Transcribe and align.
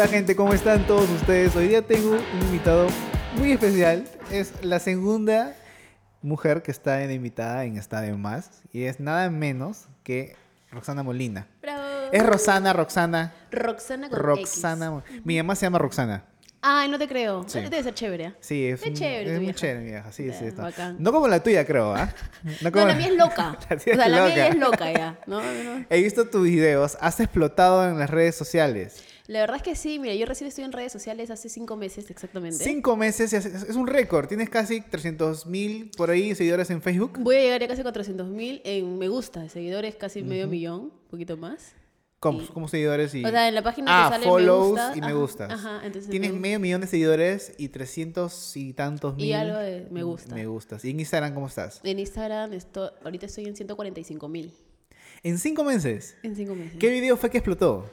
Hola 0.00 0.06
gente, 0.06 0.36
¿cómo 0.36 0.54
están 0.54 0.86
todos 0.86 1.10
ustedes? 1.10 1.56
Hoy 1.56 1.66
día 1.66 1.82
tengo 1.82 2.12
un 2.12 2.40
invitado 2.42 2.86
muy 3.36 3.50
especial. 3.50 4.04
Es 4.30 4.52
la 4.62 4.78
segunda 4.78 5.56
mujer 6.22 6.62
que 6.62 6.70
está 6.70 7.02
en 7.02 7.10
invitada 7.10 7.64
en 7.64 7.76
Estadio 7.76 8.16
Más 8.16 8.62
y 8.72 8.84
es 8.84 9.00
nada 9.00 9.28
menos 9.28 9.88
que 10.04 10.36
Roxana 10.70 11.02
Molina. 11.02 11.48
Bravo. 11.60 11.82
Es 12.12 12.24
Rosana, 12.24 12.72
Roxana. 12.74 13.34
Roxana 13.50 14.08
con 14.08 14.20
Roxana. 14.20 15.02
X. 15.04 15.22
Mi 15.24 15.36
mamá 15.38 15.56
se 15.56 15.66
llama 15.66 15.78
Roxana. 15.78 16.22
Ay, 16.62 16.88
no 16.88 16.96
te 16.96 17.08
creo. 17.08 17.44
Sí. 17.48 17.58
Debe 17.58 17.82
ser 17.82 17.94
chévere. 17.94 18.34
Sí, 18.38 18.68
es, 18.68 18.80
un- 18.84 18.94
chévere 18.94 19.34
es 19.34 19.40
muy 19.40 19.52
chévere 19.52 19.80
mi 19.80 19.86
vieja. 19.86 20.12
Sí, 20.12 20.30
sí, 20.32 20.44
está. 20.44 20.62
bacán. 20.62 20.94
No 21.00 21.10
como 21.10 21.26
la 21.26 21.42
tuya, 21.42 21.66
creo, 21.66 21.92
¿ah? 21.92 22.08
No, 22.62 22.70
como- 22.70 22.86
la 22.86 22.94
mía 22.94 23.08
es 23.08 23.16
loca. 23.16 23.58
La 23.68 23.76
o 23.76 23.80
sea, 23.80 23.92
es 23.92 23.98
la 23.98 24.26
mía 24.26 24.46
es 24.46 24.56
loca 24.58 24.92
ya. 24.92 25.18
No, 25.26 25.40
no. 25.40 25.84
He 25.90 26.00
visto 26.00 26.28
tus 26.28 26.44
videos, 26.44 26.96
has 27.00 27.18
explotado 27.18 27.88
en 27.88 27.98
las 27.98 28.08
redes 28.10 28.36
sociales. 28.36 29.02
La 29.28 29.40
verdad 29.40 29.56
es 29.58 29.62
que 29.62 29.76
sí, 29.76 29.98
mira, 29.98 30.14
yo 30.14 30.24
recién 30.24 30.48
estoy 30.48 30.64
en 30.64 30.72
redes 30.72 30.90
sociales 30.90 31.30
hace 31.30 31.50
cinco 31.50 31.76
meses 31.76 32.10
exactamente. 32.10 32.64
Cinco 32.64 32.96
meses, 32.96 33.30
y 33.32 33.36
es, 33.36 33.76
un 33.76 33.86
récord. 33.86 34.26
Tienes 34.26 34.48
casi 34.48 34.80
300 34.80 35.44
mil 35.46 35.90
por 35.98 36.10
ahí 36.10 36.34
seguidores 36.34 36.70
en 36.70 36.80
Facebook. 36.80 37.18
Voy 37.20 37.36
a 37.36 37.40
llegar 37.42 37.60
ya 37.60 37.68
casi 37.68 37.82
a 37.82 37.84
400 37.84 38.26
mil 38.26 38.62
en 38.64 38.98
me 38.98 39.06
gusta, 39.08 39.42
de 39.42 39.50
seguidores 39.50 39.96
casi 39.96 40.22
medio 40.22 40.48
millón, 40.48 40.80
un 40.80 41.08
poquito 41.10 41.36
más. 41.36 41.72
¿Cómo, 42.20 42.40
Y- 42.40 42.46
como 42.46 42.66
seguidores 42.68 43.14
y... 43.14 43.24
O 43.24 43.28
sea, 43.28 43.46
en 43.48 43.54
la 43.54 43.62
página 43.62 43.86
ah, 44.06 44.08
te 44.08 44.14
sale 44.14 44.24
follows 44.26 44.74
me 44.74 44.82
gusta. 44.82 44.96
y 44.96 45.00
me 45.02 45.06
ajá, 45.06 45.14
gustas. 45.14 45.52
Ajá, 45.52 45.80
entonces 45.86 46.10
Tienes 46.10 46.32
me- 46.32 46.38
medio 46.40 46.58
millón 46.58 46.80
de 46.80 46.86
seguidores 46.88 47.52
y 47.58 47.68
300 47.68 48.56
y 48.56 48.72
tantos 48.72 49.14
Y 49.18 49.22
mil... 49.24 49.34
algo 49.34 49.58
de 49.58 49.86
me 49.90 50.02
gusta. 50.02 50.34
Me 50.34 50.46
gustas. 50.46 50.84
¿Y 50.84 50.90
en 50.90 50.98
Instagram 51.00 51.34
cómo 51.34 51.46
estás? 51.46 51.80
En 51.84 51.98
Instagram 52.00 52.54
estoy, 52.54 52.88
ahorita 53.04 53.26
estoy 53.26 53.44
en 53.44 53.54
145 53.54 54.26
mil 54.28 54.52
En 55.22 55.38
cinco 55.38 55.62
meses. 55.64 56.16
en 56.22 56.34
cinco 56.34 56.54
meses. 56.56 56.78
¿Qué 56.80 56.90
video 56.90 57.16
fue 57.18 57.30
que 57.30 57.38
explotó? 57.38 57.88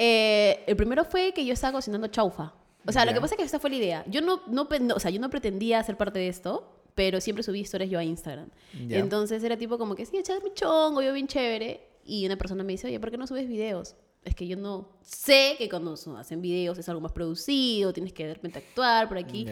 Eh, 0.00 0.62
el 0.68 0.76
primero 0.76 1.04
fue 1.04 1.32
que 1.34 1.44
yo 1.44 1.52
estaba 1.52 1.72
cocinando 1.72 2.06
chaufa. 2.06 2.54
O 2.86 2.92
sea, 2.92 3.04
lo 3.04 3.12
que 3.12 3.20
pasa 3.20 3.34
es 3.34 3.38
que 3.38 3.44
esa 3.44 3.58
fue 3.58 3.68
la 3.70 3.76
idea. 3.76 4.04
Yo 4.06 4.20
no, 4.22 4.40
no, 4.46 4.68
o 4.94 5.00
sea, 5.00 5.10
yo 5.10 5.20
no 5.20 5.28
pretendía 5.28 5.82
ser 5.82 5.96
parte 5.96 6.20
de 6.20 6.28
esto, 6.28 6.72
pero 6.94 7.20
siempre 7.20 7.42
subí 7.42 7.60
historias 7.60 7.90
yo 7.90 7.98
a 7.98 8.04
Instagram. 8.04 8.48
Entonces 8.94 9.42
era 9.42 9.56
tipo 9.58 9.76
como 9.76 9.94
que, 9.96 10.06
sí, 10.06 10.16
echar 10.16 10.42
mi 10.42 10.54
chongo, 10.54 11.02
yo 11.02 11.12
bien 11.12 11.26
chévere. 11.26 11.80
Y 12.04 12.24
una 12.24 12.36
persona 12.36 12.62
me 12.64 12.72
dice, 12.72 12.86
oye, 12.86 13.00
¿por 13.00 13.10
qué 13.10 13.18
no 13.18 13.26
subes 13.26 13.48
videos? 13.48 13.96
Es 14.24 14.34
que 14.34 14.46
yo 14.46 14.56
no 14.56 14.88
sé 15.02 15.56
que 15.58 15.68
cuando 15.68 15.94
hacen 16.16 16.40
videos 16.40 16.78
es 16.78 16.88
algo 16.88 17.00
más 17.00 17.12
producido, 17.12 17.92
tienes 17.92 18.12
que 18.12 18.26
de 18.26 18.34
repente 18.34 18.58
actuar 18.60 19.08
por 19.08 19.18
aquí. 19.18 19.44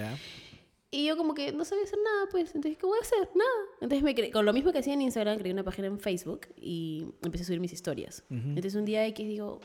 Y 0.91 1.07
yo 1.07 1.17
como 1.17 1.35
que 1.35 1.53
no 1.53 1.65
sabía 1.65 1.85
hacer 1.85 1.99
nada, 2.03 2.29
pues. 2.31 2.55
Entonces, 2.55 2.79
¿qué 2.79 2.87
voy 2.87 2.99
a 2.99 3.03
hacer? 3.03 3.29
Nada. 3.35 3.51
Entonces, 3.81 4.03
me 4.03 4.15
cre- 4.15 4.33
con 4.33 4.47
lo 4.47 4.53
mismo 4.53 4.73
que 4.73 4.79
hacía 4.79 4.95
en 4.95 5.03
Instagram, 5.03 5.37
creé 5.39 5.53
una 5.53 5.65
página 5.65 5.89
en 5.89 5.99
Facebook 5.99 6.47
y 6.57 7.05
empecé 7.25 7.43
a 7.43 7.47
subir 7.49 7.61
mis 7.61 7.73
historias. 7.73 8.23
Entonces, 8.31 8.75
un 8.77 8.85
día 8.87 9.05
X 9.09 9.27
digo, 9.27 9.61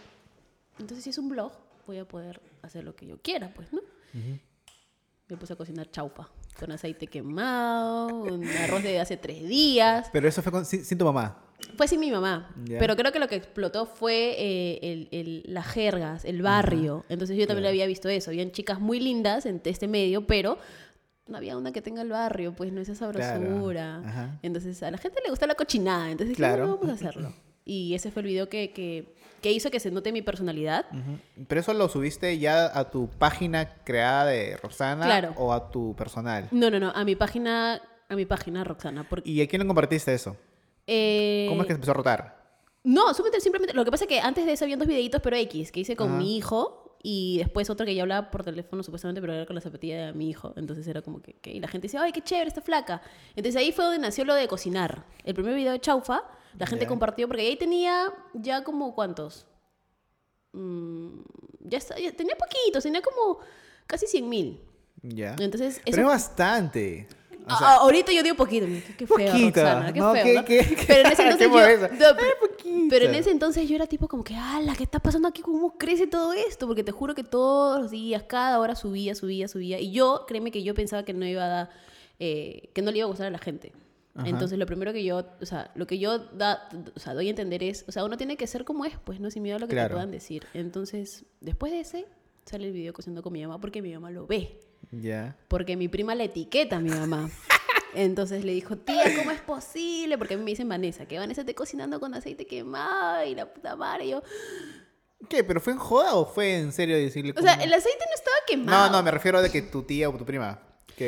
entonces 0.80 1.04
si 1.04 1.10
es 1.12 1.18
un 1.18 1.30
blog, 1.30 1.52
voy 1.88 1.98
a 1.98 2.06
poder 2.08 2.42
hacer 2.62 2.84
lo 2.84 2.96
que 2.96 3.06
yo 3.06 3.18
quiera, 3.22 3.54
pues, 3.54 3.72
¿no? 3.74 3.82
Me 5.28 5.38
puse 5.38 5.54
a 5.54 5.56
cocinar 5.56 5.90
chaufa 5.90 6.28
con 6.60 6.72
aceite 6.72 7.08
quemado, 7.08 8.08
un 8.08 8.46
arroz 8.48 8.84
de 8.84 9.00
hace 9.00 9.16
tres 9.16 9.48
días. 9.48 10.10
Pero 10.12 10.28
eso 10.28 10.42
fue 10.42 10.52
con- 10.52 10.66
sin, 10.66 10.84
sin 10.84 10.98
tu 10.98 11.06
mamá. 11.06 11.38
Fue 11.78 11.88
sin 11.88 12.00
mi 12.02 12.12
mamá. 12.12 12.54
Ya. 12.66 12.78
Pero 12.80 12.96
creo 12.98 13.12
que 13.14 13.20
lo 13.20 13.28
que 13.30 13.36
explotó 13.36 13.86
fue 13.86 14.36
eh, 14.38 14.80
el, 14.82 15.08
el- 15.12 15.44
las 15.48 15.68
jergas, 15.68 16.26
el 16.26 16.42
barrio. 16.42 17.06
Entonces 17.08 17.38
yo 17.38 17.48
también 17.48 17.64
Claro. 17.64 17.70
había 17.72 17.86
visto 17.86 18.10
eso. 18.10 18.32
Habían 18.32 18.52
chicas 18.52 18.80
muy 18.82 19.00
lindas 19.00 19.46
en 19.46 19.62
este 19.64 19.88
medio, 19.88 20.28
pero 20.28 20.58
no 21.28 21.38
había 21.38 21.56
una 21.56 21.72
que 21.72 21.82
tenga 21.82 22.02
el 22.02 22.10
barrio, 22.10 22.54
pues 22.54 22.74
no 22.74 22.82
esa 22.82 22.94
Claro. 22.96 23.22
sabrosura. 23.22 24.00
Ajá. 24.06 24.40
Entonces 24.42 24.84
a 24.84 24.92
la 24.92 24.98
gente 24.98 25.22
le 25.24 25.30
gusta 25.30 25.48
la 25.48 25.56
cochinada. 25.56 26.12
Entonces 26.12 26.36
Claro. 26.36 26.64
"Bueno, 26.68 26.78
vamos 26.78 26.90
a 26.90 26.94
hacerlo. 26.96 27.34
Y 27.64 27.94
ese 27.94 28.12
fue 28.12 28.24
el 28.24 28.28
video 28.28 28.50
que, 28.50 28.74
que, 28.74 29.16
que 29.42 29.52
hizo 29.52 29.72
que 29.72 29.80
se 29.80 29.92
note 29.92 30.12
mi 30.12 30.22
personalidad. 30.22 30.86
¿Pero 31.48 31.62
eso 31.62 31.74
lo 31.74 31.90
subiste 31.90 32.38
ya 32.38 32.66
a 32.78 32.90
tu 32.92 33.10
página 33.10 33.76
creada 33.84 34.26
de 34.26 34.58
Claro. 35.06 35.34
o 35.38 35.52
a 35.54 35.72
tu 35.72 35.96
personal? 35.96 36.48
No, 36.52 36.70
no, 36.70 36.80
no, 36.80 36.92
a 36.92 37.04
mi 37.04 37.16
página, 37.16 37.82
a 38.08 38.16
mi 38.16 38.26
página, 38.26 38.64
Roxana. 38.64 39.08
Porque, 39.10 39.30
¿Y 39.30 39.42
a 39.42 39.48
quién 39.48 39.62
le 39.62 39.68
compartiste 39.68 40.14
eso? 40.14 40.38
eh, 40.88 41.46
¿Cómo 41.50 41.62
es 41.62 41.68
que 41.68 41.74
se 41.74 41.76
empezó 41.76 41.92
a 41.92 41.96
rotar? 41.96 42.42
No, 42.84 43.14
simplemente, 43.14 43.42
simplemente. 43.42 43.74
Lo 43.76 43.86
que 43.86 43.92
pasa 43.92 44.06
es 44.06 44.08
que 44.08 44.20
antes 44.20 44.46
de 44.46 44.54
eso 44.54 44.66
habían 44.66 44.80
dos 44.80 44.88
videitos, 44.88 45.22
pero 45.22 45.36
X, 45.36 45.72
que 45.72 45.82
hice 45.82 45.96
con 45.96 46.18
mi 46.18 46.36
hijo 46.38 46.98
y 47.04 47.38
después 47.40 47.70
otro 47.70 47.86
que 47.86 47.94
yo 47.96 48.02
hablaba 48.04 48.30
por 48.32 48.44
teléfono 48.44 48.82
supuestamente, 48.84 49.22
pero 49.22 49.34
era 49.34 49.46
con 49.46 49.56
la 49.56 49.62
zapatilla 49.62 50.08
de 50.08 50.14
mi 50.14 50.30
hijo. 50.30 50.54
Entonces 50.58 50.88
era 50.88 51.02
como 51.02 51.22
que. 51.22 51.34
que- 51.34 51.52
y 51.52 51.60
la 51.60 51.68
gente 51.68 51.86
dice, 51.86 51.98
¡ay, 52.00 52.12
qué 52.12 52.22
chévere, 52.22 52.48
está 52.48 52.62
flaca! 52.62 53.02
Entonces 53.36 53.56
ahí 53.56 53.72
fue 53.72 53.86
donde 53.86 54.00
nació 54.00 54.26
lo 54.26 54.34
de 54.34 54.48
cocinar. 54.48 55.06
El 55.24 55.34
primer 55.36 55.54
video 55.56 55.72
de 55.72 55.80
Chaufa, 55.80 56.24
la 56.58 56.68
gente 56.68 56.88
compartió, 56.88 57.28
porque 57.28 57.42
ahí 57.44 57.56
tenía 57.56 58.14
ya 58.34 58.64
como 58.64 58.94
cuántos. 58.96 59.46
Mm, 60.54 61.22
ya, 61.62 61.78
está- 61.78 61.98
ya 62.00 62.12
tenía 62.12 62.36
poquitos, 62.36 62.84
tenía 62.84 63.02
como 63.02 63.40
casi 63.88 64.08
100 64.08 64.28
mil. 64.28 64.62
Ya. 65.02 65.36
Entonces, 65.40 65.82
Pero 65.86 66.02
es 66.02 66.08
bastante. 66.08 67.08
O 67.48 67.52
a- 67.54 67.58
sea, 67.58 67.74
ahorita 67.78 68.12
yo 68.12 68.22
digo 68.22 68.36
poquito, 68.36 68.68
qué, 68.98 69.08
feo, 69.08 69.18
Poquito, 69.32 69.62
Roxana, 69.62 69.92
qué 69.92 70.00
¿no? 70.00 70.14
feo, 70.14 70.24
¿Qué- 70.24 70.34
¿no? 70.36 70.46
qué- 70.46 70.76
qué- 70.76 70.84
Pero 70.88 71.00
en 71.00 71.06
ese 71.08 71.16
qué 71.16 71.24
entonces 71.30 71.48
yo, 71.48 71.50
modesta? 71.54 71.88
no, 71.88 71.98
pero- 71.98 72.36
poquito. 72.40 72.88
pero 72.90 73.06
en 73.06 73.16
ese 73.16 73.32
entonces 73.32 73.68
yo 73.68 73.76
era 73.76 73.88
tipo 73.88 74.08
como 74.08 74.24
que, 74.24 74.36
ala, 74.36 74.76
¿qué 74.76 74.84
está 74.84 75.00
pasando 75.00 75.28
aquí? 75.28 75.42
¿Cómo 75.42 75.76
crece 75.78 76.06
todo 76.06 76.34
esto? 76.34 76.68
Porque 76.68 76.84
te 76.84 76.92
juro 76.92 77.16
que 77.16 77.24
todos 77.24 77.82
los 77.82 77.90
días, 77.90 78.24
cada 78.28 78.60
hora 78.60 78.76
subía, 78.76 79.16
subía, 79.16 79.48
subía. 79.48 79.80
Y 79.80 79.92
yo, 79.92 80.26
créeme 80.28 80.52
que 80.52 80.62
yo 80.62 80.76
pensaba 80.76 81.04
que 81.04 81.14
no 81.14 81.26
iba 81.26 81.44
a 81.44 81.48
dar, 81.48 81.70
eh, 82.20 82.70
que 82.76 82.84
no 82.84 82.92
le 82.92 83.00
iba 83.00 83.06
a 83.06 83.10
gustar 83.10 83.26
a 83.26 83.32
la 83.32 83.40
gente. 83.40 83.72
Ajá. 84.14 84.28
Entonces 84.28 84.58
lo 84.60 84.66
primero 84.66 84.92
que 84.92 85.04
yo, 85.04 85.26
o 85.42 85.46
sea, 85.46 85.72
lo 85.76 85.88
que 85.88 85.98
yo 85.98 86.20
da, 86.20 86.68
o 86.96 87.00
sea, 87.00 87.14
doy 87.14 87.28
a 87.28 87.30
entender 87.30 87.64
es, 87.64 87.86
o 87.88 87.92
sea, 87.92 88.04
uno 88.04 88.18
tiene 88.18 88.36
que 88.36 88.46
ser 88.48 88.66
como 88.66 88.84
es, 88.86 88.98
pues, 89.04 89.20
¿no? 89.20 89.32
Sin 89.32 89.44
miedo 89.44 89.56
a 89.56 89.60
lo 89.60 89.68
que 89.68 89.74
Claro. 89.74 89.90
te 89.90 89.94
puedan 89.94 90.12
decir. 90.12 90.46
Entonces, 90.54 91.24
después 91.40 91.72
de 91.72 91.80
ese, 91.80 92.06
sale 92.46 92.68
el 92.68 92.74
video 92.74 92.92
cocinando 92.94 93.24
con 93.24 93.32
mi 93.34 93.42
mamá 93.42 93.60
porque 93.62 93.82
mi 93.82 93.94
mamá 93.94 94.12
lo 94.12 94.28
ve. 94.28 94.60
Ya. 94.92 95.38
Porque 95.48 95.78
mi 95.78 95.88
prima 95.88 96.16
le 96.16 96.26
etiqueta 96.26 96.78
a 96.78 96.80
mi 96.80 96.90
mamá. 96.90 97.30
Entonces 97.94 98.44
le 98.44 98.54
dijo, 98.54 98.78
tía, 98.78 99.04
¿cómo 99.18 99.32
es 99.32 99.42
posible? 99.42 100.18
Porque 100.18 100.34
a 100.34 100.38
mí 100.38 100.44
me 100.44 100.52
dicen 100.52 100.68
Vanessa, 100.68 101.06
que 101.06 101.18
Vanessa 101.20 101.42
esté 101.42 101.56
cocinando 101.56 102.00
con 102.00 102.14
aceite 102.14 102.46
quemado 102.46 103.26
y 103.26 103.36
la 103.36 103.54
puta 103.54 103.76
madre. 103.76 104.06
Y 104.06 104.10
yo, 104.12 104.24
¿Qué? 105.30 105.44
¿Pero 105.44 105.62
fue 105.62 105.74
en 105.74 105.80
joda 105.80 106.16
o 106.16 106.26
fue 106.26 106.58
en 106.58 106.72
serio 106.72 106.98
decirle 106.98 107.34
o 107.38 107.42
sea, 107.42 107.54
el 107.54 107.72
aceite 107.72 108.04
no 108.08 108.16
estaba 108.16 108.36
quemado. 108.48 108.88
No, 108.90 108.98
no, 108.98 109.04
me 109.04 109.12
refiero 109.12 109.42
de 109.42 109.52
que 109.52 109.62
tu 109.62 109.84
tía 109.84 110.10
o 110.10 110.14
tu 110.18 110.26
prima 110.26 110.60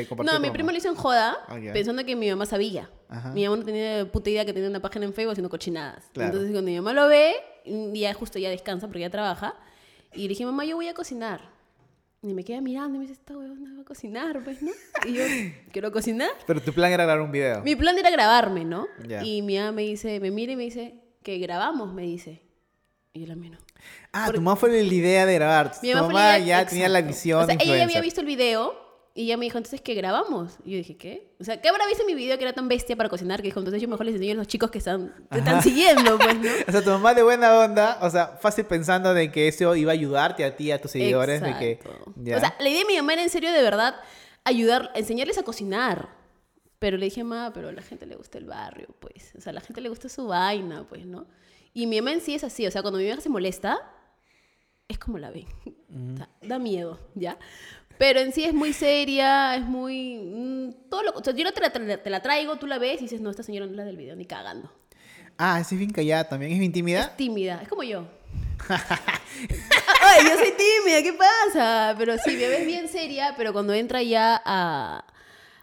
que 0.02 0.08
compartió 0.08 0.32
No, 0.32 0.38
tu 0.38 0.42
mi 0.46 0.50
primo 0.52 0.70
lo 0.70 0.76
hizo 0.76 0.88
en 0.88 0.94
joda, 0.94 1.36
Ah, 1.48 1.58
ya. 1.58 1.72
pensando 1.72 2.04
que 2.04 2.16
mi 2.16 2.28
mamá 2.30 2.46
sabía. 2.46 2.90
Ajá. 3.08 3.30
Mi 3.32 3.44
mamá 3.44 3.56
no 3.58 3.64
tenía 3.64 4.10
puta 4.10 4.30
idea 4.30 4.44
que 4.44 4.52
tenía 4.52 4.68
una 4.68 4.80
página 4.80 5.04
en 5.06 5.12
Facebook 5.14 5.32
haciendo 5.32 5.50
cochinadas. 5.50 6.04
Claro. 6.12 6.28
Entonces 6.30 6.52
cuando 6.52 6.70
mi 6.70 6.76
mamá 6.76 6.92
lo 6.92 7.08
ve, 7.08 7.34
un 7.66 7.92
día 7.92 8.12
justo 8.14 8.38
ya 8.38 8.50
descansa 8.50 8.86
porque 8.86 9.00
ya 9.00 9.10
trabaja, 9.10 9.54
y 10.12 10.22
le 10.22 10.28
dije, 10.28 10.44
mamá, 10.44 10.64
yo 10.64 10.76
voy 10.76 10.88
a 10.88 10.94
cocinar. 10.94 11.40
Y 12.22 12.32
me 12.32 12.42
queda 12.42 12.60
mirando 12.62 12.94
y 12.96 12.98
me 13.00 13.02
dice, 13.06 13.12
esta 13.12 13.36
huevona 13.36 13.74
va 13.76 13.82
a 13.82 13.84
cocinar, 13.84 14.42
pues, 14.42 14.62
¿no? 14.62 14.70
Y 15.06 15.12
yo, 15.14 15.22
¿quiero 15.72 15.92
cocinar? 15.92 16.30
Pero 16.46 16.60
tu 16.62 16.72
plan 16.72 16.90
era 16.90 17.04
grabar 17.04 17.20
un 17.22 17.30
video. 17.32 17.62
Mi 17.62 17.76
plan 17.76 17.98
era 17.98 18.10
grabarme, 18.10 18.64
¿no? 18.64 18.86
Ya. 19.06 19.22
Y 19.22 19.42
mi 19.42 19.58
mamá 19.58 19.72
me 19.72 19.82
dice, 19.82 20.20
me 20.20 20.30
mira 20.30 20.52
y 20.52 20.56
me 20.56 20.62
dice, 20.64 20.94
que 21.22 21.36
grabamos, 21.38 21.92
me 21.92 22.02
dice. 22.02 22.40
Y 23.12 23.20
yo 23.20 23.26
la 23.26 23.34
miro. 23.36 23.58
Ah, 24.12 24.30
tu 24.32 24.40
mamá 24.40 24.56
fue 24.56 24.70
la 24.70 24.78
idea 24.78 25.26
de 25.26 25.34
grabar. 25.34 25.72
Mi 25.82 25.90
tu 25.90 25.96
mamá 25.96 26.06
fue 26.06 26.14
mamá 26.14 26.28
la- 26.32 26.38
ya 26.38 26.66
tenía 26.66 26.88
la 26.88 27.00
exacto. 27.00 27.14
visión 27.14 27.42
O 27.42 27.46
sea, 27.46 27.56
ella 27.60 27.76
ya 27.76 27.84
había 27.84 28.00
visto 28.00 28.20
el 28.22 28.26
video 28.26 28.74
y 29.16 29.22
ella 29.22 29.36
me 29.36 29.44
dijo, 29.44 29.58
entonces, 29.58 29.80
¿qué 29.80 29.94
grabamos? 29.94 30.58
Y 30.64 30.72
yo 30.72 30.78
dije, 30.78 30.96
¿qué? 30.96 31.36
O 31.38 31.44
sea, 31.44 31.60
¿qué 31.60 31.68
habrá 31.68 31.86
visto 31.86 32.04
mi 32.04 32.14
video 32.14 32.36
que 32.36 32.42
era 32.42 32.52
tan 32.52 32.66
bestia 32.66 32.96
para 32.96 33.08
cocinar? 33.08 33.40
Que 33.40 33.48
dijo, 33.48 33.60
entonces 33.60 33.80
yo 33.80 33.86
mejor 33.86 34.06
les 34.06 34.16
enseño 34.16 34.32
a 34.32 34.36
los 34.36 34.48
chicos 34.48 34.72
que 34.72 34.78
están, 34.78 35.14
te 35.30 35.38
están 35.38 35.62
siguiendo, 35.62 36.18
pues, 36.18 36.34
¿no? 36.34 36.50
O 36.68 36.72
sea, 36.72 36.82
tu 36.82 36.90
mamá 36.90 37.14
de 37.14 37.22
buena 37.22 37.60
onda, 37.60 37.98
o 38.02 38.10
sea, 38.10 38.38
fácil 38.40 38.64
pensando 38.64 39.14
de 39.14 39.30
que 39.30 39.46
eso 39.46 39.76
iba 39.76 39.92
a 39.92 39.94
ayudarte 39.94 40.44
a 40.44 40.56
ti, 40.56 40.72
a 40.72 40.80
tus 40.80 40.90
seguidores, 40.90 41.40
de 41.42 41.56
que... 41.56 41.70
Exacto. 41.72 42.12
Ya. 42.16 42.38
O 42.38 42.40
sea, 42.40 42.56
la 42.58 42.68
idea 42.68 42.80
de 42.80 42.86
mi 42.86 42.96
mamá 42.96 43.12
era 43.12 43.22
en 43.22 43.30
serio 43.30 43.52
de 43.52 43.62
verdad 43.62 43.94
ayudar, 44.42 44.90
enseñarles 44.96 45.38
a 45.38 45.44
cocinar. 45.44 46.08
Pero 46.80 46.96
le 46.96 47.04
dije, 47.04 47.22
mamá, 47.22 47.52
pero 47.54 47.68
a 47.68 47.72
la 47.72 47.82
gente 47.82 48.06
le 48.06 48.16
gusta 48.16 48.38
el 48.38 48.46
barrio, 48.46 48.88
pues. 48.98 49.32
O 49.38 49.40
sea, 49.40 49.50
a 49.50 49.54
la 49.54 49.60
gente 49.60 49.80
le 49.80 49.90
gusta 49.90 50.08
su 50.08 50.26
vaina, 50.26 50.86
pues, 50.88 51.06
¿no? 51.06 51.28
Y 51.72 51.86
mi 51.86 52.00
mamá 52.00 52.12
en 52.12 52.20
sí 52.20 52.34
es 52.34 52.42
así. 52.42 52.66
O 52.66 52.70
sea, 52.70 52.82
cuando 52.82 52.98
mi 52.98 53.04
vieja 53.04 53.20
se 53.20 53.28
molesta, 53.28 53.78
es 54.88 54.98
como 54.98 55.18
la 55.18 55.30
ven. 55.30 55.46
O 56.12 56.16
sea, 56.16 56.28
da 56.42 56.58
miedo, 56.58 56.98
¿ya? 57.14 57.38
Pero 57.98 58.20
en 58.20 58.32
sí 58.32 58.44
es 58.44 58.52
muy 58.54 58.72
seria, 58.72 59.54
es 59.56 59.62
muy... 59.64 60.16
mm, 60.16 60.88
todo 60.90 61.02
lo, 61.04 61.10
o 61.12 61.22
sea, 61.24 61.32
yo 61.34 61.44
no 61.44 61.52
te 61.52 61.60
la, 61.60 61.70
te 61.70 61.78
la- 61.78 61.98
te 62.02 62.20
traigo, 62.20 62.56
tú 62.56 62.66
la 62.66 62.78
ves 62.78 62.98
y 63.00 63.04
dices, 63.04 63.20
no, 63.20 63.30
esta 63.30 63.42
señora 63.42 63.66
no 63.66 63.72
es 63.72 63.76
la 63.76 63.84
del 63.84 63.96
video, 63.96 64.16
ni 64.16 64.24
cagando. 64.26 64.70
Ah, 65.38 65.58
es 65.60 65.70
bien 65.76 65.90
callada 65.90 66.28
también, 66.28 66.52
es 66.52 66.58
bien 66.58 66.72
tímida. 66.72 67.00
Es 67.02 67.16
tímida, 67.16 67.60
es 67.62 67.68
como 67.68 67.82
yo. 67.82 68.06
Ay, 68.68 70.24
yo 70.28 70.34
soy 70.38 70.52
tímida, 70.56 71.02
¿qué 71.02 71.12
pasa? 71.12 71.94
Pero 71.98 72.16
sí, 72.18 72.32
me 72.36 72.48
ves 72.48 72.66
bien 72.66 72.88
seria, 72.88 73.34
pero 73.36 73.52
cuando 73.52 73.72
entra 73.74 74.02
ya 74.02 74.40
a 74.44 75.04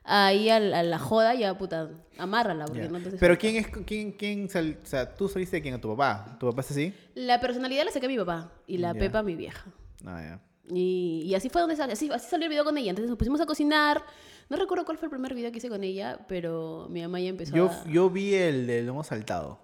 ahí 0.04 0.50
a 0.50 0.60
la, 0.60 0.80
a 0.80 0.84
la 0.84 1.00
joda, 1.00 1.34
ya 1.36 1.58
puta, 1.58 1.90
amárrala. 2.18 2.66
Porque 2.66 2.90
no, 2.90 2.98
entonces- 2.98 3.20
Pero 3.20 3.38
¿quién 3.38 3.56
es, 3.58 3.68
quién, 3.86 4.12
quién, 4.12 4.50
sal- 4.50 4.78
o 4.84 4.86
sea, 4.86 5.14
tú 5.16 5.30
saliste 5.30 5.58
de 5.58 5.62
quién, 5.62 5.74
a 5.76 5.82
tu 5.82 5.90
papá? 5.96 6.38
¿Tu 6.40 6.48
papá 6.50 6.62
es 6.62 6.72
así? 6.72 6.94
La 7.16 7.40
personalidad 7.40 7.86
la 7.86 7.92
saqué 7.92 8.08
a 8.08 8.10
mi 8.10 8.18
papá 8.18 8.52
y 8.68 8.78
la. 8.78 8.94
Pepa 8.94 9.24
mi 9.24 9.36
vieja. 9.36 9.66
Ah, 10.06 10.22
ya. 10.22 10.40
Y, 10.74 11.24
y 11.26 11.36
así 11.36 11.50
fue 11.50 11.62
donde 11.62 11.76
salió, 11.76 11.94
así, 11.94 12.10
así 12.12 12.30
salió 12.30 12.46
el 12.46 12.50
video 12.50 12.64
con 12.64 12.78
ella. 12.78 12.92
Entonces 12.92 13.10
nos 13.10 13.18
pusimos 13.18 13.42
a 13.42 13.46
cocinar. 13.46 14.04
No 14.50 14.58
recuerdo 14.58 14.86
cuál 14.86 14.98
fue 14.98 15.08
el 15.08 15.12
primer 15.12 15.34
video 15.34 15.52
que 15.52 15.58
hice 15.58 15.70
con 15.70 15.84
ella, 15.84 16.20
pero 16.28 16.88
mi 16.90 17.02
mamá 17.02 17.20
ya 17.20 17.30
empezó 17.30 17.56
Yo, 17.56 17.70
a... 17.70 17.84
yo 17.88 18.10
vi 18.10 18.34
el 18.34 18.68
del 18.68 18.86
lomo 18.88 19.04
saltado. 19.04 19.60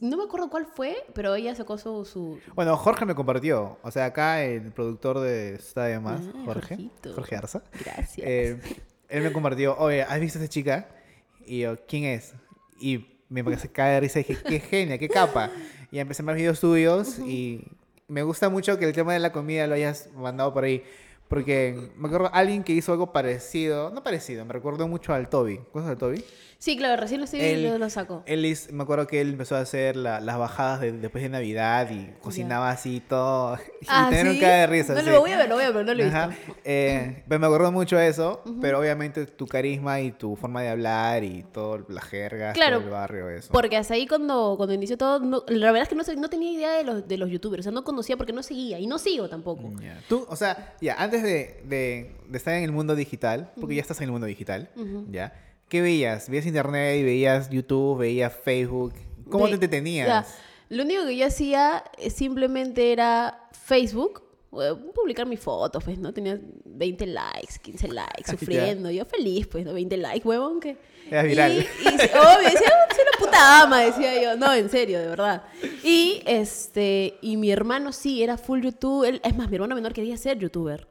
No 0.00 0.16
me 0.16 0.22
acuerdo 0.24 0.48
cuál 0.48 0.66
fue, 0.66 0.96
pero 1.14 1.34
ella 1.34 1.54
sacó 1.54 1.76
su... 1.78 2.04
su... 2.04 2.38
Bueno, 2.54 2.76
Jorge 2.76 3.04
me 3.04 3.14
compartió. 3.14 3.78
O 3.82 3.90
sea, 3.90 4.06
acá 4.06 4.42
el 4.44 4.72
productor 4.72 5.18
de 5.20 5.54
Está 5.56 5.84
de 5.84 5.98
Más, 5.98 6.22
Ah, 6.22 6.42
Jorge, 6.44 6.76
Jorgito. 6.76 7.12
Jorge 7.14 7.36
Arza, 7.36 7.62
Gracias. 7.84 8.26
eh, 8.26 8.60
él 9.08 9.22
me 9.22 9.32
compartió, 9.32 9.76
oye, 9.78 10.02
¿has 10.02 10.20
visto 10.20 10.38
a 10.38 10.42
esta 10.42 10.52
chica? 10.52 10.88
Y 11.44 11.60
yo, 11.60 11.76
¿quién 11.86 12.04
es? 12.04 12.34
Y 12.80 13.06
me 13.28 13.42
cae 13.72 13.94
de 13.94 14.00
risa 14.00 14.20
y 14.20 14.22
dije, 14.22 14.42
qué 14.46 14.60
genia, 14.60 14.98
qué 14.98 15.08
capa. 15.08 15.50
Y 15.90 15.98
empecé 15.98 16.22
a 16.22 16.26
ver 16.26 16.36
videos 16.36 16.60
tuyos 16.60 17.18
y 17.18 17.64
me 18.08 18.22
gusta 18.22 18.48
mucho 18.48 18.78
que 18.78 18.86
el 18.86 18.92
tema 18.92 19.12
de 19.12 19.20
la 19.20 19.32
comida 19.32 19.66
lo 19.66 19.74
hayas 19.74 20.10
mandado 20.14 20.52
por 20.52 20.64
ahí. 20.64 20.82
Porque 21.28 21.90
me 21.96 22.08
acuerdo 22.08 22.30
alguien 22.32 22.64
que 22.64 22.72
hizo 22.72 22.90
algo 22.92 23.12
parecido, 23.12 23.90
no 23.90 24.02
parecido, 24.02 24.46
me 24.46 24.54
recuerdo 24.54 24.88
mucho 24.88 25.12
al 25.12 25.28
Toby. 25.28 25.58
¿Conoces 25.72 25.92
al 25.92 25.98
Toby? 25.98 26.24
Sí, 26.60 26.76
claro, 26.76 27.00
recién 27.00 27.20
lo, 27.20 27.24
estoy, 27.26 27.40
Él- 27.40 27.62
lo, 27.62 27.78
lo 27.78 27.88
saco. 27.88 28.24
Él 28.26 28.44
hiz- 28.44 28.72
me 28.72 28.82
acuerdo 28.82 29.06
que 29.06 29.20
él 29.20 29.28
empezó 29.30 29.54
a 29.54 29.60
hacer 29.60 29.94
la- 29.94 30.18
las 30.20 30.38
bajadas 30.38 30.80
de- 30.80 30.90
después 30.90 31.22
de 31.22 31.28
Navidad 31.30 31.88
y 31.88 32.10
cocinaba 32.20 32.70
así 32.70 33.00
todo. 33.00 33.56
Y 33.80 33.86
Ah, 33.88 34.08
un 34.10 34.32
¿sí? 34.32 34.40
cara 34.40 34.56
de 34.56 34.66
risa. 34.66 34.92
No 34.94 35.00
sí. 35.00 35.06
lo 35.08 35.20
voy 35.20 35.30
a 35.30 35.36
ver, 35.38 35.48
lo 35.48 35.54
voy 35.54 35.62
a 35.64 35.70
ver, 35.70 35.86
no 35.86 35.94
lo 35.94 36.02
he 36.02 36.06
Ajá. 36.08 36.26
visto. 36.26 36.56
Eh, 36.64 37.22
pero 37.28 37.38
me 37.38 37.46
acuerdo 37.46 37.70
mucho 37.70 37.96
eso, 38.00 38.42
pero 38.60 38.80
obviamente 38.80 39.24
tu 39.26 39.46
carisma 39.46 40.00
y 40.00 40.10
tu 40.10 40.34
forma 40.34 40.60
de 40.62 40.70
hablar 40.70 41.22
y 41.22 41.44
todo, 41.52 41.86
las 41.88 42.04
jergas, 42.06 42.54
Claro, 42.54 42.78
todo 42.78 42.86
el 42.86 42.90
barrio, 42.92 43.30
eso. 43.30 43.52
Porque 43.52 43.76
hasta 43.76 43.94
ahí 43.94 44.08
cuando, 44.08 44.54
cuando 44.56 44.74
inició 44.74 44.98
todo, 44.98 45.20
no- 45.20 45.44
la 45.46 45.70
verdad 45.70 45.82
es 45.82 45.88
que 45.88 45.94
no, 46.14 46.20
no 46.20 46.28
tenía 46.28 46.50
idea 46.52 46.72
de 46.72 46.82
los, 46.82 47.06
de 47.06 47.18
los 47.18 47.30
youtubers, 47.30 47.60
o 47.60 47.62
sea, 47.62 47.72
no 47.72 47.84
conocía 47.84 48.16
porque 48.16 48.32
no 48.32 48.42
seguía, 48.42 48.80
y 48.80 48.88
no 48.88 48.98
sigo 48.98 49.28
tampoco. 49.28 49.70
Ya. 49.80 50.00
Tú, 50.08 50.26
o 50.28 50.34
sea, 50.34 50.74
ya, 50.80 50.96
antes 50.98 51.22
de, 51.22 51.60
de- 51.68 52.16
de 52.26 52.36
estar 52.36 52.52
en 52.54 52.64
el 52.64 52.72
mundo 52.72 52.96
digital, 52.96 53.52
porque 53.60 53.76
ya 53.76 53.80
estás 53.80 53.98
en 53.98 54.06
el 54.06 54.10
mundo 54.10 54.26
digital, 54.26 54.68
¿ya? 55.08 55.32
¿Qué 55.68 55.82
veías? 55.82 56.28
¿Veías 56.28 56.46
internet 56.46 57.04
veías 57.04 57.50
YouTube, 57.50 57.98
veías 57.98 58.32
Facebook? 58.32 58.94
¿Cómo 59.30 59.44
De- 59.44 59.50
te 59.50 59.54
entretenías? 59.54 60.06
ya, 60.08 60.26
lo 60.70 60.82
único 60.84 61.04
que 61.06 61.16
yo 61.16 61.26
hacía 61.26 61.84
eh, 61.98 62.10
simplemente 62.10 62.92
era 62.92 63.48
Facebook, 63.52 64.22
eh, 64.52 64.74
publicar 64.94 65.26
mis 65.26 65.40
fotos, 65.40 65.84
pues, 65.84 65.98
¿no? 65.98 66.12
Tenía 66.14 66.38
20 66.64 67.06
likes, 67.06 67.58
15 67.62 67.88
likes, 67.88 68.24
sufriendo. 68.38 68.90
Yo 68.90 69.04
feliz, 69.04 69.46
pues, 69.46 69.64
¿no? 69.66 69.74
20 69.74 69.96
likes, 69.98 70.26
huevón, 70.26 70.60
que... 70.60 70.76
Eras 71.10 71.24
viral. 71.24 71.52
Y, 71.52 71.58
y 71.58 71.88
obvio, 71.88 72.50
decía, 72.50 72.68
"Oh, 72.70 72.94
soy 72.94 73.02
una 73.02 73.18
puta 73.18 73.62
ama, 73.62 73.80
decía 73.80 74.22
yo. 74.22 74.36
No, 74.36 74.52
en 74.52 74.68
serio, 74.70 74.98
de 75.00 75.06
verdad. 75.08 75.42
Y, 75.82 76.22
este, 76.26 77.16
y 77.22 77.36
mi 77.38 77.50
hermano 77.50 77.92
sí, 77.92 78.22
era 78.22 78.36
full 78.36 78.60
YouTube. 78.62 79.04
Él- 79.04 79.20
es 79.24 79.34
más, 79.36 79.48
mi 79.48 79.56
hermano 79.56 79.74
menor 79.74 79.92
quería 79.94 80.16
ser 80.18 80.38
youtuber. 80.38 80.86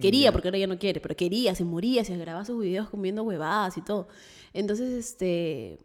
Quería, 0.00 0.30
porque 0.32 0.48
ahora 0.48 0.58
ya 0.58 0.66
no 0.66 0.78
quiere, 0.78 1.00
pero 1.00 1.16
quería, 1.16 1.54
se 1.54 1.64
moría, 1.64 2.04
se 2.04 2.16
grababa 2.16 2.44
sus 2.44 2.60
videos 2.60 2.90
comiendo 2.90 3.22
huevadas 3.22 3.76
y 3.78 3.82
todo. 3.82 4.08
Entonces, 4.52 4.92
este, 4.92 5.78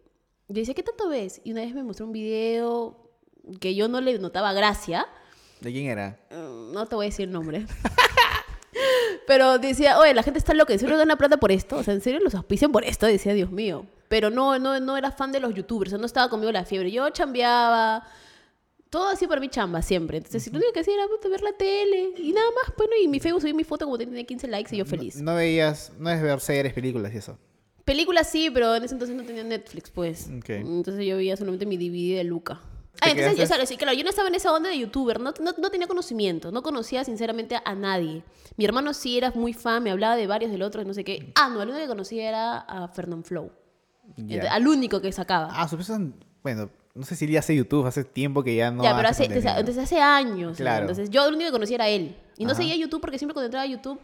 yo 0.50 0.56
decía, 0.56 0.74
¿qué 0.74 0.84
tanto 0.84 1.08
ves? 1.08 1.42
Y 1.46 1.52
una 1.54 1.62
vez 1.62 1.74
me 1.74 1.84
mostró 1.84 2.06
un 2.06 2.12
video 2.12 3.10
que 3.60 3.74
yo 3.74 3.88
no 3.88 4.02
le 4.02 4.20
notaba 4.20 4.52
gracia. 4.54 5.08
¿De 5.62 5.72
quién 5.72 5.86
era? 5.88 6.20
Mm, 6.30 6.74
No 6.74 6.86
te 6.88 6.96
voy 6.96 7.06
a 7.06 7.10
decir 7.10 7.26
el 7.28 7.32
nombre. 7.32 7.66
Pero 9.28 9.60
decía, 9.60 9.98
oye, 10.00 10.14
la 10.14 10.24
gente 10.24 10.40
está 10.40 10.54
loca, 10.54 10.74
¿en 10.74 10.80
serio 10.80 10.98
gana 10.98 11.16
plata 11.18 11.38
por 11.38 11.52
esto? 11.52 11.78
O 11.78 11.84
sea, 11.84 11.94
¿en 11.94 12.02
serio 12.02 12.20
los 12.20 12.36
auspician 12.36 12.72
por 12.72 12.84
esto? 12.84 13.06
Decía, 13.06 13.34
Dios 13.34 13.52
mío. 13.52 13.86
Pero 14.10 14.30
no, 14.30 14.60
no, 14.60 14.80
no 14.80 14.98
era 14.98 15.12
fan 15.12 15.32
de 15.32 15.40
los 15.40 15.54
youtubers, 15.54 15.90
o 15.90 15.92
sea, 15.92 16.00
no 16.00 16.06
estaba 16.06 16.30
conmigo 16.30 16.52
la 16.52 16.66
fiebre. 16.66 16.92
Yo 16.92 17.10
chambeaba, 17.12 18.04
todo 18.92 19.08
así 19.08 19.26
para 19.26 19.42
mí 19.42 19.50
chamba 19.50 19.82
siempre. 19.82 20.18
Entonces, 20.18 20.52
lo 20.52 20.58
único 20.60 20.72
que 20.74 20.82
hacía 20.82 20.94
era 20.94 21.08
puta, 21.08 21.28
ver 21.30 21.42
la 21.42 21.54
tele 21.54 22.12
y 22.18 22.32
nada 22.34 22.46
más. 22.52 22.76
Bueno, 22.78 22.94
y 23.02 23.08
mi 23.08 23.20
Facebook 23.20 23.42
subí 23.42 23.54
mi 23.54 23.64
foto 23.64 23.86
como 23.86 23.98
tenía 23.98 24.24
15 24.24 24.48
likes 24.48 24.76
y 24.76 24.78
yo 24.80 24.86
feliz. 24.86 25.16
No 25.20 25.34
veías, 25.34 25.94
no 25.98 26.10
es 26.12 26.22
ver 26.22 26.40
series, 26.42 26.74
películas 26.74 27.12
y 27.14 27.18
eso. 27.18 27.40
Películas 27.86 28.30
sí, 28.30 28.50
pero 28.54 28.76
en 28.76 28.84
ese 28.84 28.94
entonces 28.94 29.18
no 29.18 29.24
tenía 29.24 29.44
Netflix, 29.44 29.90
pues. 29.90 30.28
Entonces 30.30 31.04
yo 31.06 31.18
veía 31.18 31.36
solamente 31.36 31.66
mi 31.66 31.78
DVD 31.78 32.18
de 32.18 32.24
Luca. 32.26 32.62
¿Te 33.00 33.08
Ah, 33.08 33.12
entonces, 33.12 33.36
quedaste- 33.38 33.44
o 33.54 33.58
sea, 33.58 33.66
sí, 33.66 33.78
claro, 33.78 33.98
yo 33.98 34.04
no 34.04 34.10
estaba 34.12 34.28
en 34.28 34.36
esa 34.36 34.54
onda 34.54 34.70
de 34.70 34.78
youtuber, 34.78 35.20
no, 35.20 35.34
no, 35.42 35.52
no 35.58 35.70
tenía 35.72 35.88
conocimiento, 35.88 36.52
no 36.52 36.62
conocía 36.62 37.04
sinceramente 37.04 37.58
a 37.64 37.74
nadie. 37.74 38.22
Mi 38.58 38.66
hermano 38.66 38.94
sí 38.94 39.18
era 39.18 39.32
muy 39.32 39.54
fan, 39.54 39.82
me 39.82 39.90
hablaba 39.90 40.16
de 40.18 40.28
varios 40.28 40.52
del 40.52 40.62
otro, 40.62 40.84
no 40.84 40.94
sé 40.94 41.04
qué. 41.04 41.32
Ah, 41.36 41.50
no, 41.50 41.62
el 41.64 41.70
único 41.70 41.82
que 41.82 41.88
conocía 41.88 42.28
era 42.30 42.58
a 42.60 42.90
Fernand 42.90 43.24
Flow. 43.24 43.52
Al 44.52 44.68
único 44.68 45.02
que 45.02 45.12
sacaba. 45.14 45.50
Ah, 45.54 45.68
su 45.68 45.82
son- 45.82 46.14
bueno, 46.44 46.70
no 46.96 47.04
sé 47.06 47.16
si 47.16 47.28
ya 47.28 47.40
hace 47.40 47.56
YouTube, 47.56 47.86
hace 47.86 48.04
tiempo 48.04 48.44
que 48.44 48.56
ya 48.56 48.72
no 48.72 48.84
ya, 48.84 48.96
pero 48.96 49.08
hace, 49.10 49.28
desde- 49.28 49.64
desde 49.64 49.82
hace 49.82 50.00
años. 50.00 50.52
¿no? 50.52 50.56
Claro. 50.58 50.82
Entonces, 50.82 51.10
yo 51.10 51.26
el 51.28 51.34
único 51.36 51.48
que 51.50 51.54
conocía 51.54 51.76
era 51.76 51.90
él. 51.90 52.16
Y 52.38 52.46
no 52.46 52.52
Ajá. 52.52 52.62
seguía 52.62 52.76
YouTube 52.76 53.02
porque 53.02 53.18
siempre 53.18 53.34
cuando 53.34 53.46
entraba 53.48 53.64
a 53.64 53.68
YouTube, 53.68 54.00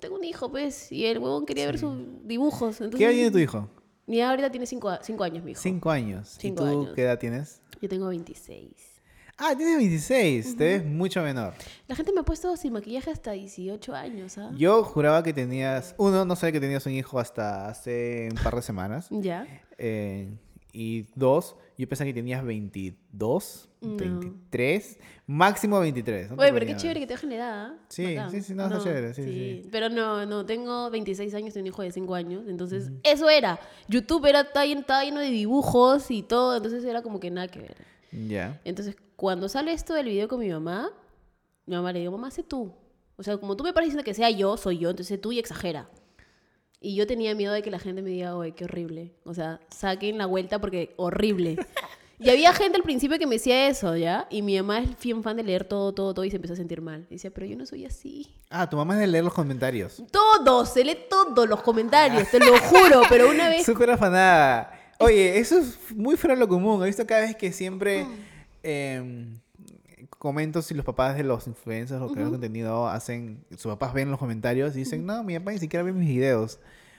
tengo 0.00 0.14
un 0.16 0.24
hijo, 0.24 0.50
pues, 0.50 0.90
y 0.92 1.06
el 1.06 1.18
huevón 1.18 1.44
quería 1.44 1.66
ver 1.66 1.78
sus 1.78 1.96
dibujos. 2.24 2.80
Entonces, 2.80 2.98
¿Qué 2.98 3.04
edad 3.04 3.12
tiene 3.12 3.30
tu 3.30 3.38
hijo? 3.38 3.68
Y 4.06 4.20
ahorita 4.20 4.50
tiene 4.50 4.64
cinco, 4.66 4.88
a- 4.88 5.00
cinco 5.02 5.24
años, 5.24 5.44
mi 5.44 5.50
hijo. 5.52 5.60
Cinco 5.60 5.90
años. 5.90 6.36
Cinco 6.40 6.62
¿Y 6.62 6.66
tú 6.72 6.80
años. 6.80 6.94
qué 6.94 7.02
edad 7.02 7.18
tienes? 7.18 7.60
Yo 7.82 7.88
tengo 7.88 8.06
26. 8.08 8.70
Ah, 9.40 9.54
tienes 9.56 9.76
26, 9.76 10.56
te 10.56 10.64
ves 10.64 10.84
mucho 10.84 11.22
menor. 11.22 11.54
La 11.86 11.94
gente 11.94 12.12
me 12.12 12.20
ha 12.20 12.22
puesto 12.24 12.56
sin 12.56 12.72
maquillaje 12.72 13.10
hasta 13.10 13.32
18 13.32 13.94
años, 13.94 14.36
¿ah? 14.38 14.50
Yo 14.56 14.82
juraba 14.82 15.22
que 15.22 15.32
tenías, 15.32 15.94
uno, 15.96 16.24
no 16.24 16.34
sabía 16.34 16.52
que 16.54 16.60
tenías 16.60 16.84
un 16.86 16.92
hijo 16.92 17.20
hasta 17.20 17.68
hace 17.68 18.28
un 18.32 18.38
par 18.42 18.56
de 18.56 18.62
semanas. 18.62 19.06
Ya. 19.10 19.46
Eh, 19.78 20.28
y 20.72 21.06
dos, 21.14 21.54
yo 21.78 21.88
pensaba 21.88 22.06
que 22.06 22.14
tenías 22.14 22.44
22, 22.44 23.68
No. 23.82 23.96
23, 23.96 24.98
máximo 25.28 25.78
23. 25.78 26.32
no 26.32 26.36
Oye, 26.42 26.52
pero 26.52 26.66
qué 26.66 26.76
chévere 26.76 26.98
que 26.98 27.06
te 27.06 27.14
dejen 27.14 27.30
la 27.30 27.36
edad. 27.36 27.66
¿ah? 27.66 27.78
Sí, 27.88 28.16
sí, 28.30 28.42
sí, 28.42 28.54
no, 28.54 28.64
está 28.64 28.80
chévere, 28.80 29.14
sí, 29.14 29.22
sí. 29.22 29.68
Pero 29.70 29.88
no, 29.88 30.26
no, 30.26 30.44
tengo 30.44 30.90
26 30.90 31.32
años 31.34 31.54
y 31.54 31.60
un 31.60 31.68
hijo 31.68 31.82
de 31.82 31.92
5 31.92 32.14
años. 32.16 32.48
Entonces, 32.48 32.90
eso 33.04 33.30
era. 33.30 33.60
YouTube 33.86 34.26
era, 34.26 34.40
estaba 34.40 34.64
lleno, 34.66 35.20
de 35.20 35.30
dibujos 35.30 36.10
y 36.10 36.24
todo. 36.24 36.56
Entonces, 36.56 36.84
era 36.84 37.00
como 37.02 37.20
que 37.20 37.30
nada 37.30 37.46
que 37.46 37.60
ver. 37.60 37.76
Ya. 38.10 38.60
Entonces, 38.64 38.96
cuando 39.14 39.48
sale 39.48 39.72
esto 39.72 39.94
del 39.94 40.06
video 40.06 40.26
con 40.26 40.40
mi 40.40 40.48
mamá, 40.48 40.90
mi 41.64 41.76
mamá 41.76 41.92
le 41.92 42.00
digo, 42.00 42.10
mamá, 42.10 42.32
sé 42.32 42.42
tú. 42.42 42.72
O 43.14 43.22
sea, 43.22 43.36
como 43.38 43.56
tú 43.56 43.62
me 43.62 43.72
diciendo 43.72 44.02
que 44.02 44.14
sea 44.14 44.30
yo, 44.30 44.56
soy 44.56 44.78
yo, 44.78 44.90
entonces 44.90 45.08
sé 45.08 45.18
tú 45.18 45.30
y 45.30 45.38
exagera. 45.38 45.88
Y 46.80 46.94
yo 46.94 47.06
tenía 47.06 47.34
miedo 47.34 47.52
de 47.52 47.62
que 47.62 47.70
la 47.70 47.78
gente 47.78 48.02
me 48.02 48.10
diga, 48.10 48.36
oye, 48.36 48.52
qué 48.52 48.64
horrible. 48.64 49.12
O 49.24 49.34
sea, 49.34 49.60
saquen 49.68 50.18
la 50.18 50.26
vuelta 50.26 50.60
porque 50.60 50.94
horrible. 50.96 51.56
Y 52.20 52.30
había 52.30 52.52
gente 52.52 52.76
al 52.76 52.82
principio 52.82 53.16
que 53.16 53.26
me 53.26 53.36
decía 53.36 53.68
eso, 53.68 53.96
¿ya? 53.96 54.26
Y 54.28 54.42
mi 54.42 54.56
mamá 54.56 54.80
es 54.80 54.98
bien 55.00 55.22
fan 55.22 55.36
de 55.36 55.44
leer 55.44 55.64
todo, 55.64 55.94
todo, 55.94 56.14
todo 56.14 56.24
y 56.24 56.30
se 56.30 56.36
empezó 56.36 56.54
a 56.54 56.56
sentir 56.56 56.80
mal. 56.80 57.06
Y 57.10 57.14
decía, 57.14 57.30
pero 57.30 57.46
yo 57.46 57.56
no 57.56 57.64
soy 57.64 57.84
así. 57.84 58.34
Ah, 58.50 58.68
tu 58.68 58.76
mamá 58.76 58.94
es 58.94 59.00
de 59.00 59.06
leer 59.06 59.22
los 59.22 59.32
comentarios. 59.32 60.02
Todo, 60.10 60.66
se 60.66 60.84
lee 60.84 60.98
todos 61.08 61.48
los 61.48 61.62
comentarios, 61.62 62.28
te 62.28 62.40
lo 62.40 62.58
juro. 62.58 63.02
Pero 63.08 63.30
una 63.30 63.48
vez 63.48 63.64
Súper 63.64 63.90
afanada. 63.90 64.72
Oye, 64.98 65.38
eso 65.38 65.58
es 65.58 65.78
muy 65.94 66.16
fuera 66.16 66.34
de 66.34 66.40
lo 66.40 66.48
común. 66.48 66.82
He 66.82 66.86
visto 66.86 67.06
cada 67.06 67.20
vez 67.20 67.36
que 67.36 67.52
siempre 67.52 68.04
eh, 68.64 69.24
comento 70.18 70.62
si 70.62 70.74
los 70.74 70.84
papás 70.84 71.16
de 71.16 71.24
los 71.24 71.46
influencers 71.46 72.00
o 72.00 72.08
creadores 72.08 72.40
de 72.40 72.46
contenido 72.46 72.88
hacen, 72.88 73.44
sus 73.50 73.72
papás 73.72 73.94
ven 73.94 74.10
los 74.10 74.18
comentarios 74.18 74.74
y 74.74 74.80
dicen, 74.80 75.06
no, 75.06 75.22
mi 75.22 75.38
papá 75.38 75.52
ni 75.52 75.58
siquiera 75.58 75.82
ve 75.84 75.92
mis 75.92 76.08
videos. 76.08 76.58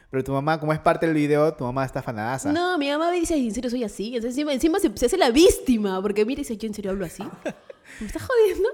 Pero 0.09 0.23
tu 0.23 0.31
mamá, 0.31 0.59
como 0.59 0.73
es 0.73 0.79
parte 0.79 1.05
del 1.05 1.13
video, 1.13 1.53
tu 1.53 1.65
mamá 1.65 1.85
está 1.85 1.99
afanadaza. 1.99 2.51
No, 2.51 2.77
mi 2.79 2.89
mamá 2.89 3.11
me 3.11 3.19
dice, 3.19 3.35
¿en 3.35 3.53
serio 3.53 3.69
soy 3.69 3.83
así? 3.83 4.15
Entonces 4.15 4.31
encima, 4.31 4.53
encima 4.53 4.79
se, 4.79 4.91
se 4.97 5.05
hace 5.05 5.17
la 5.17 5.29
víctima, 5.29 6.01
porque 6.01 6.25
mira, 6.25 6.39
dice, 6.39 6.57
¿yo 6.57 6.67
en 6.67 6.73
serio 6.73 6.91
hablo 6.91 7.05
así? 7.05 7.23
¿Me 7.99 8.07
estás 8.07 8.23
jodiendo? 8.23 8.69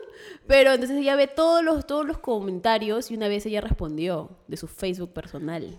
Pero 0.47 0.73
entonces 0.73 0.97
ella 0.97 1.15
ve 1.15 1.27
todos 1.27 1.63
los, 1.63 1.85
todos 1.85 2.05
los 2.05 2.19
comentarios 2.19 3.11
y 3.11 3.15
una 3.15 3.27
vez 3.27 3.45
ella 3.45 3.61
respondió 3.61 4.29
de 4.47 4.57
su 4.57 4.67
Facebook 4.67 5.11
personal. 5.11 5.77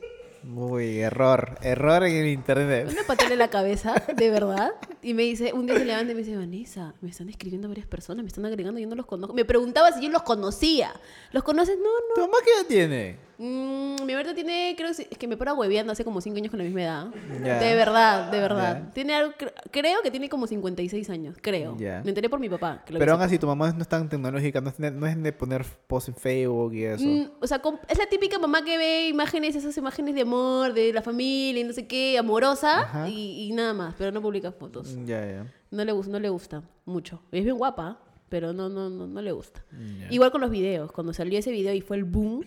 Uy, 0.54 1.00
error. 1.00 1.58
Error 1.62 2.04
en 2.04 2.16
el 2.16 2.28
internet. 2.28 2.88
Una 2.90 3.02
patada 3.02 3.32
en 3.32 3.38
la 3.38 3.48
cabeza, 3.48 3.94
de 4.16 4.30
verdad. 4.30 4.72
Y 5.02 5.14
me 5.14 5.22
dice, 5.22 5.52
un 5.52 5.66
día 5.66 5.76
se 5.76 5.84
levanta 5.84 6.12
y 6.12 6.14
me 6.14 6.22
dice, 6.22 6.36
Vanessa, 6.36 6.94
me 7.00 7.10
están 7.10 7.28
escribiendo 7.28 7.68
varias 7.68 7.86
personas, 7.86 8.22
me 8.22 8.28
están 8.28 8.44
agregando, 8.46 8.78
yo 8.78 8.86
no 8.86 8.94
los 8.94 9.06
conozco. 9.06 9.34
Me 9.34 9.44
preguntaba 9.44 9.92
si 9.92 10.02
yo 10.02 10.10
los 10.10 10.22
conocía. 10.22 10.92
¿Los 11.32 11.42
conoces? 11.42 11.76
No, 11.78 11.84
no. 11.84 12.14
¿Tu 12.14 12.20
mamá 12.20 12.38
qué 12.44 12.52
edad 12.52 12.66
tiene? 12.66 13.26
Mm, 13.38 14.06
mi 14.06 14.14
verdad 14.14 14.34
tiene, 14.34 14.74
creo 14.78 14.90
que 14.94 15.08
es 15.10 15.18
que 15.18 15.28
me 15.28 15.36
para 15.36 15.52
hueveando 15.52 15.92
hace 15.92 16.04
como 16.04 16.20
5 16.20 16.36
años 16.36 16.50
con 16.50 16.58
la 16.58 16.64
misma 16.64 16.82
edad. 16.82 17.06
De 17.06 17.74
verdad, 17.74 18.30
de 18.30 18.40
verdad. 18.40 18.92
Tiene 18.94 19.14
algo, 19.14 19.34
creo 19.70 20.00
que 20.02 20.10
tiene 20.10 20.28
como 20.28 20.46
56 20.46 21.10
años, 21.10 21.36
creo. 21.40 21.76
Ya. 21.76 22.00
Me 22.02 22.10
enteré 22.10 22.30
por 22.30 22.40
mi 22.40 22.48
papá. 22.48 22.82
que 22.86 22.94
lo 22.94 22.98
Pero 22.98 23.12
aún 23.12 23.22
así, 23.22 23.38
tu 23.38 23.46
mamá 23.46 23.72
no 23.72 23.82
es 23.82 23.88
tan 23.88 24.08
tecnológica, 24.08 24.60
no 24.60 24.70
es 24.70 24.78
de, 24.78 24.90
no 24.90 25.06
es 25.06 25.22
de 25.22 25.32
poner 25.32 25.66
post 25.86 26.08
en 26.08 26.14
Facebook 26.14 26.74
y 26.74 26.84
eso. 26.84 27.04
Mm, 27.04 27.30
o 27.40 27.46
sea, 27.46 27.60
es 27.88 27.98
la 27.98 28.06
típica 28.06 28.38
mamá 28.38 28.64
que 28.64 28.78
ve 28.78 29.08
imágenes, 29.08 29.54
esas 29.54 29.76
imágenes 29.76 30.14
de 30.14 30.22
amor, 30.22 30.35
de 30.74 30.92
la 30.92 31.02
familia 31.02 31.60
y 31.60 31.64
no 31.64 31.72
sé 31.72 31.86
qué, 31.86 32.18
amorosa, 32.18 33.08
y, 33.08 33.48
y 33.48 33.52
nada 33.52 33.74
más, 33.74 33.94
pero 33.98 34.12
no 34.12 34.20
publica 34.22 34.52
fotos. 34.52 34.96
Ya, 35.06 35.24
ya. 35.26 35.52
No 35.70 35.84
le, 35.84 35.92
no 35.92 36.18
le 36.20 36.28
gusta 36.28 36.62
mucho. 36.84 37.22
Es 37.32 37.44
bien 37.44 37.56
guapa, 37.56 38.00
pero 38.28 38.52
no, 38.52 38.68
no, 38.68 38.90
no, 38.90 39.06
no 39.06 39.22
le 39.22 39.32
gusta. 39.32 39.64
Ya. 40.00 40.08
Igual 40.10 40.30
con 40.30 40.40
los 40.40 40.50
videos. 40.50 40.92
Cuando 40.92 41.12
salió 41.12 41.38
ese 41.38 41.50
video 41.50 41.74
y 41.74 41.80
fue 41.80 41.96
el 41.96 42.04
boom, 42.04 42.44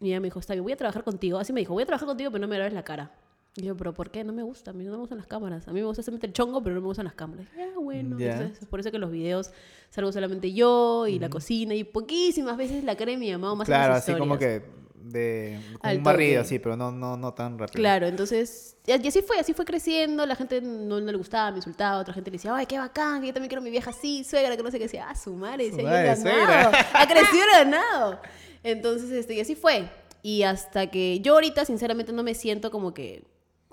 y 0.00 0.08
ella 0.08 0.20
me 0.20 0.26
dijo, 0.26 0.38
está 0.38 0.54
bien, 0.54 0.64
voy 0.64 0.72
a 0.72 0.76
trabajar 0.76 1.04
contigo. 1.04 1.38
Así 1.38 1.52
me 1.52 1.60
dijo, 1.60 1.72
voy 1.74 1.82
a 1.82 1.86
trabajar 1.86 2.06
contigo, 2.06 2.30
pero 2.30 2.42
no 2.42 2.48
me 2.48 2.56
grabes 2.56 2.72
la 2.74 2.82
cara. 2.82 3.12
Y 3.56 3.62
yo, 3.62 3.76
pero 3.76 3.94
¿por 3.94 4.10
qué? 4.10 4.24
No 4.24 4.32
me 4.32 4.42
gusta. 4.42 4.72
A 4.72 4.74
mí 4.74 4.82
no 4.84 4.90
me 4.90 4.96
gustan 4.96 5.18
las 5.18 5.28
cámaras. 5.28 5.68
A 5.68 5.72
mí 5.72 5.78
me 5.80 5.86
gusta 5.86 6.02
solamente 6.02 6.26
el 6.26 6.32
chongo, 6.32 6.60
pero 6.62 6.74
no 6.74 6.80
me 6.80 6.88
gustan 6.88 7.04
las 7.04 7.14
cámaras. 7.14 7.46
Ya, 7.56 7.78
bueno. 7.78 8.18
Ya. 8.18 8.32
Entonces, 8.32 8.62
es 8.62 8.68
por 8.68 8.80
eso 8.80 8.90
que 8.90 8.98
los 8.98 9.12
videos 9.12 9.52
salgo 9.90 10.10
solamente 10.10 10.52
yo 10.52 11.06
y 11.06 11.20
la 11.20 11.30
cocina 11.30 11.72
y 11.74 11.84
poquísimas 11.84 12.56
veces 12.56 12.82
la 12.82 12.96
cara 12.96 13.12
de 13.12 13.16
mi 13.16 13.30
mamá 13.30 13.52
o 13.52 13.56
más 13.56 13.66
Claro, 13.68 13.94
así 13.94 14.12
como 14.14 14.38
que 14.38 14.64
de 15.04 15.60
un 15.82 16.02
barrido 16.02 16.40
así, 16.40 16.58
pero 16.58 16.76
no, 16.76 16.90
no, 16.90 17.16
no 17.16 17.34
tan 17.34 17.58
rápido. 17.58 17.74
Claro, 17.80 18.06
entonces, 18.06 18.76
y 18.86 18.92
así 18.92 19.20
fue, 19.22 19.38
así 19.38 19.52
fue 19.52 19.64
creciendo, 19.64 20.24
la 20.24 20.34
gente 20.34 20.60
no, 20.62 21.00
no 21.00 21.12
le 21.12 21.18
gustaba, 21.18 21.50
me 21.50 21.58
insultaba, 21.58 21.98
otra 21.98 22.14
gente 22.14 22.30
le 22.30 22.36
decía, 22.38 22.54
ay, 22.56 22.66
qué 22.66 22.78
bacán, 22.78 23.20
que 23.20 23.28
yo 23.28 23.34
también 23.34 23.48
quiero 23.48 23.62
mi 23.62 23.70
vieja 23.70 23.90
así, 23.90 24.24
suegra, 24.24 24.56
que 24.56 24.62
no 24.62 24.70
sé 24.70 24.78
qué 24.78 24.84
decía, 24.84 25.06
ah, 25.08 25.14
su 25.14 25.34
madre, 25.34 25.70
Su 25.70 25.78
he 25.78 25.82
suegra. 25.82 26.14
ganado, 26.14 26.72
ha 26.94 27.06
crecido 27.06 27.44
ganado. 27.52 28.20
Entonces, 28.62 29.10
este, 29.10 29.34
y 29.34 29.40
así 29.40 29.54
fue. 29.54 29.90
Y 30.22 30.42
hasta 30.42 30.90
que 30.90 31.20
yo 31.20 31.34
ahorita, 31.34 31.66
sinceramente, 31.66 32.12
no 32.12 32.22
me 32.22 32.34
siento 32.34 32.70
como 32.70 32.94
que 32.94 33.24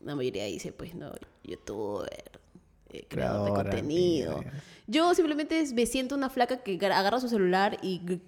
la 0.03 0.15
mayoría 0.15 0.43
dice, 0.45 0.73
pues, 0.73 0.95
no, 0.95 1.13
youtuber, 1.43 2.41
eh, 2.89 3.05
creador 3.07 3.45
de 3.45 3.63
contenido. 3.63 4.43
Yo 4.85 5.13
simplemente 5.13 5.63
me 5.73 5.85
siento 5.85 6.15
una 6.15 6.29
flaca 6.29 6.57
que 6.57 6.77
agarra 6.85 7.21
su 7.21 7.29
celular 7.29 7.77
y 7.81 8.19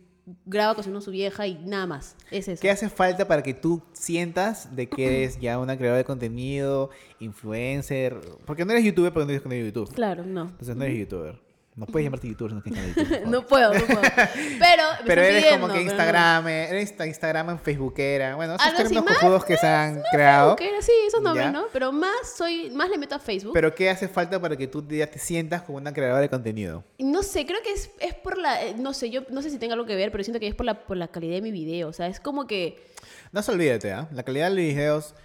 graba 0.45 0.75
cocinando 0.75 1.01
su 1.01 1.11
vieja 1.11 1.47
y 1.47 1.55
nada 1.65 1.85
más. 1.85 2.15
Es 2.31 2.47
eso. 2.47 2.61
¿Qué 2.61 2.71
hace 2.71 2.89
falta 2.89 3.27
para 3.27 3.43
que 3.43 3.53
tú 3.53 3.81
sientas 3.93 4.75
de 4.75 4.87
que 4.87 5.05
eres 5.05 5.39
ya 5.39 5.59
una 5.59 5.77
creadora 5.77 5.97
de 5.97 6.05
contenido, 6.05 6.89
influencer? 7.19 8.19
Porque 8.45 8.65
no 8.65 8.71
eres 8.71 8.85
youtuber 8.85 9.11
porque 9.11 9.25
no 9.25 9.31
eres 9.31 9.41
contenido 9.41 9.65
de 9.65 9.71
YouTube. 9.71 9.93
Claro, 9.93 10.25
no. 10.25 10.43
Entonces 10.43 10.75
no 10.75 10.83
eres 10.83 10.99
youtuber. 10.99 11.52
No 11.75 11.87
puedes 11.87 12.05
llamarte 12.05 12.27
youtuber 12.27 12.51
si 12.51 12.55
no 12.55 12.61
tienes 12.61 12.79
canal 12.81 12.95
de 12.95 13.03
YouTube. 13.17 13.25
No 13.31 13.47
puedo, 13.47 13.73
no 13.73 13.79
puedo. 13.85 14.01
Pero, 14.59 14.83
me 15.01 15.07
Pero 15.07 15.21
eres 15.23 15.43
pidiendo, 15.43 15.61
como 15.67 15.73
que 15.73 15.79
pero 15.79 15.85
no. 15.85 15.91
Instagram, 15.91 16.47
eres 16.47 16.91
insta- 16.95 17.07
Instagram 17.07 17.49
en 17.49 17.59
Facebookera. 17.59 18.35
Bueno, 18.35 18.55
esos 18.55 18.75
términos 18.75 19.05
más- 19.05 19.17
cojudos 19.17 19.45
que 19.45 19.57
se 19.57 19.65
han 19.67 20.03
creado. 20.11 20.53
Ok, 20.53 20.61
sí, 20.81 20.91
esos 21.07 21.21
nombres, 21.21 21.47
Ya. 21.47 21.51
¿no? 21.51 21.65
Pero 21.73 21.91
más 21.91 22.11
soy, 22.37 22.69
más 22.71 22.89
le 22.89 22.97
meto 22.99 23.15
a 23.15 23.19
Facebook. 23.19 23.53
Pero 23.53 23.73
¿qué 23.73 23.89
hace 23.89 24.07
falta 24.07 24.39
para 24.39 24.55
que 24.55 24.67
tú 24.67 24.85
ya 24.87 25.07
te 25.07 25.17
sientas 25.17 25.63
como 25.63 25.77
una 25.79 25.91
creadora 25.93 26.21
de 26.21 26.29
contenido? 26.29 26.83
no 26.99 27.23
sé, 27.23 27.45
creo 27.45 27.61
que 27.63 27.71
es, 27.71 27.89
es 27.99 28.13
por 28.13 28.37
la, 28.37 28.63
eh, 28.63 28.75
no 28.77 28.93
sé, 28.93 29.09
yo 29.09 29.21
no 29.29 29.41
sé 29.41 29.49
si 29.49 29.57
tenga 29.57 29.73
algo 29.73 29.85
que 29.85 29.95
ver, 29.95 30.11
pero 30.11 30.23
siento 30.23 30.39
que 30.39 30.47
es 30.47 30.55
por 30.55 30.65
la, 30.65 30.85
por 30.85 30.97
la 30.97 31.07
calidad 31.07 31.33
de 31.35 31.41
mi 31.41 31.51
video. 31.51 31.87
O 31.89 31.93
sea, 31.93 32.07
es 32.07 32.19
como 32.19 32.45
que, 32.47 32.83
No 33.31 33.41
se 33.41 33.51
olvídate, 33.51 33.91
¿ah? 33.93 34.07
La 34.11 34.21
calidad 34.23 34.49
de 34.49 34.55
los 34.55 34.63
videos, 34.63 35.15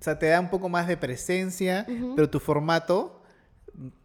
o 0.00 0.04
sea, 0.04 0.18
te 0.18 0.26
da 0.26 0.40
un 0.40 0.50
poco 0.50 0.68
más 0.68 0.88
de 0.88 0.96
presencia, 0.96 1.86
pero 2.16 2.28
tu 2.30 2.40
formato, 2.40 3.21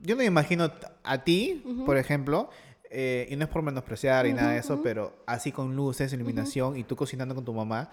yo 0.01 0.15
no 0.15 0.19
me 0.19 0.25
imagino 0.25 0.71
a 1.03 1.23
ti, 1.23 1.63
por 1.85 1.97
ejemplo, 1.97 2.49
eh, 2.89 3.27
y 3.29 3.35
no 3.35 3.43
es 3.43 3.49
por 3.49 3.61
menospreciar 3.63 4.27
y 4.27 4.33
nada 4.33 4.51
de 4.51 4.59
eso, 4.59 4.81
pero 4.81 5.23
así 5.25 5.51
con 5.51 5.75
luces, 5.75 6.13
iluminación 6.13 6.77
y 6.77 6.83
tú 6.83 6.95
cocinando 6.95 7.35
con 7.35 7.43
tu 7.45 7.53
mamá, 7.53 7.89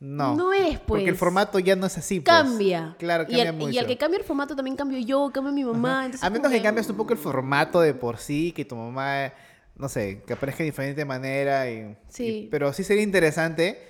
no. 0.00 0.36
No 0.36 0.52
es, 0.52 0.78
Porque 0.78 1.04
el 1.04 1.10
pues. 1.10 1.18
formato 1.18 1.58
ya 1.58 1.74
no 1.76 1.86
es 1.86 1.98
así, 1.98 2.20
pues. 2.20 2.34
cambia. 2.36 2.94
Claro, 2.98 3.24
y 3.24 3.26
cambia 3.26 3.48
al, 3.50 3.56
mucho. 3.56 3.70
Y 3.70 3.78
al 3.78 3.86
que 3.86 3.98
cambia 3.98 4.18
el 4.18 4.24
formato 4.24 4.54
también 4.54 4.76
cambio 4.76 4.98
yo, 5.00 5.30
cambia 5.32 5.52
mi 5.52 5.64
mamá. 5.64 6.04
entonces 6.06 6.22
A 6.24 6.30
menos 6.30 6.50
que 6.52 6.62
cambies 6.62 6.88
un 6.88 6.96
poco 6.96 7.12
el 7.12 7.18
mm, 7.18 7.22
formato 7.22 7.80
de 7.80 7.94
por 7.94 8.18
sí, 8.18 8.52
que 8.52 8.64
tu 8.64 8.76
mamá, 8.76 9.32
no 9.76 9.88
sé, 9.88 10.22
que 10.24 10.32
aparezca 10.34 10.58
de 10.58 10.66
diferente 10.70 11.04
manera. 11.04 11.68
Y, 11.70 11.96
Sí. 12.08 12.24
y- 12.44 12.48
pero 12.48 12.72
sí 12.72 12.84
sería 12.84 13.02
interesante 13.02 13.80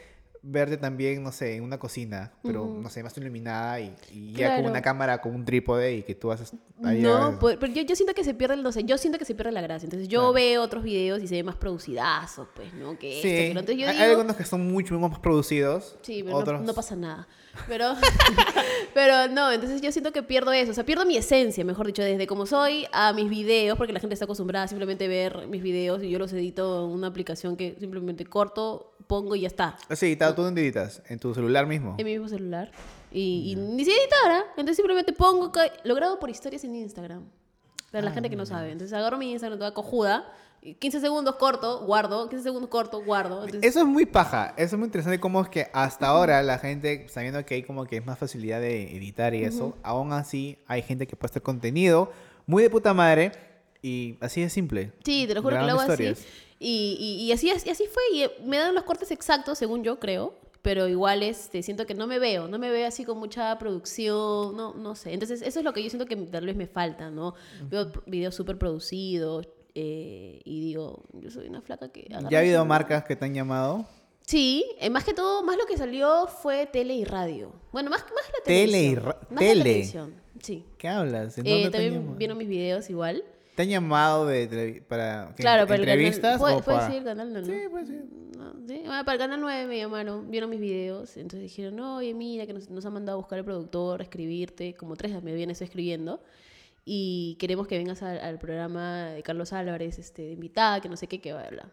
verte 0.43 0.77
también, 0.77 1.23
no 1.23 1.33
sé, 1.33 1.57
en 1.57 1.63
una 1.65 1.79
cocina, 1.79 2.33
pero 2.43 2.67
no 2.67 2.89
sé, 2.91 3.03
más 3.03 3.17
iluminada 3.19 3.81
y, 3.81 3.95
y 4.13 4.33
ya 4.33 4.49
con 4.49 4.57
Claro. 4.59 4.71
una 4.71 4.83
cámara, 4.83 5.21
con 5.21 5.35
un 5.35 5.45
trípode 5.45 5.95
y 5.97 6.03
que 6.03 6.15
tú 6.15 6.31
haces 6.31 6.53
ahí 6.85 7.01
No, 7.03 7.15
hagas- 7.17 7.37
pues, 7.41 7.57
pero 7.59 7.73
yo, 7.73 7.83
yo 7.83 7.97
siento 7.97 8.15
que 8.15 8.25
se 8.25 8.35
pierde, 8.35 8.55
el- 8.55 8.63
no 8.63 8.71
sé, 8.73 8.85
yo 8.85 8.97
siento 8.99 9.19
que 9.19 9.25
se 9.25 9.35
pierde 9.35 9.53
la 9.53 9.61
gracia. 9.61 9.87
Entonces 9.87 10.09
yo 10.09 10.21
Claro. 10.21 10.33
veo 10.35 10.63
otros 10.63 10.83
videos 10.85 11.23
y 11.23 11.29
se 11.29 11.35
ve 11.37 11.43
más 11.43 11.57
producidazo, 11.57 12.49
pues, 12.55 12.73
¿no? 12.75 12.99
Que 12.99 13.17
esto, 13.17 13.29
Sí, 13.29 13.35
que 13.35 13.45
lo 13.55 13.61
otro. 13.61 13.61
Entonces 13.61 13.77
yo 13.83 13.87
hay, 13.89 13.93
digo, 13.95 14.05
hay 14.05 14.11
algunos 14.13 14.37
que 14.37 14.45
son 14.45 14.67
mucho 14.71 14.99
más 14.99 15.19
producidos. 15.19 15.97
Sí, 16.03 16.23
pero 16.23 16.37
no- 16.37 16.43
otros... 16.43 16.61
no, 16.63 16.75
pasa 16.75 16.95
nada. 16.97 17.27
Pero, 17.67 17.95
pero 18.95 19.29
no, 19.33 19.51
entonces 19.53 19.81
yo 19.81 19.91
siento 19.93 20.13
que 20.13 20.23
pierdo 20.23 20.53
eso. 20.53 20.71
O 20.71 20.75
sea, 20.75 20.85
pierdo 20.85 21.05
mi 21.05 21.17
esencia, 21.17 21.65
mejor 21.65 21.87
dicho, 21.87 22.03
desde 22.03 22.27
como 22.27 22.47
soy 22.47 22.87
a 22.93 23.13
mis 23.13 23.29
videos, 23.29 23.77
porque 23.77 23.93
la 23.93 24.01
gente 24.01 24.15
está 24.15 24.25
acostumbrada 24.25 24.65
a 24.65 24.69
simplemente 24.69 25.09
ver 25.09 25.47
mis 25.49 25.63
videos 25.63 26.03
y 26.03 26.11
yo 26.11 26.19
los 26.19 26.33
edito 26.33 26.85
en 26.87 26.91
una 26.93 27.09
aplicación 27.09 27.57
que 27.57 27.77
simplemente 27.81 28.25
corto, 28.27 28.93
pongo 29.09 29.35
y 29.35 29.41
ya 29.41 29.49
está. 29.49 29.77
Ah, 29.89 29.97
Sí, 29.97 30.15
¿tú 30.17 30.43
dónde 30.43 30.63
editas? 30.63 31.03
¿En 31.09 31.19
tu 31.19 31.35
celular 31.35 31.67
mismo? 31.67 31.97
En 31.99 32.05
mi 32.05 32.13
mismo 32.13 32.29
celular. 32.29 32.71
Y, 33.11 33.53
y 33.53 33.57
ni 33.57 33.85
si 33.85 33.91
editora. 33.91 34.45
Entonces 34.51 34.77
simplemente 34.77 35.13
pongo, 35.13 35.51
lo 35.83 35.95
grabo 35.97 36.21
por 36.21 36.31
historias 36.31 36.63
en 36.63 36.77
Instagram. 36.77 37.25
Para 37.91 38.05
la 38.05 38.11
gente 38.13 38.29
que 38.29 38.37
no 38.37 38.45
sabe. 38.47 38.71
Entonces 38.71 38.97
agarro 38.97 39.17
mi 39.17 39.33
Instagram 39.33 39.59
toda 39.59 39.73
cojuda. 39.73 40.31
y 40.61 40.75
15 40.75 41.01
segundos 41.01 41.37
corto, 41.37 41.87
guardo. 41.87 42.29
15 42.29 42.43
segundos 42.43 42.69
corto, 42.69 43.03
guardo. 43.03 43.45
Entonces, 43.45 43.69
Eso 43.69 43.81
es 43.81 43.87
muy 43.87 44.05
paja, 44.05 44.53
eso 44.59 44.77
es 44.77 44.79
muy 44.79 44.87
interesante 44.87 45.19
cómo 45.19 45.41
es 45.41 45.49
que 45.49 45.69
hasta 45.73 46.07
ahora 46.07 46.43
la 46.43 46.59
gente, 46.59 47.07
sabiendo 47.09 47.43
que 47.47 47.55
hay 47.55 47.63
como 47.63 47.87
que 47.87 47.97
es 47.97 48.05
más 48.05 48.19
facilidad 48.19 48.61
de 48.61 48.95
editar 48.95 49.35
y 49.35 49.43
eso, 49.45 49.79
aún 49.83 50.13
así 50.13 50.59
hay 50.67 50.83
gente 50.83 51.07
que 51.07 51.17
puede 51.17 51.31
hacer 51.31 51.43
contenido 51.43 52.13
muy 52.47 52.63
de 52.63 52.69
puta 52.71 52.93
madre 52.93 53.33
y 53.83 54.17
así 54.21 54.41
de 54.43 54.51
simple. 54.51 54.93
Sí, 55.05 55.27
te 55.27 55.35
lo 55.35 55.43
juro 55.43 55.57
que 55.59 55.63
lo 55.65 55.81
hago 55.81 55.93
así. 55.93 56.13
Y, 56.61 56.97
y, 56.99 57.25
y 57.27 57.33
así, 57.33 57.51
así 57.51 57.85
fue. 57.91 58.03
Y 58.13 58.23
eh, 58.25 58.31
me 58.45 58.59
dan 58.59 58.75
los 58.75 58.85
cortes 58.85 59.11
exactos, 59.11 59.59
según 59.59 59.85
yo 59.85 59.99
creo. 60.01 60.35
Pero 60.61 60.89
igual 60.89 61.23
este, 61.23 61.63
siento 61.63 61.87
que 61.87 61.95
no 61.95 62.07
me 62.09 62.19
veo. 62.19 62.49
No 62.49 62.59
me 62.59 62.69
veo 62.71 62.87
así 62.89 63.05
con 63.05 63.19
mucha 63.19 63.57
producción. 63.59 64.57
No, 64.57 64.75
no 64.75 64.95
sé. 64.97 65.13
Entonces, 65.15 65.41
eso 65.43 65.61
es 65.61 65.65
lo 65.65 65.73
que 65.73 65.83
yo 65.85 65.89
siento 65.89 66.07
que 66.07 66.17
tal 66.17 66.47
vez 66.47 66.57
me 66.57 66.67
falta, 66.67 67.11
¿no? 67.11 67.35
Veo 67.71 67.93
videos 68.07 68.35
súper 68.35 68.59
producidos. 68.59 69.49
eh, 69.75 70.41
y 70.45 70.61
digo, 70.61 71.05
yo 71.13 71.31
soy 71.31 71.47
una 71.47 71.61
flaca 71.63 71.91
que... 71.93 72.09
¿Ya 72.29 72.39
ha 72.39 72.41
habido 72.41 72.65
marcas 72.65 73.05
que 73.05 73.15
te 73.15 73.25
han 73.25 73.35
llamado? 73.35 73.87
Sí, 74.27 74.65
eh, 74.81 74.91
más 74.91 75.05
que 75.05 75.15
todo, 75.15 75.43
más 75.45 75.57
lo 75.57 75.65
que 75.67 75.79
salió 75.79 76.27
fue 76.27 76.67
tele 76.67 76.95
y 76.95 77.05
radio. 77.05 77.53
Bueno, 77.73 77.89
más, 77.89 78.01
más 78.03 78.25
la 78.37 78.45
Tele 78.45 78.63
y 78.83 78.95
televisión. 78.95 79.05
ra- 79.07 79.19
Más 79.31 79.31
la 79.31 79.39
tele. 79.39 79.63
televisión, 79.63 80.15
sí. 80.43 80.65
¿Qué 80.77 80.89
hablas? 80.89 81.39
¿En 81.39 81.47
Eh, 81.47 81.63
te 81.67 81.71
también 81.71 82.19
vieron 82.19 82.37
mis 82.37 82.49
videos 82.49 82.91
igual. 82.91 83.25
¿Te 83.59 83.63
han 83.65 83.71
llamado 83.71 84.25
de, 84.25 84.85
para 84.89 85.35
Claro, 85.35 85.67
para 85.67 85.81
el 85.81 85.81
canal- 85.83 85.99
entrevistas 85.99 86.39
¿Puede, 86.39 86.55
o 86.55 86.61
puede 86.61 86.79
para...? 86.79 86.87
decir 86.91 86.99
el 86.99 87.05
canal? 87.05 87.33
No, 87.33 87.41
no. 87.41 87.45
Sí, 87.47 87.61
puede 87.69 87.87
ser. 87.87 88.05
No, 88.37 88.53
sí. 88.69 88.83
Bueno, 88.87 89.05
para 89.05 89.13
el 89.15 89.19
canal 89.19 89.41
9 89.41 89.67
me 89.67 89.79
llamaron, 89.79 90.31
vieron 90.31 90.49
mis 90.49 90.61
videos, 90.61 91.17
entonces 91.17 91.41
dijeron, 91.41 91.75
no, 91.75 91.97
oye, 91.97 92.15
mira, 92.15 92.47
que 92.47 92.53
nos, 92.53 92.71
nos 92.71 92.87
han 92.87 92.93
mandado 92.93 93.19
a 93.19 93.21
buscar 93.21 93.37
el 93.41 93.45
productor, 93.45 93.99
a 94.01 94.05
escribirte, 94.05 94.75
como 94.75 94.95
tres 94.95 95.21
me 95.25 95.35
vienes 95.35 95.61
escribiendo, 95.61 96.23
y 96.85 97.37
queremos 97.41 97.67
que 97.67 97.77
vengas 97.79 98.01
al, 98.05 98.21
al 98.21 98.39
programa 98.39 99.07
de 99.07 99.25
Carlos 99.25 99.53
Álvarez, 99.53 99.99
este, 99.99 100.23
de 100.23 100.33
invitada, 100.35 100.81
que 100.81 100.89
no 100.89 100.97
sé 100.97 101.09
qué, 101.09 101.21
que 101.21 101.33
va 101.33 101.41
a 101.41 101.47
hablar. 101.49 101.67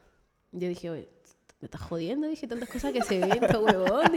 Yo 0.54 0.68
dije, 0.68 0.90
oye, 0.90 1.08
me 1.62 1.68
estás 1.68 1.82
jodiendo, 1.82 2.26
dije, 2.28 2.48
tantas 2.48 2.68
cosas 2.68 2.94
que 2.94 3.04
se 3.04 3.20
ven, 3.20 3.30
huevón. 3.64 4.12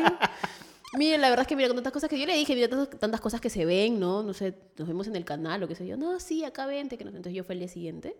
Miren, 0.96 1.20
la 1.20 1.28
verdad 1.28 1.42
es 1.42 1.48
que 1.48 1.56
mira, 1.56 1.68
con 1.68 1.76
tantas 1.76 1.92
cosas 1.92 2.08
que 2.08 2.18
yo 2.18 2.26
le 2.26 2.34
dije, 2.34 2.54
mira, 2.54 2.68
tantas, 2.68 2.98
tantas 2.98 3.20
cosas 3.20 3.40
que 3.40 3.50
se 3.50 3.64
ven, 3.66 4.00
¿no? 4.00 4.22
No 4.22 4.32
sé, 4.32 4.54
nos 4.78 4.88
vemos 4.88 5.06
en 5.06 5.16
el 5.16 5.24
canal 5.24 5.62
o 5.62 5.68
qué 5.68 5.74
sé 5.74 5.86
yo. 5.86 5.96
No, 5.96 6.18
sí, 6.20 6.44
acá 6.44 6.66
vente. 6.66 6.96
Que 6.96 7.04
no. 7.04 7.10
Entonces 7.10 7.34
yo 7.34 7.44
fui 7.44 7.54
el 7.54 7.58
día 7.60 7.68
siguiente. 7.68 8.16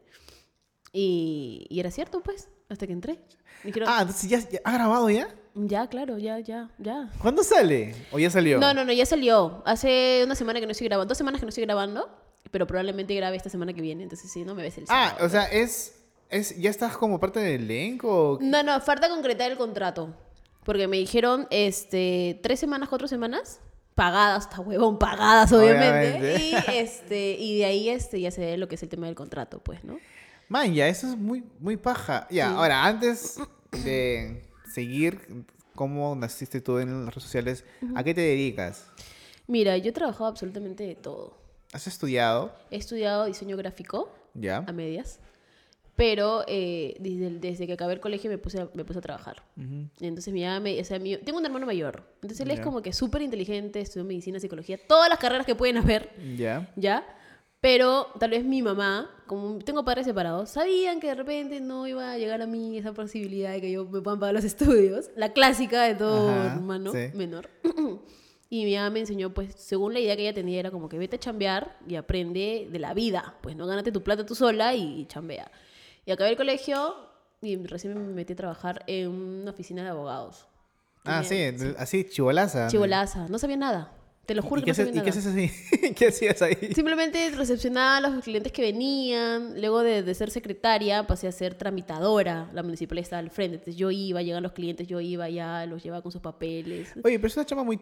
Y, 0.92 1.66
y 1.68 1.80
era 1.80 1.90
cierto, 1.90 2.20
pues, 2.22 2.48
hasta 2.68 2.86
que 2.86 2.92
entré. 2.92 3.18
Dijeron, 3.64 3.88
Ah, 3.90 3.98
entonces 4.02 4.28
ya, 4.30 4.38
ya- 4.48 4.60
¿ha 4.64 4.72
grabado 4.72 5.10
ya? 5.10 5.28
ya, 5.54 5.86
claro, 5.88 6.18
ya, 6.18 6.38
ya, 6.38 6.70
ya. 6.78 7.10
¿Cuándo 7.20 7.42
sale? 7.42 7.94
¿O 8.12 8.18
ya 8.18 8.30
salió? 8.30 8.58
No, 8.58 8.72
no, 8.72 8.84
no, 8.84 8.92
ya 8.92 9.04
salió. 9.04 9.62
Hace 9.66 10.22
una 10.24 10.34
semana 10.34 10.60
que 10.60 10.66
no 10.66 10.72
estoy 10.72 10.86
grabando, 10.88 11.08
dos 11.08 11.18
semanas 11.18 11.40
que 11.40 11.46
no 11.46 11.50
estoy 11.50 11.64
grabando, 11.64 12.08
pero 12.50 12.66
probablemente 12.66 13.14
grabe 13.14 13.36
esta 13.36 13.50
semana 13.50 13.72
que 13.74 13.80
viene. 13.82 14.02
Entonces 14.04 14.30
sí, 14.30 14.44
no 14.44 14.54
me 14.54 14.62
ves 14.62 14.78
el 14.78 14.84
Ah, 14.88 15.08
sábado. 15.10 15.26
o 15.26 15.28
sea, 15.28 15.44
es, 15.46 15.96
es... 16.30 16.56
¿Ya 16.58 16.70
estás 16.70 16.96
como 16.96 17.18
parte 17.20 17.40
del 17.40 17.62
elenco? 17.64 18.38
No, 18.40 18.62
no, 18.62 18.80
falta 18.80 19.08
concretar 19.08 19.50
el 19.50 19.58
contrato. 19.58 20.14
Porque 20.68 20.86
me 20.86 20.98
dijeron, 20.98 21.46
este, 21.48 22.38
tres 22.42 22.60
semanas, 22.60 22.90
cuatro 22.90 23.08
semanas, 23.08 23.58
pagadas, 23.94 24.44
está 24.44 24.60
huevón, 24.60 24.98
pagadas, 24.98 25.50
obviamente. 25.50 26.18
Obviamente. 26.18 26.42
Y, 26.44 26.76
este, 26.76 27.36
y 27.38 27.56
de 27.60 27.64
ahí, 27.64 27.88
este, 27.88 28.20
ya 28.20 28.30
se 28.30 28.42
ve 28.42 28.58
lo 28.58 28.68
que 28.68 28.74
es 28.74 28.82
el 28.82 28.90
tema 28.90 29.06
del 29.06 29.14
contrato, 29.14 29.60
pues, 29.64 29.82
¿no? 29.82 29.96
Man, 30.50 30.74
ya, 30.74 30.86
eso 30.86 31.06
es 31.08 31.16
muy, 31.16 31.42
muy 31.58 31.78
paja. 31.78 32.26
Ya, 32.30 32.48
Sí. 32.50 32.54
ahora, 32.54 32.84
antes 32.84 33.38
de 33.82 34.44
seguir 34.70 35.46
cómo 35.74 36.14
naciste 36.14 36.60
tú 36.60 36.76
en 36.80 37.06
las 37.06 37.14
redes 37.14 37.22
sociales, 37.24 37.64
¿a 37.94 38.04
qué 38.04 38.12
te 38.12 38.20
dedicas? 38.20 38.84
Mira, 39.46 39.74
yo 39.78 39.88
he 39.88 39.92
trabajado 39.92 40.26
absolutamente 40.26 40.84
de 40.84 40.96
todo. 40.96 41.38
¿Has 41.72 41.86
estudiado? 41.86 42.52
He 42.70 42.76
estudiado 42.76 43.24
diseño 43.24 43.56
gráfico 43.56 44.12
Ya. 44.34 44.58
a 44.66 44.72
medias, 44.72 45.18
pero 45.98 46.44
eh, 46.46 46.94
desde, 47.00 47.28
desde 47.40 47.66
que 47.66 47.72
acabé 47.72 47.94
el 47.94 48.00
colegio 48.00 48.30
me 48.30 48.38
puse 48.38 48.60
a, 48.60 48.68
me 48.72 48.84
puse 48.84 49.00
a 49.00 49.02
trabajar. 49.02 49.42
Ujú. 49.56 49.88
Entonces 50.00 50.32
mi 50.32 50.44
mamá 50.44 50.60
me- 50.60 50.80
o 50.80 50.84
sea, 50.84 51.00
mi- 51.00 51.16
tengo 51.16 51.38
un 51.40 51.44
hermano 51.44 51.66
mayor, 51.66 52.04
entonces 52.22 52.38
él 52.40 52.52
es 52.52 52.58
Ya. 52.58 52.62
como 52.64 52.80
que 52.82 52.92
súper 52.92 53.20
inteligente, 53.22 53.80
estudió 53.80 54.04
medicina, 54.04 54.38
psicología, 54.38 54.78
todas 54.86 55.08
las 55.08 55.18
carreras 55.18 55.44
que 55.44 55.56
pueden 55.56 55.76
haber, 55.76 56.10
Ya. 56.36 56.72
¿ya? 56.76 57.04
Pero 57.60 58.06
tal 58.20 58.30
vez 58.30 58.44
mi 58.44 58.62
mamá, 58.62 59.10
como 59.26 59.58
tengo 59.58 59.84
padres 59.84 60.06
separados, 60.06 60.50
sabían 60.50 61.00
que 61.00 61.08
de 61.08 61.16
repente 61.16 61.60
no 61.60 61.88
iba 61.88 62.12
a 62.12 62.16
llegar 62.16 62.40
a 62.42 62.46
mí 62.46 62.78
esa 62.78 62.92
posibilidad 62.92 63.50
de 63.50 63.60
que 63.60 63.72
yo 63.72 63.84
me 63.84 64.00
puedan 64.00 64.20
pagar 64.20 64.34
los 64.36 64.44
estudios, 64.44 65.10
la 65.16 65.32
clásica 65.32 65.82
de 65.82 65.96
todo 65.96 66.28
Ajá, 66.30 66.54
hermano 66.54 66.92
sí. 66.92 67.08
menor. 67.14 67.50
Y 68.50 68.64
mi 68.64 68.76
mamá 68.76 68.88
me 68.88 69.00
enseñó, 69.00 69.34
pues, 69.34 69.54
según 69.56 69.92
la 69.92 70.00
idea 70.00 70.16
que 70.16 70.22
ella 70.22 70.32
tenía, 70.32 70.58
era 70.58 70.70
como 70.70 70.88
que 70.88 70.96
vete 70.96 71.16
a 71.16 71.18
chambear 71.18 71.76
y 71.86 71.96
aprende 71.96 72.66
de 72.72 72.78
la 72.78 72.94
vida. 72.94 73.34
Pues 73.42 73.54
no 73.56 73.66
gánate 73.66 73.92
tu 73.92 74.02
plata 74.02 74.24
tú 74.24 74.34
sola 74.34 74.74
y, 74.74 75.04
chambea. 75.04 75.50
Y 76.08 76.10
acabé 76.10 76.30
el 76.30 76.38
colegio 76.38 76.94
y 77.42 77.56
recién 77.66 77.92
me 77.92 78.14
metí 78.14 78.32
a 78.32 78.36
trabajar 78.36 78.82
en 78.86 79.10
una 79.10 79.50
oficina 79.50 79.82
de 79.82 79.90
abogados. 79.90 80.46
Ah, 81.04 81.22
sí, 81.22 81.38
así, 81.76 82.04
chivolaza. 82.04 82.68
Chivolaza. 82.68 83.28
No 83.28 83.38
sabía 83.38 83.58
nada. 83.58 83.92
Te 84.24 84.34
lo 84.34 84.40
juro 84.40 84.62
¿Y 84.62 84.64
que 84.64 84.70
no 84.70 84.74
sabía 84.74 84.90
¿Y 84.90 84.94
qué 84.94 84.98
nada. 85.00 85.10
haces 85.10 85.26
así? 85.26 85.94
¿Qué 85.94 86.06
hacías 86.06 86.40
ahí? 86.40 86.56
Simplemente 86.74 87.30
recepcionaba 87.36 87.98
a 87.98 88.00
los 88.00 88.24
clientes 88.24 88.52
que 88.52 88.62
venían. 88.62 89.60
Luego 89.60 89.82
de, 89.82 90.02
de 90.02 90.14
ser 90.14 90.30
secretaria, 90.30 91.06
pasé 91.06 91.28
a 91.28 91.32
ser 91.32 91.56
tramitadora. 91.56 92.48
La 92.54 92.62
municipalidad 92.62 93.02
estaba 93.02 93.20
al 93.20 93.30
frente. 93.30 93.56
Entonces 93.56 93.76
yo 93.76 93.90
iba, 93.90 94.22
llegan 94.22 94.42
los 94.42 94.52
clientes, 94.52 94.88
yo 94.88 95.02
iba 95.02 95.26
allá, 95.26 95.66
los 95.66 95.82
llevaba 95.82 96.02
con 96.02 96.10
sus 96.10 96.22
papeles. 96.22 96.88
Oye, 97.04 97.18
pero 97.18 97.26
es 97.26 97.36
una 97.36 97.44
chamba 97.44 97.64
muy... 97.64 97.78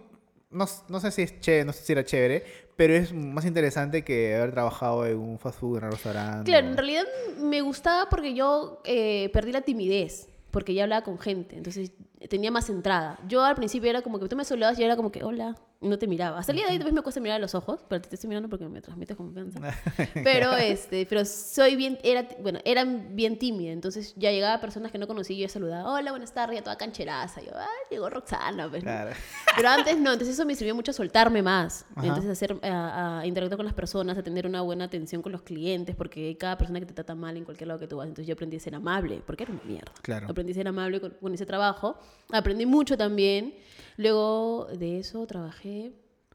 No, 0.50 0.66
no 0.88 1.00
sé 1.00 1.10
si 1.10 1.22
es 1.22 1.40
chévere, 1.40 1.64
no 1.64 1.72
sé 1.72 1.82
si 1.84 1.92
era 1.92 2.04
chévere, 2.04 2.44
pero 2.76 2.94
es 2.94 3.12
más 3.12 3.44
interesante 3.44 4.04
que 4.04 4.36
haber 4.36 4.52
trabajado 4.52 5.06
en 5.06 5.18
un 5.18 5.38
fast 5.38 5.58
food, 5.58 5.78
en 5.78 5.84
un 5.84 5.90
restaurante. 5.92 6.50
Claro, 6.50 6.68
en 6.68 6.76
realidad 6.76 7.04
me 7.38 7.60
gustaba 7.62 8.08
porque 8.08 8.34
yo 8.34 8.80
eh, 8.84 9.30
perdí 9.32 9.52
la 9.52 9.62
timidez, 9.62 10.28
porque 10.50 10.74
ya 10.74 10.84
hablaba 10.84 11.02
con 11.02 11.18
gente, 11.18 11.56
entonces 11.56 11.92
tenía 12.28 12.50
más 12.50 12.68
entrada. 12.70 13.18
Yo 13.28 13.44
al 13.44 13.54
principio 13.54 13.90
era 13.90 14.02
como 14.02 14.18
que 14.18 14.28
tú 14.28 14.36
me 14.36 14.44
saludabas 14.44 14.78
y 14.78 14.80
yo 14.80 14.86
era 14.86 14.96
como 14.96 15.12
que, 15.12 15.22
hola, 15.24 15.56
no 15.80 15.98
te 15.98 16.06
miraba. 16.06 16.38
Hasta 16.38 16.52
el 16.52 16.56
día 16.56 16.66
de 16.66 16.72
hoy 16.72 16.78
tal 16.78 16.86
vez 16.86 16.94
me 16.94 17.02
cuesta 17.02 17.20
mirar 17.20 17.36
a 17.36 17.38
los 17.38 17.54
ojos, 17.54 17.80
pero 17.88 18.00
te 18.00 18.14
estoy 18.14 18.28
mirando 18.28 18.48
porque 18.48 18.66
me 18.66 18.80
transmites 18.80 19.16
confianza. 19.16 19.60
Pero, 20.14 20.54
este, 20.56 21.06
pero 21.06 21.24
soy 21.24 21.76
bien, 21.76 21.98
era, 22.02 22.26
bueno, 22.40 22.58
era 22.64 22.84
bien 22.84 23.38
tímida, 23.38 23.72
entonces 23.72 24.14
ya 24.16 24.30
llegaba 24.30 24.60
personas 24.60 24.90
que 24.90 24.98
no 24.98 25.06
conocía 25.06 25.36
y 25.36 25.40
yo 25.40 25.48
saludaba, 25.48 25.92
hola, 25.92 26.10
buenas 26.10 26.32
tardes, 26.32 26.56
ya 26.56 26.64
toda 26.64 26.76
cancheraza. 26.76 27.40
Yo, 27.42 27.50
ah, 27.54 27.66
llegó 27.90 28.08
Roxana, 28.10 28.68
pues. 28.68 28.84
Pero 28.84 29.68
antes 29.68 29.98
no, 29.98 30.12
entonces 30.12 30.34
eso 30.34 30.44
me 30.44 30.54
sirvió 30.54 30.74
mucho 30.74 30.90
a 30.90 30.94
soltarme 30.94 31.42
más. 31.42 31.84
Ajá. 31.94 32.06
Entonces 32.06 32.30
hacer, 32.30 32.58
a, 32.62 33.20
a 33.20 33.26
interactuar 33.26 33.56
con 33.56 33.66
las 33.66 33.74
personas, 33.74 34.16
a 34.18 34.22
tener 34.22 34.46
una 34.46 34.62
buena 34.62 34.84
atención 34.84 35.22
con 35.22 35.32
los 35.32 35.42
clientes, 35.42 35.94
porque 35.94 36.28
hay 36.28 36.34
cada 36.34 36.58
persona 36.58 36.80
que 36.80 36.86
te 36.86 36.94
trata 36.94 37.14
mal 37.14 37.36
en 37.36 37.44
cualquier 37.44 37.68
lado 37.68 37.80
que 37.80 37.86
tú 37.86 37.98
vas. 37.98 38.08
Entonces 38.08 38.26
yo 38.26 38.34
aprendí 38.34 38.56
a 38.56 38.60
ser 38.60 38.74
amable, 38.74 39.22
porque 39.26 39.44
era 39.44 39.52
una 39.52 39.62
mierda. 39.64 39.92
Claro. 40.02 40.26
Aprendí 40.28 40.52
a 40.52 40.54
ser 40.56 40.68
amable 40.68 41.00
con, 41.00 41.10
con 41.12 41.34
ese 41.34 41.46
trabajo. 41.46 41.98
Aprendí 42.32 42.66
mucho 42.66 42.96
también. 42.96 43.54
Luego 43.96 44.66
de 44.66 44.98
eso 44.98 45.26
trabajé 45.26 45.92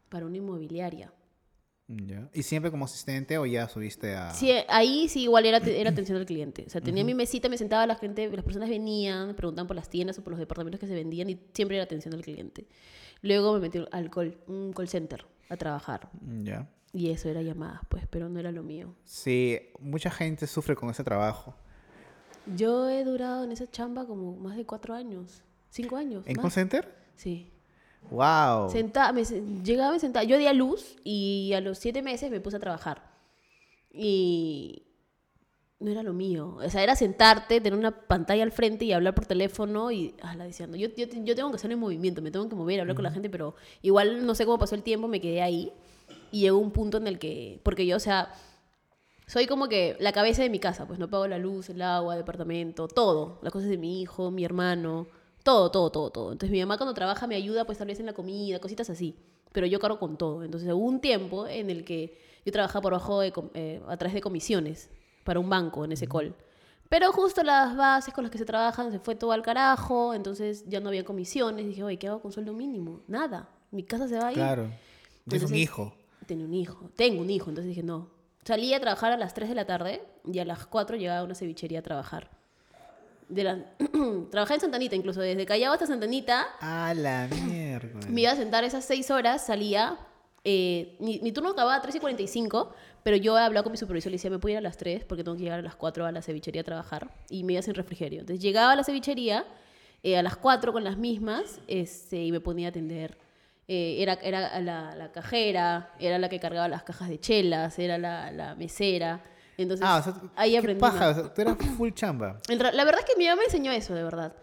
para 0.09 0.25
una 0.25 0.38
inmobiliaria. 0.38 1.13
Ya. 1.88 2.29
¿Y 2.33 2.43
siempre 2.43 2.71
como 2.71 2.85
asistente 2.85 3.38
o 3.38 3.45
ya 3.45 3.67
subiste 3.67 4.15
a...? 4.15 4.33
Sí, 4.33 4.51
ahí 4.69 5.09
sí 5.09 5.23
igual 5.23 5.45
era, 5.45 5.57
era 5.57 5.89
atención 5.91 6.17
al 6.17 6.25
cliente. 6.25 6.63
O 6.65 6.69
sea, 6.69 6.81
tenía 6.81 7.03
mi 7.03 7.13
mesita, 7.13 7.50
me 7.50 7.57
sentaba, 7.57 7.85
la 7.85 7.95
gente, 7.95 8.29
las 8.29 8.45
personas 8.45 8.69
venían, 8.69 9.27
me 9.27 9.33
preguntaban 9.33 9.67
por 9.67 9.75
las 9.75 9.89
tiendas 9.89 10.17
o 10.17 10.23
por 10.23 10.31
los 10.31 10.39
departamentos 10.39 10.79
que 10.79 10.88
se 10.88 10.93
vendían 10.93 11.29
y 11.29 11.39
siempre 11.53 11.77
era 11.77 11.83
atención 11.83 12.13
al 12.13 12.21
cliente. 12.21 12.67
Luego 13.21 13.53
me 13.53 13.59
metí 13.59 13.83
al 13.91 14.09
call, 14.09 14.38
un 14.47 14.73
call 14.73 14.88
center 14.88 15.25
a 15.50 15.57
trabajar. 15.57 16.09
Ya. 16.43 16.69
Y 16.93 17.09
eso 17.09 17.29
era 17.29 17.41
llamadas, 17.41 17.81
pues, 17.89 18.05
pero 18.09 18.29
no 18.29 18.39
era 18.39 18.51
lo 18.51 18.63
mío. 18.63 18.95
Sí, 19.03 19.59
mucha 19.79 20.11
gente 20.11 20.47
sufre 20.47 20.75
con 20.75 20.89
ese 20.89 21.03
trabajo. 21.03 21.55
Yo 22.55 22.89
he 22.89 23.03
durado 23.03 23.43
en 23.43 23.51
esa 23.51 23.69
chamba 23.69 24.05
como 24.05 24.35
más 24.35 24.57
de 24.57 24.65
cuatro 24.65 24.93
años. 24.93 25.43
Cinco 25.71 25.95
años. 25.95 26.23
¿En 26.27 26.35
más. 26.35 26.43
call 26.43 26.51
center? 26.51 26.95
Sí. 27.15 27.49
¡Wow! 28.09 28.69
Senta- 28.69 29.11
me 29.13 29.23
llegaba, 29.23 29.93
me 29.93 29.99
sentaba. 29.99 30.23
Yo 30.25 30.37
di 30.37 30.45
a 30.45 30.53
luz 30.53 30.97
y 31.03 31.53
a 31.53 31.61
los 31.61 31.77
siete 31.77 32.01
meses 32.01 32.29
me 32.29 32.41
puse 32.41 32.57
a 32.57 32.59
trabajar. 32.59 33.09
Y 33.93 34.83
no 35.79 35.89
era 35.91 36.03
lo 36.03 36.11
mío. 36.13 36.57
O 36.61 36.69
sea, 36.69 36.83
era 36.83 36.95
sentarte, 36.95 37.61
tener 37.61 37.79
una 37.79 37.91
pantalla 37.91 38.43
al 38.43 38.51
frente 38.51 38.83
y 38.85 38.91
hablar 38.91 39.15
por 39.15 39.25
teléfono 39.25 39.91
y 39.91 40.13
la 40.35 40.45
diciendo. 40.45 40.75
Yo, 40.75 40.89
yo, 40.89 41.05
yo 41.07 41.35
tengo 41.35 41.49
que 41.51 41.55
estar 41.55 41.71
en 41.71 41.79
movimiento, 41.79 42.21
me 42.21 42.31
tengo 42.31 42.49
que 42.49 42.55
mover, 42.55 42.81
hablar 42.81 42.95
con 42.95 43.03
la 43.03 43.11
gente, 43.11 43.29
pero 43.29 43.55
igual 43.81 44.25
no 44.25 44.35
sé 44.35 44.45
cómo 44.45 44.59
pasó 44.59 44.75
el 44.75 44.83
tiempo, 44.83 45.07
me 45.07 45.21
quedé 45.21 45.41
ahí. 45.41 45.71
Y 46.31 46.41
llegó 46.41 46.57
un 46.57 46.71
punto 46.71 46.97
en 46.97 47.07
el 47.07 47.17
que, 47.17 47.61
porque 47.63 47.85
yo, 47.85 47.95
o 47.95 47.99
sea, 47.99 48.33
soy 49.25 49.47
como 49.47 49.69
que 49.69 49.95
la 49.99 50.11
cabeza 50.11 50.43
de 50.43 50.49
mi 50.49 50.59
casa, 50.59 50.85
pues 50.85 50.99
no 50.99 51.09
pago 51.09 51.27
la 51.27 51.37
luz, 51.37 51.69
el 51.69 51.81
agua, 51.81 52.15
el 52.15 52.19
departamento, 52.19 52.89
todo. 52.89 53.39
Las 53.41 53.53
cosas 53.53 53.69
de 53.69 53.77
mi 53.77 54.01
hijo, 54.01 54.31
mi 54.31 54.43
hermano, 54.43 55.07
todo, 55.43 55.71
todo, 55.71 55.91
todo, 55.91 56.10
todo. 56.12 56.31
Entonces 56.31 56.51
mi 56.51 56.60
mamá 56.60 56.77
cuando 56.77 56.93
trabaja 56.93 57.27
me 57.27 57.36
ayuda 57.36 57.65
pues 57.65 57.77
tal 57.77 57.88
vez 57.88 58.00
en 58.00 58.05
la 58.05 58.13
comida, 58.13 58.60
cositas 58.60 58.89
así. 58.89 59.15
Pero 59.51 59.67
yo 59.67 59.79
cargo 59.79 60.00
con 60.00 60.17
todo. 60.17 60.43
Entonces 60.43 60.71
hubo 60.71 60.86
un 60.86 61.01
tiempo 61.01 61.48
en 61.48 61.69
el 61.69 61.83
que 61.83 62.17
yo 62.45 62.51
trabajaba 62.51 62.81
por 62.81 62.93
bajo 62.93 63.19
de, 63.19 63.33
eh, 63.53 63.81
a 63.88 63.98
través 63.98 64.13
de 64.13 64.21
comisiones 64.21 64.89
para 65.24 65.39
un 65.39 65.50
banco 65.50 65.86
en 65.86 65.91
ese 65.91 66.07
call. 66.07 66.36
Pero 66.89 67.12
justo 67.13 67.41
las 67.43 67.75
bases 67.77 68.13
con 68.13 68.24
las 68.24 68.31
que 68.31 68.38
se 68.38 68.45
trabajan 68.45 68.91
se 68.91 69.00
fue 69.00 69.15
todo 69.15 69.31
al 69.31 69.41
carajo, 69.41 70.13
entonces 70.13 70.65
ya 70.67 70.81
no 70.81 70.89
había 70.89 71.05
comisiones. 71.05 71.65
Dije, 71.65 71.83
oye, 71.83 71.98
¿qué 71.98 72.07
hago 72.07 72.21
con 72.21 72.31
sueldo 72.31 72.53
mínimo? 72.53 73.01
Nada. 73.07 73.50
Mi 73.71 73.83
casa 73.83 74.07
se 74.07 74.17
va 74.17 74.27
a 74.27 74.31
ir. 74.31 74.38
Claro. 74.38 74.69
Tienes 75.27 75.50
un 75.50 75.55
hijo. 75.55 75.93
Tenía 76.25 76.45
un 76.45 76.53
hijo. 76.53 76.89
Tengo 76.95 77.21
un 77.21 77.29
hijo. 77.29 77.50
Entonces 77.50 77.69
dije, 77.69 77.83
no. 77.83 78.10
Salí 78.43 78.74
a 78.74 78.79
trabajar 78.79 79.13
a 79.13 79.17
las 79.17 79.33
3 79.33 79.50
de 79.50 79.55
la 79.55 79.65
tarde 79.65 80.01
y 80.25 80.39
a 80.39 80.45
las 80.45 80.65
4 80.65 80.98
llegaba 80.98 81.19
a 81.19 81.24
una 81.24 81.36
cevichería 81.36 81.79
a 81.79 81.83
trabajar. 81.83 82.29
De 83.31 83.43
la... 83.43 83.65
Trabajé 84.31 84.55
en 84.55 84.59
Santanita 84.59 84.95
incluso, 84.95 85.21
desde 85.21 85.45
Callao 85.45 85.73
hasta 85.73 85.88
Santanita. 85.88 86.46
¡A 86.59 86.94
la 86.94 87.27
mierda! 87.46 88.00
Me 88.09 88.22
iba 88.22 88.31
a 88.31 88.35
sentar 88.35 88.63
esas 88.63 88.85
6 88.85 89.09
horas, 89.11 89.46
salía. 89.46 89.98
eh, 90.44 90.96
mi, 91.00 91.20
mi 91.22 91.31
turno 91.31 91.50
acababa 91.51 91.75
a 91.75 91.81
3 91.81 91.96
y 91.96 92.00
45, 92.00 92.74
pero 93.03 93.15
yo 93.17 93.37
he 93.37 93.41
hablado 93.41 93.63
con 93.63 93.72
mi 93.72 93.77
supervisor 93.77 94.09
y 94.09 94.11
le 94.11 94.15
decía, 94.17 94.29
me 94.29 94.39
puedo 94.39 94.51
ir 94.53 94.57
a 94.57 94.61
las 94.61 94.77
3 94.77 95.05
porque 95.05 95.24
tengo 95.24 95.37
que 95.37 95.44
llegar 95.44 95.59
a 95.59 95.63
las 95.63 95.75
4 95.75 96.05
a 96.05 96.11
la 96.11 96.22
cevichería 96.22 96.61
a 96.61 96.65
trabajar. 96.65 97.11
Y 97.29 97.44
me 97.44 97.53
iba 97.53 97.61
sin 97.61 97.74
refrigerio. 97.74 98.20
Entonces 98.20 98.44
llegaba 98.44 98.74
a 98.74 98.75
la 98.75 98.83
cevichería 98.83 99.46
eh, 100.03 100.17
a 100.17 100.24
las 100.24 100.35
4 100.35 100.74
con 100.74 100.83
las 100.83 100.98
mismas 100.98 101.59
este, 101.67 102.24
y 102.24 102.31
me 102.31 102.39
ponía 102.41 102.67
a 102.67 102.70
atender. 102.72 103.17
Eh, 103.67 104.01
era 104.01 104.13
era 104.15 104.59
la, 104.59 104.96
la 104.96 105.11
cajera, 105.13 105.94
era 106.00 106.20
la 106.20 106.27
que 106.27 106.39
cargaba 106.39 106.67
las 106.67 106.83
cajas 106.83 107.07
de 107.07 107.20
chelas, 107.20 107.79
era 107.79 107.98
la, 107.98 108.31
la 108.31 108.55
mesera. 108.55 109.24
Entonces, 109.63 109.85
Ah, 109.87 109.97
o 110.00 110.03
sea, 110.03 110.13
ahí 110.35 110.51
qué 110.51 110.57
aprendí. 110.57 110.79
paja, 110.81 111.00
más. 111.00 111.17
o 111.17 111.21
sea, 111.21 111.33
tú 111.33 111.41
eras 111.41 111.57
full 111.77 111.89
chamba. 111.93 112.39
La 112.50 112.83
verdad 112.83 113.00
es 113.00 113.05
que 113.05 113.17
mi 113.17 113.25
mamá 113.25 113.37
me 113.37 113.45
enseñó 113.45 113.71
eso, 113.71 113.93
de 113.93 114.03
verdad. 114.03 114.33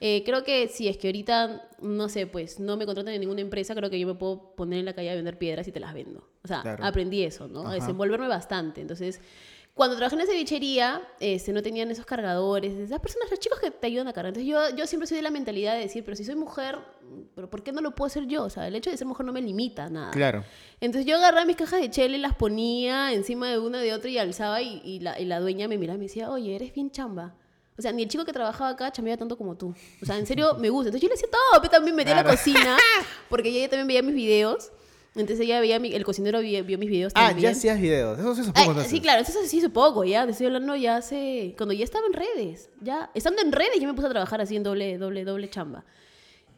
Eh, 0.00 0.22
creo 0.24 0.44
que 0.44 0.68
si 0.68 0.88
es 0.88 0.96
que 0.98 1.08
ahorita, 1.08 1.68
no 1.82 2.08
sé, 2.08 2.26
pues 2.26 2.58
no 2.60 2.76
me 2.76 2.86
contratan 2.86 3.14
en 3.14 3.20
ninguna 3.20 3.40
empresa, 3.40 3.74
creo 3.74 3.90
que 3.90 3.98
yo 3.98 4.06
me 4.06 4.14
puedo 4.14 4.54
poner 4.54 4.78
en 4.80 4.84
la 4.84 4.92
calle 4.94 5.10
a 5.10 5.14
vender 5.14 5.38
piedras 5.38 5.66
y 5.68 5.72
te 5.72 5.80
las 5.80 5.92
vendo. 5.94 6.28
O 6.44 6.48
sea, 6.48 6.62
Claro. 6.62 6.84
aprendí 6.84 7.22
eso, 7.22 7.48
¿no? 7.48 7.68
A 7.68 7.74
desenvolverme 7.74 8.28
bastante. 8.28 8.80
Entonces, 8.80 9.20
cuando 9.78 9.96
trabajé 9.96 10.16
en 10.16 10.20
esa 10.20 10.32
cevichería, 10.32 11.00
este, 11.20 11.52
no 11.54 11.62
tenían 11.62 11.90
esos 11.90 12.04
cargadores, 12.04 12.74
esas 12.78 13.00
personas, 13.00 13.30
los 13.30 13.38
chicos 13.40 13.58
que 13.60 13.70
te 13.70 13.86
ayudan 13.86 14.08
a 14.08 14.12
cargar. 14.12 14.36
Entonces, 14.36 14.46
yo, 14.50 14.76
yo 14.76 14.86
siempre 14.86 15.06
soy 15.06 15.16
de 15.16 15.22
la 15.22 15.30
mentalidad 15.30 15.72
de 15.74 15.80
decir, 15.80 16.04
pero 16.04 16.14
si 16.16 16.24
soy 16.24 16.34
mujer, 16.34 16.76
¿pero 17.34 17.48
¿por 17.48 17.62
qué 17.62 17.72
no 17.72 17.80
lo 17.80 17.94
puedo 17.94 18.08
hacer 18.08 18.26
yo? 18.26 18.44
O 18.44 18.50
sea, 18.50 18.66
el 18.68 18.74
hecho 18.74 18.90
de 18.90 18.96
ser 18.98 19.06
mujer 19.06 19.24
no 19.24 19.32
me 19.32 19.40
limita 19.40 19.84
a 19.84 19.88
nada. 19.88 20.10
Claro. 20.10 20.44
Entonces 20.80 21.06
yo 21.06 21.16
agarraba 21.16 21.46
mis 21.46 21.56
cajas 21.56 21.80
de 21.80 21.88
chela 21.90 22.16
y 22.16 22.20
las 22.20 22.34
ponía 22.34 23.12
encima 23.14 23.48
de 23.48 23.58
una 23.58 23.80
de 23.80 23.94
otra 23.94 24.10
y 24.10 24.18
alzaba 24.18 24.60
y, 24.60 24.82
y 24.84 25.00
la, 25.00 25.18
y 25.18 25.24
la 25.24 25.40
dueña 25.40 25.66
me 25.68 25.78
miraba 25.78 25.94
y 25.94 25.98
me 26.00 26.04
decía, 26.06 26.30
oye, 26.30 26.54
eres 26.54 26.74
bien 26.74 26.90
chamba. 26.90 27.34
O 27.78 27.80
sea, 27.80 27.92
ni 27.92 28.02
el 28.02 28.08
chico 28.08 28.24
que 28.24 28.32
trabajaba 28.32 28.70
acá 28.70 28.90
chambeaba 28.90 29.16
tanto 29.18 29.38
como 29.38 29.56
tú. 29.56 29.72
O 30.02 30.04
sea, 30.04 30.18
en 30.18 30.26
serio 30.26 30.54
me 30.58 30.68
gusta. 30.68 30.88
Entonces 30.88 31.02
yo 31.02 31.08
le 31.08 31.14
decía 31.14 31.28
todo, 31.30 31.60
pero 31.62 31.70
también 31.70 31.94
metía 31.94 32.14
a 32.14 32.16
la 32.16 32.22
Claro. 32.24 32.36
cocina, 32.36 32.76
porque 33.30 33.48
ella 33.50 33.68
también 33.68 33.86
veía 33.86 34.02
mis 34.02 34.14
videos. 34.16 34.72
Entonces 35.20 35.44
ella 35.44 35.60
veía, 35.60 35.78
mi- 35.78 35.92
el 35.92 36.04
cocinero 36.04 36.40
vio, 36.40 36.62
vio 36.64 36.78
mis 36.78 36.88
videos 36.88 37.12
Ah, 37.14 37.28
también. 37.28 37.50
ya 37.52 37.56
hacías 37.58 37.80
videos. 37.80 38.18
Eso 38.18 38.34
se 38.34 38.40
Ay, 38.40 38.46
supongo 38.46 38.70
entonces. 38.70 38.90
sí, 38.90 39.00
claro, 39.00 39.22
eso 39.22 39.32
sí 39.44 39.58
hace 39.58 39.68
poco, 39.70 40.04
ya, 40.04 40.24
te 40.24 40.32
estoy 40.32 40.46
hablando 40.46 40.76
ya 40.76 40.96
hace, 40.96 41.54
cuando 41.56 41.74
ya 41.74 41.84
estaba 41.84 42.06
en 42.06 42.12
redes, 42.12 42.70
ya, 42.80 43.10
estando 43.14 43.42
en 43.42 43.52
redes 43.52 43.80
yo 43.80 43.86
me 43.88 43.94
puse 43.94 44.06
a 44.06 44.10
trabajar 44.10 44.40
así 44.40 44.56
en 44.56 44.62
doble, 44.62 44.96
doble, 44.98 45.24
doble 45.24 45.50
chamba. 45.50 45.84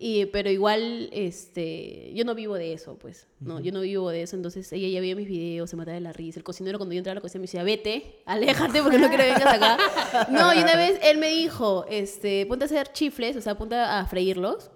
Y, 0.03 0.25
pero 0.27 0.51
igual, 0.51 1.11
este, 1.13 2.11
yo 2.15 2.25
no 2.25 2.35
vivo 2.35 2.55
de 2.55 2.73
eso, 2.73 2.97
pues, 2.97 3.27
no, 3.39 3.61
yo 3.61 3.71
no 3.71 3.83
vivo 3.83 4.09
de 4.11 4.23
eso, 4.23 4.35
entonces 4.35 4.73
ella 4.73 4.89
ya 4.89 4.99
veía 5.01 5.15
mis 5.15 5.29
videos, 5.29 5.69
se 5.69 5.77
mataba 5.77 5.95
de 5.95 6.01
la 6.01 6.13
risa, 6.15 6.39
el 6.39 6.43
cocinero 6.45 6.79
cuando 6.79 6.95
yo 6.95 6.99
entraba 7.01 7.13
a 7.13 7.15
la 7.17 7.21
cocina 7.21 7.41
me 7.41 7.45
decía, 7.47 7.63
vete, 7.63 8.23
aléjate 8.25 8.83
porque 8.83 8.99
no 8.99 9.09
quiero 9.09 9.25
que 9.25 9.31
vengas 9.33 9.55
acá. 9.55 9.77
No, 10.31 10.55
y 10.55 10.59
una 10.63 10.75
vez 10.77 10.99
él 11.03 11.19
me 11.19 11.29
dijo, 11.29 11.85
este, 11.91 12.47
ponte 12.47 12.65
a 12.65 12.67
hacer 12.67 12.93
chifles, 12.93 13.37
o 13.37 13.43
sea, 13.43 13.59
ponte 13.59 13.75
a 13.77 14.07
freírlos, 14.07 14.71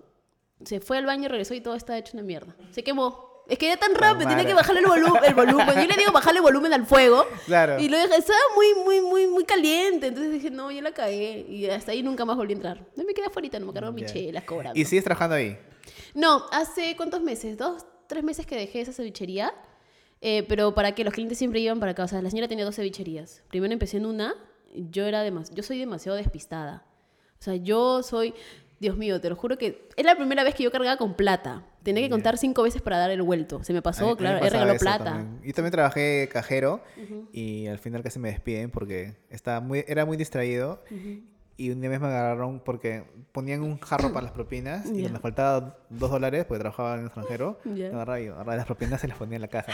se 0.62 0.80
fue 0.80 0.98
al 0.98 1.06
baño, 1.06 1.28
regresó 1.30 1.54
y 1.54 1.60
todo 1.62 1.74
está 1.74 1.96
hecho 1.98 2.12
una 2.18 2.22
mierda, 2.22 2.54
se 2.70 2.82
quemó. 2.84 3.33
Es 3.46 3.58
que 3.58 3.66
era 3.70 3.76
tan 3.78 3.94
rápido, 3.94 4.28
tenía 4.28 4.46
que 4.46 4.54
bajarle 4.54 4.80
el, 4.80 4.86
volu- 4.86 5.20
el 5.22 5.34
volumen. 5.34 5.66
Yo 5.74 5.86
le 5.86 5.96
digo 5.96 6.12
bajarle 6.12 6.38
el 6.38 6.42
volumen 6.42 6.72
al 6.72 6.86
fuego. 6.86 7.26
Claro. 7.44 7.78
Y 7.78 7.88
lo 7.90 7.98
dejé, 7.98 8.16
estaba 8.16 8.38
muy, 8.54 8.74
muy, 8.84 9.00
muy, 9.02 9.26
muy 9.26 9.44
caliente. 9.44 10.06
Entonces 10.06 10.32
dije, 10.32 10.50
no, 10.50 10.70
yo 10.70 10.80
la 10.80 10.92
cagué. 10.92 11.44
Y 11.48 11.66
hasta 11.68 11.92
ahí 11.92 12.02
nunca 12.02 12.24
más 12.24 12.36
volví 12.36 12.54
a 12.54 12.56
entrar. 12.56 12.86
No 12.96 13.04
me 13.04 13.12
quedé 13.12 13.26
afuera, 13.26 13.58
no 13.58 13.66
me 13.66 13.72
cargaron 13.74 13.94
mis 13.94 14.06
Ya. 14.06 14.12
chelas 14.14 14.44
cobrando. 14.44 14.80
¿Y 14.80 14.84
sigues 14.86 15.04
trabajando 15.04 15.36
ahí? 15.36 15.58
No, 16.14 16.46
hace 16.52 16.96
cuántos 16.96 17.20
meses, 17.20 17.58
dos, 17.58 17.84
tres 18.06 18.24
meses 18.24 18.46
que 18.46 18.56
dejé 18.56 18.80
esa 18.80 18.92
cevichería. 18.92 19.52
Eh, 20.22 20.42
pero 20.48 20.74
para 20.74 20.94
que 20.94 21.04
los 21.04 21.12
clientes 21.12 21.36
siempre 21.36 21.60
iban 21.60 21.80
para 21.80 21.92
acá. 21.92 22.04
O 22.04 22.08
sea, 22.08 22.22
la 22.22 22.30
señora 22.30 22.48
tenía 22.48 22.64
dos 22.64 22.76
cevicherías. 22.76 23.42
Primero 23.50 23.72
empecé 23.74 23.98
en 23.98 24.06
una. 24.06 24.34
Yo 24.74 25.04
era 25.04 25.22
demas 25.22 25.50
yo 25.50 25.62
soy 25.62 25.78
demasiado 25.78 26.16
despistada. 26.16 26.86
O 27.38 27.42
sea, 27.44 27.56
yo 27.56 28.02
soy, 28.02 28.32
Dios 28.84 28.96
mío, 28.98 29.20
te 29.20 29.28
lo 29.30 29.36
juro 29.36 29.56
que 29.58 29.88
es 29.96 30.04
la 30.04 30.14
primera 30.14 30.44
vez 30.44 30.54
que 30.54 30.62
yo 30.62 30.70
cargaba 30.70 30.96
con 30.96 31.14
plata. 31.14 31.64
Tenía 31.82 32.02
que 32.04 32.10
contar 32.10 32.36
cinco 32.38 32.62
veces 32.62 32.80
para 32.82 32.98
dar 32.98 33.10
el 33.10 33.22
vuelto. 33.22 33.62
Se 33.64 33.72
me 33.72 33.80
pasó, 33.82 34.04
mí- 34.04 34.10
a 34.10 34.14
mí 34.14 34.18
claro, 34.18 34.36
él 34.44 34.50
regaló 34.52 34.72
plata. 34.78 35.04
también. 35.04 35.40
Yo 35.42 35.52
también 35.54 35.72
trabajé 35.72 36.28
cajero 36.32 36.82
y 37.32 37.66
al 37.66 37.78
final 37.78 38.02
casi 38.02 38.18
me 38.18 38.28
despiden 38.30 38.70
porque 38.70 39.16
estaba 39.30 39.60
muy, 39.60 39.84
era 39.88 40.04
muy 40.06 40.16
distraído. 40.16 40.82
Y 41.56 41.70
un 41.70 41.80
día 41.80 41.88
me 41.88 41.96
agarraron 41.96 42.58
porque 42.58 43.04
ponían 43.30 43.62
un 43.62 43.78
jarro 43.78 44.12
para 44.12 44.24
las 44.24 44.32
propinas 44.32 44.86
y 44.90 45.02
Ya. 45.02 45.08
me 45.08 45.20
faltaba 45.20 45.78
dos 45.88 46.10
dólares 46.10 46.44
porque 46.46 46.58
trabajaba 46.58 46.94
en 46.94 47.00
el 47.00 47.06
extranjero. 47.06 47.60
Ya. 47.64 47.88
Me 47.90 47.94
agarraba 47.94 48.20
y 48.20 48.26
agarraba 48.26 48.56
las 48.56 48.66
propinas 48.66 49.04
y 49.04 49.06
las 49.06 49.16
ponía 49.16 49.36
en 49.36 49.42
la 49.42 49.48
caja. 49.48 49.70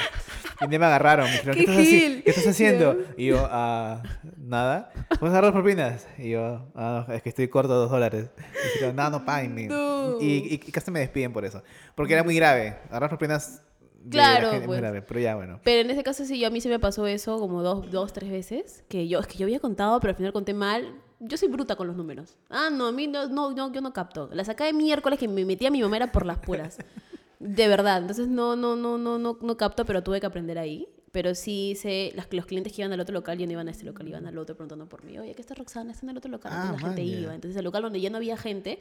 Y 0.61 0.64
un 0.64 0.71
día 0.71 0.79
me 0.79 0.85
agarraron. 0.87 1.25
Me 1.27 1.33
dijeron, 1.33 1.55
¿qué, 1.57 1.64
¡Qué 1.64 1.73
estás! 1.73 2.23
¿qué 2.25 2.31
estás 2.31 2.47
haciendo? 2.49 2.97
Y 3.16 3.27
yo, 3.29 3.47
ah, 3.51 4.03
nada. 4.37 4.93
¿Puedes 5.19 5.33
agarrar 5.33 5.45
las 5.45 5.53
propinas? 5.53 6.07
Y 6.19 6.31
yo, 6.31 6.66
ah, 6.75 7.07
es 7.14 7.23
que 7.23 7.31
estoy 7.31 7.49
corto 7.49 7.73
de 7.73 7.79
dos 7.79 7.90
dólares. 7.90 8.29
Y 8.37 8.73
dijeron, 8.75 8.97
no, 8.97 9.09
no. 9.11 9.21
No. 9.21 10.21
Y, 10.21 10.27
y, 10.27 10.55
y 10.55 10.59
casi 10.73 10.90
me 10.90 11.01
despiden 11.01 11.33
por 11.33 11.47
eso. 11.47 11.62
Porque 11.95 12.12
era 12.12 12.23
muy 12.23 12.37
grave. 12.37 12.77
Agarrar 12.90 13.09
propinas 13.09 13.62
de 14.03 14.11
Claro, 14.11 14.51
gente, 14.51 14.66
muy 14.66 14.77
pues. 14.77 14.81
grave, 14.81 15.01
pero 15.03 15.21
ya 15.21 15.35
bueno. 15.37 15.61
Pero 15.64 15.81
en 15.81 15.90
ese 15.90 16.03
caso 16.03 16.25
sí, 16.27 16.38
yo 16.38 16.47
a 16.49 16.51
mí 16.51 16.61
se 16.61 16.69
me 16.69 16.79
pasó 16.79 17.07
eso 17.07 17.38
como 17.38 17.62
dos, 17.62 17.90
dos, 17.90 18.12
tres 18.12 18.31
veces. 18.31 18.85
Que 18.88 19.09
yo, 19.09 19.19
es 19.21 19.27
que 19.27 19.38
yo 19.38 19.47
había 19.47 19.61
contado, 19.61 19.99
pero 20.01 20.11
al 20.11 20.16
final 20.16 20.33
conté 20.35 20.53
mal. 20.53 20.95
Yo 21.20 21.37
soy 21.37 21.48
bruta 21.48 21.76
con 21.76 21.87
los 21.87 21.96
números. 21.96 22.37
Ah, 22.48 22.70
no, 22.72 22.87
a 22.87 22.92
mí 22.92 23.06
no, 23.06 23.28
no, 23.28 23.50
no, 23.52 23.72
yo 23.72 23.80
no 23.80 23.92
capto. 23.92 24.28
La 24.33 24.44
sacada 24.44 24.68
de 24.68 24.76
miércoles 24.76 25.18
que 25.18 25.28
me 25.28 25.44
metía 25.44 25.70
mi 25.70 25.83
mamá 25.83 25.96
era 25.96 26.12
por 26.12 26.24
las 26.26 26.38
puras. 26.38 26.78
De 27.38 27.68
verdad. 27.68 27.98
Entonces 28.02 28.28
no, 28.28 28.56
no, 28.56 28.74
no, 28.76 28.98
no, 28.98 29.18
no, 29.18 29.38
no 29.40 29.56
capto, 29.56 29.85
pero 29.87 30.02
tuve 30.02 30.20
que 30.20 30.26
aprender 30.26 30.59
ahí. 30.59 30.88
Pero 31.12 31.35
sí 31.35 31.74
sé, 31.76 32.12
las, 32.14 32.26
los 32.33 32.46
clientes 32.46 32.72
que 32.72 32.83
iban 32.83 32.92
al 32.92 33.00
otro 33.00 33.12
local 33.14 33.37
ya 33.37 33.44
no 33.46 33.52
iban 33.52 33.66
a 33.68 33.70
este 33.72 33.85
local, 33.85 34.06
iban 34.09 34.26
al 34.26 34.38
otro 34.38 34.54
preguntando 34.56 34.88
por 34.88 35.04
mí. 35.04 35.18
Oye, 35.18 35.35
¿qué 35.35 35.40
está 35.42 35.54
Roxana? 35.54 35.90
Está 35.92 36.06
en 36.06 36.11
el 36.11 36.18
otro 36.18 36.30
local. 36.30 36.52
Ah, 36.54 36.61
Entonces 36.66 36.83
la 36.83 36.88
gente 36.88 37.02
man, 37.02 37.11
ya. 37.12 37.20
iba. 37.20 37.35
Entonces 37.35 37.56
el 37.59 37.64
local 37.64 37.83
donde 37.83 38.00
ya 38.00 38.11
no 38.11 38.16
había 38.18 38.37
gente, 38.37 38.78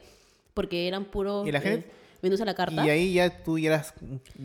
porque 0.54 0.88
eran 0.88 1.06
puros 1.06 1.47
¿Y 1.47 1.52
la 1.52 1.60
gente? 1.62 1.88
eh, 1.88 1.91
menús 2.21 2.39
a 2.41 2.45
la 2.45 2.54
carta. 2.54 2.86
Y 2.86 2.89
ahí 2.89 3.13
ya 3.13 3.43
tú 3.43 3.58
ya, 3.58 3.69
eras, 3.69 3.93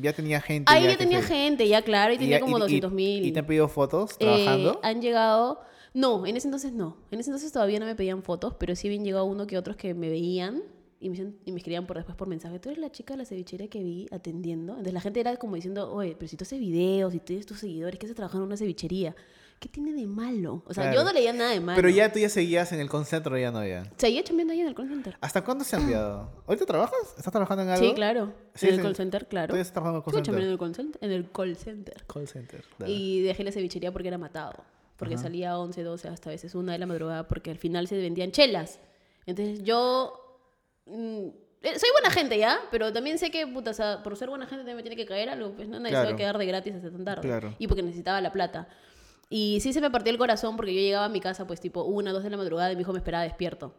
ya 0.00 0.12
tenía 0.12 0.40
gente. 0.40 0.72
Ahí 0.72 0.84
ya 0.84 0.96
tenía 0.96 1.22
gente, 1.22 1.68
ya 1.68 1.82
claro, 1.82 2.14
y 2.14 2.18
tenía 2.18 2.38
ya- 2.38 2.40
como 2.44 2.56
y- 2.56 2.60
200 2.60 2.92
mil. 2.92 3.26
¿Y 3.26 3.32
te 3.32 3.40
han 3.40 3.46
pedido 3.46 3.68
fotos 3.68 4.12
Eh, 4.12 4.16
trabajando? 4.20 4.80
han 4.82 5.02
llegado. 5.02 5.60
No, 5.94 6.26
en 6.26 6.36
ese 6.36 6.48
entonces 6.48 6.72
no. 6.72 6.96
En 7.10 7.20
ese 7.20 7.30
entonces 7.30 7.52
todavía 7.52 7.78
no 7.78 7.86
me 7.86 7.94
pedían 7.94 8.22
fotos, 8.22 8.54
pero 8.58 8.74
sí 8.76 8.88
habían 8.88 9.04
llegado 9.04 9.24
uno 9.24 9.46
que 9.46 9.56
otros 9.56 9.76
que 9.76 9.94
me 9.94 10.08
veían 10.10 10.62
y 11.00 11.08
me, 11.08 11.16
decían- 11.16 11.36
y 11.44 11.52
me 11.52 11.58
escribían 11.58 11.86
por 11.86 11.96
después 11.96 12.16
por 12.16 12.26
mensaje. 12.28 12.58
Tú 12.58 12.68
eres 12.70 12.80
la 12.80 12.90
chica 12.90 13.14
de 13.14 13.18
la 13.18 13.24
cevichería 13.24 13.68
que 13.68 13.82
vi 13.82 14.06
atendiendo. 14.10 14.72
Entonces 14.72 14.92
la 14.94 15.00
gente 15.00 15.20
era 15.20 15.36
como 15.36 15.54
diciendo, 15.54 15.92
oye, 15.92 16.16
pero 16.18 16.28
si 16.28 16.36
tú 16.36 16.42
haces 16.44 16.58
videos 16.58 17.14
y 17.14 17.18
tú 17.20 17.26
tienes 17.26 17.46
tus 17.46 17.60
seguidores, 17.60 17.98
¿qué 17.98 18.06
haces 18.06 18.16
trabajando 18.16 18.42
en 18.44 18.48
una 18.48 18.56
cevichería? 18.56 19.14
¿Qué 19.60 19.68
tiene 19.68 19.92
de 19.92 20.06
malo? 20.06 20.62
O 20.66 20.74
sea, 20.74 20.82
Claro. 20.84 20.98
yo 20.98 21.04
no 21.04 21.12
leía 21.12 21.32
nada 21.32 21.52
de 21.52 21.60
malo. 21.60 21.76
Pero 21.76 21.88
ya 21.88 22.12
tú 22.12 22.18
ya 22.18 22.28
seguías 22.28 22.72
en 22.72 22.80
el 22.80 22.88
concentro, 22.88 23.38
ya 23.38 23.52
no 23.52 23.64
ya. 23.64 23.84
Seguía 23.96 24.24
chambeando 24.24 24.52
ahí 24.52 24.60
en 24.60 24.66
el 24.66 24.74
call 24.74 24.88
center. 24.88 25.16
¿Hasta 25.20 25.44
cuándo 25.44 25.62
se 25.64 25.76
ha 25.76 25.78
enviado? 25.80 26.28
¿Ahorita 26.46 26.66
trabajas? 26.66 26.98
¿Estás 27.16 27.30
trabajando 27.32 27.62
en 27.62 27.68
algo? 27.70 27.86
Sí, 27.86 27.94
claro. 27.94 28.32
Sí, 28.56 28.66
en 28.68 28.74
el 28.74 28.82
call 28.82 28.96
center, 28.96 29.28
claro. 29.28 29.52
Tú 29.52 29.56
ya 29.56 29.62
estás 29.62 29.74
trabajando 29.74 29.98
en 30.00 30.04
el 30.08 30.12
call 30.12 30.24
center. 30.24 30.42
en 30.42 30.50
el 30.50 30.58
call 30.58 30.74
center. 30.74 31.04
En 31.04 31.12
el 31.12 31.30
call 31.30 31.56
center. 31.56 32.04
Call 32.08 32.26
center. 32.28 32.64
dale. 32.80 32.92
Y 32.92 33.20
dejé 33.22 33.44
la 33.44 33.52
cevichería 33.52 33.92
porque 33.92 34.08
era 34.08 34.18
matado. 34.18 34.64
Porque 34.96 35.18
salía 35.18 35.50
a 35.52 35.58
11, 35.58 35.82
12, 35.82 36.08
hasta 36.08 36.30
a 36.30 36.32
veces 36.32 36.54
una 36.54 36.72
de 36.72 36.78
la 36.78 36.86
madrugada, 36.86 37.26
porque 37.28 37.50
al 37.50 37.58
final 37.58 37.88
se 37.88 37.96
vendían 37.96 38.30
chelas. 38.30 38.80
Entonces 39.26 39.62
yo. 39.64 40.20
mm, 40.86 41.26
eh, 41.62 41.78
soy 41.78 41.88
buena 41.92 42.10
gente 42.10 42.38
ya, 42.38 42.58
pero 42.70 42.92
también 42.92 43.18
sé 43.18 43.30
que, 43.30 43.46
puta, 43.46 43.70
o 43.70 43.74
sea, 43.74 44.02
por 44.02 44.16
ser 44.16 44.28
buena 44.28 44.44
gente 44.46 44.60
también 44.60 44.76
me 44.76 44.82
tiene 44.82 44.96
que 44.96 45.06
caer 45.06 45.30
algo. 45.30 45.52
Pues 45.52 45.66
no, 45.68 45.78
nadie 45.80 45.92
se 45.92 45.96
va 45.96 46.02
Claro. 46.02 46.14
a 46.14 46.18
quedar 46.18 46.38
de 46.38 46.46
gratis 46.46 46.74
hasta 46.74 46.90
tan 46.90 47.04
tarde. 47.04 47.22
Claro. 47.22 47.54
Y 47.58 47.66
porque 47.66 47.82
necesitaba 47.82 48.20
la 48.20 48.32
plata. 48.32 48.68
Y 49.30 49.58
sí 49.60 49.72
se 49.72 49.80
me 49.80 49.90
partió 49.90 50.12
el 50.12 50.18
corazón 50.18 50.56
porque 50.56 50.74
yo 50.74 50.80
llegaba 50.80 51.06
a 51.06 51.08
mi 51.08 51.20
casa, 51.20 51.46
pues 51.46 51.58
tipo 51.60 51.82
una, 51.84 52.12
dos 52.12 52.22
de 52.22 52.30
la 52.30 52.36
madrugada 52.36 52.70
y 52.72 52.76
mi 52.76 52.82
hijo 52.82 52.92
me 52.92 52.98
esperaba 52.98 53.24
despierto. 53.24 53.74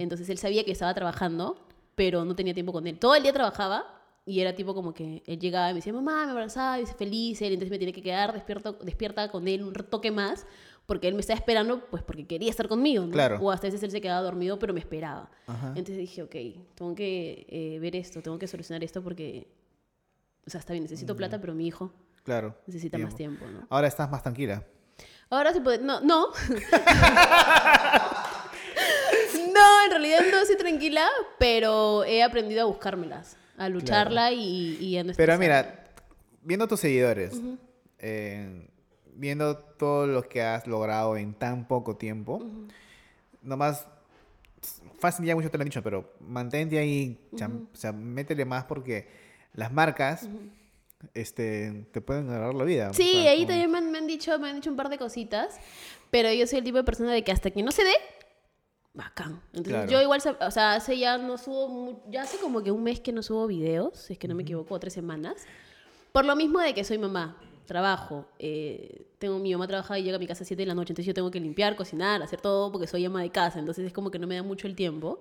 Entonces 0.00 0.28
él 0.28 0.38
sabía 0.38 0.64
que 0.64 0.72
estaba 0.72 0.92
trabajando, 0.94 1.64
pero 1.94 2.24
no 2.24 2.34
tenía 2.34 2.52
tiempo 2.52 2.72
con 2.72 2.88
él. 2.88 2.98
Todo 2.98 3.14
el 3.14 3.22
día 3.22 3.32
trabajaba 3.32 3.99
y 4.24 4.40
era 4.40 4.54
tipo 4.54 4.74
como 4.74 4.92
que 4.94 5.22
él 5.26 5.38
llegaba 5.38 5.70
y 5.70 5.72
me 5.72 5.78
decía, 5.78 5.92
mamá, 5.92 6.24
me 6.26 6.32
abrazaba, 6.32 6.78
y 6.78 6.82
dice 6.82 6.94
feliz, 6.94 7.40
él, 7.42 7.52
entonces 7.54 7.70
me 7.70 7.78
tiene 7.78 7.92
que 7.92 8.02
quedar 8.02 8.32
despierto, 8.32 8.74
despierta 8.74 9.30
con 9.30 9.48
él 9.48 9.62
un 9.62 9.72
toque 9.72 10.10
más, 10.10 10.46
porque 10.86 11.08
él 11.08 11.14
me 11.14 11.20
estaba 11.20 11.38
esperando, 11.38 11.86
pues 11.90 12.02
porque 12.02 12.26
quería 12.26 12.50
estar 12.50 12.68
conmigo, 12.68 13.04
¿no? 13.04 13.12
Claro. 13.12 13.38
O 13.40 13.50
hasta 13.50 13.66
veces 13.66 13.82
él 13.82 13.90
se 13.90 14.00
quedaba 14.00 14.22
dormido, 14.22 14.58
pero 14.58 14.74
me 14.74 14.80
esperaba. 14.80 15.30
Ajá. 15.46 15.68
Entonces 15.68 15.96
dije, 15.98 16.22
ok, 16.22 16.34
tengo 16.74 16.94
que 16.94 17.46
eh, 17.48 17.78
ver 17.80 17.96
esto, 17.96 18.22
tengo 18.22 18.38
que 18.38 18.46
solucionar 18.46 18.82
esto 18.84 19.02
porque, 19.02 19.48
o 20.46 20.50
sea, 20.50 20.60
está 20.60 20.72
bien, 20.72 20.82
necesito 20.84 21.16
plata, 21.16 21.40
pero 21.40 21.54
mi 21.54 21.66
hijo 21.66 21.92
Claro. 22.22 22.56
necesita 22.66 22.98
más 22.98 23.14
tiempo, 23.14 23.46
¿no? 23.46 23.66
Ahora 23.70 23.88
estás 23.88 24.10
más 24.10 24.22
tranquila. 24.22 24.64
Ahora 25.30 25.52
sí 25.52 25.60
puede. 25.60 25.78
No, 25.78 26.00
no. 26.00 26.26
no, 29.52 29.82
en 29.84 29.90
realidad 29.90 30.20
no 30.30 30.38
estoy 30.38 30.56
tranquila, 30.56 31.06
pero 31.38 32.04
he 32.04 32.22
aprendido 32.22 32.62
a 32.62 32.64
buscármelas, 32.64 33.36
a 33.60 33.68
lucharla 33.68 34.32
y, 34.32 34.76
y 34.80 34.96
a 34.96 35.04
no 35.04 35.12
Pero 35.16 35.38
mira, 35.38 35.84
viendo 36.42 36.66
tus 36.66 36.80
seguidores, 36.80 37.40
eh, 37.98 38.66
viendo 39.14 39.56
todo 39.56 40.06
lo 40.06 40.22
que 40.22 40.42
has 40.42 40.66
logrado 40.66 41.16
en 41.16 41.34
tan 41.34 41.68
poco 41.68 41.96
tiempo, 41.96 42.42
nomás, 43.42 43.86
fácil 44.98 45.26
ya 45.26 45.34
mucho 45.34 45.50
te 45.50 45.58
lo 45.58 45.62
han 45.62 45.68
dicho, 45.68 45.82
pero 45.82 46.12
mantente 46.20 46.78
ahí, 46.78 47.18
o 47.32 47.76
sea, 47.76 47.92
métele 47.92 48.44
más 48.44 48.64
porque 48.64 49.08
las 49.54 49.72
marcas 49.72 50.28
este, 51.14 51.86
te 51.92 52.00
pueden 52.00 52.28
agarrar 52.28 52.54
la 52.54 52.64
vida. 52.64 52.90
o 52.90 52.94
Sí, 52.94 53.10
sea, 53.22 53.30
ahí 53.32 53.38
como- 53.38 53.48
también 53.48 53.70
me 53.70 53.78
han, 53.78 53.90
me 53.90 53.98
han 53.98 54.06
dicho, 54.06 54.38
me 54.38 54.48
han 54.50 54.56
dicho 54.56 54.70
un 54.70 54.76
par 54.76 54.88
de 54.88 54.98
cositas, 54.98 55.58
pero 56.10 56.32
yo 56.32 56.46
soy 56.46 56.58
el 56.58 56.64
tipo 56.64 56.76
de 56.78 56.84
persona 56.84 57.12
de 57.12 57.24
que 57.24 57.32
hasta 57.32 57.50
que 57.50 57.62
no 57.62 57.72
se 57.72 57.84
dé, 57.84 57.92
bacán. 58.94 59.40
Entonces 59.52 59.72
Claro. 59.72 59.90
yo 59.90 60.02
igual, 60.02 60.20
o 60.40 60.50
sea, 60.50 60.74
hace 60.74 60.98
ya 60.98 61.16
no 61.18 61.38
subo, 61.38 62.02
ya 62.10 62.22
hace 62.22 62.38
como 62.38 62.62
que 62.62 62.70
un 62.70 62.82
mes 62.82 63.00
que 63.00 63.12
no 63.12 63.22
subo 63.22 63.46
videos, 63.46 63.96
si 63.98 64.14
es 64.14 64.18
que 64.18 64.28
no 64.28 64.34
me 64.34 64.42
equivoco, 64.42 64.74
o 64.74 64.80
tres 64.80 64.92
semanas, 64.92 65.36
por 66.12 66.24
lo 66.24 66.34
mismo 66.34 66.58
de 66.60 66.74
que 66.74 66.82
soy 66.84 66.98
mamá, 66.98 67.36
trabajo, 67.70 68.26
eh, 68.40 69.06
tengo 69.18 69.38
mi 69.38 69.52
mamá 69.52 69.68
trabaja 69.68 69.96
y 69.96 70.02
llega 70.02 70.16
a 70.16 70.18
mi 70.18 70.26
casa 70.26 70.42
a 70.42 70.46
7 70.46 70.60
de 70.60 70.66
la 70.66 70.74
noche, 70.74 70.90
entonces 70.90 71.06
yo 71.06 71.14
tengo 71.14 71.30
que 71.30 71.38
limpiar, 71.38 71.76
cocinar, 71.76 72.20
hacer 72.20 72.40
todo 72.40 72.72
porque 72.72 72.88
soy 72.88 73.04
ama 73.04 73.22
de 73.22 73.30
casa, 73.30 73.60
entonces 73.60 73.86
es 73.86 73.92
como 73.92 74.10
que 74.10 74.18
no 74.18 74.26
me 74.26 74.34
da 74.34 74.42
mucho 74.42 74.66
el 74.66 74.74
tiempo. 74.74 75.20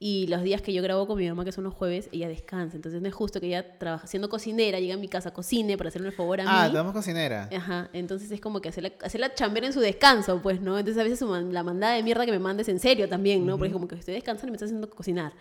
Y 0.00 0.28
los 0.28 0.44
días 0.44 0.62
que 0.62 0.72
yo 0.72 0.80
grabo 0.80 1.08
con 1.08 1.18
mi 1.18 1.28
mamá, 1.28 1.44
que 1.44 1.50
son 1.50 1.64
los 1.64 1.74
jueves, 1.74 2.08
ella 2.12 2.28
descansa. 2.28 2.76
Entonces 2.76 3.02
no 3.02 3.08
es 3.08 3.14
justo 3.14 3.40
que 3.40 3.48
ella 3.48 3.78
trabaja 3.78 4.06
siendo 4.06 4.28
cocinera, 4.28 4.78
llega 4.78 4.94
a 4.94 4.96
mi 4.96 5.08
casa, 5.08 5.32
cocine 5.32 5.76
para 5.76 5.88
hacerme 5.88 6.06
el 6.06 6.14
favor 6.14 6.40
a 6.40 6.44
mí. 6.44 6.50
Ah, 6.52 6.68
te 6.70 6.76
damos 6.76 6.92
cocinera. 6.92 7.48
Ajá, 7.52 7.90
entonces 7.92 8.30
es 8.30 8.40
como 8.40 8.60
que 8.60 8.68
hacerla, 8.68 8.92
hacerla 9.02 9.34
chambear 9.34 9.64
en 9.64 9.72
su 9.72 9.80
descanso, 9.80 10.40
pues, 10.40 10.60
¿no? 10.60 10.78
Entonces 10.78 11.00
a 11.00 11.04
veces 11.04 11.20
la 11.50 11.64
mandada 11.64 11.94
de 11.94 12.04
mierda 12.04 12.24
que 12.24 12.30
me 12.30 12.38
mandes 12.38 12.68
en 12.68 12.78
serio 12.78 13.08
también, 13.08 13.44
¿no? 13.44 13.58
Porque 13.58 13.72
como 13.72 13.88
que 13.88 13.96
estoy 13.96 14.14
descansando 14.14 14.50
y 14.50 14.52
me 14.52 14.56
estás 14.56 14.68
haciendo 14.68 14.88
cocinar. 14.88 15.32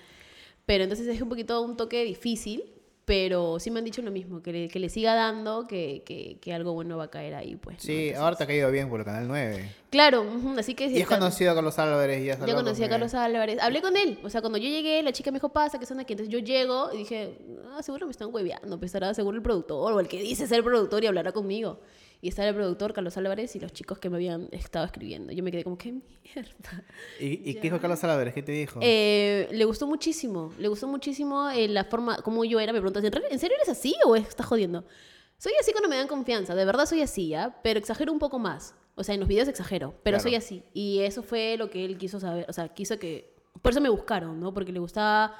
Pero 0.65 0.83
entonces 0.85 1.07
es 1.07 1.21
un 1.21 1.29
poquito 1.29 1.61
un 1.61 1.77
toque 1.77 2.03
difícil, 2.03 2.63
pero 3.07 3.57
sí 3.57 3.71
me 3.71 3.79
han 3.79 3.85
dicho 3.85 4.01
lo 4.01 4.11
mismo, 4.11 4.41
que 4.43 4.51
le, 4.51 4.67
que 4.67 4.79
le 4.79 4.89
siga 4.89 5.15
dando, 5.15 5.65
que, 5.65 6.03
que, 6.05 6.39
que 6.41 6.53
algo 6.53 6.73
bueno 6.73 6.97
va 6.97 7.05
a 7.05 7.09
caer 7.09 7.35
ahí, 7.35 7.55
pues. 7.55 7.77
¿no? 7.77 7.81
Sí, 7.81 7.93
Entonces- 8.09 8.17
ahora 8.17 8.35
te 8.35 8.43
ha 8.43 8.47
caído 8.47 8.69
bien 8.69 8.89
por 8.89 8.99
el 8.99 9.05
Canal 9.05 9.29
9. 9.29 9.71
Claro, 9.89 10.25
así 10.59 10.75
que... 10.75 10.87
Y 10.87 11.01
has 11.01 11.07
conocido 11.07 11.51
a 11.51 11.55
Carlos 11.55 11.79
Álvarez 11.79 12.25
Ya 12.25 12.33
hablado 12.33 12.55
conocí 12.57 12.83
a. 12.83 12.89
Carlos 12.89 13.13
Álvarez. 13.13 13.59
Hablé 13.61 13.81
con 13.81 13.95
él. 13.95 14.19
O 14.25 14.29
sea, 14.29 14.41
cuando 14.41 14.57
yo 14.57 14.67
llegué, 14.67 15.01
la 15.03 15.13
chica 15.13 15.31
me 15.31 15.37
dijo, 15.37 15.47
pasa, 15.47 15.79
que 15.79 15.85
son 15.85 16.01
aquí. 16.01 16.11
Entonces 16.11 16.33
yo 16.33 16.39
llego 16.39 16.89
y 16.93 16.97
dije, 16.97 17.37
ah, 17.71 17.81
seguro 17.81 18.07
me 18.07 18.11
están 18.11 18.27
hueveando. 18.29 18.77
Pues 18.77 18.89
estará 18.89 19.13
seguro 19.13 19.37
el 19.37 19.41
productor 19.41 19.93
o 19.93 20.01
el 20.01 20.09
que 20.09 20.19
dice 20.21 20.45
ser 20.45 20.61
productor 20.61 21.01
y 21.05 21.07
hablará 21.07 21.31
conmigo. 21.31 21.79
Y 22.21 22.29
estaba 22.29 22.47
el 22.49 22.55
productor, 22.55 22.93
Carlos 22.93 23.15
Álvarez, 23.17 23.55
y 23.55 23.59
los 23.59 23.71
chicos 23.73 23.99
que 23.99 24.09
me 24.09 24.15
habían 24.17 24.49
estado 24.51 24.85
escribiendo. 24.85 25.31
Yo 25.33 25.43
me 25.43 25.51
quedé 25.51 25.63
como, 25.63 25.77
qué 25.77 25.91
mierda. 25.91 26.83
¿Y, 27.19 27.49
y 27.49 27.53
qué 27.55 27.61
dijo 27.61 27.79
Carlos 27.79 28.03
Álvarez? 28.03 28.33
¿Qué 28.33 28.41
te 28.41 28.51
dijo? 28.51 28.79
Eh, 28.81 29.47
le 29.51 29.65
gustó 29.65 29.85
muchísimo. 29.85 30.51
Le 30.57 30.67
gustó 30.67 30.87
muchísimo 30.87 31.49
eh, 31.51 31.67
la 31.67 31.83
forma 31.83 32.17
como 32.23 32.43
yo 32.43 32.59
era. 32.59 32.73
Me 32.73 32.79
preguntas, 32.79 33.03
¿en 33.03 33.11
realidad- 33.11 33.31
¿en 33.33 33.39
serio 33.39 33.55
eres 33.57 33.69
así 33.69 33.95
o 34.05 34.15
estás 34.15 34.45
jodiendo? 34.47 34.83
Soy 35.37 35.53
así 35.61 35.71
cuando 35.71 35.89
me 35.89 35.95
dan 35.97 36.07
confianza. 36.07 36.55
De 36.55 36.65
verdad 36.65 36.87
soy 36.87 37.01
así, 37.01 37.27
¿ya? 37.29 37.59
Pero 37.61 37.77
exagero 37.79 38.11
un 38.11 38.17
poco 38.19 38.39
más. 38.39 38.73
O 38.95 39.03
sea, 39.03 39.13
en 39.13 39.19
los 39.19 39.29
videos 39.29 39.47
exagero. 39.47 39.91
Pero 40.01 40.15
Claro. 40.17 40.23
soy 40.23 40.33
así. 40.35 40.63
Y 40.73 40.99
eso 41.01 41.21
fue 41.21 41.55
lo 41.57 41.69
que 41.69 41.85
él 41.85 41.99
quiso 41.99 42.19
saber. 42.19 42.47
O 42.49 42.53
sea, 42.53 42.69
quiso 42.69 42.97
que... 42.97 43.31
Por 43.61 43.71
eso 43.71 43.79
me 43.81 43.89
buscaron, 43.89 44.39
¿no? 44.39 44.51
Porque 44.55 44.71
le 44.71 44.79
gustaba 44.79 45.35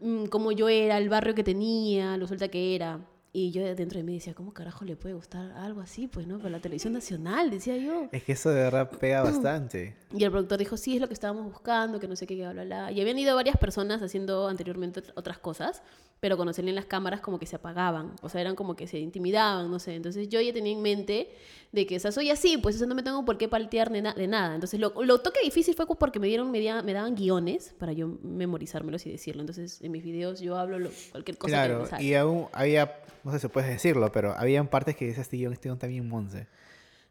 mm, 0.00 0.24
cómo 0.26 0.50
yo 0.50 0.68
era, 0.68 0.98
el 0.98 1.08
barrio 1.08 1.36
que 1.36 1.44
tenía, 1.44 2.16
lo 2.16 2.26
suelta 2.26 2.48
que 2.48 2.74
era. 2.74 2.98
Y 3.38 3.50
yo 3.50 3.62
dentro 3.74 3.98
de 3.98 4.02
mí 4.02 4.14
decía, 4.14 4.32
¿cómo 4.32 4.54
carajo 4.54 4.86
le 4.86 4.96
puede 4.96 5.14
gustar 5.14 5.52
algo 5.58 5.82
así? 5.82 6.06
Pues, 6.06 6.26
¿no? 6.26 6.38
Para 6.38 6.48
la 6.48 6.60
televisión 6.60 6.94
nacional, 6.94 7.50
decía 7.50 7.76
yo. 7.76 8.08
Es 8.10 8.22
que 8.22 8.32
eso 8.32 8.48
de 8.48 8.62
verdad 8.62 8.88
pega 8.88 9.22
bastante. 9.24 9.94
Y 10.18 10.24
el 10.24 10.30
productor 10.30 10.58
dijo, 10.58 10.76
sí, 10.76 10.94
es 10.96 11.00
lo 11.00 11.08
que 11.08 11.14
estábamos 11.14 11.44
buscando, 11.44 12.00
que 12.00 12.08
no 12.08 12.16
sé 12.16 12.26
qué, 12.26 12.36
que 12.36 12.42
bla, 12.42 12.52
bla, 12.52 12.64
bla. 12.64 12.92
Y 12.92 13.00
habían 13.00 13.18
ido 13.18 13.34
varias 13.34 13.56
personas 13.56 14.00
haciendo 14.02 14.48
anteriormente 14.48 15.02
ot- 15.02 15.12
otras 15.16 15.38
cosas, 15.38 15.82
pero 16.20 16.36
cuando 16.36 16.52
salían 16.52 16.74
las 16.74 16.86
cámaras 16.86 17.20
como 17.20 17.38
que 17.38 17.46
se 17.46 17.56
apagaban, 17.56 18.12
o 18.22 18.28
sea, 18.28 18.40
eran 18.40 18.54
como 18.56 18.74
que 18.76 18.86
se 18.86 18.98
intimidaban, 18.98 19.70
no 19.70 19.78
sé. 19.78 19.94
Entonces 19.94 20.28
yo 20.28 20.40
ya 20.40 20.52
tenía 20.52 20.72
en 20.72 20.80
mente 20.82 21.28
de 21.72 21.86
que, 21.86 21.96
o 21.96 22.00
sea, 22.00 22.12
soy 22.12 22.30
así, 22.30 22.56
pues 22.56 22.76
eso 22.76 22.86
no 22.86 22.94
me 22.94 23.02
tengo 23.02 23.24
por 23.24 23.36
qué 23.36 23.48
paltear 23.48 23.90
de, 23.90 24.00
na- 24.02 24.14
de 24.14 24.26
nada. 24.26 24.54
Entonces 24.54 24.80
lo, 24.80 24.92
lo 25.04 25.20
toque 25.20 25.40
difícil 25.44 25.74
fue 25.74 25.86
porque 25.86 26.18
me 26.18 26.26
dieron, 26.28 26.50
me, 26.50 26.60
me 26.82 26.92
daban 26.92 27.14
guiones 27.14 27.74
para 27.78 27.92
yo 27.92 28.08
memorizármelos 28.22 29.04
y 29.06 29.10
decirlo. 29.12 29.42
Entonces 29.42 29.82
en 29.82 29.92
mis 29.92 30.02
videos 30.02 30.40
yo 30.40 30.56
hablo 30.56 30.78
lo- 30.78 30.90
cualquier 31.10 31.36
cosa 31.36 31.56
que 31.62 31.68
me 31.82 31.88
salga. 31.88 32.02
y 32.02 32.14
aún 32.14 32.46
había, 32.52 32.96
no 33.24 33.32
sé 33.32 33.40
si 33.40 33.48
puedes 33.48 33.68
decirlo, 33.68 34.10
pero 34.12 34.32
habían 34.36 34.68
partes 34.68 34.96
que 34.96 35.06
decías, 35.06 35.26
este 35.26 35.36
guion, 35.36 35.52
este 35.52 35.68
guion 35.68 35.76
está 35.76 35.86
bien 35.86 36.08
monce. 36.08 36.46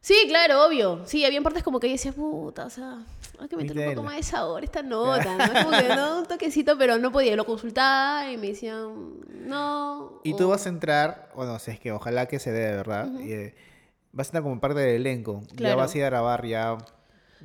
Sí, 0.06 0.13
claro, 0.28 0.63
obvio. 0.68 1.02
Sí, 1.08 1.26
habían 1.26 1.41
partes 1.41 1.63
como 1.63 1.80
que 1.80 1.88
yo 1.88 1.94
decía, 1.94 2.12
puta, 2.12 2.68
o 2.68 2.70
sea, 2.70 3.00
hay 3.39 3.48
que 3.48 3.56
meter 3.58 3.76
un 3.89 3.96
poco 3.96 4.04
más 4.04 4.15
de 4.18 4.22
sabor 4.22 4.62
a 4.62 4.65
esta 4.65 4.84
nota, 4.84 5.36
como 5.63 5.72
que, 5.72 5.96
no, 5.96 6.20
un 6.20 6.26
toquecito, 6.28 6.78
pero 6.78 7.00
no 7.00 7.12
podía. 7.12 7.36
Lo 7.36 7.44
consultaba 7.44 8.32
y 8.32 8.38
me 8.38 8.50
decían, 8.50 9.15
no. 9.48 10.22
Y 10.24 10.34
o- 10.34 10.36
tú 10.36 10.48
vas 10.50 10.63
a 10.68 10.70
entrar, 10.70 11.32
bueno, 11.36 11.58
si 11.58 11.72
es 11.72 11.80
que 11.80 11.91
ojalá 11.91 12.28
que 12.28 12.38
se 12.38 12.52
dé 12.52 12.68
de 12.68 12.76
verdad, 12.76 13.10
y, 13.20 13.32
eh, 13.34 13.56
vas 14.12 14.28
a 14.28 14.30
entrar 14.30 14.44
como 14.44 14.60
parte 14.62 14.80
del 14.80 14.98
elenco. 15.02 15.41
Ya 15.50 15.56
Claro. 15.56 15.78
vas 15.78 15.96
a 15.96 15.98
ir 15.98 16.04
a 16.04 16.10
grabar 16.12 16.46
ya. 16.46 16.78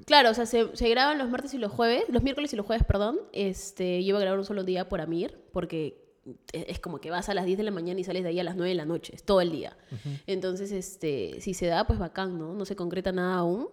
Claro, 0.04 0.28
o 0.28 0.34
sea, 0.34 0.44
se, 0.44 0.76
se 0.76 0.88
graban 0.90 1.16
los 1.16 1.30
martes 1.30 1.54
y 1.54 1.58
los 1.58 1.72
jueves, 1.72 2.04
los 2.08 2.22
miércoles 2.22 2.52
y 2.52 2.56
los 2.56 2.66
jueves, 2.66 2.84
perdón. 2.86 3.18
Este, 3.32 4.02
yo 4.04 4.10
iba 4.10 4.18
a 4.18 4.20
grabar 4.20 4.38
un 4.38 4.44
solo 4.44 4.64
día 4.64 4.86
por 4.86 5.00
Amir, 5.00 5.42
porque 5.54 5.99
es, 6.52 6.64
es 6.68 6.80
como 6.80 7.00
que 7.00 7.10
vas 7.10 7.28
a 7.28 7.34
las 7.34 7.44
10 7.46 7.58
de 7.58 7.64
la 7.64 7.70
mañana 7.70 7.98
y 8.00 8.04
sales 8.04 8.22
de 8.22 8.28
ahí 8.30 8.40
a 8.40 8.44
las 8.44 8.56
9 8.56 8.68
de 8.70 8.74
la 8.74 8.84
noche, 8.84 9.14
es 9.14 9.22
todo 9.24 9.40
el 9.40 9.50
día. 9.50 9.76
Entonces, 10.26 10.70
este, 10.72 11.40
si 11.40 11.54
se 11.54 11.66
da, 11.66 11.86
pues 11.86 11.98
bacán, 11.98 12.38
¿no? 12.38 12.54
No 12.54 12.64
se 12.64 12.76
concreta 12.76 13.12
nada 13.12 13.36
aún. 13.36 13.68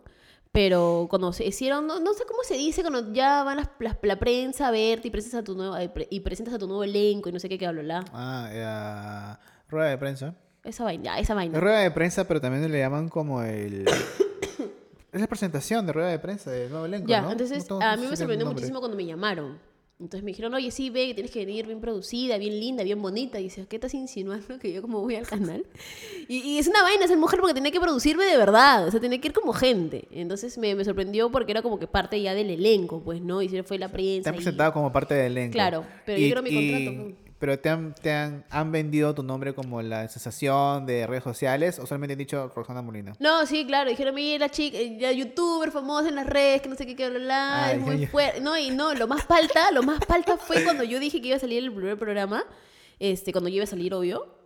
Pero 0.54 1.08
cuando 1.10 1.34
se 1.34 1.46
hicieron, 1.46 1.86
no, 1.86 2.00
no 2.00 2.14
sé 2.14 2.24
cómo 2.26 2.42
se 2.42 2.56
dice, 2.56 2.82
cuando 2.82 3.12
ya 3.14 3.44
van 3.44 3.58
las, 3.58 3.70
las- 3.80 3.98
la 4.02 4.18
prensa 4.18 4.70
a 4.70 4.72
verte 4.72 5.10
y 5.10 5.12
presentas 5.12 5.42
a 5.42 5.44
tu 5.44 5.56
nuevo, 5.56 5.80
y 5.80 5.88
pre- 5.90 6.08
y 6.10 6.22
presentas 6.22 6.54
a 6.54 6.58
tu 6.58 6.68
nuevo 6.68 6.84
elenco 6.84 7.30
y 7.30 7.32
no 7.34 7.40
sé 7.40 7.50
qué, 7.50 7.58
qué 7.60 7.66
bla, 7.70 7.82
bla, 7.84 8.00
bla. 8.02 8.12
Ah, 8.14 8.50
eh, 8.52 9.46
rueda 9.70 9.90
de 9.90 9.98
prensa. 9.98 10.34
esa 10.64 10.84
vaina, 10.86 11.20
esa 11.20 11.34
Es 11.34 11.36
vaina. 11.36 11.60
rueda 11.60 11.80
de 11.80 11.92
prensa, 11.92 12.28
pero 12.28 12.40
también 12.42 12.72
le 12.72 12.80
llaman 12.80 13.10
como 13.10 13.44
el... 13.44 13.86
es 15.12 15.22
la 15.22 15.28
presentación 15.28 15.86
de 15.86 15.94
rueda 15.94 16.10
de 16.10 16.20
prensa 16.20 16.50
del 16.50 16.70
nuevo 16.72 16.86
elenco, 16.86 17.08
Ya, 17.08 17.22
¿no? 17.22 17.32
entonces 17.32 17.70
No 17.70 17.82
a 17.82 17.96
mí 17.98 18.08
me 18.08 18.16
sorprendió 18.16 18.48
muchísimo 18.48 18.80
cuando 18.80 18.96
me 18.98 19.06
llamaron. 19.06 19.60
Entonces 20.00 20.24
me 20.24 20.30
dijeron, 20.30 20.54
oye, 20.54 20.70
sí, 20.70 20.92
ve, 20.92 21.08
que 21.08 21.14
tienes 21.16 21.32
que 21.32 21.44
venir 21.44 21.66
bien 21.66 21.82
producida, 21.82 22.38
bien 22.38 22.60
linda, 22.60 22.84
bien 22.84 23.02
bonita. 23.02 23.40
Y 23.40 23.46
dice, 23.46 23.66
¿qué 23.68 23.78
estás 23.78 23.96
insinuando 23.96 24.60
que 24.60 24.72
yo 24.72 24.82
como 24.84 25.02
voy 25.02 25.16
al 25.16 25.26
canal? 25.26 25.66
Y, 26.28 26.38
y 26.38 26.60
es 26.60 26.68
una 26.68 26.84
vaina 26.84 27.08
ser 27.08 27.18
mujer 27.18 27.40
porque 27.40 27.56
tenía 27.56 27.72
que 27.72 27.80
producirme 27.80 28.26
de 28.26 28.38
verdad, 28.38 28.88
o 28.88 28.92
sea, 28.92 29.00
tenía 29.00 29.20
que 29.20 29.30
ir 29.30 29.34
como 29.34 29.54
gente. 29.54 30.08
Entonces 30.12 30.56
me, 30.60 30.76
me 30.76 30.86
sorprendió 30.86 31.32
porque 31.32 31.52
era 31.52 31.64
como 31.64 31.80
que 31.80 31.88
parte 31.88 32.22
ya 32.22 32.36
del 32.36 32.52
elenco, 32.52 33.02
pues, 33.02 33.22
¿no? 33.22 33.42
Y 33.42 33.50
fue 33.64 33.80
la 33.80 33.88
Te 33.88 33.94
prensa. 33.94 34.30
han 34.30 34.36
y- 34.36 34.38
presentado 34.38 34.72
como 34.72 34.92
parte 34.92 35.16
del 35.16 35.32
elenco. 35.32 35.54
Claro, 35.54 35.84
pero 36.06 36.20
yo 36.20 36.26
quiero 36.28 36.44
mi 36.44 36.54
contrato. 36.54 37.27
Pero 37.40 37.60
te, 37.60 37.70
han, 37.70 37.94
te 37.94 38.12
han, 38.12 38.46
han 38.50 38.72
vendido 38.72 39.14
tu 39.14 39.22
nombre 39.22 39.54
como 39.54 39.82
la 39.82 40.08
sensación 40.08 40.86
de 40.88 41.06
redes 41.06 41.24
sociales 41.24 41.78
o 41.78 41.86
solamente 41.86 42.14
han 42.14 42.18
dicho 42.18 42.52
Roxana 42.56 42.82
Molina. 42.82 43.14
No, 43.20 43.46
sí, 43.46 43.66
claro, 43.66 43.90
dijeron, 43.90 44.16
mira, 44.16 44.50
chica, 44.50 44.78
ya 44.98 45.12
youtuber 45.12 45.72
famosa 45.72 46.10
en 46.10 46.16
las 46.16 46.26
redes, 46.26 46.64
que 46.64 46.70
no 46.70 46.76
sé 46.76 46.88
qué, 46.88 46.96
que 46.96 47.10
bla, 47.10 47.20
bla, 47.20 47.66
Ay, 47.66 47.78
es 47.78 47.82
muy 47.82 48.08
fuerte. 48.08 48.42
No, 48.42 48.58
y 48.58 48.72
no, 48.72 48.94
lo 48.96 49.08
más 49.08 49.26
palta, 49.26 49.72
lo 49.72 49.84
más 49.84 50.04
palta 50.06 50.38
fue 50.38 50.64
cuando 50.64 50.84
yo 50.84 51.00
dije 51.00 51.22
que 51.22 51.28
iba 51.28 51.38
a 51.38 51.40
salir 51.40 51.64
el 51.64 51.72
primer 51.72 51.98
programa, 51.98 52.44
este, 53.00 53.32
cuando 53.32 53.50
yo 53.50 53.58
iba 53.58 53.66
a 53.66 53.68
salir, 53.68 53.94
obvio, 53.94 54.37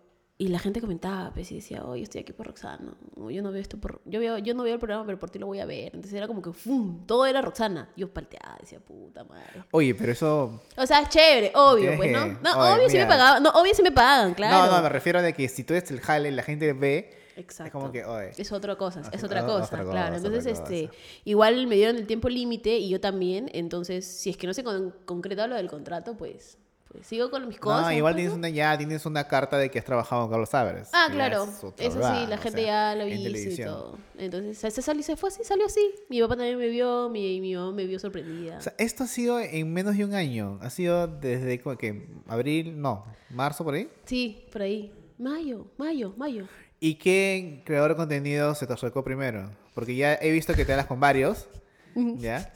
y 0.42 0.48
la 0.48 0.58
gente 0.58 0.82
comentaba, 0.82 1.30
pues, 1.36 1.52
y 1.52 1.56
decía, 1.58 1.86
oye, 1.86 2.02
estoy 2.02 2.22
aquí 2.22 2.34
por 2.34 2.48
Roxana, 2.48 2.96
no, 3.16 3.30
yo 3.30 3.44
no 3.44 3.52
veo 3.52 3.62
esto 3.62 3.78
por, 3.78 4.02
yo 4.06 4.20
veo, 4.20 4.40
yo 4.40 4.56
no 4.56 4.64
veo 4.64 4.74
el 4.74 4.80
programa, 4.80 5.06
pero 5.06 5.20
por 5.20 5.30
ti 5.30 5.38
lo 5.38 5.46
voy 5.46 5.60
a 5.60 5.66
ver. 5.68 5.92
Entonces 5.94 6.14
era 6.14 6.26
como 6.26 6.42
que, 6.42 6.52
¡fum! 6.52 7.06
Todo 7.06 7.28
era 7.28 7.44
Roxana. 7.44 7.90
Yo 7.96 8.12
palteaba, 8.12 8.58
decía, 8.60 8.80
puta 8.80 9.24
madre. 9.24 9.64
Oye, 9.70 9.94
pero 9.94 10.14
eso... 10.14 10.60
O 10.76 10.88
sea, 10.88 11.02
es 11.02 11.10
chévere, 11.10 11.52
obvio, 11.54 11.96
pues, 11.96 12.12
¿no? 12.12 12.26
No, 12.42 12.60
oye, 12.60 12.74
obvio 12.74 12.90
sí 12.90 12.98
me 12.98 13.04
mira. 13.04 13.08
pagaban, 13.08 13.44
no, 13.44 13.50
obvio 13.52 13.76
sí 13.76 13.84
me 13.84 13.92
pagan, 13.92 14.34
claro. 14.34 14.66
No, 14.66 14.78
no, 14.78 14.82
me 14.82 14.90
refiero 14.90 15.22
de 15.22 15.32
que 15.34 15.48
si 15.48 15.64
tú 15.64 15.76
eres 15.76 15.92
el 15.92 16.00
jale, 16.00 16.32
la 16.32 16.42
gente 16.42 16.74
ve... 16.74 17.20
Exacto. 17.36 17.66
Es 17.68 17.72
como 17.72 17.92
que, 17.92 18.04
oye. 18.04 18.32
Es 18.36 18.52
otra 18.52 18.76
cosa, 18.78 19.02
es 19.12 19.24
Otra- 19.24 19.46
cosa, 19.46 19.84
claro. 19.84 20.16
Entonces, 20.16 20.60
cosa. 20.60 20.74
este, 20.74 20.90
igual 21.24 21.68
me 21.68 21.76
dieron 21.76 21.98
el 21.98 22.08
tiempo 22.08 22.30
límite 22.30 22.78
y 22.80 22.90
yo 22.90 23.00
también. 23.00 23.48
Entonces, 23.54 24.08
si 24.08 24.32
es 24.32 24.38
que 24.38 24.48
no 24.48 24.56
se 24.56 24.64
con, 24.64 24.90
concreta 25.06 25.46
lo 25.46 25.56
del 25.56 25.70
contrato, 25.70 26.18
pues, 26.18 26.58
pues 26.92 27.08
sigo 27.08 27.32
con 27.32 27.48
mis 27.48 27.60
cosas. 27.60 27.84
no, 27.84 27.92
igual 27.92 28.14
pues, 28.14 28.24
tienes 28.24 28.38
una, 28.38 28.50
ya 28.50 28.78
tienes 28.78 29.06
una 29.06 29.28
carta 29.28 29.58
de 29.58 29.72
que 29.72 29.80
has 29.80 29.86
trabajado 29.86 30.24
con 30.24 30.32
Carlos 30.32 30.54
Álvarez. 30.54 30.90
Ah, 30.94 31.08
claro. 31.12 31.44
Eso 31.44 31.74
sí, 31.78 32.28
la 32.28 32.38
gente 32.38 32.64
ya 32.64 32.96
lo 32.96 33.08
hizo 33.08 33.50
y 33.50 33.66
todo. 33.66 33.98
Entonces, 34.18 34.74
se, 34.74 34.82
salió, 34.82 35.04
se 35.04 35.16
fue 35.16 35.30
así, 35.30 35.44
salió 35.44 35.66
así. 35.66 35.94
Mi 36.10 36.22
papá 36.22 36.36
también 36.36 36.58
me 36.58 36.68
vio, 36.68 37.10
mi, 37.10 37.40
mi 37.40 37.56
mamá 37.56 37.72
me 37.72 37.86
vio 37.86 38.00
sorprendida. 38.00 38.58
O 38.58 38.62
sea, 38.62 38.74
esto 38.78 39.04
ha 39.04 39.08
sido 39.08 39.40
en 39.40 39.72
menos 39.72 39.96
de 39.96 40.06
un 40.06 40.14
año. 40.14 40.60
Ha 40.62 40.70
sido 40.70 41.08
desde 41.08 41.60
que 41.78 42.08
abril, 42.28 42.82
no, 42.82 43.06
marzo 43.30 43.64
por 43.64 43.76
ahí. 43.76 43.90
sí, 44.06 44.46
por 44.52 44.62
ahí. 44.64 44.92
Mayo, 45.18 45.68
mayo, 45.78 46.14
mayo. 46.18 46.48
¿Y 46.80 46.96
qué 46.96 47.62
creador 47.64 47.92
de 47.92 47.96
contenido 47.96 48.56
se 48.56 48.66
te 48.66 48.74
acercó 48.74 49.04
primero? 49.04 49.52
Porque 49.76 49.96
ya 49.96 50.16
he 50.16 50.32
visto 50.32 50.56
que 50.56 50.66
te 50.66 50.74
hablas 50.74 50.88
con 50.88 51.00
varios. 51.00 51.48
¿Ya? 51.96 52.52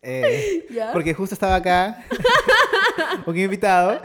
Eh, 0.00 0.66
Ya. 0.70 0.92
Porque 0.92 1.12
justo 1.14 1.34
estaba 1.34 1.56
acá 1.56 2.04
un 3.26 3.38
invitado 3.38 4.00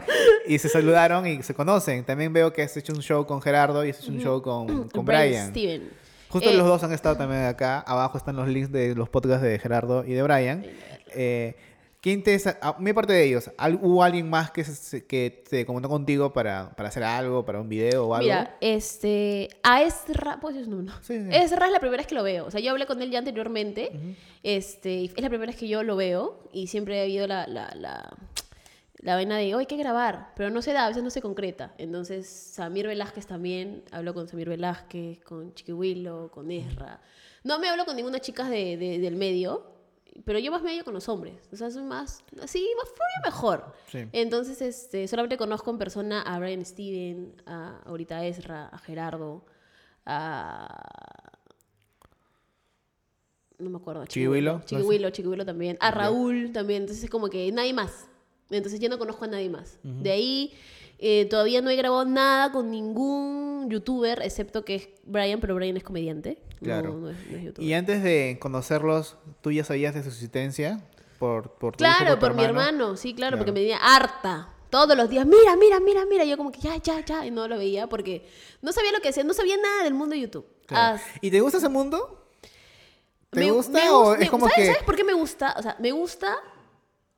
y 0.46 0.58
se 0.58 0.68
saludaron 0.68 1.26
y 1.26 1.42
se 1.42 1.54
conocen. 1.54 2.04
También 2.04 2.32
veo 2.32 2.52
que 2.52 2.62
has 2.62 2.76
hecho 2.76 2.92
un 2.92 3.00
show 3.02 3.26
con 3.26 3.40
Gerardo 3.42 3.84
y 3.84 3.90
has 3.90 4.00
hecho 4.00 4.10
un 4.12 4.20
show 4.20 4.42
con, 4.42 4.88
con 4.88 5.04
Brian. 5.04 5.50
Steven. 5.50 5.90
Justo 6.28 6.48
Eh, 6.50 6.54
los 6.56 6.66
dos 6.66 6.82
han 6.84 6.92
estado 6.92 7.16
también 7.16 7.44
acá. 7.44 7.80
Abajo 7.80 8.16
están 8.16 8.36
los 8.36 8.46
links 8.48 8.70
de 8.70 8.94
los 8.94 9.08
podcasts 9.08 9.42
de 9.42 9.58
Gerardo 9.58 10.04
y 10.04 10.12
de 10.12 10.22
Brian. 10.22 10.64
Eh, 11.14 11.56
¿Quién 12.02 12.22
te, 12.22 12.38
sa- 12.38 12.56
a 12.62 12.76
mi 12.78 12.94
parte 12.94 13.12
de 13.12 13.24
ellos, 13.24 13.50
¿al- 13.58 13.78
¿hubo 13.82 14.02
alguien 14.02 14.30
más 14.30 14.50
que 14.50 14.64
se, 14.64 15.04
que 15.04 15.44
se 15.50 15.66
comunicó 15.66 15.90
contigo 15.90 16.32
para, 16.32 16.70
para 16.74 16.88
hacer 16.88 17.02
algo, 17.02 17.44
para 17.44 17.60
un 17.60 17.68
video 17.68 18.06
o 18.06 18.14
algo? 18.14 18.24
Mira, 18.26 18.56
este, 18.62 19.50
a 19.62 19.82
Ezra, 19.82 20.38
¿puedo 20.40 20.54
decir 20.54 20.64
su 20.64 20.70
nombre? 20.70 20.94
No. 20.94 21.02
Sí, 21.02 21.18
sí. 21.18 21.28
Ezra 21.30 21.66
es 21.66 21.72
la 21.72 21.78
primera 21.78 21.98
vez 22.00 22.06
que 22.06 22.14
lo 22.14 22.22
veo. 22.22 22.46
O 22.46 22.50
sea, 22.50 22.58
yo 22.60 22.70
hablé 22.70 22.86
con 22.86 23.02
él 23.02 23.10
ya 23.10 23.18
anteriormente. 23.18 23.90
Este, 24.42 24.92
y 24.94 25.04
es 25.14 25.20
la 25.20 25.28
primera 25.28 25.50
vez 25.50 25.60
que 25.60 25.68
yo 25.68 25.82
lo 25.82 25.94
veo 25.96 26.38
y 26.54 26.68
siempre 26.68 27.00
ha 27.00 27.02
habido 27.02 27.26
la, 27.26 27.46
la, 27.46 27.70
la, 27.74 28.08
la 29.02 29.14
vaina 29.14 29.36
de, 29.38 29.54
hoy 29.54 29.60
hay 29.62 29.66
que 29.66 29.76
grabar, 29.76 30.32
pero 30.36 30.50
no 30.50 30.60
se 30.62 30.72
da, 30.72 30.84
a 30.84 30.88
veces 30.88 31.02
no 31.02 31.10
se 31.10 31.22
concreta. 31.22 31.74
Entonces, 31.78 32.28
Samir 32.28 32.86
Velázquez 32.86 33.26
también, 33.26 33.82
hablo 33.92 34.12
con 34.14 34.28
Samir 34.28 34.48
Velázquez, 34.48 35.20
con 35.24 35.54
Chiquihuilo, 35.54 36.30
con 36.30 36.50
Ezra. 36.50 37.00
No 37.42 37.58
me 37.58 37.68
hablo 37.68 37.84
con 37.86 37.96
ninguna 37.96 38.18
chica 38.20 38.48
de, 38.50 38.76
de- 38.76 38.98
del 38.98 39.16
medio, 39.16 39.72
pero 40.26 40.38
yo 40.38 40.50
más 40.52 40.62
medio 40.62 40.84
con 40.84 40.92
los 40.92 41.08
hombres. 41.08 41.48
O 41.50 41.56
sea, 41.56 41.70
soy 41.70 41.82
más, 41.84 42.22
así, 42.42 42.68
más 42.76 42.88
fluye 42.88 43.24
mejor. 43.24 43.72
Sí. 43.90 44.06
Entonces, 44.12 44.60
este, 44.60 45.08
solamente 45.08 45.38
conozco 45.38 45.70
en 45.70 45.78
persona 45.78 46.20
a 46.20 46.38
Brian 46.38 46.64
Steven, 46.64 47.40
a 47.46 47.80
ahorita 47.86 48.18
a 48.18 48.26
Ezra, 48.26 48.66
a 48.68 48.78
Gerardo, 48.78 49.46
a... 50.04 51.32
No 53.58 53.70
me 53.70 53.76
acuerdo. 53.76 54.02
a 54.02 54.06
Chiquihuilo, 54.06 54.58
¿no? 54.58 54.64
Chiquihuilo, 54.64 55.10
Chiquihuilo 55.10 55.44
también. 55.44 55.76
A 55.80 55.90
Raúl 55.90 56.50
también. 56.52 56.82
Entonces, 56.82 57.04
es 57.04 57.10
como 57.10 57.28
que 57.28 57.50
nadie 57.52 57.72
más. 57.74 58.06
Entonces, 58.50 58.80
yo 58.80 58.88
no 58.88 58.98
conozco 58.98 59.24
a 59.24 59.28
nadie 59.28 59.48
más. 59.48 59.78
De 59.82 60.10
ahí, 60.10 60.52
eh, 60.98 61.26
todavía 61.30 61.60
no 61.62 61.70
he 61.70 61.76
grabado 61.76 62.04
nada 62.04 62.52
con 62.52 62.70
ningún 62.70 63.68
youtuber, 63.70 64.20
excepto 64.22 64.64
que 64.64 64.74
es 64.74 64.88
Brian, 65.04 65.40
pero 65.40 65.54
Brian 65.54 65.76
es 65.76 65.84
comediante. 65.84 66.38
Claro. 66.62 66.94
No, 66.94 67.10
es, 67.10 67.16
no 67.30 67.36
es 67.38 67.44
youtuber. 67.44 67.68
Y 67.68 67.72
antes 67.74 68.02
de 68.02 68.38
conocerlos, 68.40 69.16
¿tú 69.40 69.50
ya 69.52 69.64
sabías 69.64 69.94
de 69.94 70.02
su 70.02 70.08
existencia? 70.08 70.84
Por, 71.18 71.52
por 71.52 71.76
tu 71.76 71.84
hijo, 71.84 71.94
Claro, 71.98 72.14
tu 72.14 72.20
por 72.20 72.34
mi 72.34 72.42
hermano, 72.44 72.96
sí, 72.96 73.14
claro, 73.14 73.36
Claro. 73.36 73.38
porque 73.38 73.52
me 73.52 73.60
tenía 73.60 73.78
harta. 73.78 74.52
Todos 74.70 74.96
los 74.96 75.10
días, 75.10 75.26
mira, 75.26 75.56
mira, 75.56 75.80
mira, 75.80 76.06
mira. 76.06 76.24
Yo 76.24 76.36
como 76.36 76.50
que 76.52 76.60
ya, 76.60 76.76
ya, 76.76 77.04
ya. 77.04 77.26
Y 77.26 77.30
no 77.30 77.46
lo 77.48 77.58
veía 77.58 77.88
porque 77.88 78.26
no 78.62 78.72
sabía 78.72 78.92
lo 78.92 79.00
que 79.00 79.08
hacía, 79.08 79.24
no 79.24 79.34
sabía 79.34 79.56
nada 79.56 79.84
del 79.84 79.94
mundo 79.94 80.14
de 80.14 80.20
YouTube. 80.20 80.46
Claro. 80.66 80.98
Ah, 81.02 81.18
¿Y 81.20 81.30
te 81.30 81.40
gusta 81.40 81.58
ese 81.58 81.68
mundo? 81.68 82.26
¿Te 83.30 83.40
me- 83.40 83.50
gusta 83.50 83.72
me 83.72 83.90
o 83.90 84.14
es 84.14 84.30
como 84.30 84.48
¿sabes, 84.48 84.56
que... 84.56 84.66
¿Sabes 84.72 84.82
por 84.84 84.96
qué 84.96 85.04
me 85.04 85.12
gusta? 85.12 85.54
O 85.58 85.62
sea, 85.62 85.76
me 85.80 85.92
gusta 85.92 86.36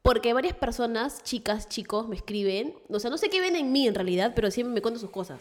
porque 0.03 0.33
varias 0.33 0.55
personas, 0.55 1.23
chicas, 1.23 1.69
chicos, 1.69 2.09
me 2.09 2.17
escriben. 2.17 2.75
O 2.89 2.99
sea, 2.99 3.11
no 3.11 3.19
sé 3.19 3.31
qué 3.31 3.41
ven 3.41 3.57
en 3.57 3.71
mí 3.73 3.87
en 3.87 3.95
realidad, 3.95 4.33
pero 4.35 4.51
siempre 4.51 4.75
me 4.75 4.83
cuentan 4.83 5.01
sus 5.01 5.11
cosas. 5.11 5.41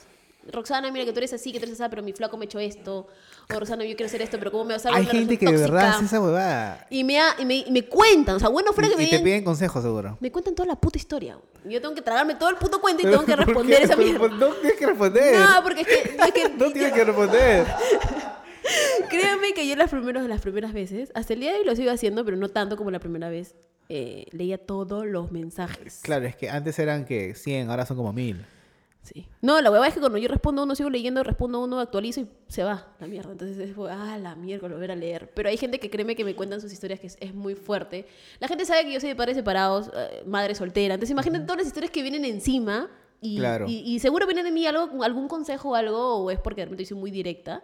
Roxana, 0.51 0.91
mira 0.91 1.05
que 1.05 1.11
tú 1.13 1.19
eres 1.19 1.33
así, 1.33 1.51
que 1.51 1.59
tú 1.59 1.65
eres 1.65 1.79
así, 1.79 1.87
pero 1.89 2.01
mi 2.01 2.13
flaco 2.13 2.35
me 2.35 2.45
echó 2.45 2.57
esto. 2.59 3.07
O 3.47 3.53
Roxana, 3.59 3.83
yo 3.85 3.95
quiero 3.95 4.07
hacer 4.07 4.23
esto, 4.23 4.39
pero 4.39 4.51
¿cómo 4.51 4.65
me 4.65 4.73
vas 4.73 4.83
a 4.87 4.89
dar 4.89 4.97
Hay 4.99 5.05
gente 5.05 5.37
que 5.37 5.45
de 5.45 5.57
verdad 5.57 5.89
hace 5.89 6.05
esa 6.05 6.19
huevada. 6.19 6.87
Y 6.89 7.03
me, 7.03 7.19
ha- 7.19 7.35
y 7.37 7.45
me, 7.45 7.57
y 7.57 7.69
me 7.71 7.85
cuentan, 7.85 8.37
o 8.37 8.39
sea, 8.39 8.49
bueno 8.49 8.73
fuera 8.73 8.87
Y, 8.87 8.91
que 8.91 8.97
me 8.97 9.03
y 9.03 9.09
te 9.11 9.19
piden 9.19 9.43
consejos, 9.43 9.83
seguro. 9.83 10.17
me 10.19 10.31
cuentan 10.31 10.55
toda 10.55 10.65
la 10.67 10.75
puta 10.75 10.97
historia. 10.97 11.37
Yo 11.63 11.79
tengo 11.79 11.93
que 11.93 12.01
tragarme 12.01 12.33
todo 12.35 12.49
el 12.49 12.55
puto 12.55 12.81
cuento 12.81 13.07
y 13.07 13.11
tengo 13.11 13.23
que 13.23 13.35
responder 13.35 13.83
esa 13.83 13.95
mierda. 13.95 14.27
No 14.29 14.47
tienes 14.53 14.79
que 14.79 14.85
responder. 14.87 15.35
No, 15.39 15.63
porque 15.63 15.81
es 15.81 15.87
que, 15.87 15.93
es 16.17 16.31
que- 16.33 16.49
No 16.57 16.71
tienes 16.71 16.93
que 16.93 17.03
responder. 17.03 17.67
créanme 19.09 19.53
que 19.53 19.67
yo 19.67 19.75
las 19.75 19.89
primeras, 19.91 20.25
las 20.27 20.41
primeras 20.41 20.73
veces, 20.73 21.11
hasta 21.13 21.33
el 21.33 21.39
día 21.41 21.51
de 21.53 21.59
hoy 21.59 21.65
lo 21.65 21.75
sigo 21.75 21.91
haciendo, 21.91 22.23
pero 22.25 22.37
no 22.37 22.49
tanto 22.49 22.77
como 22.77 22.89
la 22.91 22.99
primera 22.99 23.29
vez, 23.29 23.55
eh, 23.93 24.25
leía 24.31 24.57
todos 24.57 25.05
los 25.05 25.31
mensajes. 25.33 25.99
Claro, 26.01 26.25
es 26.25 26.37
que 26.37 26.49
antes 26.49 26.79
eran 26.79 27.03
que 27.03 27.35
100, 27.35 27.69
ahora 27.69 27.85
son 27.85 27.97
como 27.97 28.13
1000. 28.13 28.45
Sí. 29.01 29.27
No, 29.41 29.59
la 29.59 29.69
hueva 29.69 29.85
es 29.85 29.93
que 29.93 29.99
cuando 29.99 30.17
yo 30.17 30.29
respondo 30.29 30.61
a 30.61 30.65
uno, 30.65 30.75
sigo 30.75 30.89
leyendo, 30.89 31.23
respondo 31.23 31.57
a 31.57 31.63
uno, 31.65 31.79
actualizo 31.81 32.21
y 32.21 32.27
se 32.47 32.63
va 32.63 32.87
la 33.01 33.07
mierda. 33.07 33.33
Entonces 33.33 33.57
es, 33.57 33.75
ah, 33.89 34.17
la 34.17 34.35
mierda, 34.35 34.69
volver 34.69 34.91
a 34.91 34.95
leer. 34.95 35.29
Pero 35.33 35.49
hay 35.49 35.57
gente 35.57 35.77
que 35.77 35.89
créeme 35.89 36.15
que 36.15 36.23
me 36.23 36.35
cuentan 36.35 36.61
sus 36.61 36.71
historias 36.71 37.01
que 37.01 37.07
es, 37.07 37.17
es 37.19 37.33
muy 37.33 37.55
fuerte. 37.55 38.07
La 38.39 38.47
gente 38.47 38.63
sabe 38.63 38.85
que 38.85 38.93
yo 38.93 39.01
soy 39.01 39.09
de 39.09 39.15
padres 39.15 39.35
separados, 39.35 39.91
eh, 39.93 40.23
madre 40.25 40.55
soltera. 40.55 40.93
Entonces 40.93 41.11
imagínate 41.11 41.43
todas 41.45 41.57
las 41.57 41.67
historias 41.67 41.91
que 41.91 42.01
vienen 42.01 42.23
encima 42.23 42.89
y, 43.19 43.39
Claro. 43.39 43.65
y, 43.67 43.79
y 43.79 43.99
seguro 43.99 44.25
vienen 44.25 44.45
de 44.45 44.51
mí 44.51 44.65
algo, 44.65 45.03
algún 45.03 45.27
consejo 45.27 45.71
o 45.71 45.75
algo, 45.75 46.17
o 46.17 46.31
es 46.31 46.39
porque 46.39 46.61
de 46.61 46.65
repente 46.65 46.85
soy 46.85 46.97
muy 46.97 47.11
directa. 47.11 47.63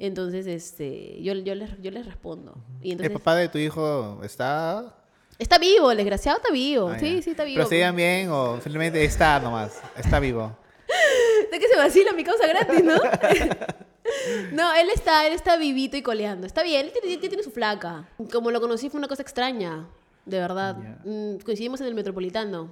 Entonces, 0.00 0.46
este, 0.46 1.22
yo, 1.22 1.34
yo, 1.34 1.54
les, 1.54 1.70
yo 1.82 1.90
les 1.90 2.04
respondo. 2.06 2.56
Y 2.82 2.92
entonces, 2.92 3.12
¿El 3.12 3.18
papá 3.18 3.36
de 3.36 3.48
tu 3.48 3.58
hijo 3.58 4.20
está...? 4.24 4.94
Está 5.38 5.58
vivo, 5.58 5.90
el 5.90 5.96
desgraciado 5.96 6.38
está 6.38 6.52
vivo. 6.52 6.88
Ah, 6.88 6.98
sí, 6.98 7.22
sí, 7.22 7.30
está 7.30 7.44
vivo. 7.44 7.64
¿Pero 7.68 7.94
bien 7.94 8.30
o 8.30 8.60
simplemente 8.60 9.02
está 9.04 9.40
nomás? 9.40 9.80
Está 9.96 10.20
vivo. 10.20 10.56
De 11.50 11.58
que 11.58 11.68
se 11.68 11.76
vacila 11.76 12.12
mi 12.12 12.24
causa 12.24 12.46
gratis, 12.46 12.82
¿no? 12.82 12.94
no, 14.52 14.74
él 14.74 14.88
está, 14.94 15.26
él 15.26 15.32
está 15.32 15.56
vivito 15.56 15.96
y 15.96 16.02
coleando. 16.02 16.46
Está 16.46 16.62
bien, 16.62 16.86
él 16.86 16.92
tiene, 16.92 17.18
tiene 17.18 17.42
su 17.42 17.50
flaca. 17.50 18.08
Como 18.32 18.50
lo 18.50 18.60
conocí 18.60 18.90
fue 18.90 18.98
una 18.98 19.08
cosa 19.08 19.22
extraña, 19.22 19.86
de 20.24 20.38
verdad. 20.38 20.76
Mm, 21.04 21.36
coincidimos 21.44 21.80
en 21.80 21.86
el 21.88 21.94
Metropolitano. 21.94 22.70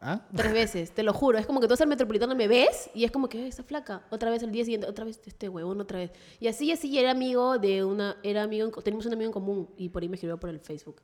¿Ah? 0.00 0.20
Tres 0.34 0.52
veces, 0.52 0.90
te 0.92 1.02
lo 1.02 1.12
juro. 1.12 1.38
Es 1.38 1.46
como 1.46 1.60
que 1.60 1.66
tú 1.66 1.72
vas 1.72 1.80
al 1.80 1.88
Metropolitano, 1.88 2.34
me 2.34 2.48
ves 2.48 2.90
y 2.94 3.04
es 3.04 3.12
como 3.12 3.28
que 3.28 3.38
"Ay, 3.38 3.48
está 3.48 3.62
flaca. 3.62 4.02
Otra 4.10 4.30
vez 4.30 4.42
el 4.42 4.50
día 4.50 4.64
siguiente, 4.64 4.86
otra 4.88 5.04
vez 5.04 5.20
este 5.24 5.48
huevón, 5.48 5.80
otra 5.80 5.98
vez. 5.98 6.10
Y 6.40 6.48
así, 6.48 6.72
así, 6.72 6.98
era 6.98 7.12
amigo 7.12 7.58
de 7.58 7.84
una, 7.84 8.16
era 8.22 8.42
amigo, 8.42 8.66
en 8.66 8.82
tenemos 8.82 9.06
un 9.06 9.12
amigo 9.12 9.28
en 9.28 9.32
común 9.32 9.68
y 9.76 9.88
por 9.90 10.02
ahí 10.02 10.08
me 10.08 10.16
escribió 10.16 10.38
por 10.38 10.50
el 10.50 10.58
Facebook. 10.58 11.00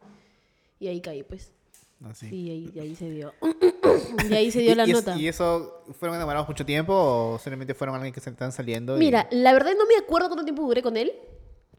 Y 0.79 0.89
ahí 0.89 1.01
caí, 1.01 1.23
pues. 1.23 1.53
Así. 2.09 2.27
Y 2.35 2.51
ahí, 2.51 2.73
y 2.75 2.79
ahí 2.79 2.95
se 2.97 3.11
dio. 3.11 3.33
y 4.31 4.33
ahí 4.35 4.51
se 4.51 4.61
dio 4.61 4.73
¿Y- 4.73 4.75
la 4.75 4.87
y 4.87 4.93
nota. 4.93 5.17
¿Y 5.17 5.29
eso 5.29 5.85
fueron 5.99 6.17
enamorados 6.17 6.49
mucho 6.49 6.65
tiempo 6.65 6.93
o 6.95 7.39
solamente 7.39 7.75
fueron 7.75 7.97
alguien 7.97 8.13
que 8.15 8.21
se 8.21 8.31
están 8.31 8.53
saliendo? 8.53 8.97
y- 8.97 9.01
Mira, 9.01 9.27
la 9.31 9.53
verdad 9.53 9.73
no 9.77 9.87
me 9.87 9.97
acuerdo 9.97 10.29
cuánto 10.29 10.45
tiempo 10.45 10.63
duré 10.63 10.83
con 10.83 10.97
él, 10.97 11.13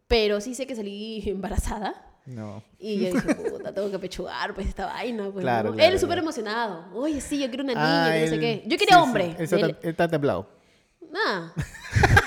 pero 0.07 0.41
sí 0.41 0.55
sé 0.55 0.67
que 0.67 0.75
salí 0.75 1.23
embarazada. 1.29 2.05
No. 2.25 2.61
Y 2.77 2.99
yo 2.99 3.13
dije, 3.13 3.33
puta, 3.35 3.73
tengo 3.73 3.89
que 3.89 3.97
pechugar, 3.97 4.53
pues, 4.53 4.67
esta 4.67 4.85
vaina. 4.85 5.31
Pues, 5.31 5.41
Claro, 5.41 5.69
¿no? 5.69 5.75
claro, 5.75 5.87
Él 5.89 5.95
es 5.95 6.01
súper 6.01 6.15
claro. 6.17 6.21
emocionado. 6.27 6.85
Oye, 6.93 7.21
sí, 7.21 7.39
yo 7.39 7.47
quiero 7.47 7.63
una 7.63 7.73
Ah, 7.75 8.09
niña, 8.09 8.13
que 8.19 8.25
no 8.25 8.29
sé 8.35 8.39
qué. 8.39 8.63
Yo 8.65 8.71
sí, 8.71 8.77
quería 8.77 8.95
sí, 8.97 9.01
hombre. 9.01 9.35
Está, 9.39 9.55
Él- 9.55 9.77
él 9.81 9.89
está 9.89 10.07
templado. 10.07 10.47
Nada. 11.11 11.53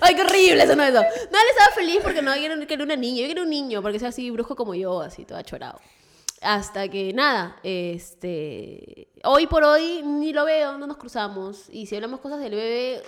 Ay, 0.00 0.14
qué 0.14 0.22
horrible 0.22 0.62
eso, 0.62 0.76
no 0.76 0.82
eso. 0.82 1.00
No, 1.00 1.38
él 1.38 1.48
estaba 1.50 1.74
feliz 1.74 2.00
porque 2.02 2.22
no 2.22 2.32
quería 2.34 2.66
que 2.66 2.74
era 2.74 2.84
una 2.84 2.96
niña. 2.96 3.22
Yo 3.22 3.28
quería 3.28 3.42
un 3.42 3.50
niño 3.50 3.82
porque 3.82 3.98
sea 3.98 4.08
así 4.08 4.30
brusco 4.30 4.56
como 4.56 4.74
yo, 4.74 5.00
así, 5.00 5.24
todo 5.24 5.40
chorado. 5.42 5.80
Hasta 6.40 6.88
que 6.88 7.12
nada, 7.12 7.56
este. 7.62 9.08
Hoy 9.24 9.46
por 9.46 9.64
hoy 9.64 10.02
ni 10.02 10.32
lo 10.32 10.44
veo, 10.44 10.76
no 10.76 10.86
nos 10.86 10.98
cruzamos. 10.98 11.68
Y 11.70 11.86
si 11.86 11.94
hablamos 11.96 12.20
cosas 12.20 12.40
del 12.40 12.54
bebé, 12.54 12.96
eh, 12.96 13.02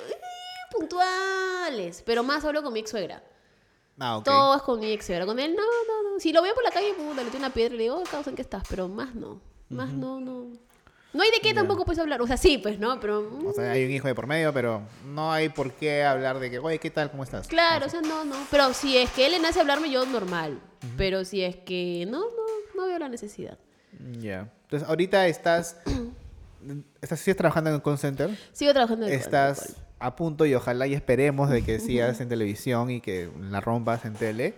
puntuales. 0.71 2.03
Pero 2.07 2.23
más 2.23 2.45
hablo 2.45 2.63
con 2.63 2.73
mi 2.73 2.81
ex 2.81 2.91
suegra. 2.91 3.23
Ah, 3.99 4.19
ok. 4.19 4.25
Todo 4.25 4.57
es 4.57 4.63
con 4.63 4.81
mi 4.81 4.91
ex 4.91 5.05
suegra. 5.05 5.27
Con 5.27 5.39
él, 5.39 5.55
no, 5.55 5.63
no, 5.63 6.11
no. 6.13 6.21
Si 6.21 6.33
lo 6.33 6.43
veo 6.43 6.55
por 6.55 6.65
la 6.65 6.71
calle, 6.71 6.95
puta, 6.95 7.23
le 7.23 7.31
tiro 7.31 7.39
una 7.39 7.53
piedra 7.53 7.75
y 7.75 7.79
le 7.79 7.83
digo, 7.85 7.97
oh, 7.97 8.05
causa, 8.11 8.31
¿en 8.31 8.37
qué 8.37 8.43
estás? 8.43 8.65
Pero 8.69 8.89
más 8.89 9.15
no. 9.15 9.41
Más 9.69 9.93
no, 9.93 10.21
no. 10.21 10.53
No 11.17 11.23
hay 11.23 11.31
de 11.31 11.41
qué 11.43 11.55
tampoco 11.55 11.85
puedes 11.85 11.99
hablar. 11.99 12.21
O 12.23 12.27
sea, 12.27 12.37
sí, 12.37 12.59
pues, 12.59 12.79
¿no? 12.79 13.01
Pero. 13.01 13.23
mm, 13.23 13.47
O 13.47 13.53
sea, 13.53 13.71
hay 13.73 13.85
un 13.85 13.91
hijo 13.91 14.07
de 14.07 14.15
por 14.15 14.27
medio, 14.27 14.53
pero 14.53 14.83
no 15.07 15.33
hay 15.33 15.49
por 15.49 15.73
qué 15.73 16.05
hablar 16.05 16.39
de 16.39 16.51
que, 16.51 16.59
oye, 16.59 16.79
¿qué 16.79 16.91
tal? 16.91 17.11
¿Cómo 17.11 17.25
estás? 17.25 17.49
Claro, 17.49 17.87
o 17.87 17.89
sea, 17.89 18.03
no, 18.03 18.25
no. 18.25 18.37
Pero 18.51 18.73
si 18.75 18.97
es 18.99 19.11
que 19.11 19.27
él 19.27 19.33
le 19.33 19.41
nace 19.41 19.59
hablarme, 19.61 19.91
yo 19.91 20.05
normal. 20.07 20.61
Pero 20.97 21.25
si 21.25 21.43
es 21.43 21.57
que 21.57 22.07
no, 22.09 22.21
no, 22.21 22.27
no 22.77 22.87
veo 22.87 22.99
la 22.99 23.09
necesidad. 23.09 23.59
Ya. 24.21 24.53
Entonces, 24.65 24.89
ahorita 24.89 25.27
estás, 25.27 25.79
estás 27.01 27.21
sigues 27.21 27.37
trabajando 27.37 27.71
en 27.71 27.77
el 27.77 27.83
call 27.83 27.99
center. 27.99 28.31
Sigo 28.53 28.73
trabajando 28.73 29.07
en 29.07 29.13
el 29.13 29.19
Estás 29.19 29.77
a 29.99 30.15
punto 30.15 30.45
y 30.45 30.55
ojalá 30.55 30.87
y 30.87 30.93
esperemos 30.95 31.49
de 31.49 31.63
que 31.63 31.81
sigas 31.81 32.21
en 32.21 32.29
televisión 32.29 32.91
y 32.91 33.01
que 33.01 33.31
la 33.51 33.61
rompas 33.61 34.05
en 34.05 34.13
tele. 34.15 34.55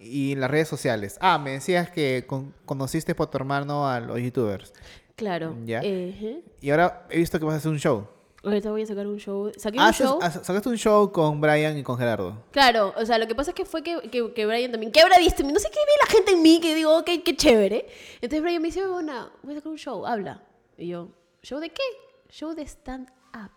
Y 0.00 0.32
en 0.32 0.40
las 0.40 0.50
redes 0.50 0.68
sociales. 0.68 1.18
Ah, 1.20 1.38
me 1.38 1.50
decías 1.50 1.90
que 1.90 2.24
con- 2.26 2.54
conociste 2.64 3.14
por 3.16 3.28
tu 3.30 3.36
hermano 3.36 3.88
a 3.88 3.98
los 4.00 4.18
youtubers. 4.20 4.72
Claro. 5.18 5.54
Ya. 5.66 5.80
Ejé. 5.80 6.42
Y 6.62 6.70
ahora 6.70 7.06
he 7.10 7.18
visto 7.18 7.38
que 7.38 7.44
vas 7.44 7.54
a 7.54 7.58
hacer 7.58 7.70
un 7.70 7.78
show. 7.78 8.06
Ahorita 8.44 8.70
voy 8.70 8.82
a 8.82 8.86
sacar 8.86 9.06
un 9.06 9.18
show. 9.18 9.50
Saqué 9.56 9.78
Ah, 9.80 9.88
un 9.88 9.92
show. 9.92 10.18
haces- 10.22 10.44
sacaste 10.46 10.68
un 10.68 10.76
show 10.78 11.10
con 11.12 11.40
Brian 11.40 11.76
y 11.76 11.82
con 11.82 11.98
Gerardo. 11.98 12.44
Claro, 12.52 12.94
o 12.96 13.04
sea, 13.04 13.18
lo 13.18 13.26
que 13.26 13.34
pasa 13.34 13.50
es 13.50 13.54
que 13.56 13.64
fue 13.64 13.82
que, 13.82 14.00
que, 14.10 14.32
que 14.32 14.46
Brian 14.46 14.70
también, 14.70 14.92
¿qué 14.92 15.00
habrá 15.00 15.18
visto? 15.18 15.42
No 15.42 15.58
sé 15.58 15.68
qué 15.70 15.78
ve 15.80 15.92
la 16.00 16.06
gente 16.10 16.32
en 16.32 16.40
mí, 16.42 16.60
que 16.60 16.72
digo, 16.74 16.96
ok, 16.96 17.10
qué 17.24 17.36
chévere. 17.36 17.86
Entonces 18.20 18.40
Brian 18.40 18.62
me 18.62 18.68
dice, 18.68 18.86
bueno, 18.86 19.30
voy 19.42 19.52
a 19.54 19.56
sacar 19.56 19.72
un 19.72 19.76
show, 19.78 20.06
habla. 20.06 20.40
Y 20.76 20.86
yo, 20.88 21.08
¿show 21.42 21.58
de 21.58 21.70
qué? 21.70 21.82
Show 22.30 22.54
de 22.54 22.62
stand-up. 22.62 23.50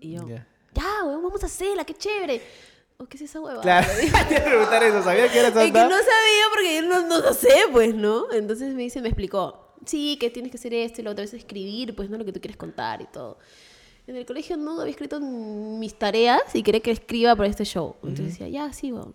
Y 0.00 0.14
yo, 0.16 0.26
Ya. 0.28 0.46
ya, 0.74 1.04
weón, 1.04 1.22
vamos 1.22 1.42
a 1.44 1.46
hacerla, 1.46 1.84
qué 1.84 1.94
chévere. 1.94 2.42
¿O 2.98 3.06
qué 3.06 3.16
es 3.18 3.22
esa 3.22 3.40
hueva? 3.40 3.60
Claro, 3.62 3.86
te 4.28 4.40
preguntar 4.40 4.82
eso. 4.82 5.02
¿Sabías 5.04 5.30
que 5.30 5.38
era 5.38 5.48
Es 5.50 5.54
que 5.54 5.68
stand-up? 5.68 5.88
no 5.90 5.96
sabía 5.98 6.44
porque 6.52 6.76
yo 6.76 6.82
no, 6.82 7.02
no 7.06 7.20
lo 7.20 7.32
sé, 7.32 7.54
pues, 7.70 7.94
¿no? 7.94 8.32
Entonces 8.32 8.74
me 8.74 8.82
dice, 8.82 9.00
me 9.02 9.08
explicó, 9.08 9.65
sí, 9.84 10.16
que 10.18 10.30
tienes 10.30 10.50
que 10.50 10.58
hacer 10.58 10.72
esto 10.74 11.00
y 11.00 11.04
la 11.04 11.10
otra 11.10 11.22
vez 11.22 11.34
escribir, 11.34 11.94
pues, 11.94 12.08
¿no? 12.10 12.16
Lo 12.18 12.24
que 12.24 12.32
tú 12.32 12.40
quieres 12.40 12.56
contar 12.56 13.02
y 13.02 13.06
todo. 13.06 13.38
En 14.06 14.16
el 14.16 14.24
colegio 14.24 14.56
no 14.56 14.80
había 14.80 14.90
escrito 14.92 15.18
mis 15.20 15.94
tareas 15.94 16.42
y 16.54 16.62
quería 16.62 16.80
que 16.80 16.92
escriba 16.92 17.34
para 17.34 17.48
este 17.48 17.64
show. 17.64 17.96
Entonces 18.02 18.26
decía, 18.38 18.48
ya, 18.48 18.72
sí, 18.72 18.92
vamos. 18.92 19.14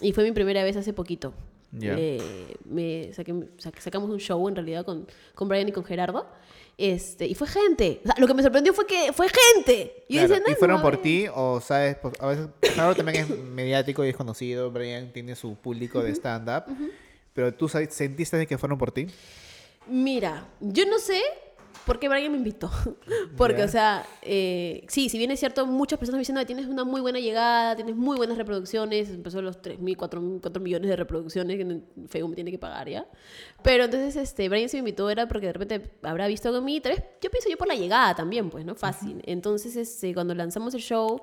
Y 0.00 0.12
fue 0.12 0.24
mi 0.24 0.32
primera 0.32 0.62
vez 0.64 0.76
hace 0.76 0.92
poquito. 0.92 1.34
Ya. 1.72 1.94
Eh, 1.98 2.20
me 2.64 3.10
saqué- 3.14 3.48
sac- 3.58 3.78
sacamos 3.80 4.10
un 4.10 4.18
show 4.18 4.46
en 4.48 4.54
realidad 4.54 4.84
con, 4.84 5.06
con 5.34 5.48
Brian 5.48 5.68
y 5.68 5.72
con 5.72 5.84
Gerardo. 5.84 6.26
Este, 6.78 7.26
y 7.26 7.34
fue 7.34 7.46
gente. 7.48 8.00
O 8.02 8.06
sea, 8.06 8.14
lo 8.18 8.26
que 8.26 8.34
me 8.34 8.42
sorprendió 8.42 8.72
fue 8.72 8.86
que 8.86 9.12
fue 9.12 9.26
gente. 9.28 10.04
Yo 10.08 10.20
Claro, 10.20 10.34
decía, 10.34 10.52
¿Y 10.52 10.54
fueron 10.56 10.82
por 10.82 10.94
eh". 10.94 10.98
ti 11.02 11.26
o 11.34 11.60
sabes? 11.60 11.96
Pues, 11.96 12.14
a 12.20 12.26
veces 12.28 12.46
Gerardo 12.62 12.94
también 12.94 13.24
es 13.24 13.38
mediático 13.38 14.04
y 14.04 14.08
es 14.10 14.16
conocido. 14.16 14.70
Brian 14.70 15.12
tiene 15.12 15.34
su 15.34 15.54
público 15.56 16.02
de 16.02 16.10
stand-up. 16.14 16.64
Pero 17.34 17.52
tú 17.54 17.68
sentiste 17.68 18.46
que 18.46 18.58
fueron 18.58 18.78
por 18.78 18.92
ti. 18.92 19.06
Mira, 19.86 20.48
yo 20.60 20.86
no 20.86 20.98
sé 20.98 21.20
por 21.84 21.98
qué 21.98 22.08
Brian 22.08 22.30
me 22.30 22.38
invitó. 22.38 22.70
Porque, 23.36 23.58
Ya. 23.58 23.64
o 23.64 23.68
sea, 23.68 24.06
eh, 24.22 24.84
sí, 24.88 25.08
si 25.08 25.18
bien 25.18 25.30
es 25.32 25.40
cierto, 25.40 25.66
muchas 25.66 25.98
personas 25.98 26.18
me 26.18 26.20
dicen, 26.20 26.36
"No, 26.36 26.46
tienes 26.46 26.66
una 26.66 26.84
muy 26.84 27.00
buena 27.00 27.18
llegada, 27.18 27.74
tienes 27.74 27.96
muy 27.96 28.16
buenas 28.16 28.38
reproducciones, 28.38 29.10
empezó 29.10 29.42
los 29.42 29.60
3.000, 29.60 29.96
4.000, 29.96 30.40
4 30.40 30.62
millones 30.62 30.88
de 30.88 30.96
reproducciones 30.96 31.56
que 31.56 31.80
Facebook 32.08 32.30
me 32.30 32.34
tiene 32.36 32.50
que 32.52 32.58
pagar, 32.58 32.88
¿ya? 32.88 33.06
Pero 33.62 33.84
entonces, 33.84 34.14
este, 34.16 34.48
Brian 34.48 34.68
se 34.68 34.76
me 34.76 34.80
invitó 34.80 35.10
era 35.10 35.26
porque 35.26 35.46
de 35.46 35.52
repente 35.54 35.90
habrá 36.02 36.28
visto 36.28 36.48
algo 36.48 36.58
en 36.60 36.64
mí, 36.66 36.80
tal 36.80 36.92
vez, 36.92 37.02
yo 37.20 37.30
pienso 37.30 37.48
yo 37.50 37.56
por 37.56 37.66
la 37.68 37.74
llegada 37.74 38.14
también, 38.14 38.48
pues, 38.50 38.64
¿no? 38.64 38.74
Fácil. 38.76 39.20
Entonces, 39.26 39.74
este, 39.76 40.14
cuando 40.14 40.34
lanzamos 40.34 40.74
el 40.74 40.80
show... 40.80 41.22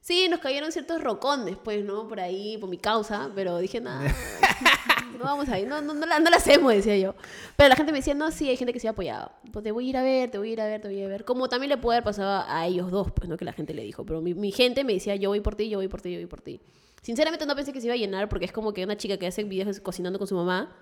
Sí, 0.00 0.28
nos 0.28 0.40
cayeron 0.40 0.72
ciertos 0.72 1.02
rocones, 1.02 1.56
pues, 1.62 1.84
¿no? 1.84 2.08
Por 2.08 2.20
ahí, 2.20 2.56
por 2.58 2.70
mi 2.70 2.78
causa, 2.78 3.30
pero 3.34 3.58
dije, 3.58 3.80
nada, 3.82 4.02
no 5.18 5.24
vamos 5.24 5.48
ahí, 5.50 5.66
no, 5.66 5.82
no, 5.82 5.92
no, 5.92 6.06
la, 6.06 6.18
no 6.18 6.30
la 6.30 6.38
hacemos, 6.38 6.72
decía 6.72 6.96
yo. 6.96 7.14
Pero 7.56 7.68
la 7.68 7.76
gente 7.76 7.92
me 7.92 7.98
decía, 7.98 8.14
no, 8.14 8.30
sí, 8.30 8.48
hay 8.48 8.56
gente 8.56 8.72
que 8.72 8.80
se 8.80 8.88
ha 8.88 8.92
apoyado. 8.92 9.30
Pues 9.52 9.62
te 9.62 9.72
voy 9.72 9.86
a 9.86 9.90
ir 9.90 9.96
a 9.98 10.02
ver, 10.02 10.30
te 10.30 10.38
voy 10.38 10.50
a 10.50 10.52
ir 10.54 10.60
a 10.62 10.64
ver, 10.66 10.80
te 10.80 10.88
voy 10.88 11.02
a 11.02 11.08
ver. 11.08 11.26
Como 11.26 11.48
también 11.50 11.68
le 11.68 11.76
puede 11.76 11.98
haber 11.98 12.04
pasado 12.04 12.44
a 12.48 12.66
ellos 12.66 12.90
dos, 12.90 13.12
pues, 13.12 13.28
¿no? 13.28 13.36
Que 13.36 13.44
la 13.44 13.52
gente 13.52 13.74
le 13.74 13.82
dijo. 13.82 14.06
Pero 14.06 14.22
mi, 14.22 14.32
mi 14.32 14.52
gente 14.52 14.84
me 14.84 14.94
decía, 14.94 15.16
yo 15.16 15.28
voy 15.28 15.40
por 15.40 15.54
ti, 15.54 15.68
yo 15.68 15.78
voy 15.78 15.88
por 15.88 16.00
ti, 16.00 16.12
yo 16.12 16.18
voy 16.18 16.26
por 16.26 16.40
ti. 16.40 16.60
Sinceramente 17.02 17.44
no 17.44 17.54
pensé 17.54 17.72
que 17.72 17.80
se 17.80 17.86
iba 17.86 17.94
a 17.94 17.98
llenar 17.98 18.28
porque 18.30 18.46
es 18.46 18.52
como 18.52 18.72
que 18.72 18.82
una 18.84 18.96
chica 18.96 19.18
que 19.18 19.26
hace 19.26 19.44
videos 19.44 19.80
cocinando 19.80 20.18
con 20.18 20.28
su 20.28 20.34
mamá 20.34 20.74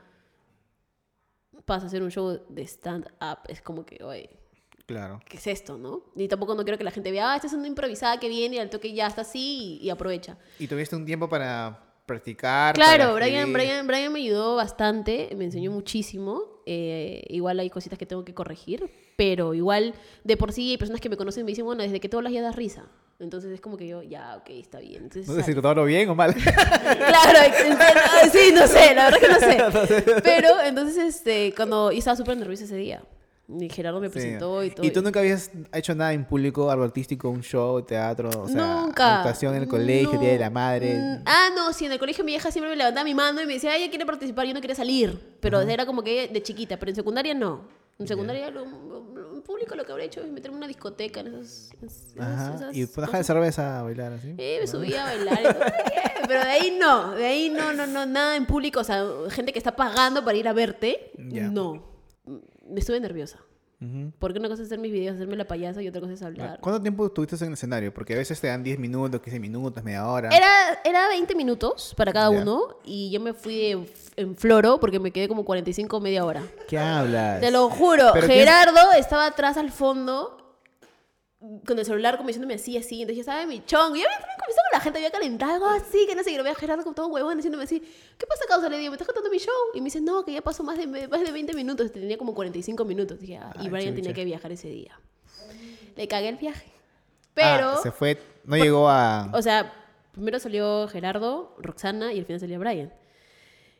pasa 1.65 1.85
a 1.85 1.89
hacer 1.89 2.03
un 2.03 2.11
show 2.11 2.41
de 2.49 2.63
stand-up. 2.63 3.39
Es 3.49 3.61
como 3.63 3.85
que, 3.85 4.03
oye, 4.05 4.31
Claro. 4.89 5.21
¿qué 5.29 5.37
es 5.37 5.47
esto, 5.47 5.77
no? 5.77 6.01
Y 6.17 6.29
tampoco 6.29 6.55
no 6.55 6.65
quiero 6.65 6.79
que 6.79 6.85
la 6.85 6.91
gente 6.91 7.11
vea, 7.11 7.33
ah, 7.33 7.37
esta 7.37 7.47
es 7.47 7.53
una 7.53 7.67
improvisada 7.67 8.19
que 8.19 8.27
viene 8.31 8.57
y 8.57 8.59
al 8.59 8.71
toque 8.71 8.95
ya 8.95 9.07
está 9.07 9.21
así 9.21 9.79
y, 9.83 9.87
y 9.87 9.91
aprovecha. 9.91 10.39
¿Y 10.59 10.67
tuviste 10.67 10.97
un 10.97 11.05
tiempo 11.05 11.29
para 11.29 11.79
practicar? 12.07 12.75
Claro, 12.75 13.13
para 13.13 13.27
Brian? 13.27 13.53
Brian, 13.53 13.87
Brian 13.87 14.11
me 14.11 14.21
ayudó 14.21 14.57
bastante, 14.57 15.29
me 15.37 15.45
enseñó 15.45 15.71
muchísimo. 15.73 16.63
eh, 16.65 17.23
igual 17.29 17.61
hay 17.61 17.69
cositas 17.69 17.99
que 17.99 18.07
tengo 18.07 18.25
que 18.25 18.33
corregir, 18.33 18.91
pero 19.19 19.53
igual 19.53 19.95
de 20.25 20.37
por 20.39 20.53
sí 20.53 20.71
hay 20.71 20.79
personas 20.79 21.03
que 21.03 21.11
me 21.11 21.19
conocen 21.19 21.43
y 21.43 21.45
me 21.45 21.51
dicen, 21.53 21.67
bueno, 21.67 21.83
desde 21.83 22.01
que 22.01 22.09
tú 22.09 22.17
hablas 22.17 22.33
ya 22.33 22.41
das 22.41 22.57
risa. 22.57 22.87
Entonces 23.21 23.53
es 23.53 23.61
como 23.61 23.77
que 23.77 23.87
yo, 23.89 24.03
ya, 24.03 24.37
ok, 24.39 24.49
está 24.51 24.79
bien. 24.81 25.03
Entonces, 25.03 25.29
No 25.29 25.35
sé 25.35 25.43
si 25.43 25.53
lo 25.53 25.85
bien 25.85 26.09
o 26.09 26.15
mal. 26.15 26.35
Claro, 26.35 27.39
entiendo. 27.45 27.85
sí, 28.33 28.53
no 28.55 28.67
sé, 28.67 28.95
la 28.95 29.11
verdad 29.11 29.19
que 29.21 29.29
no 29.29 29.87
sé. 29.87 30.05
Pero 30.23 30.49
entonces, 30.63 30.97
este, 31.17 31.53
cuando 31.55 31.91
estaba 31.91 32.17
súper 32.17 32.39
nerviosa 32.39 32.65
ese 32.65 32.77
día. 32.77 33.03
Y 33.51 33.69
Gerardo 33.71 33.99
me 34.01 34.09
Sí. 34.09 34.13
presentó 34.13 34.63
y 34.63 34.71
todo. 34.71 34.85
¿Y 34.87 34.91
tú 34.91 35.01
nunca 35.01 35.21
habías 35.21 35.51
hecho 35.73 35.95
nada 35.95 36.13
en 36.13 36.27
público, 36.27 36.71
algo 36.71 36.85
artístico, 36.85 37.31
un 37.31 37.41
show, 37.43 37.81
teatro, 37.83 38.29
o 38.43 38.47
sea, 38.49 38.83
Nunca. 38.83 39.17
actuación 39.19 39.55
en 39.57 39.63
el 39.63 39.69
colegio, 39.69 40.13
No. 40.15 40.21
Día 40.21 40.33
de 40.33 40.39
la 40.39 40.51
Madre? 40.51 40.99
Mm, 40.99 41.23
Ah, 41.25 41.49
no, 41.57 41.73
sí, 41.73 41.87
en 41.87 41.93
el 41.93 41.99
colegio 41.99 42.25
mi 42.25 42.33
vieja 42.33 42.51
siempre 42.51 42.69
me 42.71 42.77
levantaba 42.77 43.05
mi 43.05 43.15
mano 43.15 43.41
y 43.41 43.47
me 43.47 43.55
decía, 43.55 43.73
ay, 43.73 43.83
ella 43.83 43.91
quiere 43.91 44.05
participar, 44.05 44.47
yo 44.47 44.53
no 44.53 44.61
quería 44.61 44.77
salir. 44.77 45.37
Pero 45.41 45.61
era 45.63 45.87
como 45.87 46.03
que 46.03 46.29
de 46.29 46.43
chiquita, 46.43 46.79
pero 46.79 46.91
en 46.91 46.97
secundaria 46.97 47.33
no. 47.33 47.63
En 47.99 48.07
secundaria 48.07 48.51
lo, 48.51 48.65
lo- 48.67 49.35
en 49.35 49.43
público 49.43 49.75
lo 49.75 49.85
que 49.87 49.93
habré 49.93 50.05
hecho 50.05 50.21
es 50.21 50.31
meterme 50.31 50.57
en 50.57 50.59
una 50.59 50.67
discoteca, 50.69 51.21
en 51.21 51.29
esas... 51.29 51.71
Ajá. 52.19 52.55
esas 52.55 52.77
Y 52.77 52.85
dejar 52.85 53.17
de 53.19 53.25
cerveza 53.25 53.81
a 53.81 53.83
bailar 53.83 54.13
así. 54.13 54.35
Eh, 54.37 54.59
me 54.61 54.67
subía 54.67 55.03
a 55.03 55.15
bailar 55.15 55.43
todo. 55.43 55.65
Pero 56.29 56.41
de 56.45 56.51
ahí 56.51 56.77
no, 56.79 57.13
de 57.13 57.27
ahí 57.27 57.49
no, 57.51 57.73
no, 57.73 57.87
no, 57.87 58.05
nada 58.05 58.37
en 58.37 58.45
público. 58.45 58.81
O 58.81 58.85
sea, 58.85 59.05
gente 59.31 59.53
que 59.55 59.59
está 59.59 59.75
pagando 59.75 60.23
para 60.23 60.37
ir 60.37 60.47
a 60.49 60.53
verte, 60.53 61.13
no. 61.17 61.97
Me 62.69 62.81
estuve 62.81 63.01
nerviosa. 63.01 63.39
Ujú. 63.81 64.11
Porque 64.19 64.41
una 64.41 64.49
cosa 64.49 64.63
es 64.63 64.69
hacer 64.69 64.81
mis 64.81 64.91
videos, 64.91 65.15
hacerme 65.15 65.37
la 65.37 65.47
payasa 65.47 65.81
y 65.81 65.87
otra 65.87 66.01
cosa 66.01 66.13
es 66.13 66.23
hablar. 66.23 66.59
¿Cuánto 66.61 66.83
tiempo 66.83 67.07
estuviste 67.07 67.37
en 67.37 67.47
el 67.47 67.53
escenario? 67.55 67.95
Porque 67.95 68.15
a 68.15 68.17
veces 68.17 68.41
te 68.41 68.49
dan 68.49 68.65
10 68.65 68.77
minutos, 68.81 69.21
15 69.21 69.39
minutos, 69.39 69.85
media 69.85 70.05
hora. 70.09 70.31
Era, 70.37 70.81
era 70.85 71.07
20 71.09 71.33
minutos 71.37 71.95
para 71.97 72.13
cada 72.13 72.33
Ya. 72.33 72.43
uno 72.43 72.79
y 72.85 73.09
yo 73.13 73.21
me 73.21 73.35
fui 73.35 73.67
en, 73.67 73.87
en 74.17 74.37
floro 74.37 74.81
porque 74.81 74.99
me 74.99 75.13
quedé 75.13 75.29
como 75.29 75.45
45 75.45 76.01
media 76.01 76.25
hora. 76.25 76.43
¿Qué 76.67 76.77
hablas? 76.77 77.41
Te 77.41 77.53
lo 77.53 77.71
juro, 77.71 78.11
Pero 78.15 78.27
¿qué- 78.27 78.33
Gerardo 78.35 78.93
estaba 78.99 79.27
atrás 79.27 79.57
al 79.57 79.71
fondo 79.71 80.37
con 81.41 81.79
el 81.79 81.85
celular 81.85 82.17
como 82.17 82.27
diciéndome 82.29 82.55
así, 82.55 82.77
así. 82.77 83.03
Entonces 83.03 83.25
ya 83.25 83.33
estaba 83.33 83.47
mi 83.47 83.65
chongo. 83.65 83.97
Y 83.97 84.01
ya 84.01 84.07
había 84.07 84.19
comenzado 84.19 84.67
con 84.71 84.73
la 84.73 84.81
gente, 84.81 84.99
había 84.99 85.11
calentado, 85.11 85.53
algo 85.53 85.67
así, 85.67 86.07
que 86.07 86.15
no 86.15 86.23
sé, 86.23 86.31
que 86.31 86.37
lo 86.37 86.43
veía 86.43 86.55
Gerardo 86.57 86.83
como 86.83 86.95
todo 86.95 87.07
huevón 87.09 87.37
diciéndome 87.37 87.65
así, 87.65 87.81
¿qué 87.81 88.27
pasa, 88.27 88.45
causa? 88.49 88.69
Le 88.69 88.79
digo, 88.79 88.91
¿me 88.91 88.97
estás 88.97 89.07
contando 89.07 89.31
mi 89.31 89.39
show? 89.39 89.55
Y 89.75 89.81
me 89.81 89.87
dice, 89.87 90.01
no, 90.01 90.25
que 90.25 90.33
ya 90.33 90.43
pasó 90.43 90.65
más 90.65 90.79
de, 90.79 90.87
más 90.87 91.21
de 91.21 91.31
20 91.31 91.55
minutos. 91.55 91.93
Tenía 91.93 92.19
como 92.19 92.35
45 92.35 92.85
minutos. 92.85 93.21
Dije, 93.21 93.39
ah, 93.39 93.53
y 93.61 93.69
Brian 93.69 93.91
chucha. 93.91 93.97
tenía 93.97 94.15
que 94.15 94.25
viajar 94.25 94.53
ese 94.53 94.69
día. 94.69 94.99
Le 95.97 96.09
cagué 96.09 96.29
el 96.29 96.37
viaje. 96.37 96.71
Pero... 97.35 97.71
Ah, 97.71 97.81
se 97.83 97.93
fue, 97.93 98.19
no 98.45 98.57
llegó 98.57 98.89
a... 98.89 99.31
O 99.33 99.43
sea, 99.43 99.73
primero 100.13 100.41
salió 100.41 100.89
Gerardo, 100.89 101.55
Roxana 101.59 102.13
y 102.13 102.19
al 102.19 102.25
final 102.25 102.41
salía 102.41 102.59
Brian. 102.59 102.93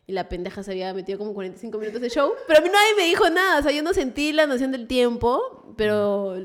Y 0.09 0.13
la 0.15 0.29
pendeja 0.29 0.63
se 0.65 0.71
había 0.73 0.93
metido 0.95 1.19
como 1.19 1.33
45 1.35 1.79
minutos 1.79 2.01
de 2.01 2.09
show. 2.09 2.33
Pero 2.49 2.59
a 2.59 2.63
mí 2.63 2.69
nadie 2.73 2.95
me 2.97 3.05
dijo 3.05 3.29
nada. 3.31 3.61
O 3.61 3.63
sea, 3.63 3.71
yo 3.73 3.83
no 3.83 3.93
sentí 3.95 4.33
la 4.33 4.47
noción 4.47 4.73
del 4.73 4.87
tiempo. 4.89 5.75
Pero 5.77 6.35
la 6.35 6.41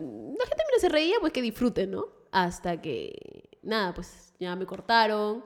gente 0.46 0.64
mira 0.68 0.80
se 0.80 0.90
reía, 0.90 1.16
pues 1.22 1.34
que 1.34 1.42
disfruten, 1.42 1.90
¿no? 1.92 2.06
Hasta 2.32 2.82
que, 2.82 3.50
nada, 3.64 3.94
pues 3.94 4.34
ya 4.40 4.56
me 4.56 4.66
cortaron. 4.66 5.44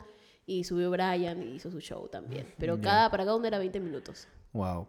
Y 0.48 0.64
subió 0.64 0.90
Brian 0.90 1.44
y 1.44 1.56
hizo 1.56 1.70
su 1.70 1.80
show 1.80 2.08
también. 2.10 2.54
Pero 2.58 2.82
cada, 2.82 3.10
para 3.12 3.24
cada 3.24 3.36
uno 3.38 3.46
era 3.48 3.60
20 3.60 3.80
minutos. 3.82 4.28
Wow. 4.52 4.88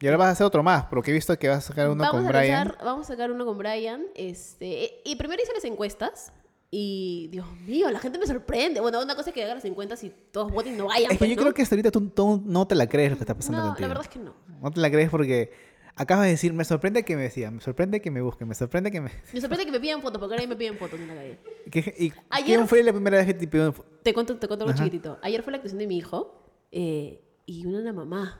Y 0.00 0.06
ahora 0.06 0.16
vas 0.18 0.28
a 0.28 0.30
hacer 0.32 0.46
otro 0.46 0.62
más, 0.62 0.86
porque 0.86 1.10
he 1.10 1.14
visto 1.14 1.38
que 1.38 1.48
vas 1.48 1.58
a 1.58 1.68
sacar 1.68 1.88
uno 1.88 2.02
vamos, 2.02 2.22
con 2.24 2.26
a 2.26 2.38
Brian. 2.38 2.68
lanzar- 2.68 2.84
vamos 2.84 3.06
a 3.06 3.12
sacar 3.12 3.30
uno 3.30 3.46
con 3.46 3.56
Brian. 3.58 4.06
Este, 4.14 5.02
y 5.04 5.14
primero 5.16 5.40
hice 5.42 5.52
las 5.54 5.64
encuestas. 5.64 6.32
Y, 6.70 7.28
Dios 7.30 7.46
mío, 7.66 7.90
la 7.90 7.98
gente 8.00 8.18
me 8.18 8.26
sorprende. 8.26 8.80
Bueno, 8.80 9.00
una 9.02 9.14
cosa 9.14 9.30
es 9.30 9.34
que 9.34 9.44
haga 9.44 9.54
las 9.54 9.64
encuestas 9.64 10.02
y 10.04 10.12
todos 10.32 10.50
voten 10.52 10.74
y 10.74 10.76
no 10.76 10.86
vayan. 10.86 11.04
Es 11.12 11.16
que 11.16 11.18
pues, 11.18 11.30
yo 11.30 11.36
¿no? 11.36 11.42
creo 11.42 11.54
que 11.54 11.62
hasta 11.62 11.74
ahorita 11.74 11.90
tú, 11.90 12.08
tú 12.10 12.42
no 12.44 12.66
te 12.66 12.74
la 12.74 12.88
crees 12.88 13.10
lo 13.12 13.16
que 13.16 13.22
está 13.22 13.34
pasando 13.34 13.60
No, 13.60 13.66
contigo. 13.68 13.82
la 13.82 13.88
verdad 13.88 14.04
es 14.04 14.10
que 14.10 14.18
no. 14.18 14.34
No 14.60 14.70
te 14.70 14.80
la 14.80 14.90
crees 14.90 15.10
porque 15.10 15.52
Acabas 15.98 16.24
de 16.26 16.32
decir, 16.32 16.52
me 16.52 16.62
sorprende 16.66 17.04
que 17.06 17.16
me 17.16 17.22
decía, 17.22 17.50
me 17.50 17.62
sorprende 17.62 18.02
que 18.02 18.10
me 18.10 18.20
busquen, 18.20 18.46
me 18.46 18.54
sorprende 18.54 18.90
que 18.90 19.00
me... 19.00 19.10
Me 19.32 19.40
sorprende 19.40 19.64
que 19.64 19.72
me 19.72 19.80
pidan 19.80 20.02
fotos, 20.02 20.18
porque 20.20 20.34
ahora 20.34 20.46
me 20.46 20.54
piden 20.54 20.76
fotos 20.76 21.00
en 21.00 21.08
la 21.08 21.14
calle. 21.14 21.38
¿Qué- 21.70 21.94
¿Y 21.98 22.12
Ayer- 22.28 22.44
quién 22.44 22.68
fue 22.68 22.82
la 22.82 22.92
primera 22.92 23.16
vez 23.16 23.24
que 23.24 23.32
te 23.32 23.48
pidió 23.48 23.72
fo- 23.72 23.82
Te 24.02 24.12
cuento, 24.12 24.36
te 24.36 24.46
cuento 24.46 24.66
algo 24.66 24.74
Ajá. 24.74 24.84
chiquitito. 24.84 25.18
Ayer 25.22 25.42
fue 25.42 25.52
la 25.52 25.56
actuación 25.56 25.78
de 25.78 25.86
mi 25.86 25.96
hijo 25.96 26.38
eh, 26.70 27.22
y 27.46 27.64
una 27.64 27.78
la 27.80 27.94
mamá 27.94 28.38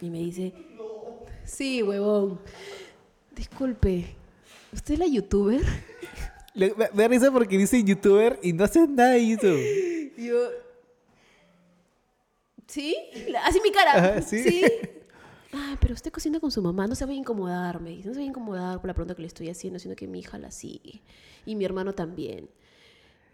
y 0.00 0.10
me 0.10 0.18
dice, 0.18 0.52
sí, 1.44 1.84
huevón, 1.84 2.40
disculpe, 3.36 4.16
¿usted 4.72 4.94
es 4.94 4.98
la 4.98 5.06
youtuber? 5.06 5.60
Le- 6.58 6.74
Me 6.76 6.88
me 6.92 7.02
da 7.04 7.08
risa 7.08 7.30
porque 7.32 7.56
dice 7.56 7.82
youtuber 7.82 8.38
y 8.42 8.52
no 8.52 8.64
hace 8.64 8.86
nada 8.86 9.10
de 9.12 9.26
YouTube. 9.28 10.12
Yo, 10.18 10.36
¿sí? 12.66 12.96
Así 13.44 13.60
mi 13.62 13.70
cara. 13.70 13.92
Ajá, 13.92 14.22
sí. 14.22 14.62
Ay, 15.52 15.76
pero 15.80 15.94
usted 15.94 16.10
cocina 16.12 16.40
con 16.40 16.50
su 16.50 16.60
mamá, 16.60 16.86
no 16.86 16.94
se 16.94 17.06
va 17.06 17.12
a 17.12 17.14
incomodar, 17.14 17.80
me 17.80 17.90
dice, 17.90 18.08
no 18.08 18.14
se 18.14 18.20
va 18.20 18.24
a 18.24 18.28
incomodar 18.28 18.80
por 18.80 18.88
la 18.88 18.92
pregunta 18.94 19.14
que 19.14 19.22
le 19.22 19.28
estoy 19.28 19.48
haciendo, 19.48 19.78
sino 19.78 19.96
que 19.96 20.06
mi 20.06 20.18
hija 20.18 20.36
la 20.38 20.50
sigue 20.50 21.00
y 21.46 21.54
mi 21.54 21.64
hermano 21.64 21.94
también. 21.94 22.50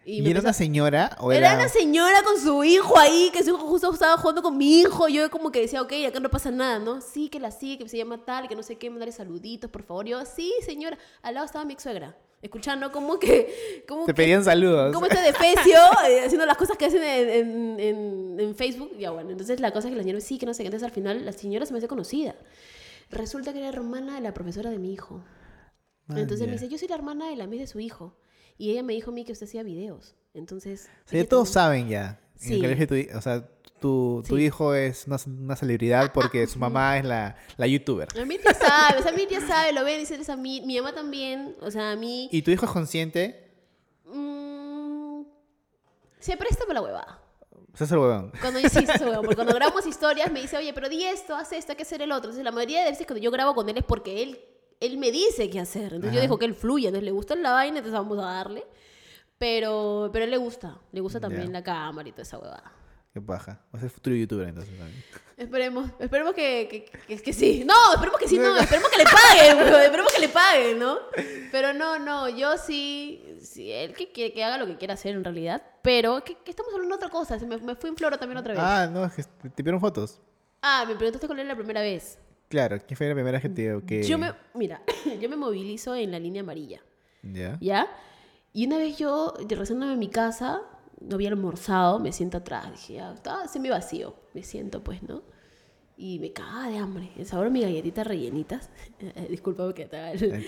¿Y, 0.07 0.29
era 0.31 0.41
una 0.41 0.53
señora 0.53 1.17
o 1.19 1.33
Era 1.33 1.49
era...? 1.53 1.59
una 1.61 1.69
señora 1.69 2.23
con 2.23 2.39
su 2.39 2.63
hijo 2.63 2.97
ahí, 2.99 3.31
que 3.33 3.43
su 3.43 3.49
hijo 3.51 3.59
justo 3.67 3.93
estaba 3.93 4.17
jugando 4.19 4.43
con 4.43 4.57
mi 4.57 4.81
hijo. 4.81 5.09
Yo 5.09 5.29
como 5.31 5.51
que 5.51 5.63
decía, 5.63 5.81
ok, 5.81 5.93
acá 6.07 6.21
no 6.21 6.29
pasa 6.31 6.51
nada, 6.51 6.79
¿no? 6.79 7.01
Sí, 7.01 7.31
que 7.31 7.41
la 7.41 7.51
sigue, 7.51 7.79
que 7.85 7.89
se 7.89 7.97
llama 7.97 8.23
tal, 8.25 8.47
que 8.47 8.55
no 8.55 8.63
sé 8.63 8.77
qué, 8.77 8.91
mandarle 8.91 9.13
saluditos, 9.13 9.71
por 9.71 9.83
favor. 9.83 10.05
Yo, 10.05 10.23
sí, 10.27 10.53
señora. 10.65 10.99
Al 11.23 11.35
lado 11.35 11.47
estaba 11.47 11.65
mi 11.65 11.73
ex 11.73 11.83
suegra, 11.83 12.15
escuchando 12.45 12.93
como 12.93 13.19
que... 13.19 13.83
Como 13.89 14.05
Te 14.07 14.13
que- 14.13 14.15
pedían 14.23 14.45
saludos. 14.45 14.93
como 14.95 15.07
este 15.07 15.21
defecio, 15.21 15.77
eh, 16.09 16.21
haciendo 16.25 16.47
las 16.47 16.57
cosas 16.57 16.77
que 16.77 16.85
hacen 16.87 17.03
en, 17.03 17.81
en, 17.81 18.41
en- 18.41 18.55
Facebook. 18.55 18.97
Ya 18.99 19.11
bueno, 19.11 19.31
entonces 19.31 19.59
la 19.61 19.73
cosa 19.73 19.89
es 19.89 19.93
que 19.93 19.97
la 19.97 20.03
señora 20.05 20.21
sí, 20.21 20.39
que 20.39 20.47
no 20.47 20.55
sé 20.55 20.63
qué. 20.63 20.69
Entonces 20.69 20.87
al 20.87 20.93
final 20.95 21.25
la 21.25 21.33
señora 21.33 21.67
se 21.67 21.73
me 21.73 21.79
hace 21.79 21.89
conocida. 21.89 22.37
Resulta 23.11 23.53
que 23.53 23.59
era 23.59 23.69
hermana 23.69 24.15
de 24.15 24.21
la 24.21 24.33
profesora 24.35 24.71
de 24.71 24.79
mi 24.79 24.93
hijo. 24.93 25.25
Man, 26.07 26.19
Entonces 26.19 26.41
ya. 26.41 26.47
me 26.47 26.53
dice, 26.53 26.69
yo 26.69 26.79
soy 26.79 26.89
la 26.89 26.95
hermana 26.97 27.29
de 27.29 27.37
la 27.37 27.45
amiga 27.45 27.63
de 27.63 27.67
su 27.67 27.81
hijo. 27.81 28.17
Y 28.57 28.71
ella 28.71 28.83
me 28.83 28.93
dijo 28.93 29.11
a 29.11 29.15
mí 29.15 29.25
que 29.25 29.33
usted 29.33 29.47
hacía 29.47 29.63
videos. 29.63 30.15
Entonces... 30.35 30.89
O 31.07 31.09
sea, 31.09 31.23
ya 31.23 31.29
todos 31.29 31.49
saben 31.49 31.89
ya. 31.89 32.21
En 32.35 32.41
Sí. 32.41 32.55
el 32.55 32.61
colegio, 32.87 33.19
o 33.19 33.21
sea, 33.23 33.49
tu, 33.85 34.23
tu 34.27 34.37
Sí. 34.37 34.45
hijo 34.45 34.75
es 34.75 35.07
una, 35.07 35.17
una 35.27 35.57
celebridad 35.57 36.11
porque 36.15 36.47
su 36.47 36.59
mamá 36.59 36.97
es 36.99 37.05
la, 37.05 37.37
la 37.59 37.67
youtuber. 37.67 38.09
A 38.19 38.25
mí 38.25 38.39
ya 38.43 38.55
sabe, 38.55 38.99
o 38.99 39.03
sea, 39.03 39.13
a 39.13 39.15
mí 39.15 39.27
ya 39.31 39.41
sabe, 39.47 39.73
lo 39.73 39.85
ven 39.85 40.01
y 40.01 40.07
dice, 40.07 40.33
a 40.33 40.37
mí, 40.37 40.63
mi 40.65 40.77
mamá 40.79 40.95
también, 40.95 41.55
o 41.61 41.71
sea, 41.71 41.91
a 41.93 41.97
mí... 41.97 42.29
¿Y 42.33 42.41
tu 42.43 42.51
hijo 42.51 42.65
es 42.67 42.73
consciente? 42.73 43.25
mm, 44.07 45.23
se 46.19 46.37
presta 46.37 46.63
para 46.67 46.75
la 46.75 46.83
huevada. 46.83 47.21
Sea, 47.75 47.85
es 47.87 47.93
el 47.93 47.99
huevón. 47.99 48.33
Cuando 48.41 48.61
yo 48.61 48.69
sí, 48.69 48.79
eso, 48.89 49.13
porque 49.21 49.35
cuando 49.35 49.53
grabamos 49.55 49.85
historias 49.87 50.31
me 50.33 50.41
dice, 50.41 50.57
oye, 50.57 50.73
pero 50.73 50.89
di 50.89 51.05
esto, 51.05 51.35
haz 51.35 51.53
esto, 51.53 51.73
hay 51.73 51.77
que 51.77 51.83
hacer 51.83 52.01
el 52.03 52.13
otro. 52.13 52.31
Entonces 52.31 52.45
la 52.45 52.53
mayoría 52.53 52.85
de 52.85 52.91
veces 52.91 53.07
cuando 53.07 53.23
yo 53.23 53.31
grabo 53.33 53.55
con 53.55 53.69
él 53.69 53.77
es 53.77 53.85
porque 53.85 54.23
él, 54.23 54.41
él 54.81 54.97
me 54.97 55.11
dice 55.11 55.51
qué 55.51 55.59
hacer. 55.61 55.93
Entonces 55.95 56.13
yo 56.13 56.19
Ajá. 56.19 56.21
dejo 56.23 56.39
que 56.39 56.45
él 56.47 56.55
fluya, 56.55 56.89
entonces 56.89 57.05
le 57.05 57.11
gusta 57.11 57.35
la 57.35 57.53
vaina, 57.53 57.79
entonces 57.79 57.99
vamos 57.99 58.17
a 58.19 58.23
darle. 58.31 58.65
Pero, 59.39 60.09
pero 60.13 60.23
a 60.23 60.27
él 60.27 60.31
le 60.31 60.37
gusta, 60.37 60.79
le 60.93 61.01
gusta 61.01 61.19
también 61.21 61.47
Ya. 61.49 61.53
la 61.55 61.63
cámara 61.65 62.09
y 62.09 62.13
toda 62.13 62.23
esa 62.23 62.39
huevada. 62.39 62.73
Qué 63.15 63.21
paja. 63.21 63.61
O 63.71 63.79
sea, 63.79 63.87
es 63.87 63.93
futuro 63.93 64.17
youtuber 64.17 64.49
entonces 64.49 64.77
también. 64.77 65.05
Esperemos, 65.37 65.91
esperemos 65.99 66.33
que, 66.35 66.69
que, 66.69 66.85
que- 67.09 67.23
que 67.23 67.33
sí. 67.33 67.65
No, 67.65 67.75
esperemos 67.95 68.21
que 68.21 68.29
sí, 68.29 68.39
no, 68.39 68.57
esperemos 68.61 68.89
que 68.91 68.99
le 68.99 69.05
paguen, 69.05 69.57
bro, 69.57 69.79
esperemos 69.79 70.13
que 70.13 70.21
le 70.21 70.29
paguen, 70.29 70.79
¿no? 70.79 70.99
Pero 71.51 71.73
no, 71.73 71.99
no, 71.99 72.29
yo 72.29 72.57
sí, 72.57 73.39
sí 73.43 73.73
él 73.73 73.95
que, 73.95 74.13
que, 74.13 74.45
haga 74.45 74.59
lo 74.59 74.67
que 74.67 74.77
quiera 74.77 74.95
hacer 74.95 75.15
en 75.17 75.25
realidad, 75.25 75.61
pero 75.83 76.23
que, 76.23 76.37
estamos 76.47 76.73
hablando 76.73 76.97
de 76.97 77.05
otra 77.05 77.09
cosa, 77.09 77.37
se 77.39 77.47
me, 77.47 77.57
me 77.59 77.75
fui 77.75 77.91
en 77.91 77.97
floro 77.97 78.17
también 78.17 78.39
otra 78.39 78.55
vez. 78.55 78.63
Ah, 78.63 78.83
Ah, 78.83 78.87
no, 78.87 79.05
es 79.05 79.13
que 79.13 79.23
te 79.25 79.51
pidieron 79.51 79.81
fotos. 79.81 80.21
me 80.87 80.95
preguntaste 80.95 81.27
cuál 81.27 81.41
era 81.41 81.49
la 81.49 81.57
primera 81.57 81.81
vez. 81.81 82.19
Claro, 82.49 82.79
¿quién 82.87 82.97
fue 82.97 83.09
la 83.09 83.15
primera 83.15 83.41
que 83.41 83.49
te 83.49 83.83
que... 83.85 84.05
Yo 84.05 84.19
me, 84.19 84.33
mira, 84.55 84.83
yo 85.21 85.29
me 85.29 85.37
movilizo 85.37 85.97
en 85.97 86.13
la 86.13 86.21
línea 86.21 86.43
amarilla, 86.43 86.81
¿Ya? 87.23 87.59
¿ya? 87.61 87.89
Y 88.53 88.67
una 88.67 88.79
vez 88.79 88.97
yo, 88.99 89.35
regresándome 89.49 89.95
a 89.95 89.97
mi 89.97 90.11
casa, 90.11 90.63
no 91.09 91.15
había 91.17 91.29
almorzado, 91.29 91.99
me 91.99 92.13
siento 92.13 92.39
atrás, 92.39 92.71
dije, 92.73 92.95
ya, 92.95 93.13
estaba 93.13 93.47
semi 93.49 93.69
vacío, 93.69 94.15
me 94.33 94.43
siento 94.43 94.83
pues, 94.83 95.03
¿no? 95.03 95.23
Y 95.97 96.19
me 96.19 96.33
cagaba 96.33 96.69
de 96.69 96.79
hambre. 96.79 97.13
El 97.17 97.25
sabor 97.25 97.45
de 97.47 97.51
mis 97.53 97.63
galletitas 97.63 98.05
rellenitas. 98.05 98.69
Disculpa 99.31 99.73
que 99.73 99.87
te 99.87 99.97
haga 99.97 100.11
el... 100.11 100.23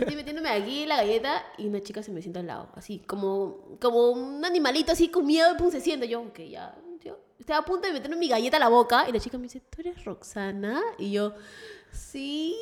Estoy 0.00 0.16
metiéndome 0.16 0.48
aquí 0.48 0.86
la 0.86 0.96
galleta 0.96 1.44
y 1.58 1.66
una 1.66 1.82
chica 1.82 2.02
se 2.02 2.10
me 2.10 2.22
sienta 2.22 2.40
al 2.40 2.46
lado. 2.46 2.70
Así, 2.74 3.00
como, 3.00 3.76
como 3.80 4.10
un 4.10 4.42
animalito 4.44 4.92
así 4.92 5.08
con 5.08 5.26
miedo, 5.26 5.56
pum, 5.58 5.70
se 5.70 5.82
sienta. 5.82 6.06
Yo, 6.06 6.22
ok, 6.22 6.40
ya. 6.48 6.74
Yo 7.04 7.18
estaba 7.38 7.60
a 7.60 7.64
punto 7.66 7.86
de 7.86 7.92
meterme 7.92 8.16
mi 8.16 8.28
galleta 8.28 8.56
a 8.56 8.60
la 8.60 8.68
boca 8.68 9.06
y 9.06 9.12
la 9.12 9.20
chica 9.20 9.36
me 9.36 9.44
dice, 9.44 9.60
¿tú 9.60 9.82
eres 9.82 10.02
Roxana? 10.06 10.80
Y 10.96 11.12
yo, 11.12 11.34
sí. 11.92 12.56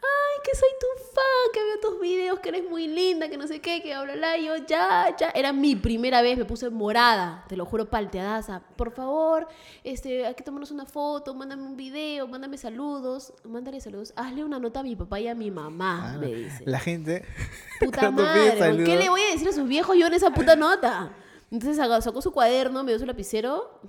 Ay, 0.00 0.40
que 0.44 0.56
soy 0.56 0.68
tu 0.80 1.04
fan, 1.12 1.52
que 1.52 1.62
veo 1.62 1.80
tus 1.80 2.00
videos, 2.00 2.38
que 2.38 2.48
eres 2.50 2.70
muy 2.70 2.86
linda, 2.86 3.28
que 3.28 3.36
no 3.36 3.46
sé 3.46 3.60
qué, 3.60 3.82
que 3.82 3.88
bla, 3.88 4.14
bla. 4.14 4.38
Y 4.38 4.46
yo, 4.46 4.56
ya, 4.56 5.14
ya. 5.18 5.30
Era 5.30 5.52
mi 5.52 5.74
primera 5.74 6.22
vez, 6.22 6.38
me 6.38 6.44
puse 6.44 6.70
morada, 6.70 7.44
te 7.48 7.56
lo 7.56 7.66
juro, 7.66 7.90
palteadaza. 7.90 8.60
Por 8.76 8.92
favor, 8.92 9.48
este, 9.82 10.24
hay 10.24 10.34
que 10.34 10.44
tomarnos 10.44 10.70
una 10.70 10.86
foto, 10.86 11.34
mándame 11.34 11.62
un 11.62 11.76
video, 11.76 12.28
mándame 12.28 12.56
saludos, 12.58 13.32
mándale 13.44 13.80
saludos. 13.80 14.12
Hazle 14.16 14.44
una 14.44 14.58
nota 14.58 14.80
a 14.80 14.82
mi 14.84 14.94
papá 14.94 15.18
y 15.20 15.28
a 15.28 15.34
mi 15.34 15.50
mamá, 15.50 16.14
Ah, 16.14 16.18
me 16.18 16.28
dice. 16.28 16.62
La 16.64 16.78
gente... 16.78 17.24
Puta 17.80 18.10
madre, 18.10 18.52
¿por 18.52 18.84
¿qué 18.84 18.96
le 18.96 19.08
voy 19.08 19.20
a 19.20 19.32
decir 19.32 19.48
a 19.48 19.52
sus 19.52 19.66
viejos 19.68 19.96
yo 19.96 20.06
en 20.08 20.14
esa 20.14 20.30
puta 20.30 20.56
nota? 20.56 21.12
Entonces 21.50 21.76
sacó 21.76 22.20
su 22.20 22.32
cuaderno, 22.32 22.82
me 22.82 22.90
dio 22.92 22.98
su 22.98 23.06
lapicero. 23.06 23.80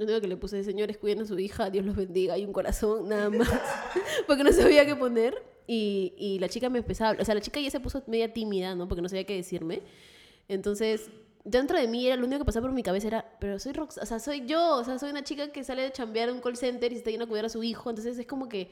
Lo 0.00 0.04
único 0.06 0.22
que 0.22 0.28
le 0.28 0.38
puse, 0.38 0.64
señores, 0.64 0.96
cuiden 0.96 1.20
a 1.20 1.26
su 1.26 1.38
hija, 1.38 1.68
Dios 1.68 1.84
los 1.84 1.94
bendiga, 1.94 2.38
y 2.38 2.46
un 2.46 2.54
corazón, 2.54 3.10
nada 3.10 3.28
más. 3.28 3.46
Porque 4.26 4.42
no 4.42 4.50
sabía 4.50 4.86
qué 4.86 4.96
poner. 4.96 5.34
Y, 5.66 6.14
y 6.16 6.38
la 6.38 6.48
chica 6.48 6.70
me 6.70 6.78
empezaba 6.78 7.10
a. 7.10 7.20
O 7.20 7.24
sea, 7.26 7.34
la 7.34 7.42
chica 7.42 7.60
ya 7.60 7.68
se 7.68 7.80
puso 7.80 8.02
media 8.06 8.32
tímida, 8.32 8.74
¿no? 8.74 8.88
Porque 8.88 9.02
no 9.02 9.10
sabía 9.10 9.24
qué 9.24 9.36
decirme. 9.36 9.82
Entonces, 10.48 11.10
dentro 11.44 11.78
de 11.78 11.86
mí 11.86 12.06
era 12.06 12.16
lo 12.16 12.24
único 12.24 12.38
que 12.38 12.46
pasaba 12.46 12.64
por 12.64 12.74
mi 12.74 12.82
cabeza 12.82 13.08
era, 13.08 13.36
pero 13.40 13.58
soy 13.58 13.74
Rox, 13.74 13.98
o 13.98 14.06
sea, 14.06 14.18
soy 14.20 14.46
yo, 14.46 14.76
o 14.76 14.84
sea, 14.84 14.98
soy 14.98 15.10
una 15.10 15.22
chica 15.22 15.52
que 15.52 15.64
sale 15.64 15.82
de 15.82 15.92
chambear 15.92 16.30
en 16.30 16.36
un 16.36 16.40
call 16.40 16.56
center 16.56 16.90
y 16.92 16.94
se 16.94 17.00
está 17.00 17.10
yendo 17.10 17.26
a 17.26 17.28
cuidar 17.28 17.44
a 17.44 17.50
su 17.50 17.62
hijo. 17.62 17.90
Entonces 17.90 18.18
es 18.18 18.24
como 18.24 18.48
que, 18.48 18.70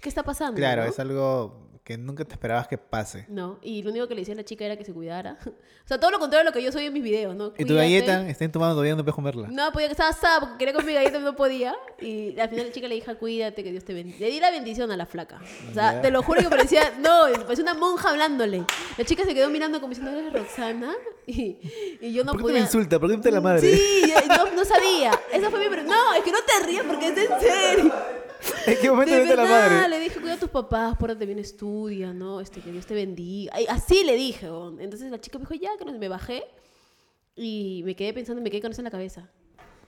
¿qué 0.00 0.08
está 0.08 0.24
pasando? 0.24 0.56
Claro, 0.56 0.82
no? 0.82 0.90
es 0.90 0.98
algo 0.98 1.54
que 1.84 1.98
nunca 1.98 2.24
te 2.24 2.32
esperabas 2.32 2.66
que 2.66 2.78
pase. 2.78 3.26
No, 3.28 3.58
y 3.62 3.82
lo 3.82 3.90
único 3.90 4.08
que 4.08 4.14
le 4.14 4.22
decía 4.22 4.32
a 4.32 4.38
la 4.38 4.44
chica 4.44 4.64
era 4.64 4.76
que 4.76 4.84
se 4.84 4.92
cuidara. 4.94 5.38
O 5.84 5.86
sea, 5.86 6.00
todo 6.00 6.10
lo 6.12 6.18
contrario 6.18 6.44
de 6.44 6.50
lo 6.50 6.54
que 6.54 6.62
yo 6.62 6.72
soy 6.72 6.86
en 6.86 6.94
mis 6.94 7.02
videos, 7.02 7.36
¿no? 7.36 7.48
¿Y 7.58 7.66
tu 7.66 7.74
Cuídate. 7.74 7.74
galleta 7.76 8.26
está 8.30 8.46
en 8.46 8.52
tu 8.52 8.58
mano 8.58 8.72
todavía 8.72 8.94
no 8.96 9.04
puedes 9.04 9.14
comerla? 9.14 9.48
No 9.48 9.70
podía, 9.70 9.88
que 9.88 9.92
estaba 9.92 10.08
asada 10.08 10.40
porque 10.40 10.56
quería 10.56 10.72
comer 10.72 10.86
mi 10.86 10.94
galleta 10.94 11.18
no 11.18 11.36
podía. 11.36 11.74
Y 12.00 12.40
al 12.40 12.48
final 12.48 12.68
la 12.68 12.72
chica 12.72 12.88
le 12.88 12.94
dijo, 12.94 13.14
cuídate, 13.18 13.62
que 13.62 13.70
Dios 13.70 13.84
te 13.84 13.92
bendiga. 13.92 14.18
Le 14.20 14.30
di 14.30 14.40
la 14.40 14.50
bendición 14.50 14.90
a 14.92 14.96
la 14.96 15.04
flaca. 15.04 15.42
O 15.70 15.74
sea, 15.74 15.92
Ya. 15.96 16.00
te 16.00 16.10
lo 16.10 16.22
juro 16.22 16.40
que 16.40 16.48
parecía, 16.48 16.90
no, 17.00 17.24
parecía 17.42 17.64
una 17.64 17.74
monja 17.74 18.08
hablándole. 18.08 18.64
La 18.96 19.04
chica 19.04 19.24
se 19.24 19.34
quedó 19.34 19.50
mirando 19.50 19.78
como 19.78 19.90
diciendo, 19.94 20.18
¿eres 20.18 20.32
Roxana? 20.32 20.90
Y, 21.26 21.58
y 22.02 22.12
yo 22.14 22.22
no 22.24 22.32
¿Por 22.32 22.40
qué 22.40 22.42
podía... 22.42 22.54
te 22.56 22.60
me 22.60 22.64
insulta? 22.66 22.98
¿Por 23.00 23.10
qué 23.10 23.16
te 23.18 23.30
la 23.30 23.40
madre? 23.42 23.60
Sí, 23.76 24.12
no, 24.28 24.52
no 24.56 24.64
sabía. 24.64 25.10
Esa 25.32 25.50
fue 25.50 25.58
mi... 25.68 25.76
No, 25.84 26.14
es 26.14 26.22
que 26.22 26.32
no 26.32 26.38
te 26.46 26.66
rías 26.66 26.84
porque 26.86 27.08
es 27.08 27.16
en 27.18 27.40
serio. 27.40 27.92
¿En 28.66 28.76
qué 28.80 28.90
momento 28.90 29.14
De 29.14 29.36
la 29.36 29.44
madre? 29.44 29.88
le 29.88 30.00
dije, 30.00 30.20
cuida 30.20 30.34
a 30.34 30.38
tus 30.38 30.50
papás, 30.50 30.96
pórtate 30.96 31.26
bien, 31.26 31.38
estudia, 31.38 32.12
¿no? 32.12 32.40
Este, 32.40 32.60
que 32.60 32.70
Dios 32.72 32.86
te 32.86 32.94
bendiga. 32.94 33.52
Ay, 33.54 33.66
así 33.68 34.04
le 34.04 34.14
dije, 34.16 34.46
weón. 34.50 34.80
Entonces 34.80 35.10
la 35.10 35.20
chica 35.20 35.38
me 35.38 35.42
dijo, 35.46 35.54
ya, 35.54 35.70
que 35.78 35.84
no 35.84 35.92
me 35.92 36.08
bajé. 36.08 36.44
Y 37.36 37.82
me 37.84 37.96
quedé 37.96 38.12
pensando, 38.12 38.40
me 38.42 38.50
quedé 38.50 38.62
con 38.62 38.72
eso 38.72 38.80
en 38.80 38.84
la 38.86 38.90
cabeza. 38.90 39.28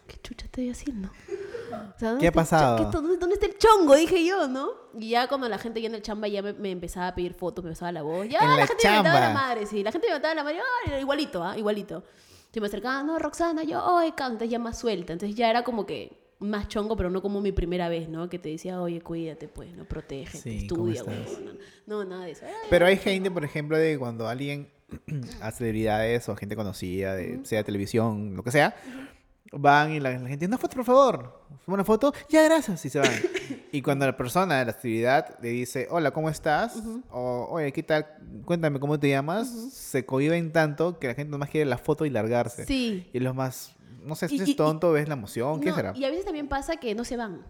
¿Qué 0.07 0.16
chucha 0.22 0.46
estoy 0.46 0.70
haciendo? 0.70 1.09
O 1.09 1.98
sea, 1.98 2.11
¿dónde 2.11 2.20
¿Qué 2.22 2.28
ha 2.28 2.32
pasado? 2.32 2.76
qué- 2.76 2.84
¿dónde, 2.96 3.16
dónde 3.16 3.34
está 3.34 3.46
el 3.46 3.59
chongo? 3.59 3.94
Dije 3.96 4.24
yo, 4.24 4.46
¿no? 4.46 4.70
Y 4.98 5.11
ya 5.11 5.26
cuando 5.26 5.48
la 5.48 5.59
gente 5.59 5.80
ya 5.80 5.88
en 5.88 5.96
el 5.96 6.02
chamba 6.02 6.28
ya 6.28 6.42
me, 6.42 6.52
me 6.52 6.70
empezaba 6.70 7.09
a 7.09 7.14
pedir 7.14 7.34
fotos, 7.34 7.64
me 7.64 7.70
pasaba 7.72 7.90
la 7.92 8.02
voz. 8.02 8.28
Ya 8.28 8.40
la, 8.44 8.57
la 8.57 8.66
gente 8.66 8.88
me 8.88 8.96
metaba 8.98 9.20
la 9.20 9.26
chamba. 9.26 9.40
madre, 9.40 9.66
sí. 9.66 9.82
La 9.82 9.90
gente 9.90 10.07
me 10.07 10.14
metaba 10.14 10.34
la 10.34 10.44
madre, 10.44 10.61
ay, 10.92 11.00
igualito, 11.00 11.42
¿ah? 11.42 11.59
Igualito. 11.59 12.04
Se 12.52 12.61
me 12.61 12.68
acercaba, 12.68 13.02
no, 13.02 13.18
Roxana, 13.18 13.64
yo, 13.64 13.96
ay, 13.98 14.12
canta, 14.12 14.44
ya 14.44 14.59
más 14.61 14.78
suelta. 14.78 15.12
Entonces 15.12 15.36
ya 15.36 15.50
era 15.50 15.64
como 15.64 15.86
que 15.86 16.26
más 16.39 16.68
chongo, 16.68 16.97
pero 16.97 17.11
no 17.11 17.22
como 17.22 17.41
mi 17.41 17.53
primera 17.53 17.89
vez, 17.89 18.09
¿no? 18.09 18.28
Que 18.28 18.39
te 18.39 18.51
decía, 18.51 18.80
oye, 18.80 19.01
cuídate, 19.01 19.49
pues, 19.49 19.74
no 19.74 19.84
protege, 19.84 20.39
Sí, 20.39 20.66
¿cómo 20.68 20.89
estudia, 20.89 21.03
güey. 21.03 21.57
No, 21.87 22.05
no, 22.05 22.05
nada 22.05 22.24
de 22.26 22.32
eso. 22.32 22.45
Ay, 22.45 22.53
Pero 22.68 22.87
hay 22.87 22.97
gente, 22.97 23.30
por 23.30 23.45
ejemplo, 23.45 23.76
de 23.78 23.99
cuando 23.99 24.28
alguien 24.28 24.68
a 25.41 25.51
celebridades 25.51 26.28
o 26.28 26.37
gente 26.37 26.57
conocida, 26.57 27.14
de, 27.14 27.41
sea 27.45 27.59
de 27.59 27.64
televisión, 27.64 28.37
lo 28.37 28.43
que 28.43 28.51
sea, 28.51 28.74
van 29.53 29.93
y 29.93 30.01
la, 30.01 30.18
la 30.18 30.28
gente, 30.28 30.47
una 30.47 30.59
foto, 30.59 30.76
por 30.76 30.84
favor. 30.84 31.47
Una 31.66 31.84
foto, 31.84 32.12
ya, 32.28 32.43
gracias, 32.45 32.84
y 32.84 32.91
se 32.91 32.99
van. 32.99 33.11
y 33.72 33.82
cuando 33.82 34.07
la 34.07 34.16
persona 34.16 34.59
de 34.59 34.64
la 34.66 34.70
actividad 34.70 35.39
le 35.41 35.49
dice, 35.49 35.89
hola, 35.91 36.11
¿cómo 36.11 36.28
estás? 36.28 36.80
O, 37.11 37.49
oye, 37.51 37.72
¿qué 37.72 37.82
tal? 37.82 38.07
Cuéntame 38.45 38.78
cómo 38.78 38.99
te 39.01 39.09
llamas. 39.09 39.49
Se 39.72 40.05
cohiben 40.05 40.53
tanto 40.53 40.99
que 40.99 41.09
la 41.09 41.14
gente 41.14 41.30
nomás 41.30 41.51
quiere 41.51 41.68
la 41.68 41.78
foto 41.78 42.05
y 42.05 42.11
largarse. 42.11 42.66
Sí. 42.66 43.09
Y 43.12 43.18
es 43.18 43.22
lo 43.22 43.34
más, 43.34 43.76
no 44.03 44.14
sé, 44.14 44.28
si 44.28 44.40
es 44.40 44.57
tonto, 44.57 44.92
ves 44.92 45.09
la 45.09 45.14
emoción, 45.14 45.61
¿qué 45.61 45.70
No, 45.70 45.76
será? 45.76 45.92
Y 45.97 46.05
a 46.05 46.11
veces 46.11 46.24
también 46.24 46.49
pasa 46.49 46.76
que 46.76 46.94
no 46.94 47.05
se 47.05 47.16
van. 47.16 47.44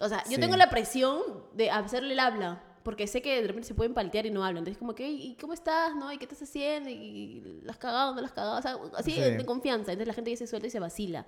O 0.00 0.08
sea, 0.08 0.24
yo 0.24 0.32
Sí. 0.36 0.40
tengo 0.40 0.56
la 0.56 0.70
presión 0.70 1.20
de 1.54 1.70
hacerle 1.70 2.14
el 2.14 2.18
habla, 2.20 2.62
porque 2.82 3.06
sé 3.06 3.22
que 3.22 3.40
de 3.40 3.46
repente 3.46 3.68
se 3.68 3.74
pueden 3.74 3.94
paltear 3.94 4.26
y 4.26 4.30
no 4.30 4.44
hablan. 4.44 4.58
Entonces, 4.58 4.78
como 4.78 4.94
que, 4.94 5.08
¿y 5.08 5.36
cómo 5.36 5.52
estás? 5.54 5.94
¿No? 5.94 6.12
¿Y 6.12 6.18
qué 6.18 6.24
estás 6.24 6.42
haciendo? 6.42 6.90
¿Y 6.90 7.60
las 7.62 7.76
cagado? 7.78 8.14
¿No 8.14 8.20
las 8.20 8.32
cagado? 8.32 8.58
O 8.58 8.62
sea, 8.62 8.76
así 8.96 9.12
Sí. 9.12 9.20
de 9.20 9.44
confianza. 9.46 9.92
Entonces 9.92 10.08
la 10.08 10.14
gente 10.14 10.30
ya 10.30 10.36
se 10.36 10.46
suelta 10.46 10.66
y 10.66 10.70
se 10.70 10.80
vacila. 10.80 11.26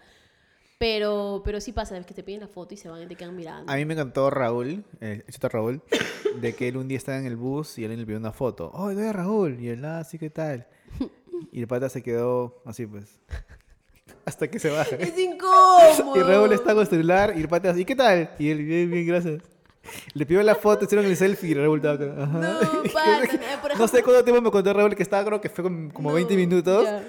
Pero, 0.78 1.40
pero 1.44 1.58
sí 1.60 1.72
pasa, 1.72 1.96
es 1.96 2.04
que 2.04 2.12
te 2.12 2.22
piden 2.22 2.40
la 2.40 2.48
foto 2.48 2.74
y 2.74 2.76
se 2.76 2.90
van 2.90 3.02
y 3.02 3.06
te 3.06 3.14
quedan 3.16 3.34
mirando. 3.34 3.72
A 3.72 3.76
mí 3.76 3.86
me 3.86 3.96
contó 3.96 4.28
Raúl, 4.28 4.84
el 5.00 5.24
chito 5.24 5.48
Raúl, 5.48 5.80
de 6.42 6.54
que 6.54 6.68
él 6.68 6.76
un 6.76 6.86
día 6.86 6.98
estaba 6.98 7.16
en 7.16 7.24
el 7.24 7.36
bus 7.36 7.78
y 7.78 7.84
alguien 7.84 8.00
le 8.00 8.04
pidió 8.06 8.18
una 8.18 8.32
foto. 8.32 8.70
¡Oh, 8.74 8.92
doy 8.92 9.06
a 9.06 9.12
Raúl! 9.14 9.58
Y 9.58 9.68
él, 9.70 9.82
ah, 9.86 10.04
sí, 10.04 10.18
¿qué 10.18 10.28
tal? 10.30 10.66
Y 11.52 11.60
el 11.60 11.66
pata 11.68 11.88
se 11.90 12.02
quedó 12.02 12.60
así, 12.64 12.86
pues. 12.86 13.20
Hasta 14.26 14.48
que 14.48 14.58
se 14.58 14.68
baja. 14.70 14.96
Es 14.96 15.16
incómodo. 15.18 16.14
Y 16.16 16.20
Raúl 16.20 16.52
está 16.52 16.72
con 16.74 16.82
el 16.82 16.88
celular 16.88 17.32
y 17.36 17.40
el 17.40 17.48
pata 17.48 17.70
así, 17.70 17.84
¿qué 17.84 17.96
tal? 17.96 18.28
Y 18.38 18.50
él, 18.50 18.62
bien, 18.64 18.90
bien, 18.90 19.06
gracias. 19.06 19.42
Le 20.14 20.26
pidió 20.26 20.42
la 20.42 20.56
foto, 20.56 20.84
hicieron 20.84 21.06
el 21.06 21.16
selfie 21.16 21.50
y 21.50 21.54
Raúl 21.54 21.78
estaba 21.78 21.94
acá. 21.94 22.22
Ajá. 22.22 22.38
No, 22.38 22.82
pata, 22.92 23.22
eh, 23.24 23.40
No 23.78 23.86
sé 23.88 24.02
cuánto 24.02 24.24
tiempo 24.24 24.42
me 24.42 24.50
contó 24.50 24.72
Raúl 24.72 24.94
que 24.96 25.02
estaba, 25.02 25.24
creo 25.24 25.40
que 25.40 25.48
fue 25.48 25.62
como 25.64 25.92
como 25.94 26.12
20 26.12 26.34
No, 26.34 26.38
minutos. 26.40 26.84
ya. 26.84 27.04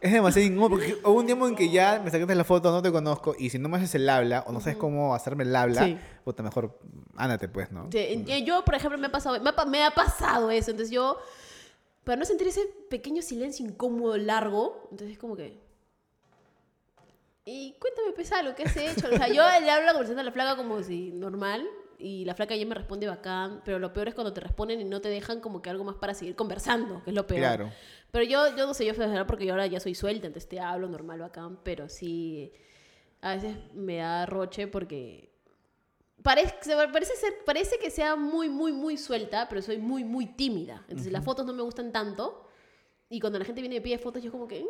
Es 0.00 0.10
demasiado 0.12 0.44
incómodo 0.48 0.70
porque 0.70 0.96
hubo 1.04 1.12
un 1.12 1.26
tiempo 1.26 1.46
en 1.46 1.54
que 1.54 1.68
ya 1.70 2.00
me 2.04 2.10
sacaste 2.10 2.34
la 2.34 2.42
foto, 2.42 2.72
no 2.72 2.82
te 2.82 2.90
conozco, 2.90 3.36
y 3.38 3.50
si 3.50 3.60
no 3.60 3.68
me 3.68 3.76
haces 3.76 3.94
el 3.94 4.08
habla 4.08 4.42
o 4.48 4.50
no 4.52 4.60
sabes 4.60 4.76
cómo 4.76 5.14
hacerme 5.14 5.44
el 5.44 5.54
habla, 5.54 5.84
Sí. 5.84 5.96
puta, 6.24 6.42
mejor 6.42 6.76
ándate 7.16 7.46
pues, 7.48 7.70
¿no? 7.70 7.86
Sí, 7.92 8.24
y 8.26 8.44
Yo, 8.44 8.64
por 8.64 8.74
ejemplo, 8.74 8.98
me 8.98 9.06
ha 9.06 9.12
pasado, 9.12 9.38
me 9.40 9.50
ha, 9.56 9.64
me 9.64 9.84
ha 9.84 9.92
pasado 9.92 10.50
eso. 10.50 10.72
Entonces 10.72 10.92
yo, 10.92 11.18
para 12.02 12.16
no 12.16 12.24
sentir 12.24 12.48
ese 12.48 12.62
pequeño 12.90 13.22
silencio 13.22 13.64
incómodo, 13.64 14.16
largo, 14.16 14.88
entonces 14.90 15.18
como 15.18 15.36
que... 15.36 15.60
Y 17.44 17.74
cuéntame, 17.80 18.12
pesa 18.12 18.42
lo 18.42 18.54
que 18.54 18.62
has 18.64 18.76
hecho. 18.76 19.08
O 19.08 19.16
sea, 19.16 19.28
yo 19.28 19.42
le 19.60 19.70
hablo 19.70 19.86
la 19.86 19.92
conversación 19.92 20.18
a 20.20 20.22
la 20.22 20.32
flaca 20.32 20.56
como 20.56 20.82
si 20.82 21.10
normal. 21.12 21.66
Y 21.98 22.24
la 22.24 22.34
flaca 22.34 22.56
ya 22.56 22.66
me 22.66 22.74
responde 22.74 23.06
bacán. 23.06 23.62
Pero 23.64 23.78
lo 23.78 23.92
peor 23.92 24.08
es 24.08 24.14
cuando 24.14 24.32
te 24.32 24.40
responden 24.40 24.80
y 24.80 24.84
no 24.84 25.00
te 25.00 25.08
dejan 25.08 25.40
como 25.40 25.62
que 25.62 25.70
algo 25.70 25.84
más 25.84 25.96
para 25.96 26.14
seguir 26.14 26.36
conversando, 26.36 27.02
que 27.04 27.10
es 27.10 27.16
lo 27.16 27.26
peor. 27.26 27.40
Claro. 27.40 27.72
Pero 28.10 28.24
yo, 28.24 28.56
yo 28.56 28.66
no 28.66 28.74
sé, 28.74 28.84
yo 28.84 28.94
porque 29.26 29.46
yo 29.46 29.52
ahora 29.52 29.66
ya 29.66 29.80
soy 29.80 29.94
suelta, 29.94 30.26
entonces 30.26 30.48
te 30.48 30.60
hablo 30.60 30.88
normal, 30.88 31.20
bacán. 31.20 31.58
Pero 31.62 31.88
sí, 31.88 32.52
a 33.20 33.34
veces 33.34 33.56
me 33.74 33.96
da 33.96 34.26
roche 34.26 34.66
porque 34.66 35.32
parece, 36.22 36.54
parece, 36.92 37.16
ser, 37.16 37.32
parece 37.44 37.78
que 37.78 37.90
sea 37.90 38.16
muy, 38.16 38.48
muy, 38.48 38.72
muy 38.72 38.96
suelta, 38.96 39.48
pero 39.48 39.62
soy 39.62 39.78
muy, 39.78 40.04
muy 40.04 40.26
tímida. 40.26 40.84
Entonces 40.88 41.12
las 41.12 41.24
fotos 41.24 41.46
no 41.46 41.52
me 41.52 41.62
gustan 41.62 41.92
tanto. 41.92 42.46
Y 43.08 43.20
cuando 43.20 43.38
la 43.38 43.44
gente 43.44 43.60
viene 43.60 43.76
y 43.76 43.80
pide 43.80 43.98
fotos, 43.98 44.22
yo 44.22 44.30
como 44.32 44.48
que, 44.48 44.60
"Mm, 44.60 44.66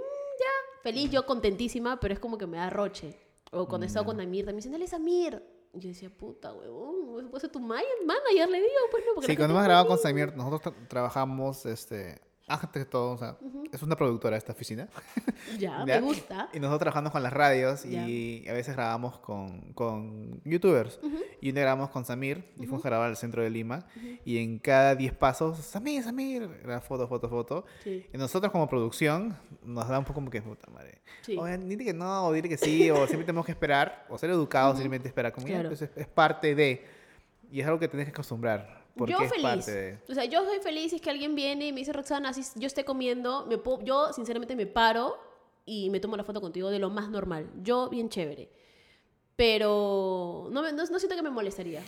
feliz, 0.82 1.10
yo 1.10 1.24
contentísima, 1.26 1.98
pero 2.00 2.14
es 2.14 2.20
como 2.20 2.36
que 2.38 2.46
me 2.46 2.56
da 2.58 2.70
roche. 2.70 3.18
O 3.52 3.66
cuando 3.68 3.84
he 3.84 3.88
estado 3.88 4.06
con 4.06 4.20
Amir, 4.20 4.44
también 4.46 4.58
dicen, 4.58 4.74
él 4.74 4.82
es 4.82 4.92
Amir. 4.94 5.42
Y 5.74 5.80
yo 5.80 5.88
decía, 5.88 6.10
puta, 6.10 6.52
huevón, 6.52 7.28
¿puedo 7.30 7.40
ser 7.40 7.50
tu 7.50 7.60
ma- 7.60 7.80
manager? 8.04 8.48
Le 8.48 8.58
digo, 8.58 8.70
pues 8.90 9.04
no, 9.06 9.14
porque 9.14 9.26
Sí, 9.26 9.36
cuando 9.36 9.54
hemos 9.54 9.64
grabado 9.64 9.88
con 9.88 9.98
Samir, 9.98 10.34
nosotros 10.36 10.62
tra- 10.62 10.88
trabajamos, 10.88 11.64
este, 11.66 12.20
antes 12.60 12.84
de 12.84 12.86
todo, 12.86 13.12
o 13.12 13.18
sea, 13.18 13.36
es 13.72 13.82
una 13.82 13.96
productora 13.96 14.36
esta 14.36 14.52
oficina. 14.52 14.88
Ya, 15.58 15.78
¿ya? 15.86 16.00
me 16.00 16.00
gusta. 16.00 16.48
Y 16.52 16.60
nosotros 16.60 16.78
trabajamos 16.80 17.12
con 17.12 17.22
las 17.22 17.32
radios 17.32 17.82
Ya. 17.84 18.06
y 18.08 18.46
a 18.48 18.52
veces 18.52 18.74
grabamos 18.76 19.18
con, 19.18 19.72
con 19.72 20.40
youtubers. 20.44 21.00
Y 21.40 21.48
un 21.48 21.54
día 21.56 21.62
grabamos 21.64 21.90
con 21.90 22.04
Samir 22.04 22.44
y 22.56 22.60
fuimos 22.66 22.84
a 22.84 22.88
grabar 22.88 23.08
al 23.08 23.16
centro 23.16 23.42
de 23.42 23.50
Lima. 23.50 23.86
Y 24.24 24.38
en 24.38 24.58
cada 24.58 24.94
10 24.94 25.12
pasos, 25.14 25.58
Samir, 25.58 26.02
Samir, 26.04 26.48
era 26.62 26.80
foto, 26.80 27.08
foto, 27.08 27.28
foto. 27.28 27.64
Sí. 27.82 28.06
Y 28.12 28.16
nosotros 28.18 28.52
como 28.52 28.68
producción 28.68 29.36
nos 29.64 29.88
da 29.88 29.98
un 29.98 30.04
poco 30.04 30.14
como 30.16 30.30
que, 30.30 30.40
puta 30.42 30.70
madre. 30.70 31.00
Sí. 31.22 31.36
Oigan, 31.36 31.68
dile 31.68 31.84
que 31.84 31.92
no, 31.94 32.26
o 32.26 32.32
dile 32.32 32.48
que 32.48 32.56
sí, 32.58 32.90
o 32.90 33.06
siempre 33.06 33.24
tenemos 33.26 33.44
que 33.46 33.52
esperar, 33.52 34.06
o 34.08 34.16
ser 34.18 34.30
educados, 34.30 34.76
simplemente 34.76 35.08
esperar. 35.08 35.32
Como 35.32 35.46
Claro. 35.46 35.70
es, 35.70 35.82
es 35.82 36.06
parte 36.08 36.54
de. 36.54 36.84
Y 37.50 37.60
es 37.60 37.66
algo 37.66 37.78
que 37.78 37.88
tenés 37.88 38.06
que 38.06 38.12
acostumbrar. 38.12 38.81
Porque 38.96 39.12
yo 39.12 39.20
es 39.20 39.30
feliz. 39.30 39.42
parte 39.44 39.70
de. 39.72 39.98
O 40.08 40.14
sea, 40.14 40.24
yo 40.24 40.44
soy 40.44 40.58
feliz 40.60 40.90
si 40.90 40.96
es 40.96 41.02
que 41.02 41.10
alguien 41.10 41.34
viene 41.34 41.68
y 41.68 41.72
me 41.72 41.80
dice, 41.80 41.92
Roxana, 41.92 42.28
así 42.30 42.42
yo 42.56 42.66
esté 42.66 42.84
comiendo, 42.84 43.46
me 43.46 43.58
puedo- 43.58 43.82
yo 43.82 44.12
sinceramente 44.12 44.54
me 44.56 44.66
paro 44.66 45.18
y 45.64 45.90
me 45.90 46.00
tomo 46.00 46.16
la 46.16 46.24
foto 46.24 46.40
contigo 46.40 46.70
de 46.70 46.78
lo 46.78 46.90
más 46.90 47.08
normal. 47.08 47.50
Yo, 47.62 47.88
bien 47.88 48.08
chévere. 48.08 48.50
Pero 49.36 50.48
no, 50.50 50.62
me- 50.62 50.72
no, 50.72 50.84
no 50.84 50.98
siento 50.98 51.16
que 51.16 51.22
me 51.22 51.30
molestaría. 51.30 51.82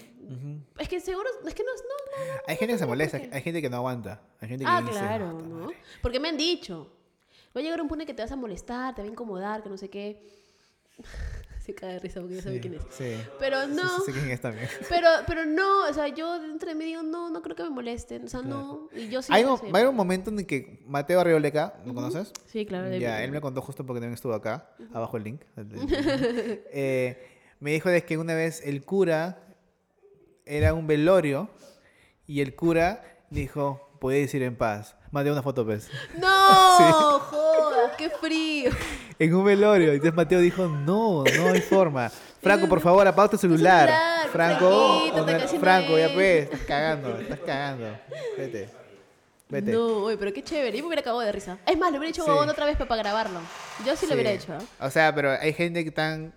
Es 0.78 0.88
que 0.88 0.98
seguro, 1.00 1.28
es 1.46 1.54
que 1.54 1.62
no, 1.62 1.70
no, 1.72 2.24
no. 2.34 2.40
Hay 2.48 2.56
gente 2.56 2.72
que 2.74 2.78
se 2.78 2.86
molesta, 2.86 3.16
hay 3.30 3.42
gente 3.42 3.60
que 3.60 3.68
no 3.70 3.76
aguanta. 3.76 4.22
Hay 4.40 4.48
gente 4.48 4.64
que 4.64 4.70
Ah, 4.70 4.80
dice, 4.80 4.92
claro, 4.92 5.30
"Puta 5.32 5.46
¿no? 5.48 5.54
madre". 5.56 5.76
Porque 6.02 6.18
me 6.20 6.28
han 6.28 6.36
dicho, 6.38 6.90
va 7.54 7.60
a 7.60 7.62
llegar 7.62 7.80
un 7.82 7.88
punto 7.88 8.02
en 8.02 8.06
que 8.06 8.14
te 8.14 8.22
vas 8.22 8.32
a 8.32 8.36
molestar, 8.36 8.94
te 8.94 9.02
va 9.02 9.08
a 9.08 9.10
incomodar, 9.10 9.62
que 9.62 9.68
no 9.68 9.76
sé 9.76 9.90
qué. 9.90 10.22
Se 11.64 11.74
cae 11.74 11.94
de 11.94 11.98
risa 11.98 12.20
porque 12.20 12.36
ya 12.36 12.42
sabe 12.42 12.56
Sí, 12.56 12.60
quién 12.60 12.74
es. 12.74 12.82
Sí. 12.90 13.16
Pero 13.38 13.62
Sí, 13.64 13.70
no. 13.74 13.88
sí 14.00 14.02
sé 14.04 14.12
quién 14.12 14.30
es 14.30 14.40
también. 14.40 14.68
Pero, 14.90 15.08
pero 15.26 15.46
no, 15.46 15.88
o 15.88 15.92
sea, 15.94 16.08
yo 16.08 16.38
dentro 16.38 16.68
de 16.68 16.74
mí 16.74 16.84
digo, 16.84 17.02
no, 17.02 17.30
no 17.30 17.40
creo 17.40 17.56
que 17.56 17.62
me 17.62 17.70
molesten. 17.70 18.24
O 18.24 18.28
sea, 18.28 18.42
no. 18.42 18.90
Y 18.94 19.08
yo 19.08 19.22
sí. 19.22 19.32
hay, 19.32 19.44
un, 19.44 19.58
haber 19.70 19.88
un 19.88 19.96
momento 19.96 20.28
en 20.28 20.40
el 20.40 20.46
que 20.46 20.82
Mateo 20.86 21.20
Arrioleca, 21.20 21.74
¿lo 21.86 21.94
conoces? 21.94 22.32
Sí, 22.44 22.66
claro. 22.66 22.94
Ya, 22.96 23.24
él 23.24 23.30
me 23.30 23.40
contó 23.40 23.62
justo 23.62 23.86
porque 23.86 24.00
también 24.00 24.12
estuvo 24.14 24.34
acá, 24.34 24.68
abajo 24.92 25.16
el 25.16 25.24
link. 25.24 25.40
Eh, 26.76 27.26
me 27.60 27.72
dijo 27.72 27.88
de 27.88 28.04
que 28.04 28.18
una 28.18 28.34
vez 28.34 28.60
el 28.64 28.84
cura 28.84 29.38
era 30.44 30.74
un 30.74 30.86
velorio 30.86 31.48
y 32.26 32.42
el 32.42 32.54
cura 32.54 33.02
dijo, 33.30 33.96
podéis 34.00 34.34
ir 34.34 34.42
en 34.42 34.56
paz. 34.56 34.96
Mateo 35.12 35.32
una 35.32 35.42
foto, 35.42 35.64
pues. 35.64 35.88
¡No! 36.18 36.28
¡Jodas! 37.20 37.92
¡Qué 37.96 38.10
frío! 38.10 38.70
En 39.18 39.34
un 39.34 39.44
velorio. 39.44 39.92
Y 39.92 39.96
entonces 39.96 40.14
Mateo 40.14 40.40
dijo, 40.40 40.66
no, 40.66 41.24
no 41.24 41.46
hay 41.52 41.60
forma. 41.60 42.10
Franco, 42.42 42.68
por 42.68 42.80
favor, 42.80 43.06
apaga 43.06 43.28
tu 43.30 43.38
celular. 43.38 43.88
celular, 43.88 44.28
Franco, 44.30 45.04
haciendo 45.06 45.60
Franco, 45.60 45.98
ya 45.98 46.12
pues, 46.12 46.44
estás 46.44 46.60
cagando, 46.60 47.18
estás 47.18 47.38
cagando. 47.40 47.86
Vete. 48.36 48.68
Vete. 49.48 49.72
No, 49.72 49.86
oye, 50.04 50.16
pero 50.16 50.32
qué 50.32 50.42
chévere. 50.42 50.76
Yo 50.76 50.82
me 50.82 50.88
hubiera 50.88 51.00
acabado 51.00 51.20
de 51.22 51.30
risa. 51.32 51.58
Es 51.66 51.78
más, 51.78 51.90
lo 51.92 51.98
hubiera 51.98 52.10
hecho 52.10 52.24
Sí. 52.24 52.30
otra 52.30 52.66
vez 52.66 52.76
para, 52.76 52.88
para 52.88 53.02
grabarlo. 53.02 53.40
Yo 53.86 53.94
sí, 53.96 54.06
lo 54.06 54.14
hubiera 54.14 54.32
hecho. 54.32 54.52
O 54.80 54.90
sea, 54.90 55.14
pero 55.14 55.30
hay 55.32 55.52
gente 55.52 55.84
que 55.84 55.90
tan 55.90 56.32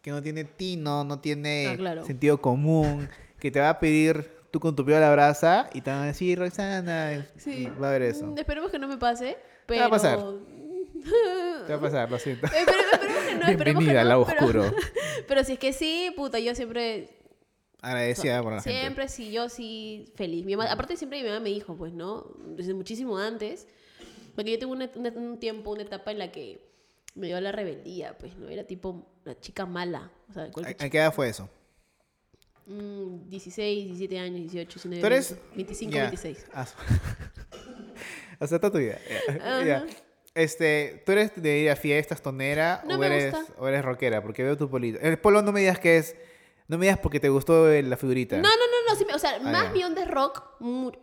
que 0.00 0.10
no 0.10 0.22
tiene 0.22 0.44
tino, 0.44 1.02
no 1.04 1.18
tiene 1.18 1.68
Ah, 1.72 1.76
claro. 1.76 2.04
sentido 2.04 2.38
común, 2.38 3.08
que 3.40 3.50
te 3.50 3.58
va 3.58 3.70
a 3.70 3.78
pedir 3.80 4.30
tú 4.50 4.60
con 4.60 4.76
tu 4.76 4.84
pío 4.84 4.96
a 4.96 5.00
la 5.00 5.10
brasa 5.10 5.68
y 5.72 5.80
te 5.80 5.90
van 5.90 6.00
a 6.02 6.06
decir, 6.06 6.38
Roxana, 6.38 7.26
Sí. 7.36 7.68
va 7.82 7.86
a 7.86 7.90
haber 7.90 8.02
eso. 8.02 8.26
Mm, 8.26 8.38
Esperemos 8.38 8.70
que 8.70 8.78
no 8.78 8.86
me 8.86 8.98
pase. 8.98 9.36
Pero... 9.66 9.80
va 9.80 9.86
a 9.86 9.90
pasar. 9.90 10.18
Te 11.04 11.72
va 11.72 11.76
a 11.76 11.80
pasar, 11.80 12.10
lo 12.10 12.18
siento. 12.18 12.46
Espere- 12.46 12.64
esperemos 12.92 13.24
que 13.24 13.34
no, 13.34 13.40
esperemos 13.40 13.56
que 13.56 13.64
Bienvenida 13.64 14.00
al 14.00 14.08
no, 14.08 14.10
lado 14.10 14.26
pero- 14.26 14.44
oscuro. 14.62 14.76
Pero 15.28 15.42
si 15.44 15.52
es 15.54 15.58
que 15.58 15.72
sí, 15.72 16.12
puta, 16.16 16.38
yo 16.38 16.54
siempre 16.54 17.08
Agradecida 17.80 18.42
por 18.42 18.52
la 18.54 18.62
gente. 18.62 18.80
Siempre 18.80 19.08
sí, 19.08 19.30
yo 19.32 19.48
sí, 19.48 20.12
feliz. 20.16 20.44
Mi 20.44 20.56
mamá, 20.56 20.70
aparte 20.70 20.96
siempre 20.96 21.22
mi 21.22 21.28
mamá 21.28 21.40
me 21.40 21.50
dijo, 21.50 21.76
pues, 21.76 21.92
¿no? 21.92 22.26
Desde 22.56 22.74
muchísimo 22.74 23.18
antes. 23.18 23.66
Porque 24.34 24.52
yo 24.52 24.58
tuve 24.58 24.72
una- 24.72 24.90
una- 24.94 25.10
un 25.10 25.38
tiempo, 25.38 25.70
una 25.70 25.82
etapa 25.82 26.10
en 26.10 26.18
la 26.18 26.30
que 26.32 26.60
me 27.14 27.26
dio 27.28 27.40
la 27.40 27.52
rebeldía, 27.52 28.16
pues, 28.18 28.36
¿no? 28.36 28.48
Era 28.48 28.64
tipo 28.64 29.06
una 29.24 29.38
chica 29.40 29.64
mala. 29.66 30.10
O 30.30 30.32
sea, 30.32 30.44
¿A, 30.44 30.88
qué 30.90 30.98
edad 30.98 31.12
fue 31.14 31.28
eso? 31.28 31.48
Mm, 32.66 33.28
16, 33.28 33.84
17 33.86 34.18
años, 34.18 34.40
18, 34.40 34.74
19, 34.74 35.00
Tú 35.00 35.06
eres... 35.06 35.30
20, 35.30 35.54
25, 35.56 35.92
ya. 35.92 36.02
26. 36.04 36.46
Ah, 36.54 36.66
su- 36.66 36.76
o 38.40 38.46
sea, 38.46 38.58
toda 38.58 38.72
tu 38.72 38.78
vida. 38.78 38.98
Ya. 39.28 39.76
Ajá. 39.76 39.86
Este, 40.34 41.02
¿tú 41.06 41.12
eres 41.12 41.32
de 41.40 41.58
ir 41.58 41.70
a 41.70 41.76
fiestas, 41.76 42.20
tonera 42.20 42.82
No 42.86 42.96
o, 42.96 42.98
me 42.98 43.06
eres, 43.06 43.32
gusta. 43.34 43.52
o 43.58 43.68
eres 43.68 43.84
rockera? 43.84 44.20
Porque 44.22 44.42
veo 44.42 44.56
tu 44.56 44.68
polito. 44.68 44.98
El 45.00 45.18
polo 45.18 45.42
no 45.42 45.52
me 45.52 45.60
digas 45.60 45.78
que 45.78 45.96
es... 45.98 46.16
No 46.66 46.78
me 46.78 46.86
digas 46.86 46.98
porque 46.98 47.20
te 47.20 47.28
gustó 47.28 47.68
la 47.68 47.96
figurita. 47.98 48.36
No, 48.36 48.42
no, 48.42 48.48
no, 48.48 48.88
no, 48.90 48.96
sí, 48.96 49.04
me- 49.04 49.12
o 49.14 49.18
sea, 49.18 49.36
Ah, 49.36 49.40
más 49.42 49.64
ya. 49.64 49.70
mi 49.72 49.84
onda 49.84 50.02
es 50.02 50.08
rock, 50.10 50.42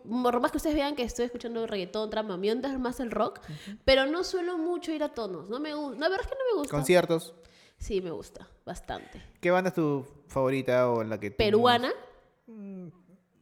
más 0.06 0.50
que 0.52 0.58
ustedes 0.58 0.76
vean 0.76 0.96
que 0.96 1.04
estoy 1.04 1.26
escuchando 1.26 1.68
reggaetón, 1.68 2.10
trama, 2.10 2.36
mi 2.36 2.50
onda 2.50 2.68
es 2.74 2.80
más 2.80 3.00
el 3.00 3.12
rock, 3.12 3.40
pero 3.86 4.08
no 4.08 4.24
suelo 4.24 4.58
mucho 4.58 4.92
ir 4.92 5.04
a 5.04 5.10
tonos, 5.10 5.50
no 5.50 5.60
me 5.60 5.76
gusta, 5.76 6.00
la 6.00 6.10
verdad 6.10 6.26
es 6.26 6.32
que 6.32 6.34
no 6.40 6.56
me 6.56 6.60
gusta. 6.62 6.76
Conciertos. 6.76 7.36
Sí, 7.78 8.02
me 8.02 8.10
gusta, 8.10 8.48
bastante. 8.66 9.22
¿Qué 9.40 9.52
banda 9.52 9.68
es 9.70 9.76
tu 9.76 10.04
favorita 10.28 10.90
o 10.90 11.04
la 11.04 11.20
que 11.20 11.30
tú- 11.30 11.38
Peruana, 11.38 11.94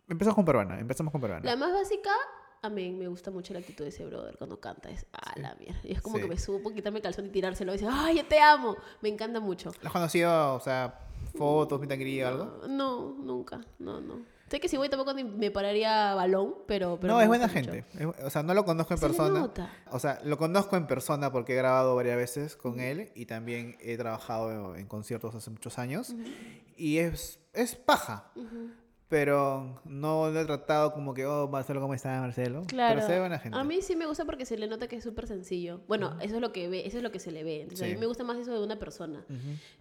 Empezamos 0.10 0.36
con 0.36 0.44
peruana, 0.46 0.78
empezamos 0.80 1.12
con 1.14 1.22
peruana. 1.22 1.46
La 1.46 1.56
más 1.56 1.72
básica, 1.72 2.10
a 2.62 2.70
mí 2.70 2.92
me 2.92 3.08
gusta 3.08 3.32
mucho 3.32 3.54
la 3.54 3.60
actitud 3.60 3.84
de 3.84 3.90
ese 3.90 4.06
brother 4.06 4.38
cuando 4.38 4.60
canta. 4.60 4.90
Es 4.90 5.06
a 5.14 5.40
la 5.40 5.56
mierda. 5.56 5.80
Y 5.84 5.92
es 5.94 6.02
como 6.02 6.18
Sí. 6.18 6.24
que 6.24 6.28
me 6.30 6.38
subo, 6.38 6.72
quitarme 6.74 7.00
el 7.00 7.04
calzón 7.04 7.26
y 7.26 7.30
tirárselo 7.30 7.74
y 7.74 7.78
dice, 7.78 7.90
¡ay, 7.92 8.18
yo 8.18 8.26
te 8.26 8.40
amo! 8.40 8.76
Me 9.02 9.10
encanta 9.10 9.40
mucho. 9.40 9.72
¿La 9.82 9.90
has 9.90 9.94
conocido, 9.94 10.56
o 10.56 10.60
sea, 10.60 11.00
fotos, 11.38 11.82
and 11.82 11.92
greet, 11.94 12.24
algo? 12.24 12.62
No, 12.68 13.12
nunca. 13.20 13.62
No, 13.80 14.02
no. 14.02 14.22
Sé 14.50 14.60
que 14.60 14.68
si 14.68 14.78
voy 14.78 14.90
tampoco 14.90 15.14
me 15.14 15.52
pararía 15.52 16.16
balón, 16.16 16.56
pero. 16.66 16.98
pero 17.00 17.14
no, 17.14 17.22
es 17.22 17.28
buena 17.28 17.46
mucho. 17.46 17.54
gente. 17.72 17.86
O 18.26 18.32
sea, 18.32 18.42
no 18.42 18.56
lo 18.56 18.66
conozco 18.66 18.94
en 18.96 19.00
Se 19.00 19.06
persona. 19.06 19.40
nota. 19.42 19.72
O 19.92 20.00
sea, 20.00 20.20
lo 20.24 20.40
conozco 20.40 20.76
en 20.76 20.88
persona 20.88 21.32
porque 21.32 21.54
he 21.54 21.56
grabado 21.56 21.96
varias 21.96 22.18
veces 22.18 22.56
con 22.56 22.80
él 22.80 23.12
y 23.14 23.28
también 23.28 23.78
he 23.80 23.96
trabajado 23.96 24.76
en 24.76 24.88
conciertos 24.88 25.36
hace 25.36 25.52
muchos 25.52 25.78
años. 25.78 26.16
Y 26.76 26.98
es, 26.98 27.40
es 27.54 27.76
paja. 27.76 28.32
Pero 29.10 29.82
no 29.86 30.30
lo 30.30 30.40
he 30.40 30.46
tratado 30.46 30.94
como 30.94 31.16
que, 31.16 31.26
oh, 31.26 31.48
Marcelo, 31.48 31.82
¿cómo 31.82 31.96
está 31.96 32.22
Marcelo? 32.22 32.64
Claro. 32.68 32.96
Pero 32.96 33.08
se 33.08 33.14
ve 33.14 33.20
buena 33.20 33.40
gente. 33.40 33.58
A 33.58 33.64
mí 33.64 33.82
sí 33.82 33.96
me 33.96 34.06
gusta 34.06 34.24
porque 34.24 34.46
se 34.46 34.56
le 34.56 34.68
nota 34.68 34.88
que 34.88 34.98
es 34.98 35.04
súper 35.04 35.28
sencillo. 35.28 35.82
Bueno, 35.88 36.16
eso 36.22 36.36
es 36.36 36.42
lo 36.42 36.54
que 36.54 36.70
ve, 36.70 36.86
eso 36.86 36.98
es 36.98 37.04
lo 37.04 37.12
que 37.12 37.20
se 37.20 37.32
le 37.32 37.44
ve. 37.44 37.64
Entonces, 37.64 37.88
a 37.88 37.94
mí 37.94 38.00
me 38.00 38.06
gusta 38.06 38.24
más 38.24 38.38
eso 38.38 38.54
de 38.54 38.64
una 38.64 38.78
persona. 38.78 39.26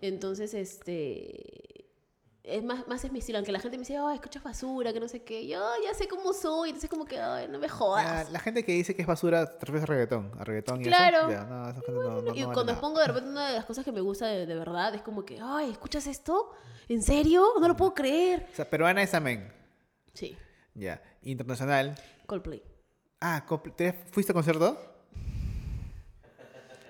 Entonces, 0.00 0.54
este 0.54 1.87
es 2.48 2.64
más, 2.64 2.86
más 2.88 3.04
es 3.04 3.12
mi 3.12 3.18
estilo, 3.18 3.38
aunque 3.38 3.52
la 3.52 3.60
gente 3.60 3.76
me 3.76 3.82
dice, 3.82 3.96
ay, 3.98 4.14
escuchas 4.16 4.42
basura, 4.42 4.92
que 4.92 5.00
no 5.00 5.08
sé 5.08 5.22
qué. 5.22 5.46
Yo 5.46 5.60
ya 5.84 5.92
sé 5.94 6.08
cómo 6.08 6.32
soy, 6.32 6.70
entonces 6.70 6.88
como 6.88 7.04
que, 7.04 7.20
ay, 7.20 7.46
no 7.48 7.58
me 7.58 7.68
jodas. 7.68 8.30
la 8.30 8.40
gente 8.40 8.64
que 8.64 8.72
dice 8.72 8.94
que 8.96 9.02
es 9.02 9.08
basura 9.08 9.46
te 9.58 9.66
refieres 9.66 9.82
a 9.82 9.86
reggaetón. 9.86 10.32
A 10.38 10.44
reggaetón 10.44 10.80
y 10.80 10.84
Claro. 10.84 11.18
eso. 11.18 11.30
Ya, 11.30 11.44
no, 11.44 11.62
esa 11.68 11.80
gente 11.82 11.92
no, 11.92 12.00
no, 12.00 12.18
y 12.20 12.22
no 12.22 12.24
vale 12.24 12.44
cuando 12.44 12.64
nada. 12.64 12.72
expongo 12.72 12.98
de 13.00 13.06
repente 13.06 13.28
una 13.30 13.48
de 13.48 13.54
las 13.54 13.64
cosas 13.64 13.84
que 13.84 13.92
me 13.92 14.00
gusta 14.00 14.26
de, 14.26 14.46
de 14.46 14.54
verdad, 14.54 14.94
es 14.94 15.02
como 15.02 15.24
que, 15.24 15.38
ay, 15.42 15.70
¿escuchas 15.70 16.06
esto? 16.06 16.50
¿En 16.88 17.02
serio? 17.02 17.44
No 17.60 17.68
lo 17.68 17.76
puedo 17.76 17.92
creer. 17.94 18.46
O 18.52 18.56
sea, 18.56 18.68
peruana 18.68 19.02
es 19.02 19.12
amén. 19.14 19.52
Sí, 20.14 20.36
Ya. 20.74 21.02
Internacional. 21.22 21.94
Coldplay. 22.26 22.62
Ah, 23.20 23.44
¿te 23.76 23.92
fuiste 23.92 24.32
a 24.32 24.34
concierto? 24.34 24.80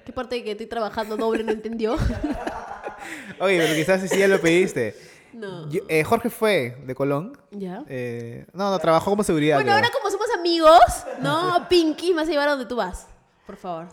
¿Qué 0.04 0.12
parte 0.12 0.36
de 0.36 0.44
que 0.44 0.50
estoy 0.52 0.66
trabajando 0.66 1.16
doble 1.16 1.42
no 1.44 1.52
entendió? 1.52 1.94
Oye, 3.40 3.58
pero 3.58 3.74
quizás 3.74 4.08
sí 4.08 4.18
ya 4.18 4.28
lo 4.28 4.40
pediste. 4.40 4.94
No. 5.32 5.68
Yo- 5.70 5.82
eh, 5.88 6.04
Jorge 6.04 6.30
fue 6.30 6.76
de 6.86 6.94
Colón. 6.94 7.36
¿Ya? 7.50 7.84
Eh, 7.88 8.46
no, 8.52 8.70
no, 8.70 8.78
trabajó 8.78 9.10
como 9.10 9.22
seguridad. 9.22 9.56
Bueno, 9.56 9.68
creo. 9.68 9.76
ahora 9.76 9.90
como 9.90 10.10
somos 10.10 10.26
amigos, 10.38 10.80
¿no? 11.20 11.66
Pinky, 11.68 12.10
me 12.10 12.16
vas 12.22 12.28
a 12.28 12.30
llevar 12.30 12.48
a 12.48 12.50
donde 12.52 12.66
tú 12.66 12.76
vas. 12.76 13.06
Por 13.46 13.56
favor. 13.56 13.88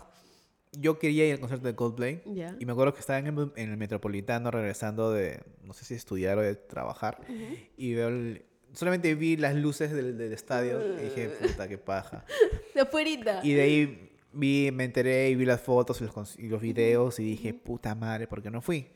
Yo 0.77 0.99
quería 0.99 1.25
ir 1.25 1.33
al 1.35 1.39
concierto 1.39 1.67
de 1.67 1.75
Coldplay. 1.75 2.21
Ya. 2.25 2.55
Y 2.59 2.65
me 2.65 2.73
acuerdo 2.73 2.93
que 2.93 2.99
estaba 2.99 3.19
en 3.19 3.27
el, 3.27 3.51
en 3.55 3.71
el 3.71 3.77
Metropolitano 3.77 4.51
regresando 4.51 5.11
de, 5.11 5.41
no 5.63 5.73
sé 5.73 5.85
si 5.85 5.93
estudiar 5.93 6.37
o 6.37 6.41
de 6.41 6.55
trabajar. 6.55 7.21
Y 7.77 7.93
veo 7.93 8.09
el- 8.09 8.45
solamente 8.73 9.15
vi 9.15 9.37
las 9.37 9.55
luces 9.55 9.91
del, 9.93 10.17
del 10.17 10.33
estadio 10.33 10.81
y 10.99 11.03
dije, 11.05 11.29
puta, 11.29 11.67
qué 11.69 11.77
paja. 11.77 12.25
De 12.75 12.81
afuerita. 12.81 13.39
Y 13.41 13.53
de 13.53 13.61
ahí 13.61 14.14
vi, 14.35 14.69
me 14.71 14.83
enteré 14.83 15.29
y 15.29 15.35
vi 15.35 15.45
las 15.45 15.61
fotos 15.61 15.99
y 16.01 16.05
los, 16.05 16.37
y 16.39 16.47
los 16.49 16.61
videos 16.61 17.19
y 17.19 17.23
dije, 17.23 17.53
puta 17.53 17.95
madre, 17.95 18.27
¿por 18.27 18.41
qué 18.41 18.51
no 18.51 18.61
fui? 18.61 18.91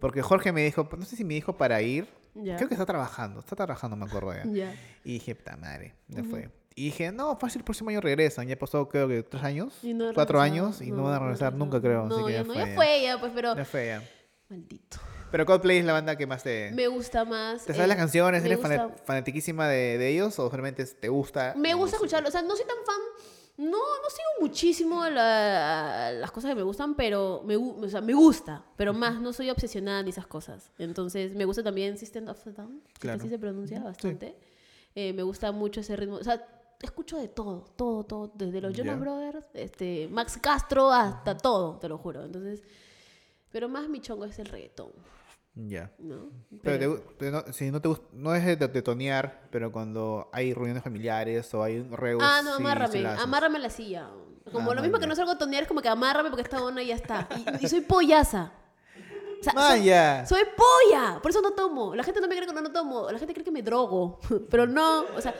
Porque 0.00 0.22
Jorge 0.22 0.52
me 0.52 0.64
dijo, 0.64 0.88
no 0.96 1.04
sé 1.04 1.16
si 1.16 1.24
me 1.24 1.34
dijo 1.34 1.56
para 1.56 1.82
ir. 1.82 2.06
Ya. 2.34 2.56
Creo 2.56 2.68
que 2.68 2.74
está 2.74 2.84
trabajando, 2.86 3.40
está 3.40 3.54
trabajando, 3.54 3.96
me 3.96 4.06
acuerdo 4.06 4.32
ya. 4.32 4.44
Ya. 4.52 4.74
Y 5.04 5.14
dije, 5.14 5.34
puta 5.34 5.56
madre, 5.56 5.94
ya 6.08 6.24
fue. 6.24 6.50
Y 6.76 6.86
dije, 6.86 7.12
no, 7.12 7.36
fácil, 7.38 7.60
el 7.60 7.64
próximo 7.64 7.90
año 7.90 8.00
regresan. 8.00 8.48
Ya 8.48 8.58
pasó, 8.58 8.88
creo 8.88 9.06
que 9.06 9.22
tres 9.22 9.44
años, 9.44 9.78
no 9.84 10.12
cuatro 10.12 10.40
años, 10.40 10.80
y 10.82 10.90
no, 10.90 11.04
van 11.04 11.14
a 11.14 11.18
regresar 11.20 11.54
nunca, 11.54 11.80
creo. 11.80 12.06
No, 12.06 12.16
así 12.16 12.24
que 12.26 12.32
ya, 12.32 12.42
no, 12.42 12.46
fue. 12.52 12.56
ya 12.56 12.74
fue 12.74 13.02
ya, 13.02 13.20
pues, 13.20 13.32
pero... 13.34 13.54
Ya 13.56 13.64
fue, 13.64 13.86
ya. 13.86 14.02
Maldito. 14.48 14.98
Pero 15.30 15.46
Coldplay 15.46 15.78
es 15.78 15.84
la 15.84 15.92
banda 15.92 16.16
que 16.16 16.26
más 16.28 16.42
te... 16.44 16.70
Me 16.74 16.86
gusta 16.88 17.24
más... 17.24 17.64
¿Te 17.64 17.72
sabes 17.72 17.86
eh, 17.86 17.88
las 17.88 17.96
canciones? 17.96 18.44
¿Eres 18.44 18.58
gusta- 18.58 18.88
fana- 18.88 18.96
fanatiquísima 19.04 19.68
de, 19.68 19.98
de 19.98 20.08
ellos 20.08 20.38
o 20.38 20.48
realmente 20.50 20.84
te 20.84 21.08
gusta? 21.08 21.54
Me 21.56 21.74
gusta 21.74 21.96
escucharlo. 21.96 22.28
O 22.28 22.32
sea, 22.32 22.42
no 22.42 22.54
soy 22.54 22.64
tan 22.66 22.76
fan. 22.86 23.33
No, 23.56 23.70
no 23.70 24.10
sigo 24.10 24.28
muchísimo 24.40 25.04
la- 25.08 26.10
las 26.12 26.30
cosas 26.32 26.50
que 26.50 26.54
me 26.56 26.62
gustan, 26.62 26.94
pero 26.96 27.42
me, 27.44 27.56
o 27.56 27.88
sea, 27.88 28.00
me 28.00 28.12
gusta. 28.14 28.64
Pero 28.76 28.92
más, 28.92 29.20
no 29.20 29.32
soy 29.32 29.48
obsesionada 29.50 30.02
ni 30.02 30.10
esas 30.10 30.26
cosas. 30.26 30.72
Entonces, 30.78 31.34
me 31.36 31.44
gusta 31.44 31.62
también 31.62 31.96
System 31.96 32.28
of 32.28 32.44
a 32.46 32.50
Down, 32.50 32.80
que 32.94 33.00
Claro. 33.00 33.20
así 33.20 33.28
se 33.28 33.38
pronuncia 33.38 33.80
bastante. 33.82 34.36
Eh, 34.96 35.12
me 35.12 35.22
gusta 35.22 35.52
mucho 35.52 35.80
ese 35.80 35.94
ritmo. 35.94 36.16
O 36.16 36.24
sea, 36.24 36.44
escucho 36.82 37.16
de 37.16 37.28
todo, 37.28 37.64
todo, 37.76 38.04
todo. 38.04 38.32
Desde 38.34 38.60
los 38.60 38.72
Jonas 38.76 38.96
Ya. 38.96 39.00
Brothers, 39.00 39.46
este, 39.54 40.08
Max 40.10 40.36
Castro, 40.42 40.90
hasta 40.92 41.36
todo, 41.36 41.78
te 41.78 41.88
lo 41.88 41.96
juro. 41.98 42.24
Entonces, 42.24 42.62
pero 43.52 43.68
más 43.68 43.88
mi 43.88 44.00
chongo 44.00 44.24
es 44.24 44.36
el 44.40 44.46
reggaetón, 44.46 44.90
Ya. 45.56 45.92
¿no? 45.98 46.30
Pero, 46.62 46.98
te 47.16 47.30
no, 47.30 47.44
si 47.52 47.70
no 47.70 47.80
te 47.80 47.88
no 48.12 48.34
es 48.34 48.44
de, 48.44 48.56
de 48.56 48.82
tonear, 48.82 49.42
pero 49.50 49.70
cuando 49.70 50.28
hay 50.32 50.52
reuniones 50.52 50.82
familiares 50.82 51.52
o 51.54 51.62
hay 51.62 51.80
reus, 51.82 52.20
Ah, 52.24 52.40
no, 52.42 52.50
sí, 52.52 52.56
sí 52.56 52.62
amárrame, 52.62 53.00
la 53.02 53.22
amárrame 53.22 53.70
silla. 53.70 54.08
Como 54.50 54.72
Ah, 54.72 54.74
lo 54.74 54.82
mismo 54.82 54.94
man, 54.94 55.00
que 55.02 55.06
no 55.06 55.14
salgo 55.14 55.30
a 55.32 55.38
tonear, 55.38 55.62
es 55.62 55.68
como 55.68 55.80
que 55.80 55.88
amárrame 55.88 56.28
porque 56.28 56.42
esta 56.42 56.62
onda 56.62 56.82
y 56.82 56.88
ya 56.88 56.96
está. 56.96 57.28
Y, 57.60 57.64
y 57.66 57.68
soy 57.68 57.80
pollaza. 57.82 58.52
O 59.40 59.44
sea, 59.44 59.52
Man, 59.52 60.26
soy, 60.26 60.42
polla, 60.56 61.20
por 61.22 61.30
eso 61.30 61.40
no 61.42 61.52
tomo. 61.52 61.94
La 61.94 62.02
gente 62.02 62.20
no 62.20 62.26
me 62.28 62.34
cree 62.34 62.46
que 62.48 62.52
no, 62.54 62.60
no 62.62 62.72
tomo, 62.72 63.10
la 63.12 63.18
gente 63.18 63.32
cree 63.34 63.44
que 63.44 63.50
me 63.52 63.62
drogo, 63.62 64.18
pero 64.50 64.66
no, 64.66 65.02
o 65.16 65.20
sea, 65.20 65.32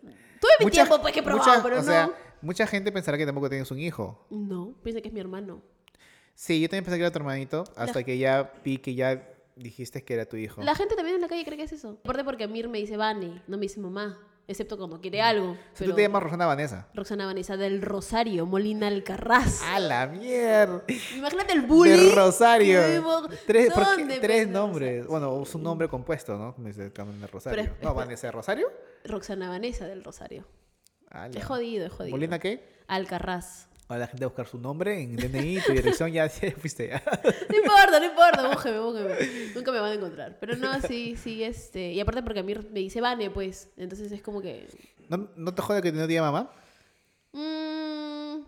tuve 0.00 0.50
mi 0.58 0.64
Mucha- 0.66 0.82
tiempo 0.84 1.00
pues 1.00 1.14
que 1.14 1.20
he 1.20 1.22
probado, 1.22 1.48
mucha- 1.50 1.62
pero 1.62 1.76
o 1.76 1.78
no. 1.78 1.84
sea, 1.84 2.10
mucha 2.40 2.66
gente 2.66 2.90
pensará 2.92 3.16
que 3.16 3.24
tampoco 3.24 3.48
tienes 3.48 3.70
un 3.70 3.78
hijo. 3.78 4.26
No, 4.30 4.74
piensa 4.82 5.00
que 5.00 5.08
es 5.08 5.14
mi 5.14 5.20
hermano. 5.20 5.62
Sí, 6.34 6.60
yo 6.60 6.68
también 6.68 6.84
pensé 6.84 6.96
que 6.98 7.02
era 7.04 7.12
tu 7.12 7.18
hermanito, 7.18 7.62
hasta 7.76 8.02
que 8.02 8.18
ya 8.18 8.52
vi 8.64 8.78
que 8.78 8.94
ya 8.94 9.31
dijiste 9.62 10.04
que 10.04 10.14
era 10.14 10.26
tu 10.26 10.36
hijo. 10.36 10.62
La 10.62 10.74
gente 10.74 10.94
también 10.96 11.16
en 11.16 11.22
la 11.22 11.28
calle 11.28 11.44
cree 11.44 11.56
que 11.56 11.64
es 11.64 11.72
eso. 11.72 11.98
Aparte 12.04 12.24
porque 12.24 12.44
Amir 12.44 12.68
me 12.68 12.78
dice 12.78 12.96
Vane, 12.96 13.42
no 13.46 13.56
me 13.56 13.62
dice 13.62 13.80
mamá, 13.80 14.18
excepto 14.46 14.76
cuando 14.76 15.00
quiere 15.00 15.22
algo. 15.22 15.52
O 15.52 15.54
sea, 15.54 15.62
pero- 15.78 15.90
tú 15.90 15.96
te 15.96 16.02
llamas 16.02 16.22
Rosana 16.22 16.46
Vanessa. 16.46 16.88
Roxana 16.94 17.26
Vanessa 17.26 17.56
del 17.56 17.82
Rosario, 17.82 18.46
Molina 18.46 18.88
Alcarraz. 18.88 19.62
¡A 19.62 19.78
la 19.78 20.06
mierda! 20.06 20.84
Imagínate 21.16 21.52
el 21.52 21.62
bullying. 21.62 22.08
De 22.10 22.14
Rosario. 22.14 22.80
Tres, 23.46 23.72
¿por 23.72 23.84
qué? 23.84 24.00
¿Dónde, 24.02 24.20
tres 24.20 24.44
pues, 24.44 24.48
nombres. 24.48 25.06
Bueno, 25.06 25.42
es 25.42 25.54
un 25.54 25.62
nombre 25.62 25.88
compuesto, 25.88 26.36
¿no? 26.36 26.54
Como 26.54 26.68
dice 26.68 26.90
de 26.90 27.26
Rosario. 27.26 27.64
Pero 27.64 27.76
no, 27.82 27.94
Vanessa 27.94 28.30
Rosario. 28.30 28.68
Roxana 29.04 29.48
Vanessa 29.48 29.86
del 29.86 30.04
Rosario. 30.04 30.44
Es 31.34 31.44
jodido, 31.44 31.86
es 31.86 31.92
jodido. 31.92 32.16
¿Molina 32.16 32.38
qué? 32.38 32.82
Alcarraz. 32.86 33.68
Ahora 33.92 34.06
la 34.06 34.06
gente 34.06 34.24
va 34.24 34.28
a 34.28 34.30
buscar 34.30 34.46
su 34.48 34.58
nombre 34.58 35.02
en 35.02 35.16
DNI, 35.16 35.60
tu 35.66 35.72
dirección, 35.72 36.10
ya, 36.10 36.26
ya 36.26 36.50
fuiste. 36.52 36.88
ya. 36.88 37.02
No 37.50 37.56
importa, 37.58 38.00
no 38.00 38.06
importa, 38.06 38.48
búsqueme, 38.48 38.78
búsqueme. 38.80 39.52
Nunca 39.54 39.70
me 39.70 39.80
van 39.80 39.92
a 39.92 39.94
encontrar. 39.94 40.38
Pero 40.40 40.56
no, 40.56 40.80
sí, 40.80 41.14
sí, 41.16 41.44
este. 41.44 41.92
Y 41.92 42.00
aparte 42.00 42.22
porque 42.22 42.40
a 42.40 42.42
mí 42.42 42.54
me 42.54 42.80
dice 42.80 43.02
Vane, 43.02 43.28
pues. 43.28 43.68
Entonces 43.76 44.10
es 44.10 44.22
como 44.22 44.40
que. 44.40 44.66
¿No, 45.10 45.28
¿No 45.36 45.54
te 45.54 45.60
jode 45.60 45.82
que 45.82 45.92
no 45.92 46.06
diga 46.06 46.22
mamá? 46.22 46.50
mm, 47.32 48.40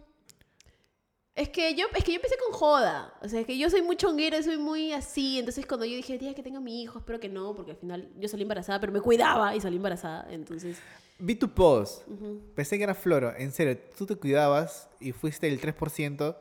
es 1.34 1.48
que 1.50 1.74
yo, 1.74 1.88
es 1.94 2.04
que 2.04 2.12
yo 2.12 2.16
empecé 2.16 2.36
con 2.38 2.58
joda. 2.58 3.12
O 3.20 3.28
sea, 3.28 3.40
es 3.40 3.46
que 3.46 3.58
yo 3.58 3.68
soy 3.68 3.82
muy 3.82 3.96
chonguera, 3.96 4.42
soy 4.42 4.56
muy 4.56 4.92
así. 4.92 5.38
Entonces 5.38 5.66
cuando 5.66 5.84
yo 5.84 5.94
dije, 5.96 6.16
día 6.16 6.34
que 6.34 6.42
tenga 6.42 6.60
mi 6.60 6.82
hijo, 6.82 7.00
espero 7.00 7.20
que 7.20 7.28
no, 7.28 7.54
porque 7.54 7.72
al 7.72 7.76
final 7.76 8.08
yo 8.18 8.28
salí 8.28 8.42
embarazada, 8.42 8.80
pero 8.80 8.92
me 8.92 9.02
cuidaba 9.02 9.54
y 9.54 9.60
salí 9.60 9.76
embarazada. 9.76 10.26
Entonces. 10.30 10.78
Vi 11.18 11.36
tu 11.36 11.48
post. 11.48 12.08
ujú. 12.08 12.40
Pensé 12.54 12.76
que 12.76 12.84
era 12.84 12.94
Floro. 12.94 13.32
En 13.36 13.52
serio, 13.52 13.78
tú 13.96 14.06
te 14.06 14.16
cuidabas 14.16 14.88
y 15.00 15.12
fuiste 15.12 15.48
el 15.48 15.60
3% 15.60 16.36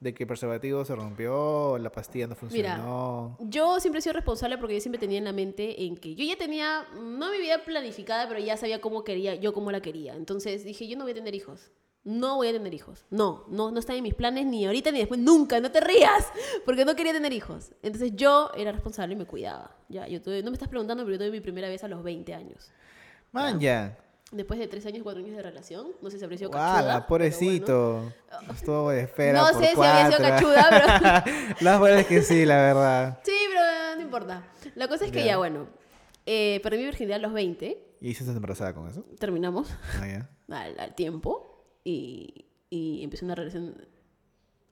de 0.00 0.12
que 0.14 0.24
el 0.24 0.26
preservativo 0.26 0.84
se 0.84 0.94
rompió, 0.94 1.78
la 1.78 1.90
pastilla 1.90 2.26
no 2.26 2.34
funcionó. 2.34 3.36
Yo 3.40 3.80
siempre 3.80 4.00
he 4.00 4.02
sido 4.02 4.12
responsable 4.12 4.58
porque 4.58 4.74
yo 4.74 4.80
siempre 4.80 4.98
tenía 4.98 5.18
en 5.18 5.24
la 5.24 5.32
mente 5.32 5.84
en 5.84 5.96
que 5.96 6.14
yo 6.14 6.24
ya 6.24 6.36
tenía, 6.36 6.86
no 6.94 7.30
mi 7.30 7.38
vida 7.38 7.64
planificada, 7.64 8.28
pero 8.28 8.40
ya 8.40 8.56
sabía 8.56 8.80
cómo 8.80 9.04
quería, 9.04 9.34
yo 9.36 9.52
cómo 9.54 9.70
la 9.70 9.80
quería. 9.80 10.14
Entonces 10.14 10.64
dije, 10.64 10.86
yo 10.86 10.96
no 10.98 11.04
voy 11.04 11.12
a 11.12 11.14
tener 11.14 11.34
hijos. 11.34 11.70
No 12.04 12.36
voy 12.36 12.48
a 12.48 12.52
tener 12.52 12.72
hijos. 12.72 13.04
No, 13.10 13.44
no, 13.48 13.72
no 13.72 13.80
está 13.80 13.94
en 13.94 14.02
mis 14.04 14.14
planes 14.14 14.46
ni 14.46 14.64
ahorita 14.64 14.92
ni 14.92 14.98
después, 14.98 15.18
nunca, 15.18 15.58
no 15.60 15.72
te 15.72 15.80
rías, 15.80 16.30
porque 16.64 16.84
no 16.84 16.94
quería 16.94 17.12
tener 17.12 17.32
hijos. 17.32 17.72
Entonces 17.82 18.12
yo 18.14 18.50
era 18.56 18.70
responsable 18.70 19.14
y 19.14 19.16
me 19.16 19.26
cuidaba. 19.26 19.76
Ya, 19.88 20.06
yo 20.06 20.22
tuve, 20.22 20.42
no 20.42 20.50
me 20.50 20.54
estás 20.54 20.68
preguntando, 20.68 21.04
pero 21.04 21.14
yo 21.14 21.18
tuve 21.18 21.30
mi 21.32 21.40
primera 21.40 21.68
vez 21.68 21.82
a 21.82 21.88
los 21.88 22.04
20 22.04 22.32
años. 22.34 22.70
Man, 23.32 23.58
ya. 23.58 23.98
Después 24.36 24.58
de 24.60 24.68
3 24.68 24.84
años, 24.86 25.02
4 25.02 25.22
años 25.22 25.36
de 25.36 25.42
relación, 25.42 25.88
no 26.02 26.10
sé 26.10 26.18
si 26.18 26.24
habría 26.24 26.38
sido 26.38 26.50
cachuda. 26.50 26.78
¡Hala, 26.78 26.92
pero 26.94 27.06
pobrecito! 27.08 28.12
Estuvo 28.54 28.90
de 28.90 29.00
espera 29.02 29.40
No 29.40 29.50
por 29.52 29.62
sé 29.64 29.70
si 29.74 29.82
habría 29.82 30.06
sido 30.06 30.18
cuatro. 30.18 30.48
cachuda, 30.48 31.24
La 31.60 31.78
verdad 31.80 32.00
es 32.00 32.06
que 32.06 32.22
sí, 32.22 32.44
la 32.44 32.56
verdad. 32.56 33.20
Sí, 33.24 33.32
pero 33.48 33.96
no 33.96 34.02
importa. 34.02 34.44
La 34.74 34.88
cosa 34.88 35.06
es 35.06 35.12
que 35.12 35.20
Ya. 35.20 35.26
ya, 35.26 35.36
bueno, 35.38 35.68
eh, 36.26 36.60
perdí 36.62 36.78
mi 36.78 36.84
virginidad 36.84 37.16
a 37.16 37.22
los 37.22 37.32
20, 37.32 37.82
¿Y 38.00 38.10
hiciste 38.10 38.30
embarazada 38.32 38.74
con 38.74 38.88
eso? 38.88 39.04
terminamos 39.18 39.68
Ah, 40.00 40.06
ya. 40.06 40.30
al, 40.54 40.78
al 40.78 40.94
tiempo 40.94 41.64
y, 41.82 42.46
y 42.68 43.02
empecé 43.02 43.24
una 43.24 43.34
relación 43.34 43.74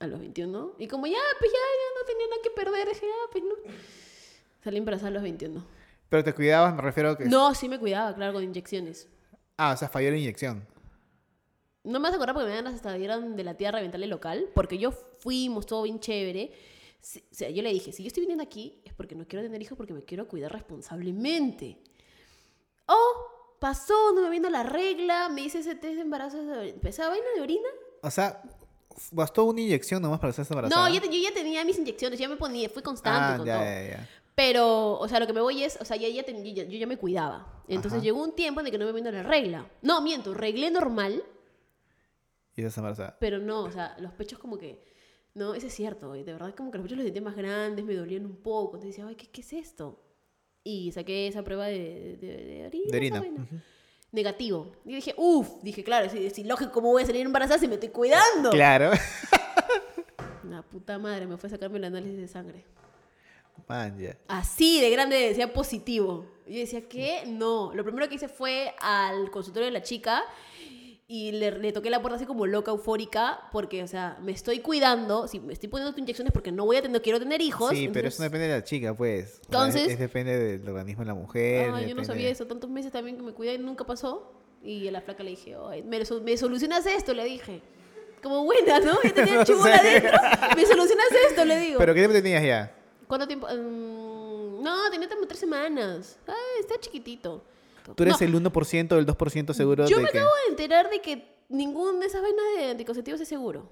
a 0.00 0.06
los 0.06 0.20
21. 0.20 0.74
Y 0.78 0.88
como 0.88 1.06
ya, 1.06 1.16
pues 1.38 1.50
ya, 1.50 1.56
ya 1.58 2.00
no 2.00 2.06
tenía 2.06 2.26
nada 2.26 2.42
que 2.42 2.50
perder, 2.50 2.88
dije, 2.88 3.06
ah, 3.08 3.28
pues 3.32 3.44
no. 3.44 3.72
Salí 4.62 4.76
embarazada 4.78 5.08
a 5.08 5.12
los 5.12 5.22
21. 5.22 5.64
Pero 6.10 6.22
te 6.22 6.32
cuidabas, 6.34 6.74
me 6.74 6.82
refiero 6.82 7.10
a 7.10 7.18
que... 7.18 7.24
No, 7.24 7.54
sí 7.54 7.68
me 7.68 7.78
cuidaba, 7.78 8.14
claro, 8.14 8.34
con 8.34 8.42
inyecciones. 8.42 9.08
Ah, 9.56 9.72
o 9.72 9.76
sea, 9.76 9.88
falló 9.88 10.10
la 10.10 10.16
inyección. 10.16 10.66
No 11.84 12.00
me 12.00 12.04
vas 12.04 12.12
a 12.12 12.16
acordar 12.16 12.34
porque 12.34 12.48
me 12.48 12.54
dan 12.54 12.66
hasta 12.66 12.94
dieron 12.94 13.36
de 13.36 13.44
la 13.44 13.54
tía 13.56 13.68
a 13.68 13.72
reventarle 13.72 14.06
local, 14.06 14.48
porque 14.54 14.78
yo 14.78 14.90
fuimos 14.92 15.66
todo 15.66 15.82
bien 15.82 16.00
chévere. 16.00 16.50
O 17.02 17.34
sea, 17.34 17.50
yo 17.50 17.62
le 17.62 17.70
dije, 17.72 17.92
si 17.92 18.02
yo 18.02 18.06
estoy 18.08 18.22
viniendo 18.22 18.42
aquí 18.42 18.80
es 18.84 18.94
porque 18.94 19.14
no 19.14 19.26
quiero 19.28 19.44
tener 19.44 19.60
hijos, 19.60 19.76
porque 19.76 19.92
me 19.92 20.02
quiero 20.02 20.26
cuidar 20.26 20.50
responsablemente. 20.52 21.78
Oh, 22.86 23.56
pasó, 23.60 24.12
no 24.14 24.22
me 24.22 24.30
vino 24.30 24.48
la 24.48 24.62
regla, 24.62 25.28
me 25.28 25.42
hice 25.42 25.58
ese 25.58 25.74
test 25.74 25.96
de 25.96 26.00
embarazo, 26.00 26.38
empezaba 26.62 27.10
vaina 27.10 27.26
de 27.36 27.42
orina. 27.42 27.68
O 28.02 28.10
sea, 28.10 28.42
bastó 29.12 29.44
una 29.44 29.60
inyección 29.60 30.00
nomás 30.02 30.18
para 30.20 30.30
estar 30.30 30.46
embarazada. 30.48 30.88
No, 30.88 30.94
yo, 30.94 31.00
te- 31.02 31.08
yo 31.14 31.22
ya 31.28 31.34
tenía 31.34 31.62
mis 31.64 31.76
inyecciones, 31.78 32.18
ya 32.18 32.28
me 32.28 32.36
ponía, 32.36 32.68
fui 32.70 32.82
constante 32.82 33.34
Ah, 33.34 33.36
con 33.36 33.46
ya, 33.46 33.54
todo. 33.56 33.64
ya, 33.64 33.82
ya. 33.88 34.08
Pero, 34.34 34.98
o 34.98 35.06
sea, 35.08 35.20
lo 35.20 35.26
que 35.26 35.32
me 35.32 35.40
voy 35.40 35.62
es, 35.62 35.78
o 35.80 35.84
sea, 35.84 35.96
ya, 35.96 36.08
ya 36.08 36.22
ten- 36.24 36.44
yo, 36.44 36.52
ya- 36.52 36.64
yo 36.64 36.76
ya 36.78 36.86
me 36.86 36.96
cuidaba. 36.96 37.62
Entonces 37.68 37.98
Ajá. 37.98 38.02
llegó 38.02 38.22
un 38.22 38.34
tiempo 38.34 38.60
en 38.60 38.66
el 38.66 38.72
que 38.72 38.78
no 38.78 38.84
me 38.86 38.92
vino 38.92 39.10
la 39.10 39.22
regla. 39.22 39.70
No, 39.82 40.00
miento, 40.02 40.34
reglé 40.34 40.70
normal, 40.70 41.22
Y 42.56 42.60
estás 42.60 42.78
embarazada. 42.78 43.16
Pero 43.20 43.38
no, 43.38 43.62
o 43.64 43.70
sea, 43.72 43.96
los 43.98 44.12
pechos 44.12 44.38
como 44.38 44.58
que... 44.58 44.82
No, 45.34 45.54
eso 45.54 45.66
es 45.66 45.74
cierto, 45.74 46.12
de 46.12 46.22
verdad 46.22 46.54
como 46.54 46.70
que 46.70 46.78
los 46.78 46.84
pechos 46.84 46.98
los 46.98 47.04
sentía 47.04 47.20
más 47.22 47.34
grandes, 47.34 47.84
me 47.84 47.94
dolían 47.96 48.24
un 48.24 48.36
poco. 48.36 48.76
Entonces 48.76 48.90
decía, 48.96 49.06
ay, 49.08 49.16
¿qué, 49.16 49.26
qué 49.28 49.40
es 49.40 49.52
esto? 49.52 50.00
Y 50.62 50.92
saqué 50.92 51.26
esa 51.26 51.42
prueba 51.42 51.66
de, 51.66 52.16
de, 52.20 52.26
de 52.44 52.66
orina. 52.66 53.20
De 53.20 53.28
orina. 53.28 53.48
Negativo. 54.12 54.72
Y 54.84 54.94
dije, 54.94 55.12
uff, 55.16 55.60
dije, 55.62 55.82
claro, 55.82 56.06
es, 56.06 56.14
es 56.14 56.38
ilógico 56.38 56.70
cómo 56.70 56.90
voy 56.92 57.02
a 57.02 57.06
salir 57.06 57.26
embarazada 57.26 57.58
si 57.58 57.66
me 57.66 57.74
estoy 57.74 57.88
cuidando. 57.88 58.50
Claro. 58.50 58.92
La 60.48 60.62
puta 60.62 60.98
madre, 60.98 61.26
me 61.26 61.36
fue 61.36 61.48
a 61.48 61.50
sacarme 61.50 61.78
el 61.78 61.84
análisis 61.84 62.16
de 62.18 62.28
sangre. 62.28 62.64
Man, 63.68 63.98
ya. 63.98 64.16
Así 64.28 64.80
de 64.80 64.90
grande 64.90 65.16
decía 65.16 65.52
positivo. 65.52 66.26
Yo 66.46 66.58
decía, 66.58 66.86
¿qué? 66.88 67.24
No. 67.26 67.72
Lo 67.74 67.82
primero 67.84 68.08
que 68.08 68.16
hice 68.16 68.28
fue 68.28 68.74
al 68.80 69.30
consultorio 69.30 69.66
de 69.66 69.72
la 69.72 69.82
chica 69.82 70.22
y 71.06 71.32
le, 71.32 71.50
le 71.58 71.72
toqué 71.72 71.88
la 71.90 72.00
puerta 72.02 72.16
así 72.16 72.26
como 72.26 72.46
loca, 72.46 72.70
eufórica, 72.70 73.40
porque, 73.52 73.82
o 73.82 73.86
sea, 73.86 74.18
me 74.22 74.32
estoy 74.32 74.60
cuidando, 74.60 75.28
si 75.28 75.38
me 75.40 75.52
estoy 75.52 75.68
poniendo 75.68 75.96
inyecciones 75.98 76.32
porque 76.32 76.50
no 76.52 76.64
voy 76.66 76.76
a 76.76 76.82
tener, 76.82 77.00
quiero 77.02 77.18
tener 77.18 77.40
hijos. 77.40 77.70
Sí, 77.70 77.88
pero 77.88 78.08
entonces- 78.08 78.14
eso 78.14 78.22
no 78.22 78.24
depende 78.24 78.48
de 78.48 78.54
la 78.58 78.64
chica, 78.64 78.94
pues. 78.94 79.24
O 79.24 79.28
sea, 79.34 79.42
Entonces- 79.46 79.82
es- 79.86 79.92
es 79.92 79.98
depende 79.98 80.38
del 80.58 80.68
organismo 80.68 81.02
de 81.02 81.06
la 81.08 81.14
mujer. 81.14 81.70
Ay, 81.74 81.88
yo 81.88 81.94
no 81.94 82.04
sabía 82.04 82.28
eso, 82.30 82.46
tantos 82.46 82.68
meses 82.70 82.92
también 82.92 83.16
que 83.16 83.22
me 83.22 83.32
cuidé 83.32 83.54
y 83.54 83.58
nunca 83.58 83.84
pasó. 83.84 84.32
Y 84.62 84.88
a 84.88 84.92
la 84.92 85.02
flaca 85.02 85.22
le 85.22 85.30
dije, 85.30 85.54
"Ay, 85.68 85.82
¿me, 85.82 86.00
me 86.22 86.36
solucionas 86.36 86.86
esto? 86.86 87.12
Le 87.14 87.24
dije. 87.24 87.60
Como 88.22 88.42
buena, 88.44 88.80
¿no? 88.80 88.94
Yo 89.02 89.12
tenía 89.12 89.34
No 89.36 89.44
chibula 89.44 89.76
adentro. 89.76 90.18
¿Me 90.56 90.64
solucionas 90.64 91.06
esto? 91.28 91.44
Le 91.44 91.60
digo. 91.60 91.78
¿Pero 91.78 91.92
qué 91.92 92.00
tiempo 92.00 92.14
tenías 92.14 92.42
ya? 92.42 92.74
¿Cuánto 93.16 93.26
tiempo? 93.28 93.46
Mm, 93.46 94.62
no, 94.62 94.90
tenía 94.90 95.08
como 95.08 95.26
tres 95.26 95.38
semanas. 95.40 96.18
Ay, 96.26 96.60
está 96.60 96.78
chiquitito. 96.80 97.44
¿Tú 97.94 98.02
eres 98.02 98.20
No, 98.20 98.26
el 98.26 98.34
1% 98.34 98.92
o 98.92 98.98
el 98.98 99.06
2% 99.06 99.54
seguro 99.54 99.86
Yo 99.86 99.98
de 99.98 100.02
me 100.02 100.10
que... 100.10 100.18
acabo 100.18 100.32
de 100.46 100.50
enterar 100.50 100.90
de 100.90 101.00
que 101.00 101.36
ninguna 101.48 102.00
de 102.00 102.06
esas 102.06 102.22
vainas 102.22 102.44
de 102.56 102.70
anticonceptivos 102.70 103.20
es 103.20 103.28
seguro. 103.28 103.70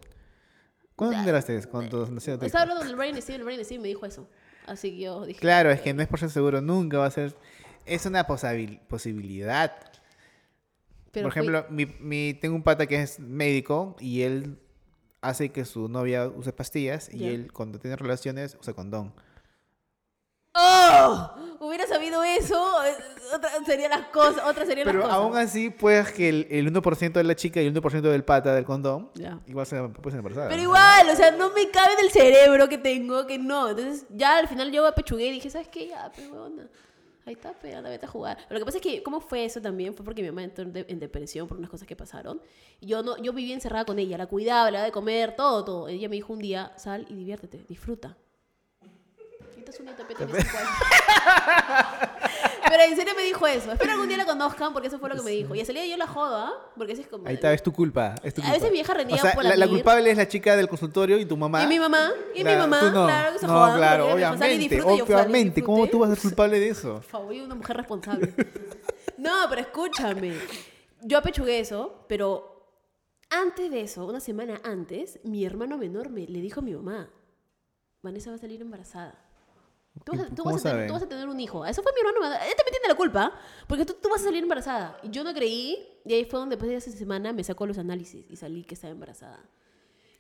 ¿Cuándo 0.95 1.15
te 1.15 1.19
enteraste? 1.21 1.67
Cuando 1.67 2.07
nació 2.07 2.35
tu 2.35 2.41
hijo? 2.41 2.47
Estaba 2.47 2.63
hablando 2.63 2.85
del 2.85 2.95
Brian 2.95 3.21
Steve, 3.21 3.39
el 3.39 3.45
Brian 3.45 3.65
Steve 3.65 3.81
me 3.81 3.89
dijo 3.89 4.07
eso. 4.07 4.29
Así 4.67 4.93
que 4.93 4.99
yo 4.99 5.25
dije. 5.27 5.41
Claro, 5.41 5.71
es 5.73 5.81
que 5.81 5.93
no 5.93 6.03
es 6.03 6.09
por 6.09 6.21
ser 6.21 6.31
seguro, 6.31 6.61
nunca 6.61 6.99
va 6.99 7.07
a 7.07 7.11
ser... 7.11 7.35
Es 7.85 8.07
una 8.07 8.25
posibilidad. 8.27 9.73
pero 11.11 11.25
por 11.29 11.33
fui- 11.33 11.41
ejemplo, 11.41 11.67
mi, 11.71 11.87
mi- 11.87 12.35
tengo 12.35 12.55
un 12.55 12.63
pata 12.63 12.87
que 12.87 13.03
es 13.03 13.19
médico 13.19 13.97
y 13.99 14.23
él 14.23 14.59
hace 15.21 15.51
que 15.51 15.65
su 15.65 15.89
novia 15.89 16.29
use 16.29 16.53
pastillas 16.53 17.13
y 17.13 17.27
él 17.29 17.53
cuando 17.53 17.79
tiene 17.79 17.97
relaciones 17.97 18.57
usa 18.61 18.75
condón. 18.75 19.13
¡Oh! 20.55 21.31
Hubiera 21.61 21.87
sabido 21.87 22.23
eso, 22.25 22.85
eh, 22.85 22.95
otra 23.35 23.51
serían 23.65 23.91
las 23.91 24.07
cosas, 24.09 24.45
otra 24.47 24.67
serían 24.67 24.85
Pero 24.87 24.99
las 24.99 25.09
cosas. 25.09 25.23
aún 25.23 25.37
así, 25.37 25.71
puedes 25.71 26.11
que 26.13 26.29
el, 26.29 26.47
el 26.51 26.73
1% 26.73 27.13
de 27.13 27.25
la 27.25 27.37
chica 27.37 27.63
y 27.63 27.67
el 27.67 27.75
1% 27.75 28.01
del 28.03 28.25
pata 28.25 28.53
del 28.55 28.65
condón 28.65 29.11
Ya. 29.15 29.39
igual 29.47 29.65
se 29.65 29.77
puede 29.81 30.11
ser 30.11 30.19
embarazada. 30.19 30.49
Pero 30.49 30.61
igual, 30.63 31.09
o 31.09 31.15
sea, 31.17 31.31
no 31.31 31.51
me 31.51 31.71
cabe 31.71 31.93
en 31.95 32.05
el 32.05 32.11
cerebro 32.11 32.69
que 32.69 32.79
tengo, 32.79 33.27
que 33.27 33.39
no. 33.39 33.71
Entonces, 33.71 34.05
ya 34.11 34.39
al 34.39 34.49
final 34.49 34.73
yo 34.73 34.85
apechugué 34.87 35.27
y 35.27 35.33
dije, 35.33 35.51
¿sabes 35.51 35.69
qué? 35.69 35.89
Ya, 35.89 36.11
pero 36.15 36.33
huevona, 36.33 36.69
Ahí 37.25 37.35
está, 37.35 37.53
pe, 37.53 37.73
anda, 37.77 37.89
vete 37.89 38.05
a 38.07 38.09
jugar. 38.09 38.37
Pero 38.49 38.59
lo 38.59 38.59
que 38.59 38.65
pasa 38.67 38.79
es 38.79 38.83
que, 38.83 39.01
¿cómo 39.05 39.21
fue 39.21 39.45
eso 39.45 39.63
también? 39.63 39.95
Fue 39.95 40.05
porque 40.05 40.23
mi 40.23 40.29
mamá 40.31 40.43
entró 40.43 40.65
en, 40.65 40.73
de- 40.73 40.87
en 40.89 40.99
depresión 40.99 41.47
por 41.47 41.57
unas 41.57 41.71
cosas 41.71 41.87
que 41.87 41.95
pasaron. 41.95 42.43
Yo, 42.81 43.05
no, 43.05 43.17
yo 43.19 43.33
vivía 43.33 43.55
encerrada 43.55 43.85
con 43.85 44.01
ella, 44.01 44.19
la 44.19 44.27
cuidaba, 44.27 44.69
le 44.73 44.79
daba 44.79 44.87
de 44.87 44.93
comer, 44.93 45.37
todo, 45.37 45.65
todo. 45.65 45.89
Ella 45.89 46.09
me 46.09 46.17
dijo 46.17 46.33
un 46.33 46.41
día, 46.41 46.73
sal 46.77 47.07
y 47.09 47.15
diviértete, 47.15 47.65
disfruta. 47.69 48.17
Es 49.73 50.17
tiene 50.17 50.43
cinco 50.43 50.59
años. 50.59 50.71
Pero 52.69 52.83
en 52.85 52.97
serio 52.97 53.13
me 53.17 53.23
dijo 53.23 53.47
eso. 53.47 53.73
Espero 53.73 53.93
algún 53.93 54.09
día 54.09 54.17
la 54.17 54.25
conozcan 54.25 54.73
porque 54.73 54.89
eso 54.89 54.99
fue 54.99 55.09
lo 55.09 55.17
que 55.17 55.23
me 55.23 55.31
dijo. 55.33 55.55
Y 55.55 55.61
a 55.61 55.65
salida 55.65 55.85
yo 55.85 55.97
la 55.97 56.07
jodo, 56.07 56.37
¿ah? 56.37 56.53
Porque 56.77 56.93
así 56.95 57.03
es 57.03 57.09
como... 57.09 57.27
Ahí 57.27 57.35
está, 57.35 57.53
es 57.53 57.63
tu 57.63 57.73
culpa. 57.73 58.15
Es 58.23 58.33
tu 58.35 58.41
A 58.41 58.45
culpa. 58.45 58.53
veces 58.55 58.71
mi 58.71 58.75
vieja 58.79 58.95
reniega 58.95 59.21
o 59.23 59.25
sea, 59.27 59.35
por 59.35 59.45
la, 59.45 59.51
la 59.51 59.57
la 59.57 59.69
culpable 59.69 60.11
es 60.11 60.17
la 60.17 60.27
chica 60.29 60.57
del 60.57 60.69
consultorio 60.69 61.19
y 61.19 61.25
tu 61.27 61.37
mamá. 61.37 61.65
Y 61.65 61.67
mi 61.67 61.79
mamá, 61.79 62.11
y 62.35 62.39
mi 62.39 62.43
Claro, 62.45 62.61
mamá, 62.61 62.81
tú 62.81 62.87
no. 62.87 63.05
claro 63.07 63.33
que 63.33 63.39
se 63.41 63.47
No, 63.47 63.53
jodan, 63.53 63.77
claro, 63.77 64.05
porque 64.09 64.19
ella 64.21 64.31
me 64.33 64.37
dijo, 64.37 64.39
"Sal 64.39 64.51
y 64.53 64.67
obviamente. 64.81 65.15
Obviamente. 65.15 65.63
¿Cómo 65.63 65.87
tú 65.89 65.99
vas 65.99 66.11
a 66.11 66.15
ser 66.15 66.23
culpable 66.23 66.61
de 66.61 66.69
eso? 66.69 66.95
Por 66.95 67.03
favor, 67.03 67.33
yo 67.35 67.45
una 67.45 67.55
mujer 67.55 67.77
responsable. 67.77 68.35
no, 69.19 69.33
pero 69.51 69.61
escúchame. 69.61 70.35
Yo 71.03 71.19
apechugué 71.19 71.59
eso, 71.61 72.05
pero 72.09 72.71
antes 73.29 73.71
de 73.71 73.83
eso, 73.83 74.07
una 74.07 74.21
semana 74.21 74.61
antes, 74.65 75.19
mi 75.25 75.45
hermano 75.45 75.77
menor 75.77 76.09
me 76.11 76.27
le 76.27 76.41
dijo 76.41 76.61
a 76.61 76.63
mi 76.63 76.73
mamá, 76.73 77.11
Vanessa 78.03 78.31
va 78.31 78.37
a 78.37 78.39
salir 78.39 78.63
embarazada. 78.63 79.19
Tú 80.05 80.13
vas, 80.13 80.21
a, 80.23 80.27
tú 80.35 80.43
¿Cómo 80.43 80.55
vas 80.55 80.65
a 80.67 80.71
tener, 80.71 80.87
tú 80.89 80.93
vas 80.95 81.03
a 81.03 81.09
tener 81.09 81.29
un 81.29 81.39
hijo. 81.39 81.65
Eso 81.67 81.83
fue 81.83 81.93
mi 81.93 82.01
hermano. 82.01 82.25
Él 82.35 82.55
también 82.57 82.73
tiene 82.73 82.89
la 82.89 82.95
culpa, 82.95 83.33
porque 83.69 83.85
tú, 83.85 83.95
tú 84.03 84.09
vas 84.09 84.23
a 84.23 84.25
salir 84.25 84.43
embarazada. 84.43 84.97
Y 85.03 85.11
yo 85.11 85.23
no 85.23 85.33
creí, 85.35 85.87
y 86.05 86.15
ahí 86.15 86.25
fue 86.25 86.41
donde 86.41 86.57
después 86.57 86.71
de 86.71 86.77
esa 86.77 86.91
semana 86.91 87.33
me 87.33 87.45
sacó 87.45 87.67
los 87.67 87.79
análisis 87.79 88.25
y 88.31 88.37
salí 88.37 88.65
que 88.65 88.75
estaba 88.75 88.93
embarazada. 88.93 89.39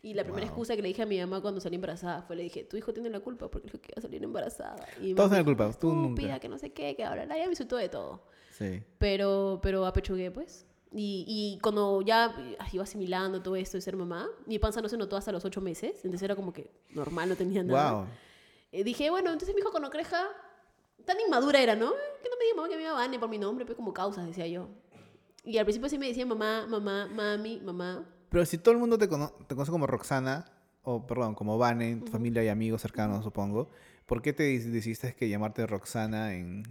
Y 0.02 0.14
la 0.14 0.24
primera 0.24 0.44
excusa 0.46 0.74
que 0.76 0.82
le 0.82 0.88
dije 0.88 1.02
a 1.02 1.06
mi 1.06 1.18
mamá 1.20 1.40
cuando 1.40 1.60
salí 1.60 1.76
embarazada 1.76 2.22
fue, 2.22 2.34
le 2.36 2.42
dije, 2.42 2.64
tu 2.64 2.76
hijo 2.76 2.92
tiene 2.92 3.08
la 3.08 3.20
culpa 3.20 3.48
porque 3.48 3.66
dijo 3.68 3.80
que 3.80 3.92
iba 3.92 3.98
a 3.98 4.02
salir 4.02 4.22
embarazada. 4.22 4.84
Y 5.00 5.14
Todos 5.14 5.30
tienen 5.30 5.46
dijo, 5.46 5.56
culpa, 5.56 5.64
tú 5.78 5.90
"Estúpida, 5.90 6.26
nunca". 6.28 6.40
que 6.40 6.48
no 6.48 6.58
sé 6.58 6.72
qué, 6.72 6.94
que 6.96 7.04
ahora 7.04 7.24
ya 7.26 7.44
me 7.44 7.50
insultó 7.50 7.76
de 7.76 7.88
todo. 7.88 8.24
Sí. 8.50 8.82
Pero, 8.98 9.60
pero 9.62 9.86
apechugué, 9.86 10.30
pues. 10.32 10.66
Y, 10.94 11.24
y 11.26 11.58
cuando 11.62 12.02
ya 12.02 12.34
ay, 12.58 12.68
iba 12.72 12.82
asimilando 12.82 13.40
todo 13.42 13.56
esto 13.56 13.78
de 13.78 13.80
ser 13.80 13.96
mamá, 13.96 14.28
mi 14.46 14.58
panza 14.58 14.82
no 14.82 14.88
se 14.88 14.96
notó 14.98 15.16
hasta 15.16 15.30
los 15.32 15.44
ocho 15.44 15.60
meses. 15.60 15.92
Entonces 16.04 16.22
era 16.22 16.34
como 16.36 16.52
que 16.52 16.70
normal, 16.90 17.28
no 17.30 17.36
tenía 17.36 17.62
nada. 17.62 17.92
Wow. 17.92 18.06
Eh, 18.72 18.84
dije, 18.84 19.10
bueno, 19.10 19.30
entonces 19.32 19.54
mi 19.54 19.60
hijo 19.60 19.70
cuando 19.70 19.90
crezca, 19.90 20.22
tan 21.04 21.20
inmadura 21.20 21.60
era, 21.60 21.74
¿no? 21.76 21.90
Que 22.22 22.28
no 22.30 22.36
me 22.38 22.44
diga 22.44 22.56
mamá 22.56 22.68
que 22.68 22.76
me 22.76 22.82
iba 22.82 22.90
a 22.92 22.94
Vane 22.94 23.18
por 23.18 23.28
mi 23.28 23.38
nombre, 23.38 23.64
pues 23.66 23.76
como 23.76 23.92
causas, 23.92 24.26
decía 24.26 24.46
yo. 24.46 24.68
Y 25.44 25.58
al 25.58 25.64
principio 25.64 25.88
sí 25.88 25.98
me 25.98 26.06
decía 26.08 26.24
mamá, 26.26 26.66
mamá, 26.68 27.06
mami, 27.12 27.60
mamá. 27.60 28.06
Pero 28.30 28.46
si 28.46 28.58
todo 28.58 28.72
el 28.72 28.78
mundo 28.78 28.96
te, 28.98 29.08
cono- 29.08 29.32
te 29.46 29.54
conoce 29.54 29.70
como 29.70 29.86
Roxana, 29.86 30.46
o 30.82 31.06
perdón, 31.06 31.34
como 31.34 31.58
Vane, 31.58 31.96
tu 31.96 32.10
familia 32.10 32.42
y 32.44 32.48
amigos 32.48 32.80
cercanos, 32.82 33.22
supongo, 33.24 33.68
¿por 34.06 34.22
qué 34.22 34.32
te 34.32 34.44
dec- 34.56 34.70
decidiste 34.70 35.14
que 35.14 35.28
llamarte 35.28 35.66
Roxana 35.66 36.34
en... 36.34 36.62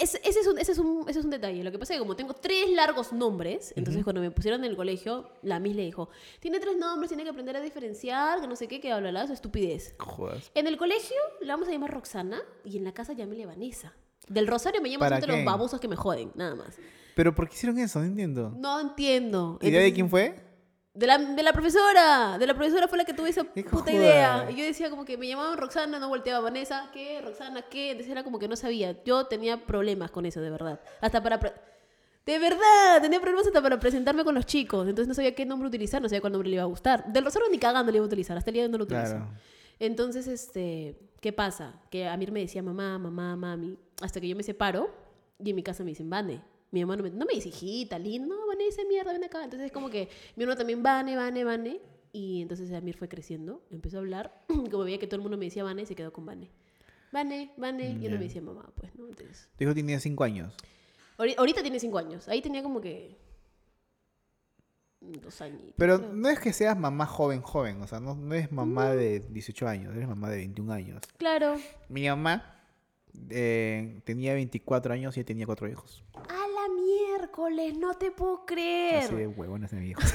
Es- 0.00 0.14
ese, 0.24 0.40
es 0.40 0.46
un, 0.46 0.58
ese, 0.58 0.72
es 0.72 0.78
un, 0.78 1.08
ese 1.08 1.18
es 1.20 1.24
un 1.24 1.30
detalle. 1.30 1.62
Lo 1.64 1.70
que 1.72 1.78
pasa 1.78 1.92
es 1.94 1.98
que 1.98 2.02
como 2.02 2.16
tengo 2.16 2.34
tres 2.34 2.70
largos 2.70 3.12
nombres, 3.12 3.72
entonces 3.76 4.02
cuando 4.04 4.20
me 4.20 4.30
pusieron 4.30 4.64
en 4.64 4.70
el 4.70 4.76
colegio, 4.76 5.30
la 5.42 5.60
Miss 5.60 5.76
le 5.76 5.82
dijo, 5.84 6.08
tiene 6.40 6.60
tres 6.60 6.76
nombres, 6.76 7.08
tiene 7.08 7.22
que 7.24 7.30
aprender 7.30 7.56
a 7.56 7.60
diferenciar, 7.60 8.40
que 8.40 8.46
no 8.46 8.56
sé 8.56 8.68
qué, 8.68 8.80
que 8.80 8.88
bla, 8.88 9.00
bla, 9.00 9.10
bla, 9.10 9.24
eso 9.24 9.32
es 9.32 9.38
estupidez. 9.38 9.94
En 10.54 10.66
el 10.66 10.76
colegio 10.76 11.16
la 11.40 11.54
vamos 11.54 11.68
a 11.68 11.72
llamar 11.72 11.92
Roxana 11.92 12.42
y 12.64 12.76
en 12.76 12.84
la 12.84 12.92
casa 12.92 13.12
llámele 13.12 13.46
Vanessa. 13.46 13.92
Del 14.28 14.46
Rosario 14.46 14.80
me 14.80 14.88
llaman 14.90 15.08
¿Para 15.08 15.20
solamente 15.20 15.44
los 15.44 15.52
babosos 15.52 15.80
que 15.80 15.88
me 15.88 15.96
joden, 15.96 16.32
nada 16.34 16.54
más. 16.54 16.76
¿Pero 17.14 17.34
por 17.34 17.48
qué 17.48 17.54
hicieron 17.54 17.78
eso? 17.78 18.00
No 18.00 18.06
entiendo. 18.06 18.52
No 18.56 18.80
entiendo. 18.80 19.58
¿Idea 19.62 19.80
de 19.80 19.92
quién 19.92 20.10
fue? 20.10 20.34
De 20.94 21.08
la, 21.08 21.18
de 21.18 21.42
la 21.42 21.52
profesora, 21.52 22.38
de 22.38 22.46
la 22.46 22.54
profesora 22.54 22.86
fue 22.86 22.96
la 22.96 23.04
que 23.04 23.12
tuvo 23.12 23.26
esa 23.26 23.42
puta 23.42 23.90
idea. 23.90 24.48
Y 24.48 24.54
yo 24.54 24.64
decía 24.64 24.90
como 24.90 25.04
que 25.04 25.18
me 25.18 25.26
llamaban 25.26 25.58
Roxana, 25.58 25.98
no 25.98 26.08
volteaba 26.08 26.38
Vanessa, 26.38 26.88
¿qué? 26.92 27.20
Roxana, 27.20 27.62
¿qué? 27.62 27.90
Entonces 27.90 28.12
era 28.12 28.22
como 28.22 28.38
que 28.38 28.46
no 28.46 28.54
sabía. 28.54 29.02
Yo 29.04 29.26
tenía 29.26 29.66
problemas 29.66 30.12
con 30.12 30.24
eso, 30.24 30.40
de 30.40 30.50
verdad. 30.50 30.80
Hasta 31.00 31.20
para... 31.20 31.40
De 32.24 32.38
verdad, 32.38 33.02
tenía 33.02 33.20
problemas 33.20 33.46
hasta 33.46 33.60
para 33.60 33.78
presentarme 33.80 34.22
con 34.24 34.36
los 34.36 34.46
chicos. 34.46 34.88
Entonces 34.88 35.08
no 35.08 35.14
sabía 35.14 35.34
qué 35.34 35.44
nombre 35.44 35.66
utilizar, 35.66 36.00
no 36.00 36.08
sabía 36.08 36.20
cuál 36.20 36.32
nombre 36.32 36.48
le 36.48 36.54
iba 36.54 36.62
a 36.62 36.66
gustar. 36.66 37.04
Del 37.12 37.24
Rosario 37.24 37.48
ni 37.50 37.58
cagando 37.58 37.90
le 37.90 37.98
iba 37.98 38.04
a 38.04 38.06
utilizar, 38.06 38.36
hasta 38.36 38.50
el 38.50 38.54
día 38.54 38.62
de 38.62 38.66
hoy 38.68 38.72
no 38.72 38.78
lo 38.78 38.84
utilizo. 38.84 39.16
Claro. 39.16 39.28
Entonces, 39.80 40.28
este, 40.28 40.96
¿qué 41.20 41.32
pasa? 41.32 41.74
Que 41.90 42.06
Amir 42.06 42.30
me 42.30 42.38
decía 42.38 42.62
mamá, 42.62 42.98
mamá, 42.98 43.34
mami, 43.34 43.76
hasta 44.00 44.20
que 44.20 44.28
yo 44.28 44.36
me 44.36 44.44
separo 44.44 44.94
y 45.42 45.50
en 45.50 45.56
mi 45.56 45.62
casa 45.64 45.82
me 45.82 45.90
dicen 45.90 46.08
Vane. 46.08 46.40
Mi 46.70 46.80
mamá 46.80 46.96
no 46.96 47.02
me, 47.04 47.10
no 47.10 47.24
me 47.24 47.34
dice 47.34 47.50
hijita, 47.50 47.98
linda, 47.98 48.34
no, 48.34 48.46
Vane, 48.48 48.64
dice 48.64 48.84
mierda, 48.84 49.12
ven 49.12 49.24
acá. 49.24 49.44
Entonces, 49.44 49.66
es 49.66 49.72
como 49.72 49.90
que 49.90 50.08
mi 50.36 50.42
hermano 50.42 50.58
también 50.58 50.82
Vane, 50.82 51.16
Vane, 51.16 51.44
Vane. 51.44 51.80
Y 52.12 52.42
entonces 52.42 52.72
Amir 52.72 52.96
fue 52.96 53.08
creciendo, 53.08 53.62
empezó 53.70 53.96
a 53.96 54.00
hablar. 54.00 54.44
Como 54.70 54.84
veía 54.84 54.98
que 54.98 55.06
todo 55.08 55.16
el 55.16 55.22
mundo 55.22 55.36
me 55.36 55.46
decía 55.46 55.64
Vane, 55.64 55.84
se 55.84 55.94
quedó 55.96 56.12
con 56.12 56.24
Vane. 56.24 56.48
Vane, 57.12 57.52
Vane, 57.56 57.90
y 57.90 58.00
yo 58.02 58.10
no 58.10 58.16
me 58.18 58.24
decía 58.24 58.40
mamá, 58.42 58.70
pues, 58.76 58.94
¿no? 58.96 59.08
Entonces, 59.08 59.48
Tu 59.56 59.64
hijo 59.64 59.74
tenía 59.74 59.98
cinco 60.00 60.22
años. 60.24 60.54
ahori- 61.18 61.34
ahorita 61.36 61.62
tiene 61.62 61.78
cinco 61.80 61.98
años, 61.98 62.28
ahí 62.28 62.40
tenía 62.42 62.62
como 62.62 62.80
que 62.80 63.16
dos 65.00 65.40
añitos. 65.42 65.74
Pero 65.76 65.98
creo. 65.98 66.12
no 66.12 66.28
es 66.30 66.40
que 66.40 66.52
seas 66.52 66.78
mamá 66.78 67.06
joven, 67.06 67.40
joven. 67.42 67.82
O 67.82 67.86
sea, 67.86 68.00
no, 68.00 68.14
no 68.14 68.34
es 68.34 68.50
mamá 68.52 68.92
de 68.92 69.20
18 69.20 69.68
años, 69.68 69.94
eres 69.94 70.08
mamá 70.08 70.30
de 70.30 70.36
21 70.38 70.72
años. 70.72 71.02
Claro. 71.18 71.56
Mi 71.88 72.08
mamá 72.08 72.60
eh, 73.30 74.00
tenía 74.04 74.34
24 74.34 74.94
años 74.94 75.16
y 75.16 75.24
tenía 75.24 75.46
cuatro 75.46 75.68
hijos. 75.68 76.02
A 76.14 76.20
la 76.43 76.43
miércoles, 77.34 77.78
no 77.78 77.94
te 77.94 78.10
puedo 78.10 78.44
creer. 78.46 79.04
Así 79.04 79.14
de 79.14 79.26
huevones 79.26 79.70
de 79.70 79.76
mi 79.78 79.90
hijo. 79.90 80.00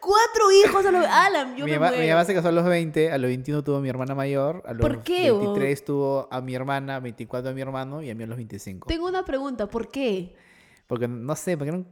Cuatro 0.00 0.52
hijos 0.52 0.84
a 0.84 0.90
los... 0.92 1.04
Alan, 1.06 1.56
yo 1.56 1.64
mi, 1.64 1.72
me 1.72 1.78
mamá, 1.78 1.92
mi 1.92 1.96
muero. 1.98 2.14
mamá 2.14 2.24
se 2.26 2.34
casó 2.34 2.48
a 2.48 2.52
los 2.52 2.64
20, 2.64 3.10
a 3.10 3.16
los 3.16 3.28
21 3.28 3.64
tuvo 3.64 3.76
a 3.76 3.80
mi 3.80 3.88
hermana 3.88 4.14
mayor, 4.14 4.62
a 4.66 4.74
los 4.74 4.82
¿Por 4.82 5.02
qué, 5.02 5.30
vos? 5.30 5.40
23 5.40 5.84
tuvo 5.84 6.28
a 6.30 6.40
mi 6.42 6.54
hermana, 6.54 7.00
24 7.00 7.50
a 7.50 7.54
mi 7.54 7.60
hermano 7.62 8.02
y 8.02 8.10
a 8.10 8.14
mí 8.14 8.22
a 8.22 8.26
los 8.26 8.36
25. 8.36 8.86
Tengo 8.86 9.06
una 9.06 9.24
pregunta, 9.24 9.66
¿por 9.66 9.88
qué? 9.88 10.34
Porque 10.86 11.08
no 11.08 11.34
sé, 11.36 11.56
porque 11.56 11.72
no... 11.72 11.86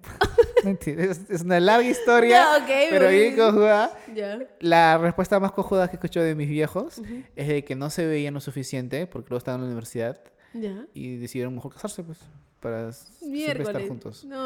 es, 0.64 1.30
es 1.30 1.42
una 1.42 1.58
larga 1.58 1.88
historia, 1.88 2.44
Ya, 2.58 2.62
ok, 2.62 2.70
pero 2.90 3.08
bien 3.08 3.34
cojuda. 3.34 3.90
Ya. 4.14 4.40
La 4.60 4.98
respuesta 4.98 5.40
más 5.40 5.52
cojuda 5.52 5.88
que 5.88 5.96
escucho 5.96 6.20
de 6.20 6.34
mis 6.34 6.48
viejos 6.48 7.00
es 7.34 7.48
de 7.48 7.64
que 7.64 7.74
no 7.74 7.88
se 7.88 8.06
veían 8.06 8.34
lo 8.34 8.40
suficiente 8.40 9.06
porque 9.06 9.30
luego 9.30 9.38
estaban 9.38 9.60
en 9.60 9.66
la 9.66 9.72
universidad 9.72 10.20
Ya. 10.54 10.86
y 10.94 11.16
decidieron 11.16 11.54
mejor 11.54 11.72
casarse, 11.72 12.02
pues, 12.02 12.18
para 12.60 12.92
siempre 12.92 13.62
estar 13.64 13.88
juntos. 13.88 14.24
No. 14.24 14.36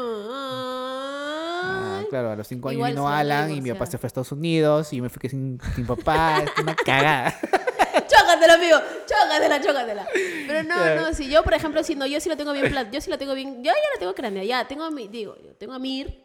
Ah, 1.69 2.03
claro, 2.09 2.31
a 2.31 2.35
los 2.35 2.47
cinco 2.47 2.69
años 2.69 2.77
Igual 2.77 2.93
vino 2.93 3.07
se 3.07 3.13
Alan 3.13 3.51
y 3.51 3.61
mi 3.61 3.71
papá 3.71 3.85
se 3.85 3.97
fue 3.97 4.07
a 4.07 4.09
Estados 4.09 4.31
Unidos 4.31 4.91
y 4.93 4.97
yo 4.97 5.03
me 5.03 5.09
fui 5.09 5.19
que 5.19 5.29
sin, 5.29 5.59
sin 5.75 5.85
papá, 5.85 6.43
es 6.57 6.63
una 6.63 6.75
cagada. 6.75 7.33
Chócatela, 8.07 8.53
amigo. 8.53 8.77
Chócatela, 9.05 9.61
chócatela. 9.61 10.07
Pero 10.47 10.63
no, 10.63 10.95
no, 10.95 11.13
si 11.13 11.29
yo, 11.29 11.43
por 11.43 11.53
ejemplo, 11.53 11.83
si 11.83 11.95
no, 11.95 12.05
yo 12.05 12.19
sí 12.19 12.29
la 12.29 12.37
tengo 12.37 12.53
bien 12.53 12.69
plan, 12.69 12.89
yo 12.91 13.01
sí 13.01 13.09
la 13.09 13.17
tengo 13.17 13.33
bien, 13.33 13.57
yo 13.57 13.71
ya 13.71 13.89
la 13.93 13.99
tengo 13.99 14.13
craneada, 14.13 14.45
ya, 14.45 14.67
tengo 14.67 14.83
a 14.83 14.91
mi, 14.91 15.07
digo, 15.07 15.35
yo 15.43 15.53
tengo 15.55 15.73
a 15.73 15.79
Mir, 15.79 16.23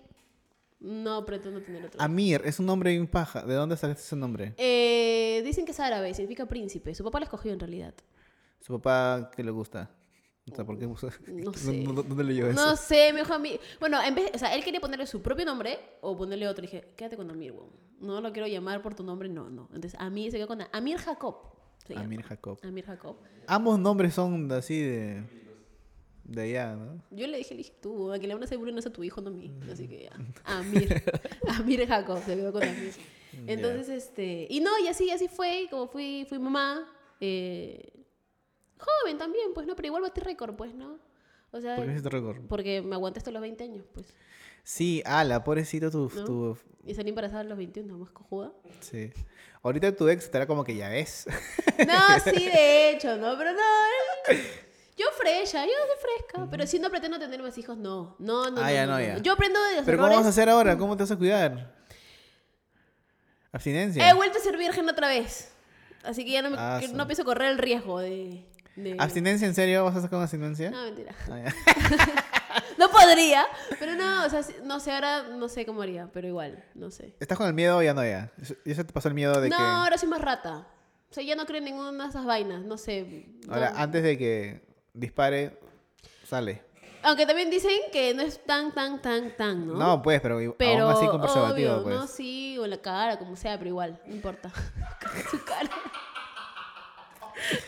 No 0.80 1.24
pretendo 1.24 1.60
tener 1.60 1.84
otro. 1.84 2.00
Amir, 2.00 2.42
es 2.44 2.58
un 2.58 2.66
nombre 2.66 2.90
bien 2.90 3.06
paja. 3.06 3.42
¿De 3.42 3.54
dónde 3.54 3.76
sacaste 3.76 4.02
ese 4.02 4.16
nombre? 4.16 4.54
Eh, 4.56 5.42
dicen 5.44 5.64
que 5.64 5.72
es 5.72 5.80
árabe, 5.80 6.12
significa 6.14 6.46
príncipe. 6.46 6.94
Su 6.94 7.04
papá 7.04 7.20
lo 7.20 7.24
escogió 7.24 7.52
en 7.52 7.60
realidad. 7.60 7.94
¿Su 8.62 8.74
papá 8.74 9.30
qué 9.34 9.42
le 9.42 9.50
gusta? 9.50 9.90
O 10.50 10.54
sea, 10.54 10.64
¿por 10.64 10.78
qué? 10.78 10.86
No 10.86 10.96
sé. 11.54 11.82
¿Dónde, 11.84 12.24
leyó 12.24 12.48
eso? 12.48 12.64
No 12.64 12.76
sé, 12.76 13.12
me 13.12 13.20
dijo 13.20 13.34
a 13.34 13.38
mí. 13.38 13.58
Bueno, 13.80 14.02
en 14.02 14.14
vez, 14.14 14.30
o 14.34 14.38
sea, 14.38 14.54
él 14.54 14.64
quería 14.64 14.80
ponerle 14.80 15.06
su 15.06 15.20
propio 15.20 15.44
nombre 15.44 15.78
o 16.00 16.16
ponerle 16.16 16.48
otro. 16.48 16.64
Y 16.64 16.68
dije, 16.68 16.92
quédate 16.96 17.16
con 17.16 17.30
Amir, 17.30 17.52
weón. 17.52 17.70
No 18.00 18.20
lo 18.20 18.32
quiero 18.32 18.48
llamar 18.48 18.82
por 18.82 18.94
tu 18.94 19.04
nombre, 19.04 19.28
no, 19.28 19.48
no. 19.50 19.68
Entonces, 19.74 19.94
Amir 20.00 20.30
se 20.30 20.38
quedó 20.38 20.48
con 20.48 20.60
Amir 20.72 20.98
Jacob. 20.98 21.36
Amir 21.96 22.22
Jacob. 22.22 22.58
Amir 22.62 22.84
Jacob. 22.84 23.16
Ambos 23.46 23.78
nombres 23.78 24.14
son 24.14 24.50
así 24.52 24.80
de. 24.80 25.22
de 26.24 26.42
allá, 26.42 26.74
¿no? 26.76 27.02
Yo 27.10 27.26
le 27.26 27.38
dije, 27.38 27.54
le 27.54 27.58
dije, 27.58 27.74
tú, 27.80 28.12
a 28.12 28.18
que 28.18 28.26
le 28.26 28.34
van 28.34 28.42
a 28.42 28.46
hacer 28.46 28.58
bullying 28.58 28.78
es 28.78 28.86
a 28.86 28.92
tu 28.92 29.02
hijo, 29.04 29.20
no 29.20 29.30
a 29.30 29.32
mí. 29.32 29.52
Así 29.70 29.88
que 29.88 30.04
ya. 30.04 30.12
Amir. 30.44 31.02
Amir 31.48 31.86
Jacob, 31.86 32.18
se 32.24 32.36
quedó 32.36 32.52
con 32.52 32.62
Amir. 32.62 32.92
Entonces, 33.46 33.88
este. 33.88 34.46
Y 34.50 34.60
no, 34.60 34.70
y 34.84 34.88
así, 34.88 35.10
así 35.10 35.28
fue. 35.28 35.66
Como 35.70 35.86
fui, 35.88 36.24
fui 36.28 36.38
mamá. 36.38 36.84
eh, 37.20 38.01
joven 38.82 39.18
también, 39.18 39.52
pues, 39.54 39.66
¿no? 39.66 39.74
Pero 39.76 39.86
igual 39.86 40.02
batí 40.02 40.20
récord, 40.20 40.54
pues, 40.56 40.74
¿no? 40.74 40.98
O 41.50 41.60
sea, 41.60 41.76
¿Por 41.76 41.84
qué 41.86 41.92
hiciste 41.92 42.08
récord? 42.10 42.38
porque 42.48 42.82
me 42.82 42.94
aguanté 42.94 43.18
hasta 43.18 43.30
los 43.30 43.42
20 43.42 43.64
años, 43.64 43.84
pues. 43.92 44.06
Sí, 44.64 45.02
ala, 45.04 45.42
pobrecito 45.44 45.90
tu, 45.90 46.10
¿No? 46.14 46.24
tu- 46.24 46.58
Y 46.86 46.94
salí 46.94 47.08
embarazada 47.10 47.40
a 47.40 47.44
los 47.44 47.58
21, 47.58 47.98
más 47.98 48.10
cojuda. 48.10 48.52
Sí. 48.80 49.12
Ahorita 49.62 49.94
tu 49.94 50.08
ex 50.08 50.24
estará 50.24 50.46
como 50.46 50.64
que 50.64 50.74
ya 50.76 50.88
ves. 50.88 51.26
No, 51.86 52.20
sí, 52.24 52.44
de 52.46 52.90
hecho, 52.92 53.16
¿no? 53.16 53.36
Pero 53.36 53.52
no, 53.52 53.58
yo 54.96 55.06
fresca, 55.16 55.64
yo 55.64 55.72
soy 55.72 55.96
fresca. 56.00 56.48
Pero 56.50 56.66
si 56.66 56.78
no 56.78 56.90
pretendo 56.90 57.18
tener 57.18 57.42
más 57.42 57.56
hijos, 57.58 57.76
no. 57.76 58.14
No, 58.18 58.50
no, 58.50 58.60
Ah, 58.60 58.68
no, 58.68 58.70
ya, 58.72 58.86
no, 58.86 58.92
no, 58.92 58.98
no. 58.98 59.04
ya. 59.04 59.18
Yo 59.18 59.32
aprendo 59.32 59.60
de 59.64 59.76
los 59.76 59.84
Pero 59.84 59.96
¿cómo 59.98 60.06
errores. 60.08 60.18
vas 60.18 60.26
a 60.26 60.30
hacer 60.30 60.48
ahora? 60.48 60.76
¿Cómo 60.78 60.96
te 60.96 61.02
vas 61.02 61.10
a 61.10 61.16
cuidar? 61.18 61.74
Abstinencia. 63.52 64.08
He 64.08 64.14
vuelto 64.14 64.38
a 64.38 64.40
ser 64.40 64.56
virgen 64.56 64.88
otra 64.88 65.08
vez. 65.08 65.52
Así 66.04 66.24
que 66.24 66.32
ya 66.32 66.42
no, 66.42 66.50
me, 66.50 66.56
Ah, 66.58 66.80
no 66.94 67.06
pienso 67.06 67.24
correr 67.24 67.50
el 67.52 67.58
riesgo 67.58 68.00
de... 68.00 68.46
de- 68.76 68.96
¿Abstinencia 68.98 69.46
en 69.46 69.54
serio? 69.54 69.84
¿Vas 69.84 69.96
a 69.96 70.02
sacar 70.02 70.16
una 70.16 70.24
abstinencia? 70.24 70.70
No, 70.70 70.82
mentira. 70.84 71.14
Ah, 71.30 71.38
ya. 71.44 71.54
No 72.76 72.90
podría, 72.90 73.46
pero 73.78 73.94
no, 73.94 74.26
o 74.26 74.28
sea, 74.28 74.42
no 74.64 74.78
sé, 74.80 74.92
ahora 74.92 75.22
no 75.22 75.48
sé 75.48 75.64
cómo 75.64 75.82
haría, 75.82 76.08
pero 76.12 76.26
igual, 76.28 76.62
no 76.74 76.90
sé. 76.90 77.14
¿Estás 77.20 77.38
con 77.38 77.46
el 77.46 77.54
miedo 77.54 77.78
o 77.78 77.82
ya 77.82 77.94
no 77.94 78.04
ya? 78.04 78.30
¿Ya 78.64 78.74
se 78.74 78.84
te 78.84 78.92
pasó 78.92 79.08
el 79.08 79.14
miedo 79.14 79.40
de 79.40 79.48
No, 79.48 79.56
que... 79.56 79.62
ahora 79.62 79.96
soy 79.96 80.08
más 80.08 80.20
rata. 80.20 80.66
O 81.10 81.14
sea, 81.14 81.22
ya 81.22 81.34
no 81.36 81.46
creo 81.46 81.58
en 81.58 81.64
ninguna 81.64 81.92
de 82.04 82.10
esas 82.10 82.24
vainas, 82.24 82.62
no 82.64 82.76
sé. 82.76 83.26
Ahora, 83.48 83.70
no. 83.70 83.78
antes 83.78 84.02
de 84.02 84.18
que 84.18 84.66
dispare, 84.92 85.58
sale. 86.26 86.62
Aunque 87.04 87.24
también 87.26 87.50
dicen 87.50 87.72
que 87.92 88.14
no 88.14 88.22
es 88.22 88.42
tan, 88.44 88.72
tan, 88.72 89.00
tan, 89.00 89.36
tan, 89.36 89.66
¿no? 89.66 89.74
No, 89.74 90.02
pues, 90.02 90.20
pero, 90.20 90.38
Pero, 90.58 90.88
aún 90.88 90.92
así 90.96 91.06
con 91.06 91.20
preservativo, 91.20 91.72
obvio, 91.74 91.82
pues. 91.84 91.94
no, 91.96 92.06
sí, 92.06 92.58
o 92.58 92.66
la 92.66 92.78
cara, 92.78 93.18
como 93.18 93.36
sea, 93.36 93.56
pero 93.58 93.70
igual, 93.70 94.00
no 94.06 94.14
importa. 94.14 94.50
Su 95.30 95.42
cara. 95.44 95.70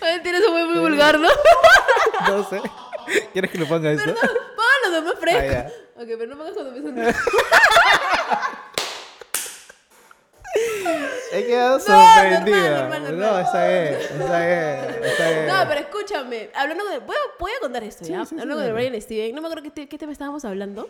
Mentira, 0.00 0.38
eso 0.38 0.50
fue 0.50 0.64
muy 0.66 0.78
vulgar, 0.78 1.18
¿no? 1.18 1.28
No 2.28 2.48
sé. 2.48 2.60
¿Quieres 3.32 3.50
que 3.50 3.58
le 3.58 3.66
ponga 3.66 3.92
eso? 3.92 4.02
Póngalo 4.04 4.90
de 4.92 5.00
más 5.02 5.14
fresco. 5.18 5.70
Ah, 5.96 6.00
ok, 6.02 6.06
pero 6.06 6.26
no 6.26 6.36
pongas 6.36 6.54
cuando 6.54 6.72
me 6.72 6.80
sonríe. 6.82 7.14
He 11.32 11.46
quedado 11.46 11.78
No, 11.78 11.84
normal, 11.84 13.02
normal. 13.02 13.18
No, 13.18 13.38
está 13.40 13.66
bien, 13.68 13.94
está 13.94 14.46
bien, 14.46 15.04
está 15.04 15.30
bien. 15.30 15.46
No, 15.48 15.64
pero 15.68 15.80
escúchame. 15.80 16.50
Hablando 16.54 16.84
de. 16.84 16.98
Voy 17.00 17.16
a, 17.16 17.38
voy 17.40 17.50
a 17.56 17.60
contar 17.60 17.82
esto, 17.82 18.04
¿ya? 18.04 18.20
Sí, 18.20 18.26
sí, 18.30 18.34
sí, 18.36 18.40
hablando 18.40 18.62
de 18.62 18.68
dale. 18.72 18.88
Brian 18.88 19.02
Steven. 19.02 19.34
No 19.34 19.40
me 19.42 19.48
acuerdo 19.48 19.68
qué, 19.74 19.88
qué 19.88 19.98
tema 19.98 20.12
estábamos 20.12 20.44
hablando. 20.44 20.88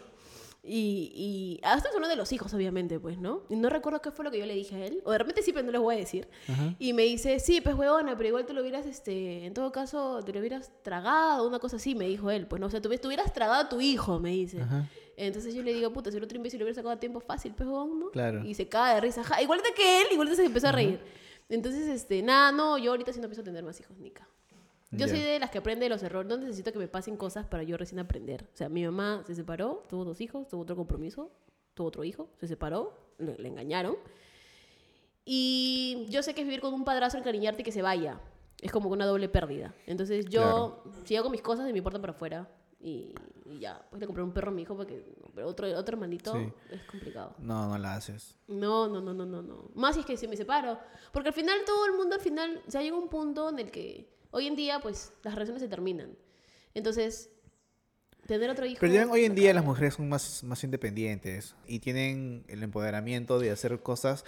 Y. 0.66 1.12
y 1.14 1.60
ah, 1.62 1.74
estamos 1.76 1.94
hablando 1.96 2.08
de 2.08 2.16
los 2.16 2.32
hijos, 2.32 2.52
obviamente, 2.54 2.98
pues, 2.98 3.18
¿no? 3.18 3.42
Y 3.50 3.56
no 3.56 3.68
recuerdo 3.68 4.00
qué 4.00 4.10
fue 4.10 4.24
lo 4.24 4.30
que 4.30 4.38
yo 4.38 4.46
le 4.46 4.54
dije 4.54 4.74
a 4.76 4.86
él. 4.86 5.02
O 5.04 5.12
de 5.12 5.18
repente 5.18 5.42
sí, 5.42 5.52
pero 5.52 5.66
no 5.66 5.72
les 5.72 5.80
voy 5.80 5.94
a 5.94 5.98
decir. 5.98 6.26
Ajá. 6.48 6.74
Y 6.78 6.92
me 6.94 7.02
dice, 7.02 7.38
sí, 7.38 7.60
pues, 7.60 7.74
huevona, 7.76 8.16
pero 8.16 8.28
igual 8.30 8.46
te 8.46 8.52
lo 8.54 8.62
hubieras, 8.62 8.86
este. 8.86 9.44
En 9.44 9.52
todo 9.52 9.70
caso, 9.72 10.20
te 10.24 10.32
lo 10.32 10.40
hubieras 10.40 10.72
tragado, 10.82 11.46
una 11.46 11.58
cosa 11.58 11.76
así, 11.76 11.94
me 11.94 12.08
dijo 12.08 12.30
él. 12.30 12.46
Pues, 12.46 12.60
no, 12.60 12.66
o 12.66 12.70
sea, 12.70 12.80
te 12.80 12.88
hubieras- 12.88 13.02
te 13.02 13.08
hubieras 13.08 13.32
tragado 13.32 13.60
a 13.60 13.68
tu 13.68 13.80
hijo, 13.80 14.18
me 14.20 14.30
dice. 14.30 14.60
Ajá. 14.62 14.88
Entonces 15.16 15.54
yo 15.54 15.62
le 15.62 15.72
digo, 15.74 15.92
puta, 15.92 16.10
si 16.10 16.16
el 16.16 16.24
otro 16.24 16.36
imbécil 16.36 16.58
lo 16.58 16.64
hubiera 16.64 16.74
sacado 16.74 16.94
a 16.94 16.98
tiempo 16.98 17.20
fácil, 17.20 17.52
pues, 17.54 17.68
¿no? 17.68 18.10
Claro. 18.12 18.42
Y 18.44 18.54
se 18.54 18.66
cae 18.68 18.96
de 18.96 19.00
risa. 19.02 19.22
Ja, 19.22 19.40
igualita 19.42 19.68
que 19.76 20.00
él, 20.00 20.06
igualita 20.12 20.34
se 20.36 20.44
empezó 20.44 20.68
a 20.68 20.72
reír. 20.72 20.98
Entonces, 21.48 21.86
este, 21.88 22.22
nada, 22.22 22.50
no, 22.52 22.78
yo 22.78 22.90
ahorita 22.90 23.12
sí 23.12 23.20
no 23.20 23.28
pienso 23.28 23.44
tener 23.44 23.62
más 23.62 23.78
hijos, 23.78 23.96
Nica. 23.98 24.26
Yo 24.96 25.06
Ya. 25.06 25.08
soy 25.08 25.20
de 25.20 25.38
las 25.38 25.50
que 25.50 25.58
aprende 25.58 25.84
de 25.84 25.88
los 25.90 26.02
errores. 26.02 26.28
No 26.28 26.36
necesito 26.36 26.72
que 26.72 26.78
me 26.78 26.88
pasen 26.88 27.16
cosas 27.16 27.46
para 27.46 27.62
yo 27.62 27.76
recién 27.76 27.98
aprender. 27.98 28.48
O 28.52 28.56
sea, 28.56 28.68
mi 28.68 28.84
mamá 28.84 29.22
se 29.26 29.34
separó, 29.34 29.84
tuvo 29.88 30.04
dos 30.04 30.20
hijos, 30.20 30.48
tuvo 30.48 30.62
otro 30.62 30.76
compromiso, 30.76 31.30
tuvo 31.74 31.88
otro 31.88 32.04
hijo, 32.04 32.28
se 32.38 32.46
separó, 32.46 32.92
le, 33.18 33.36
le 33.36 33.48
engañaron. 33.48 33.96
Y 35.24 36.06
yo 36.10 36.22
sé 36.22 36.34
que 36.34 36.42
es 36.42 36.46
vivir 36.46 36.60
con 36.60 36.74
un 36.74 36.84
padrazo, 36.84 37.16
encariñarte 37.18 37.62
y 37.62 37.64
que 37.64 37.72
se 37.72 37.82
vaya. 37.82 38.20
Es 38.60 38.70
como 38.70 38.88
una 38.90 39.06
doble 39.06 39.28
pérdida. 39.28 39.74
Entonces 39.86 40.26
yo 40.26 40.82
sigo 41.04 41.22
con 41.22 41.32
mis 41.32 41.42
cosas 41.42 41.68
y 41.68 41.72
me 41.72 41.82
puerta 41.82 42.00
para 42.00 42.12
afuera. 42.12 42.48
Y, 42.80 43.14
y 43.46 43.58
ya, 43.60 43.82
pues 43.88 43.98
le 44.00 44.06
compré 44.06 44.22
un 44.22 44.32
perro 44.32 44.50
a 44.50 44.54
mi 44.54 44.62
hijo 44.62 44.76
porque 44.76 45.14
pero 45.34 45.48
otro, 45.48 45.66
otro 45.78 45.94
hermanito 45.94 46.32
Sí. 46.34 46.52
es 46.70 46.82
complicado. 46.82 47.34
No, 47.38 47.68
no 47.68 47.78
la 47.78 47.94
haces. 47.94 48.36
No, 48.46 48.88
no, 48.88 49.00
no, 49.00 49.14
no, 49.14 49.24
no, 49.24 49.40
no. 49.42 49.70
Más 49.74 49.94
si 49.94 50.00
es 50.00 50.06
que 50.06 50.16
si 50.18 50.28
me 50.28 50.36
separo. 50.36 50.78
Porque 51.12 51.28
al 51.30 51.34
final 51.34 51.58
todo 51.64 51.86
el 51.86 51.92
mundo 51.94 52.14
al 52.16 52.20
final, 52.20 52.62
o 52.66 52.70
sea, 52.70 52.82
llega 52.82 52.96
un 52.96 53.08
punto 53.08 53.48
en 53.48 53.58
el 53.58 53.70
que 53.70 54.12
hoy 54.34 54.48
en 54.48 54.56
día 54.56 54.80
pues 54.80 55.12
las 55.22 55.34
relaciones 55.34 55.62
se 55.62 55.68
terminan. 55.68 56.16
Entonces, 56.74 57.30
tener 58.26 58.50
otro 58.50 58.66
hijo... 58.66 58.78
Pero 58.80 58.92
ya 58.92 59.06
hoy 59.06 59.24
en 59.24 59.34
día 59.34 59.54
las 59.54 59.64
mujeres 59.64 59.94
son 59.94 60.08
más, 60.08 60.42
más 60.42 60.64
independientes 60.64 61.54
y 61.66 61.78
tienen 61.78 62.44
el 62.48 62.62
empoderamiento 62.64 63.38
de 63.38 63.52
hacer 63.52 63.80
cosas 63.80 64.24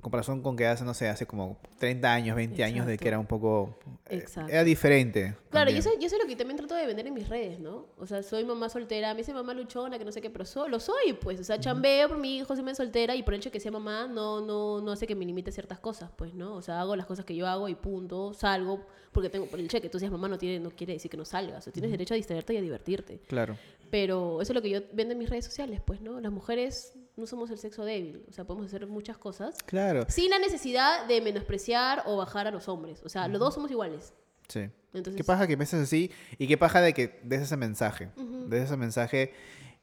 comparación 0.00 0.40
con 0.42 0.56
que 0.56 0.66
hace, 0.66 0.84
no 0.84 0.94
sé, 0.94 1.08
hace 1.08 1.26
como 1.26 1.58
30 1.78 2.12
años, 2.12 2.36
20 2.36 2.62
años 2.62 2.86
de 2.86 2.96
que 2.96 3.08
era 3.08 3.18
un 3.18 3.26
poco... 3.26 3.76
eh, 4.08 4.18
Exacto. 4.18 4.52
Era 4.52 4.62
diferente. 4.62 5.34
Claro, 5.50 5.70
y 5.70 5.74
también. 5.74 5.76
eso, 5.78 5.90
y 6.00 6.04
eso 6.04 6.16
es 6.16 6.22
lo 6.22 6.28
que 6.28 6.36
también 6.36 6.56
trato 6.56 6.74
de 6.74 6.86
vender 6.86 7.06
en 7.06 7.14
mis 7.14 7.28
redes, 7.28 7.58
¿no? 7.58 7.86
O 7.98 8.06
sea, 8.06 8.22
soy 8.22 8.44
mamá 8.44 8.68
soltera, 8.68 9.12
me 9.14 9.18
dice 9.18 9.32
mamá 9.34 9.52
luchona, 9.54 9.98
que 9.98 10.04
no 10.04 10.12
sé 10.12 10.20
qué, 10.20 10.30
pero 10.30 10.44
so- 10.44 10.68
lo 10.68 10.78
soy, 10.78 11.14
pues. 11.20 11.40
O 11.40 11.44
sea, 11.44 11.58
chambeo 11.58 12.08
por 12.08 12.18
mi 12.18 12.36
hijo, 12.36 12.48
soy 12.54 12.62
mamá 12.62 12.74
soltera, 12.74 13.16
y 13.16 13.22
por 13.22 13.34
el 13.34 13.40
hecho 13.40 13.48
de 13.48 13.52
que 13.52 13.60
sea 13.60 13.72
mamá, 13.72 14.06
no, 14.06 14.40
no, 14.40 14.80
no 14.80 14.92
hace 14.92 15.06
que 15.06 15.14
me 15.16 15.24
limite 15.24 15.50
ciertas 15.50 15.80
cosas, 15.80 16.10
pues, 16.16 16.34
¿no? 16.34 16.54
O 16.54 16.62
sea, 16.62 16.80
hago 16.80 16.94
las 16.94 17.06
cosas 17.06 17.24
que 17.24 17.34
yo 17.34 17.46
hago 17.48 17.68
y 17.68 17.74
punto, 17.74 18.32
salgo, 18.32 18.86
porque 19.12 19.30
tengo, 19.30 19.46
por 19.46 19.58
el 19.58 19.64
hecho 19.64 19.78
de 19.78 19.80
que 19.80 19.88
tú 19.88 19.98
seas 19.98 20.12
mamá 20.12 20.28
no, 20.28 20.38
tiene, 20.38 20.60
no 20.60 20.70
quiere 20.70 20.92
decir 20.92 21.10
que 21.10 21.16
no 21.16 21.24
salgas, 21.24 21.58
o 21.58 21.62
sea, 21.62 21.72
tienes 21.72 21.90
derecho 21.90 22.14
a 22.14 22.16
distraerte 22.16 22.52
y 22.54 22.58
a 22.58 22.60
divertirte. 22.60 23.20
Claro. 23.26 23.56
Pero 23.90 24.42
eso 24.42 24.52
es 24.52 24.54
lo 24.54 24.62
que 24.62 24.70
yo 24.70 24.80
vendo 24.92 25.12
en 25.12 25.18
mis 25.18 25.30
redes 25.30 25.44
sociales, 25.46 25.80
pues, 25.84 26.00
¿no? 26.00 26.20
Las 26.20 26.32
mujeres 26.32 26.92
no 27.16 27.26
somos 27.26 27.50
el 27.50 27.58
sexo 27.58 27.84
débil, 27.84 28.24
o 28.28 28.32
sea, 28.32 28.44
podemos 28.44 28.66
hacer 28.66 28.86
muchas 28.86 29.16
cosas 29.18 29.56
Claro. 29.64 30.04
sin 30.08 30.30
la 30.30 30.38
necesidad 30.38 31.06
de 31.06 31.20
menospreciar 31.20 32.02
o 32.06 32.16
bajar 32.16 32.46
a 32.46 32.50
los 32.50 32.68
hombres. 32.68 33.00
O 33.04 33.08
sea, 33.08 33.26
los 33.28 33.40
dos 33.40 33.54
somos 33.54 33.70
iguales. 33.70 34.12
Sí. 34.48 34.68
Entonces, 34.92 35.16
Qué 35.16 35.24
paja 35.24 35.46
que 35.46 35.56
pienses 35.56 35.80
así 35.82 36.10
y 36.38 36.46
qué 36.46 36.56
paja 36.56 36.80
de 36.80 36.92
que 36.94 37.20
des 37.24 37.42
ese 37.42 37.56
mensaje. 37.56 38.10
Des 38.48 38.64
ese 38.64 38.76
mensaje 38.76 39.32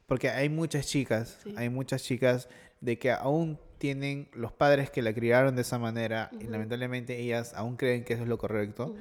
porque 0.06 0.30
hay 0.30 0.50
muchas 0.50 0.88
chicas, 0.88 1.40
Sí. 1.44 1.54
hay 1.58 1.70
muchas 1.70 2.04
chicas 2.04 2.50
de 2.82 2.98
que 3.00 3.12
aún 3.12 3.60
tienen 3.78 4.30
los 4.34 4.52
padres 4.54 4.90
que 4.90 5.02
la 5.02 5.14
criaron 5.14 5.56
de 5.56 5.62
esa 5.64 5.78
manera 5.80 6.30
y 6.40 6.46
lamentablemente 6.46 7.20
ellas 7.20 7.54
aún 7.56 7.76
creen 7.78 8.04
que 8.06 8.14
eso 8.14 8.24
es 8.24 8.30
lo 8.30 8.38
correcto. 8.38 8.96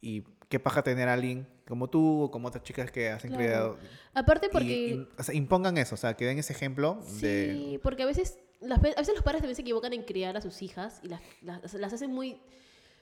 Y 0.00 0.24
qué 0.48 0.58
paja 0.58 0.82
tener 0.82 1.08
a 1.08 1.14
alguien 1.14 1.46
como 1.66 1.88
tú 1.90 2.22
o 2.22 2.30
como 2.30 2.48
otras 2.48 2.64
chicas 2.64 2.90
que 2.90 3.10
hacen 3.10 3.30
Claro. 3.30 3.44
criado 3.44 3.78
Aparte 4.14 4.46
y- 4.46 4.50
porque... 4.50 4.66
y, 4.88 5.08
o 5.18 5.22
sea, 5.22 5.34
impongan 5.34 5.76
eso, 5.78 5.94
o 5.94 5.98
sea, 5.98 6.14
que 6.14 6.24
den 6.24 6.38
ese 6.38 6.52
ejemplo 6.52 6.98
de... 7.20 7.52
Sí, 7.54 7.80
porque 7.82 8.02
a 8.02 8.06
veces, 8.06 8.38
las, 8.60 8.78
a 8.78 8.82
veces 8.82 9.14
los 9.14 9.22
padres 9.22 9.40
también 9.42 9.56
se 9.56 9.62
equivocan 9.62 9.92
en 9.92 10.02
criar 10.04 10.36
a 10.36 10.40
sus 10.40 10.62
hijas 10.62 11.00
y 11.02 11.08
las, 11.08 11.20
las, 11.42 11.74
las 11.74 11.92
hacen 11.92 12.10
muy, 12.12 12.40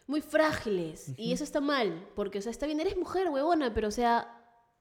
muy 0.09 0.21
frágiles. 0.21 1.13
Y 1.17 1.33
eso 1.33 1.45
está 1.45 1.61
mal, 1.61 2.09
porque, 2.17 2.39
o 2.39 2.43
sea, 2.43 2.51
está 2.51 2.67
bien, 2.67 2.81
eres 2.81 2.97
mujer, 2.97 3.29
huevona, 3.29 3.73
pero, 3.73 3.89
o 3.89 3.93
sea, 3.93 4.33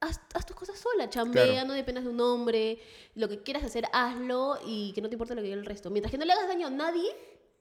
haz, 0.01 0.19
haz 0.33 0.45
tus 0.47 0.55
cosas 0.55 0.77
sola, 0.79 1.07
chambea, 1.09 1.45
Claro. 1.45 1.67
no 1.67 1.73
dependas 1.75 2.03
de 2.03 2.09
un 2.09 2.19
hombre, 2.21 2.79
lo 3.13 3.29
que 3.29 3.43
quieras 3.43 3.63
hacer, 3.63 3.85
hazlo 3.93 4.57
y 4.65 4.91
que 4.93 5.01
no 5.01 5.09
te 5.09 5.15
importe 5.15 5.35
lo 5.35 5.41
que 5.41 5.47
diga 5.49 5.59
el 5.59 5.65
resto. 5.65 5.91
Mientras 5.91 6.11
que 6.11 6.17
no 6.17 6.25
le 6.25 6.33
hagas 6.33 6.47
daño 6.47 6.67
a 6.67 6.71
nadie, 6.71 7.09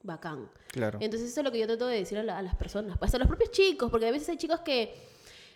bacán. 0.04 0.48
Claro. 0.68 0.98
Entonces 1.00 1.30
eso 1.30 1.40
es 1.40 1.44
lo 1.44 1.50
que 1.50 1.58
yo 1.58 1.66
trato 1.66 1.86
de 1.88 1.96
decir 1.96 2.18
a, 2.18 2.22
la- 2.22 2.38
a 2.38 2.42
las 2.42 2.54
personas, 2.54 2.96
hasta 3.00 3.16
a 3.16 3.20
los 3.20 3.26
propios 3.28 3.50
chicos, 3.50 3.90
porque 3.90 4.06
a 4.06 4.12
veces 4.12 4.28
hay 4.28 4.36
chicos 4.36 4.60
que, 4.60 4.94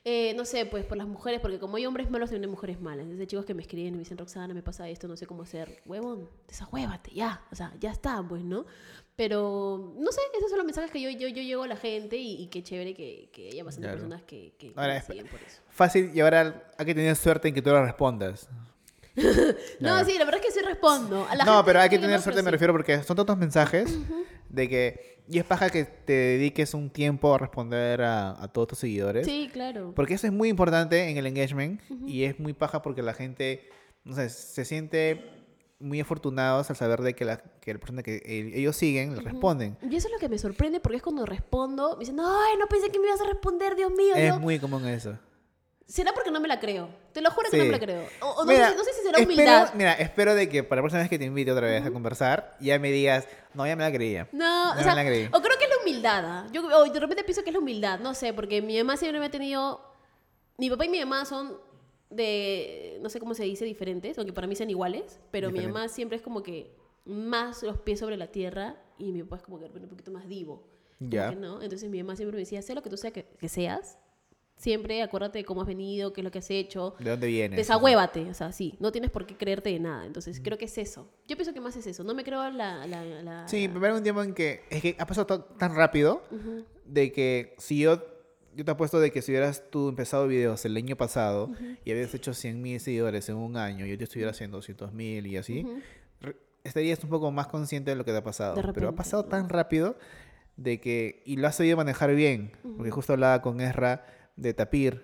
eh, 0.05 0.33
no 0.37 0.45
sé, 0.45 0.65
pues 0.67 0.85
por 0.85 0.97
las 0.97 1.07
mujeres, 1.07 1.41
porque 1.41 1.59
como 1.59 1.77
hay 1.77 1.85
hombres 1.87 2.11
malos, 2.11 2.31
también 2.31 2.45
hay 2.45 2.51
mujeres 2.51 2.81
malas. 2.81 3.01
Entonces 3.03 3.21
hay 3.21 3.27
chicos 3.27 3.45
que 3.45 3.55
me 3.55 3.63
escriben 3.63 3.89
y 3.89 3.93
me 3.93 3.99
dicen, 4.01 4.17
Roxana, 4.19 4.55
me 4.55 4.63
pasa 4.63 4.89
esto, 4.89 5.07
no 5.07 5.17
sé 5.17 5.27
cómo 5.27 5.43
hacer. 5.43 5.83
Huevón, 5.87 6.29
desahuévate, 6.49 7.13
ya, 7.15 7.43
o 7.53 7.55
sea, 7.55 7.73
ya 7.79 7.91
está, 7.93 8.23
pues, 8.27 8.43
¿no? 8.43 8.65
Pero, 9.17 9.95
no 9.99 10.13
sé, 10.13 10.21
esos 10.37 10.49
son 10.49 10.59
los 10.59 10.65
mensajes 10.67 10.91
que 10.93 11.01
yo, 11.01 11.11
yo, 11.11 11.27
yo 11.29 11.43
llevo 11.43 11.65
a 11.65 11.67
la 11.67 11.77
gente 11.77 12.17
y, 12.17 12.41
y 12.43 12.47
qué 12.47 12.63
chévere 12.63 12.95
que, 12.95 13.29
que 13.33 13.49
haya 13.49 13.65
bastantes 13.65 13.89
Claro. 13.91 13.99
personas 13.99 14.23
que, 14.23 14.55
que, 14.59 14.73
Ahora, 14.77 14.95
me 14.95 15.03
siguen 15.03 15.27
por 15.27 15.41
eso. 15.43 15.61
Fácil 15.71 16.13
llevar 16.13 16.35
al, 16.37 16.63
a 16.79 16.85
que 16.85 16.95
tener 16.95 17.17
suerte 17.17 17.49
en 17.49 17.55
que 17.55 17.61
tú 17.61 17.71
lo 17.71 17.85
respondas. 17.85 18.49
No, 19.81 20.05
sí, 20.05 20.17
la 20.17 20.25
verdad 20.25 20.41
es 20.41 20.47
que 20.47 20.53
sí 20.53 20.61
respondo. 20.65 21.27
A 21.29 21.35
la 21.35 21.45
no, 21.45 21.53
gente 21.57 21.65
pero 21.67 21.81
hay 21.81 21.89
que 21.89 21.99
tener 21.99 22.21
suerte, 22.21 22.37
pero 22.41 22.45
me 22.45 22.51
sí. 22.51 22.53
refiero, 22.53 22.73
porque 22.73 23.03
son 23.03 23.17
tantos 23.17 23.37
mensajes 23.37 23.99
de 24.49 24.69
que... 24.69 25.19
Y 25.31 25.39
es 25.39 25.45
paja 25.45 25.69
que 25.69 25.85
te 25.85 26.15
dediques 26.15 26.73
un 26.73 26.89
tiempo 26.89 27.35
a 27.35 27.39
responder 27.39 28.01
a, 28.01 28.43
a 28.43 28.49
todos 28.49 28.69
tus 28.69 28.79
seguidores. 28.79 29.27
Sí, 29.27 29.51
claro. 29.53 29.93
Porque 29.95 30.15
eso 30.15 30.27
es 30.27 30.33
muy 30.33 30.49
importante 30.49 31.11
en 31.11 31.19
el 31.19 31.27
engagement 31.27 31.83
y 32.07 32.25
es 32.25 32.41
muy 32.41 32.55
paja 32.55 32.81
porque 32.81 33.03
la 33.03 33.13
gente, 33.13 33.69
no 34.05 34.15
sé, 34.15 34.31
se 34.31 34.65
siente 34.65 35.23
muy 35.81 36.01
afortunados 36.01 36.71
al 36.71 36.77
saber 36.77 37.03
de 37.03 37.15
que 37.15 37.25
la, 37.25 37.37
que 37.37 37.75
la 37.75 37.79
persona 37.79 38.03
que 38.03 38.23
ellos 38.25 38.75
siguen 38.75 39.15
les 39.15 39.23
responden. 39.23 39.77
Y 39.83 39.95
eso 39.95 40.09
es 40.09 40.15
lo 40.15 40.19
que 40.19 40.29
me 40.29 40.39
sorprende 40.39 40.81
porque 40.81 40.97
es 40.97 41.03
cuando 41.03 41.27
respondo, 41.27 41.95
me 41.97 42.01
dicen, 42.01 42.19
ay, 42.21 42.57
no 42.59 42.67
pensé 42.67 42.91
que 42.91 42.99
me 42.99 43.07
ibas 43.07 43.21
a 43.21 43.27
responder, 43.27 43.77
Dios 43.77 43.93
mío. 43.93 44.15
Es 44.17 44.39
muy 44.41 44.59
común 44.59 44.87
eso. 44.87 45.19
¿Será 45.89 46.13
porque 46.13 46.31
no 46.31 46.39
me 46.39 46.47
la 46.49 46.61
creo? 46.61 46.91
Te 47.13 47.23
lo 47.23 47.31
juro 47.31 47.49
que 47.51 47.57
Sí. 47.57 47.59
no 47.59 47.65
me 47.65 47.73
la 47.73 47.79
creo. 47.81 48.05
O, 48.21 48.27
o 48.27 48.45
no, 48.45 48.53
Mira, 48.53 48.69
sé, 48.71 48.77
no 48.77 48.85
sé 48.85 48.93
si 48.93 49.01
será 49.01 49.19
espero- 49.19 49.25
humildad. 49.25 49.75
mira, 49.75 49.95
espero 49.95 50.35
de 50.35 50.47
que 50.49 50.63
para 50.63 50.81
la 50.81 50.83
próxima 50.83 51.01
vez 51.01 51.09
que 51.09 51.19
te 51.19 51.25
invite 51.25 51.51
otra 51.51 51.67
vez 51.67 51.85
a 51.85 51.91
conversar, 51.91 52.57
ya 52.61 52.79
me 52.79 52.91
digas, 52.93 53.27
no, 53.55 53.67
ya 53.67 53.75
me 53.75 53.83
la 53.85 53.91
creía. 53.93 54.29
No, 54.33 54.45
Ya 54.67 54.73
o 54.73 54.77
me 54.77 54.83
sea, 54.83 54.95
la 54.95 55.05
creí. 55.05 55.27
o 55.33 55.41
creo 55.41 55.57
que 55.59 55.65
es 55.65 55.71
la 55.71 55.79
humildad. 55.83 56.25
¿ah? 56.27 56.47
Yo 56.53 56.63
o 56.67 56.85
de 56.85 57.01
repente 57.01 57.25
pienso 57.25 57.43
que 57.43 57.49
es 57.51 57.55
la 57.55 57.61
humildad, 57.61 58.01
no 58.01 58.13
sé, 58.15 58.35
porque 58.35 58.61
mi 58.61 58.77
mamá 58.79 58.97
siempre 58.99 59.19
me 59.19 59.27
ha 59.27 59.31
tenido. 59.31 59.81
Mi 60.59 60.69
papá 60.69 60.85
y 60.85 60.89
mi 60.91 61.01
mamá 61.01 61.25
son 61.25 61.57
de. 62.11 62.99
No 63.01 63.09
sé 63.09 63.21
cómo 63.21 63.35
se 63.35 63.45
dice, 63.45 63.65
diferentes, 63.65 64.19
aunque 64.19 64.33
para 64.33 64.47
mí 64.47 64.55
sean 64.57 64.71
iguales, 64.71 65.21
pero 65.31 65.49
mi 65.49 65.55
Diferente. 65.55 65.73
mamá 65.73 65.89
siempre 65.89 66.17
es 66.17 66.23
como 66.23 66.43
que 66.43 66.75
más 67.05 67.63
los 67.63 67.79
pies 67.79 67.99
sobre 68.01 68.17
la 68.17 68.27
tierra 68.27 68.77
y 68.99 69.13
mi 69.13 69.23
papá 69.23 69.37
es 69.37 69.43
como 69.43 69.59
que 69.59 69.65
un 69.67 69.89
poquito 69.89 70.11
más 70.11 70.29
divo. 70.29 70.67
Ya. 71.01 71.31
que 71.31 71.37
no. 71.37 71.63
Entonces 71.63 71.89
mi 71.89 72.03
mamá 72.03 72.17
siempre 72.17 72.35
me 72.37 72.41
decía, 72.43 72.61
sé 72.61 72.75
lo 72.75 72.83
que 72.83 72.91
tú 72.91 72.97
sea 72.97 73.13
que, 73.13 73.25
que 73.25 73.49
seas, 73.49 73.99
siempre 74.59 75.01
acuérdate 75.03 75.39
de 75.39 75.45
cómo 75.45 75.63
has 75.63 75.67
venido, 75.67 76.13
qué 76.13 76.21
es 76.21 76.25
lo 76.25 76.31
que 76.31 76.41
has 76.41 76.51
hecho. 76.51 76.95
¿De 76.99 77.09
dónde 77.11 77.27
vienes? 77.29 77.57
Desahuévate, 77.57 78.29
o 78.31 78.35
sea, 78.35 78.53
sí, 78.53 78.75
no 78.81 78.93
tienes 78.93 79.11
por 79.11 79.25
qué 79.25 79.37
creerte 79.37 79.71
de 79.71 79.81
nada. 79.81 80.05
Entonces, 80.05 80.41
creo 80.45 80.59
que 80.59 80.67
es 80.67 80.77
eso. 80.77 81.09
Yo 81.27 81.37
pienso 81.37 81.55
que 81.55 81.61
más 81.61 81.75
es 81.77 81.87
eso. 81.87 82.05
No 82.05 82.15
me 82.15 82.25
creo 82.25 82.51
la. 82.51 82.87
la, 82.87 83.03
la- 83.05 83.49
Sí, 83.49 83.57
hay 83.59 83.91
un 83.93 84.03
tiempo 84.03 84.23
en 84.23 84.35
que 84.35 84.65
es 84.69 84.83
que 84.83 84.97
ha 84.99 85.07
pasado 85.07 85.27
tan 85.45 85.75
rápido 85.75 86.23
Ujú. 86.31 86.65
de 86.85 87.11
que 87.13 87.55
si 87.59 87.79
yo, 87.81 88.05
yo 88.55 88.65
te 88.65 88.71
apuesto 88.71 88.99
de 89.01 89.11
que 89.13 89.23
si 89.23 89.31
hubieras 89.33 89.63
tú 89.71 89.89
empezado 89.89 90.27
videos 90.27 90.65
el 90.65 90.77
año 90.77 90.97
pasado 90.97 91.51
y 91.85 91.91
habías 91.93 92.13
hecho 92.15 92.35
100 92.35 92.61
mil 92.61 92.81
seguidores 92.81 93.29
en 93.29 93.37
un 93.37 93.57
año 93.57 93.87
y 93.87 93.91
yo 93.91 93.97
te 93.99 94.05
estuviera 94.05 94.33
haciendo 94.33 94.59
200 94.59 94.93
mil 94.93 95.27
y 95.27 95.37
así, 95.37 95.61
Ujú. 95.65 95.81
re- 96.21 96.37
estarías 96.65 97.03
un 97.05 97.11
poco 97.11 97.31
más 97.31 97.47
consciente 97.47 97.93
de 97.93 97.97
lo 97.97 98.05
que 98.05 98.11
te 98.11 98.17
ha 98.19 98.25
pasado. 98.25 98.57
De 98.57 98.61
Pero 98.63 98.69
ha 98.69 98.73
repente, 98.73 98.97
pasado 98.97 99.25
tan 99.25 99.49
rápido 99.49 99.97
de 100.57 100.81
que, 100.81 101.23
y 101.25 101.37
lo 101.37 101.47
has 101.47 101.55
sabido 101.55 101.77
manejar 101.77 102.13
bien, 102.17 102.51
porque 102.77 102.91
justo 102.91 103.13
hablaba 103.13 103.41
con 103.43 103.61
Ezra 103.61 104.05
de 104.39 104.55
Tapir, 104.55 105.03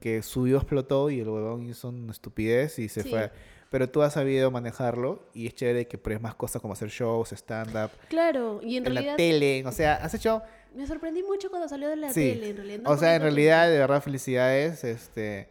que 0.00 0.22
su 0.22 0.42
video 0.44 0.58
explotó 0.58 1.10
y 1.10 1.20
el 1.20 1.28
huevón 1.28 1.64
hizo 1.68 1.88
una 1.88 2.12
estupidez 2.12 2.78
y 2.78 2.88
se 2.88 3.02
Sí. 3.02 3.10
fue. 3.10 3.30
Pero 3.70 3.90
tú 3.90 4.00
has 4.00 4.14
sabido 4.14 4.50
manejarlo 4.50 5.28
y 5.34 5.46
es 5.46 5.54
chévere 5.54 5.86
que 5.86 5.98
pruebes 5.98 6.22
más 6.22 6.34
cosas 6.34 6.62
como 6.62 6.72
hacer 6.72 6.88
shows, 6.88 7.32
stand-up, 7.32 7.90
Claro, 8.08 8.60
y 8.62 8.76
en, 8.78 8.86
en, 8.86 8.92
realidad 8.94 9.12
la 9.12 9.16
tele, 9.16 9.62
o 9.66 9.72
sea, 9.72 9.96
has 9.96 10.14
hecho... 10.14 10.40
me 10.74 10.86
sorprendí 10.86 11.22
mucho 11.22 11.50
cuando 11.50 11.68
salió 11.68 11.88
de 11.88 11.96
la 11.96 12.10
Sí. 12.10 12.30
tele, 12.32 12.50
en 12.50 12.56
realidad. 12.56 12.78
no 12.84 12.90
o 12.90 12.96
sea, 12.96 13.14
en 13.16 13.22
realidad, 13.22 13.68
de 13.68 13.78
verdad, 13.78 14.02
felicidades. 14.02 14.84
Este, 14.84 15.48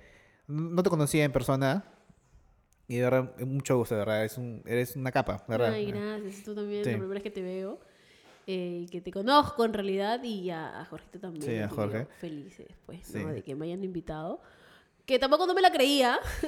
no 0.48 0.82
te 0.82 0.90
conocía 0.90 1.26
en 1.26 1.32
persona. 1.32 1.84
Y 2.88 2.96
de 2.98 3.04
verdad, 3.04 3.38
mucho 3.42 3.78
gusto, 3.78 3.94
de 3.96 4.00
verdad. 4.00 4.20
Eres, 4.22 4.38
un, 4.38 4.64
eres 4.66 4.96
una 4.96 5.12
capa, 5.12 5.44
de 5.48 5.58
verdad. 5.58 5.74
Ay, 5.74 5.92
gracias. 5.92 6.44
Tú 6.44 6.56
también, 6.56 6.86
Sí. 6.86 6.92
la 6.92 6.98
primera 6.98 7.14
vez 7.16 7.24
que 7.24 7.32
te 7.32 7.42
veo. 7.42 7.80
Eh, 8.48 8.88
que 8.90 9.02
te 9.02 9.12
conozco 9.12 9.66
en 9.66 9.74
realidad 9.74 10.24
y 10.24 10.50
a, 10.50 10.80
a 10.80 10.86
Jorgito 10.86 11.20
también. 11.20 11.44
Sí, 11.46 11.58
a 11.58 11.68
Jorge. 11.70 12.08
Felices, 12.20 12.68
pues, 12.86 13.06
Sí. 13.06 13.20
¿no? 13.20 13.28
De 13.34 13.44
que 13.44 13.54
me 13.56 13.66
hayan 13.66 13.84
invitado. 13.84 14.42
Que 15.06 15.20
tampoco 15.20 15.46
no 15.46 15.54
me 15.54 15.62
la 15.62 15.72
creía. 15.72 16.20
Que 16.42 16.48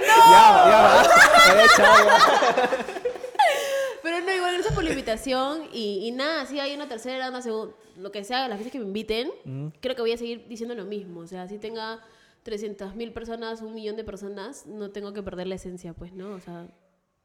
no. 0.00 0.06
Ya, 0.06 1.66
ya. 1.76 2.68
Pero 4.02 4.20
no, 4.20 4.34
igual 4.34 4.54
gracias 4.54 4.74
por 4.74 4.84
la 4.84 4.90
invitación. 4.90 5.64
Y, 5.72 6.06
y 6.06 6.10
nada, 6.12 6.46
si 6.46 6.58
hay 6.58 6.74
una 6.74 6.88
tercera, 6.88 7.28
una 7.28 7.42
segunda, 7.42 7.74
lo 7.96 8.10
que 8.10 8.24
sea, 8.24 8.48
las 8.48 8.58
veces 8.58 8.72
que 8.72 8.78
me 8.78 8.86
inviten, 8.86 9.30
creo 9.80 9.94
que 9.94 10.02
voy 10.02 10.12
a 10.12 10.16
seguir 10.16 10.46
diciendo 10.48 10.74
lo 10.74 10.84
mismo. 10.84 11.20
O 11.20 11.26
sea, 11.26 11.46
si 11.48 11.58
tenga 11.58 12.00
300 12.42 12.94
mil 12.94 13.12
personas, 13.12 13.60
un 13.60 13.74
millón 13.74 13.96
de 13.96 14.04
personas, 14.04 14.66
no 14.66 14.90
tengo 14.90 15.12
que 15.12 15.22
perder 15.22 15.46
la 15.46 15.56
esencia, 15.56 15.92
pues, 15.92 16.12
¿no? 16.12 16.30
O 16.30 16.40
sea, 16.40 16.66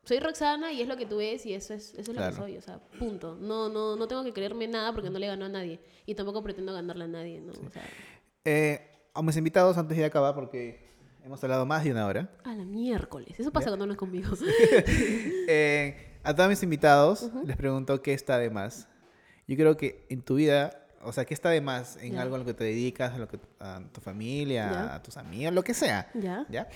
soy 0.05 0.19
Roxana 0.19 0.71
y 0.71 0.81
es 0.81 0.87
lo 0.87 0.95
que 0.95 1.05
tú 1.05 1.17
ves 1.17 1.45
y 1.45 1.53
eso 1.53 1.73
es, 1.73 1.89
eso 1.93 1.99
es 2.01 2.07
lo 2.09 2.13
Claro. 2.15 2.31
que 2.35 2.41
soy. 2.41 2.57
O 2.57 2.61
sea, 2.61 2.79
punto. 2.97 3.35
No, 3.41 3.67
no, 3.69 3.95
no 3.97 4.07
tengo 4.07 4.23
que 4.23 4.31
creerme 4.31 4.67
nada 4.67 4.93
porque 4.93 5.09
no 5.09 5.19
le 5.19 5.27
ganó 5.27 5.45
a 5.45 5.49
nadie. 5.49 5.79
Y 6.05 6.15
tampoco 6.15 6.41
pretendo 6.43 6.71
ganarle 6.73 7.03
a 7.03 7.07
nadie, 7.07 7.41
¿no? 7.41 7.51
O 7.51 7.69
sea, 7.71 7.83
Eh, 8.45 8.79
a 9.13 9.21
mis 9.21 9.35
invitados, 9.37 9.77
antes 9.77 9.97
de 9.97 10.05
acabar, 10.05 10.33
porque 10.35 10.85
hemos 11.23 11.43
hablado 11.43 11.65
más 11.65 11.83
de 11.83 11.91
una 11.91 12.05
hora. 12.05 12.29
a 12.43 12.53
la 12.53 12.63
miércoles. 12.63 13.37
Eso 13.39 13.51
pasa 13.51 13.67
cuando 13.67 13.85
no 13.87 13.91
es 13.93 13.97
conmigo. 13.97 14.29
Eh, 15.47 15.95
a 16.23 16.33
todos 16.35 16.49
mis 16.49 16.63
invitados 16.63 17.29
les 17.45 17.55
pregunto 17.57 18.01
qué 18.01 18.13
está 18.13 18.37
de 18.37 18.49
más. 18.49 18.87
Yo 19.47 19.55
creo 19.55 19.77
que 19.77 20.05
en 20.09 20.21
tu 20.23 20.35
vida, 20.35 20.85
o 21.03 21.11
sea, 21.13 21.25
¿qué 21.25 21.33
está 21.33 21.49
de 21.49 21.61
más 21.61 21.97
en 21.97 22.13
Ya. 22.13 22.21
algo 22.23 22.35
en 22.35 22.41
lo 22.41 22.45
que 22.45 22.53
te 22.55 22.63
dedicas, 22.63 23.13
a, 23.13 23.17
lo 23.19 23.27
que, 23.27 23.39
a 23.59 23.81
tu 23.91 24.01
familia, 24.01 24.69
Ya. 24.71 24.95
a 24.95 25.03
tus 25.03 25.17
amigos, 25.17 25.53
lo 25.53 25.63
que 25.63 25.73
sea? 25.73 26.09
¿Ya? 26.15 26.45
¿Ya? 26.49 26.67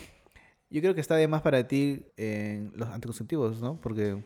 Yo 0.72 0.82
creo 0.82 0.94
que 0.94 1.02
está 1.02 1.16
de 1.16 1.28
más 1.28 1.42
para 1.42 1.68
ti 1.68 2.04
en 2.16 2.72
los 2.76 2.90
anticonceptivos, 2.90 3.60
¿no? 3.60 3.80
Porque 3.82 4.18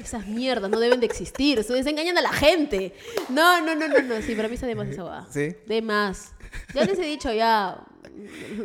Esas 0.00 0.24
mierdas 0.28 0.70
no 0.70 0.78
deben 0.78 1.00
de 1.00 1.06
existir. 1.06 1.58
Ustedes 1.58 1.84
engañan 1.86 2.16
a 2.16 2.22
la 2.22 2.32
gente. 2.32 2.92
No, 3.28 3.60
no, 3.60 3.74
no, 3.74 3.88
no, 3.88 4.00
no. 4.00 4.22
Sí, 4.22 4.36
para 4.36 4.46
mí 4.48 4.54
está 4.54 4.66
de 4.68 4.76
más 4.76 4.86
esa 4.88 5.02
guada. 5.02 5.26
¿Sí? 5.30 5.54
De 5.66 5.82
más. 5.82 6.32
Ya 6.74 6.84
les 6.84 6.96
he 6.98 7.04
dicho, 7.06 7.32
ya. 7.32 7.84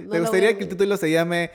no 0.03 0.09
¿Te 0.11 0.19
gustaría 0.19 0.49
a- 0.49 0.53
que 0.57 0.63
el 0.65 0.69
título 0.69 0.97
se 0.97 1.09
llame 1.09 1.49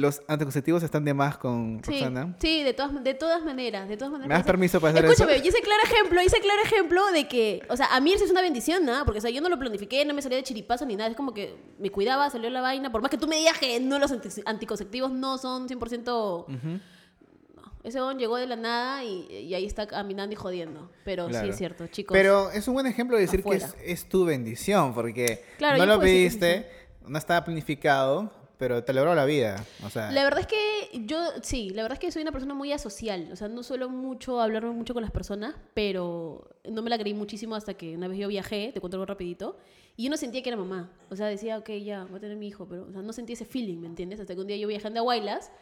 Los 0.00 0.22
anticonceptivos 0.28 0.82
están 0.82 1.04
de 1.04 1.14
más 1.14 1.36
con 1.38 1.80
Sí, 1.84 1.92
Roxana? 1.92 2.36
sí, 2.40 2.62
de 2.62 2.72
todas, 2.74 3.02
de 3.04 3.14
todas 3.14 3.44
maneras, 3.44 3.88
de 3.88 3.96
todas 3.96 4.12
maneras. 4.12 4.28
¿Me 4.28 4.34
das 4.34 4.44
permiso 4.46 4.80
para 4.80 4.92
hacer 4.92 5.04
Escúchame, 5.04 5.36
eso? 5.36 5.44
y 5.44 5.48
ese 5.48 5.60
claro 5.60 5.82
ejemplo, 5.84 6.20
ese 6.20 6.40
claro 6.40 6.62
ejemplo 6.62 7.06
de 7.12 7.28
que, 7.28 7.62
o 7.68 7.76
sea, 7.76 7.86
a 7.94 8.00
mí 8.00 8.12
eso 8.12 8.24
es 8.24 8.30
una 8.30 8.40
bendición, 8.42 8.84
¿no? 8.84 9.04
Porque, 9.04 9.18
o 9.18 9.22
sea, 9.22 9.30
yo 9.30 9.40
no 9.40 9.48
lo 9.48 9.58
planifiqué, 9.58 10.04
no 10.04 10.14
me 10.14 10.22
salía 10.22 10.38
de 10.38 10.44
chiripazo 10.44 10.86
ni 10.86 10.96
nada, 10.96 11.10
es 11.10 11.16
como 11.16 11.34
que 11.34 11.56
me 11.78 11.90
cuidaba, 11.90 12.28
salió 12.30 12.48
la 12.50 12.60
vaina, 12.60 12.90
por 12.92 13.02
más 13.02 13.10
que 13.10 13.18
tú 13.18 13.26
me 13.28 13.36
digas 13.36 13.58
que 13.58 13.78
no, 13.80 13.98
los 13.98 14.10
anti- 14.12 14.42
anticonceptivos 14.46 15.10
no 15.12 15.38
son 15.38 15.68
100%... 15.68 16.46
No, 16.48 17.72
ese 17.82 17.98
don 17.98 18.18
llegó 18.18 18.36
de 18.36 18.46
la 18.46 18.56
nada 18.56 19.04
y, 19.04 19.26
y 19.32 19.54
ahí 19.54 19.64
está 19.64 19.86
caminando 19.86 20.32
y 20.32 20.36
jodiendo. 20.36 20.90
Pero 21.04 21.24
sí 21.26 21.30
Claro. 21.30 21.48
es 21.48 21.56
cierto, 21.56 21.86
chicos. 21.86 22.14
Pero 22.16 22.50
es 22.50 22.66
un 22.68 22.74
buen 22.74 22.86
ejemplo 22.86 23.16
de 23.16 23.22
decir 23.22 23.42
que 23.42 23.60
es, 23.84 24.08
tu 24.08 24.24
bendición, 24.24 24.94
porque 24.94 25.44
Claro, 25.58 25.78
no 25.78 25.84
yo 25.84 25.94
lo 25.94 26.00
pediste, 26.00 26.68
no 27.06 27.16
estaba 27.18 27.44
planificado, 27.44 28.30
pero 28.58 28.82
te 28.82 28.92
logró 28.92 29.14
la 29.14 29.24
vida. 29.24 29.64
O 29.84 29.88
sea, 29.88 30.10
La 30.10 30.24
verdad 30.24 30.40
es 30.40 30.46
que 30.46 31.06
yo, 31.06 31.18
sí, 31.42 31.70
la 31.70 31.82
verdad 31.82 31.94
es 31.94 32.00
que 32.00 32.10
soy 32.10 32.22
una 32.22 32.32
persona 32.32 32.54
muy 32.54 32.72
asocial. 32.72 33.28
O 33.32 33.36
sea, 33.36 33.48
no 33.48 33.62
suelo 33.62 33.88
mucho 33.88 34.40
hablar 34.40 34.64
mucho 34.66 34.94
con 34.94 35.02
las 35.02 35.12
personas, 35.12 35.54
pero 35.74 36.50
no 36.68 36.82
me 36.82 36.90
la 36.90 36.98
creí 36.98 37.14
muchísimo 37.14 37.54
hasta 37.54 37.74
que 37.74 37.94
una 37.94 38.08
vez 38.08 38.18
yo 38.18 38.28
viajé, 38.28 38.72
te 38.74 38.80
cuento 38.80 38.96
algo 38.96 39.06
rapidito, 39.06 39.56
y 39.96 40.04
yo 40.04 40.10
no 40.10 40.16
sentía 40.16 40.42
que 40.42 40.50
era 40.50 40.56
mamá. 40.56 40.90
O 41.08 41.16
sea, 41.16 41.26
decía, 41.26 41.56
ok, 41.58 41.70
ya, 41.84 42.04
voy 42.04 42.18
a 42.18 42.20
tener 42.20 42.36
mi 42.36 42.48
hijo, 42.48 42.66
pero 42.68 42.86
o 42.88 42.92
sea, 42.92 43.00
no 43.00 43.12
sentía 43.12 43.34
ese 43.34 43.44
feeling, 43.44 43.78
¿me 43.78 43.86
entiendes? 43.86 44.20
Hasta 44.20 44.34
que 44.34 44.40
un 44.40 44.46
día 44.46 44.56
yo 44.56 44.66
viajando 44.66 45.00
a 45.00 45.02
Huaylas, 45.04 45.52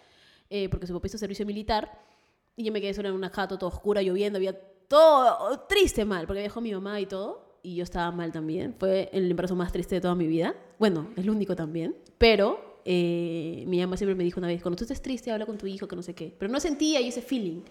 eh, 0.49 0.69
porque 0.71 0.87
su 0.87 0.95
papá 0.95 1.07
hizo 1.07 1.19
servicio 1.19 1.45
militar, 1.45 2.01
y 2.57 2.65
yo 2.65 2.73
me 2.73 2.81
quedé 2.81 2.95
sola 2.95 3.11
en 3.11 3.15
una 3.15 3.29
jato 3.29 3.59
toda 3.59 3.73
oscura, 3.73 4.01
lloviendo, 4.01 4.39
había 4.39 4.59
todo 4.89 5.61
triste 5.69 6.05
mal, 6.07 6.27
porque 6.27 6.41
viajó 6.41 6.63
mi 6.63 6.73
mamá 6.73 6.99
y 7.01 7.07
todo, 7.07 7.59
y 7.63 7.75
yo 7.75 7.83
estaba 7.83 8.11
mal 8.13 8.33
también. 8.33 8.75
Fue 8.79 9.11
el 9.13 9.31
embarazo 9.31 9.57
más 9.57 9.73
triste 9.73 9.97
de 9.97 10.01
toda 10.01 10.15
mi 10.15 10.27
vida. 10.29 10.55
Bueno, 10.79 11.09
el 11.17 11.29
único 11.29 11.57
también. 11.57 11.97
Pero 12.17 12.66
eh, 12.89 13.65
mi 13.67 13.81
mamá 13.81 13.97
siempre 13.97 14.15
me 14.15 14.23
dijo 14.25 14.39
una 14.41 14.47
vez, 14.47 14.63
cuando 14.63 14.77
tú 14.77 14.85
estés 14.85 15.03
triste, 15.03 15.31
habla 15.33 15.45
con 15.45 15.59
tu 15.59 15.67
hijo, 15.67 15.89
que 15.89 15.97
no 15.97 16.03
sé 16.03 16.15
qué. 16.15 16.33
Pero 16.39 16.51
no 16.53 16.61
sentía 16.61 17.01
yo 17.01 17.09
ese 17.09 17.21
feeling. 17.21 17.63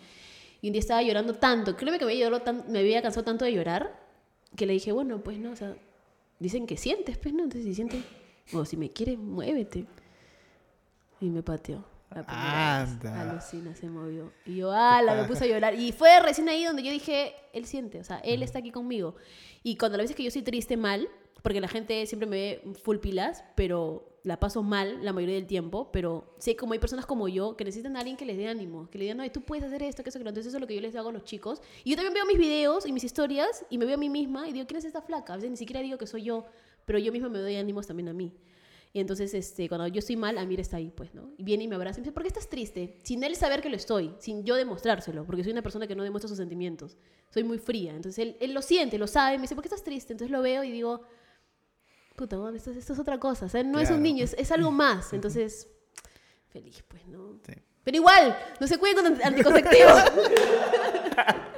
Y 0.62 0.68
un 0.68 0.74
día 0.74 0.80
estaba 0.82 1.02
llorando 1.02 1.34
tanto, 1.36 1.76
créeme 1.78 1.98
que 2.00 2.06
me 2.06 2.12
había, 2.12 2.40
tan- 2.44 2.66
me 2.70 2.80
había 2.80 3.02
cansado 3.02 3.24
tanto 3.24 3.46
de 3.46 3.54
llorar, 3.54 3.98
que 4.56 4.66
le 4.66 4.74
dije, 4.74 4.92
bueno, 4.92 5.24
pues 5.24 5.38
no, 5.40 5.52
o 5.52 5.56
sea, 5.56 5.76
dicen 6.40 6.68
que 6.68 6.76
sientes, 6.78 7.18
pues 7.18 7.34
no, 7.34 7.44
entonces 7.44 7.64
si 7.66 7.74
sientes, 7.76 8.04
o 8.54 8.66
si 8.66 8.76
me 8.78 8.90
quieres, 8.90 9.18
muévete. 9.18 9.86
Y 11.22 11.30
me 11.30 11.42
pateó. 11.44 11.86
La 12.12 12.24
primera 12.26 12.84
vez. 12.84 12.92
Anda. 12.92 13.32
Alucina, 13.32 13.76
se 13.76 13.90
movió. 13.90 14.32
Y 14.46 14.58
yo, 14.58 14.72
ala, 14.72 15.16
me 15.16 15.28
puse 15.28 15.46
a 15.46 15.48
llorar. 15.48 15.74
Y 15.80 15.92
fue 15.92 16.20
recién 16.20 16.48
ahí 16.50 16.64
donde 16.64 16.84
yo 16.84 16.92
dije, 16.92 17.34
él 17.54 17.66
siente, 17.66 18.00
o 18.00 18.04
sea, 18.04 18.18
él 18.20 18.44
está 18.44 18.60
aquí 18.60 18.72
conmigo. 18.72 19.16
Y 19.64 19.76
cuando 19.78 19.98
la 19.98 20.04
veces 20.04 20.16
que 20.16 20.24
yo 20.24 20.28
estoy 20.28 20.44
triste, 20.44 20.78
mal, 20.78 21.10
porque 21.42 21.62
la 21.62 21.68
gente 21.68 22.06
siempre 22.06 22.28
me 22.28 22.36
ve 22.36 22.74
full 22.84 22.98
pilas, 22.98 23.44
pero 23.56 24.20
la 24.24 24.40
paso 24.40 24.64
mal 24.64 25.06
la 25.06 25.14
mayoría 25.14 25.36
del 25.36 25.46
tiempo, 25.46 25.92
pero 25.92 26.34
sé 26.40 26.56
como 26.56 26.74
hay 26.74 26.80
personas 26.80 27.06
como 27.06 27.28
yo 27.28 27.56
que 27.56 27.64
necesitan 27.64 27.96
a 27.96 28.00
alguien 28.00 28.18
que 28.18 28.26
les 28.26 28.38
dé 28.38 28.48
ánimo, 28.48 28.90
que 28.90 28.98
le 28.98 29.04
digan, 29.06 29.18
no, 29.18 29.32
tú 29.32 29.42
puedes 29.42 29.64
hacer 29.64 29.84
esto, 29.84 30.04
que 30.04 30.10
eso, 30.10 30.18
que 30.18 30.24
lo 30.24 30.30
Entonces 30.30 30.50
eso 30.50 30.58
es 30.58 30.62
lo 30.62 30.68
que 30.68 30.74
yo 30.74 30.82
les 30.82 30.96
hago 30.96 31.10
a 31.10 31.12
los 31.12 31.24
chicos. 31.24 31.62
Y 31.84 31.92
yo 31.92 31.96
también 31.96 32.16
veo 32.16 32.26
mis 32.26 32.40
videos 32.40 32.88
y 32.88 32.92
mis 32.92 33.04
historias 33.04 33.64
y 33.70 33.78
me 33.78 33.86
veo 33.86 33.96
a 33.96 34.00
mí 34.00 34.10
misma 34.10 34.50
y 34.50 34.54
digo, 34.54 34.66
¿quién 34.66 34.80
es 34.80 34.86
esta 34.86 35.04
flaca? 35.04 35.34
A 35.34 35.36
veces 35.36 35.52
ni 35.52 35.58
siquiera 35.58 35.82
digo 35.82 36.00
que 36.00 36.08
soy 36.08 36.24
yo, 36.24 36.46
pero 36.86 36.98
yo 36.98 37.12
misma 37.12 37.30
me 37.30 37.38
doy 37.38 37.56
ánimos 37.56 37.86
también 37.86 38.10
a 38.10 38.14
mí. 38.14 38.34
Y 38.96 39.02
entonces, 39.02 39.34
este, 39.34 39.68
cuando 39.68 39.88
yo 39.88 40.00
estoy 40.00 40.16
mal, 40.16 40.38
Amir 40.38 40.62
está 40.62 40.78
ahí, 40.78 40.90
pues, 40.90 41.14
¿no? 41.14 41.30
Y 41.38 41.44
viene 41.44 41.66
y 41.66 41.68
me 41.68 41.76
abraza 41.76 42.00
y 42.00 42.02
me 42.02 42.06
dice, 42.06 42.14
¿por 42.14 42.24
qué 42.24 42.30
estás 42.30 42.48
triste? 42.48 42.98
Sin 43.04 43.22
él 43.26 43.36
saber 43.36 43.62
que 43.62 43.70
lo 43.70 43.76
estoy, 43.76 44.16
sin 44.20 44.46
yo 44.46 44.56
demostrárselo, 44.56 45.26
porque 45.26 45.44
soy 45.44 45.52
una 45.52 45.62
persona 45.62 45.86
que 45.86 45.98
no 45.98 46.04
demuestra 46.04 46.30
sus 46.30 46.38
sentimientos. 46.38 46.96
Soy 47.30 47.44
muy 47.44 47.58
fría. 47.58 47.94
Entonces, 47.94 48.20
él, 48.20 48.38
él 48.40 48.54
lo 48.54 48.62
siente, 48.62 48.98
lo 48.98 49.08
sabe, 49.08 49.36
me 49.36 49.42
dice, 49.42 49.54
¿por 49.54 49.64
qué 49.64 49.68
estás 49.68 49.84
triste? 49.84 50.14
Entonces 50.14 50.32
lo 50.32 50.42
veo 50.42 50.64
y 50.64 50.72
digo, 50.72 51.02
puta, 52.16 52.38
bueno, 52.38 52.58
esto, 52.58 52.72
es- 52.72 52.78
esto 52.78 52.94
es 52.94 53.00
otra 53.00 53.20
cosa. 53.20 53.46
O 53.46 53.50
sea, 53.50 53.64
no 53.64 53.80
es 53.80 53.90
un 53.92 54.02
niño, 54.02 54.24
es, 54.24 54.34
es 54.38 54.52
algo 54.52 54.72
más. 54.84 55.14
Entonces, 55.14 55.68
feliz, 56.50 56.84
pues, 56.88 57.06
¿no? 57.08 57.40
Sí. 57.46 57.54
Pero 57.84 57.98
igual, 57.98 58.36
no 58.60 58.66
se 58.68 58.78
cuiden 58.80 58.96
con 58.98 59.06
anti- 59.08 59.24
anticonceptivos. 59.24 59.94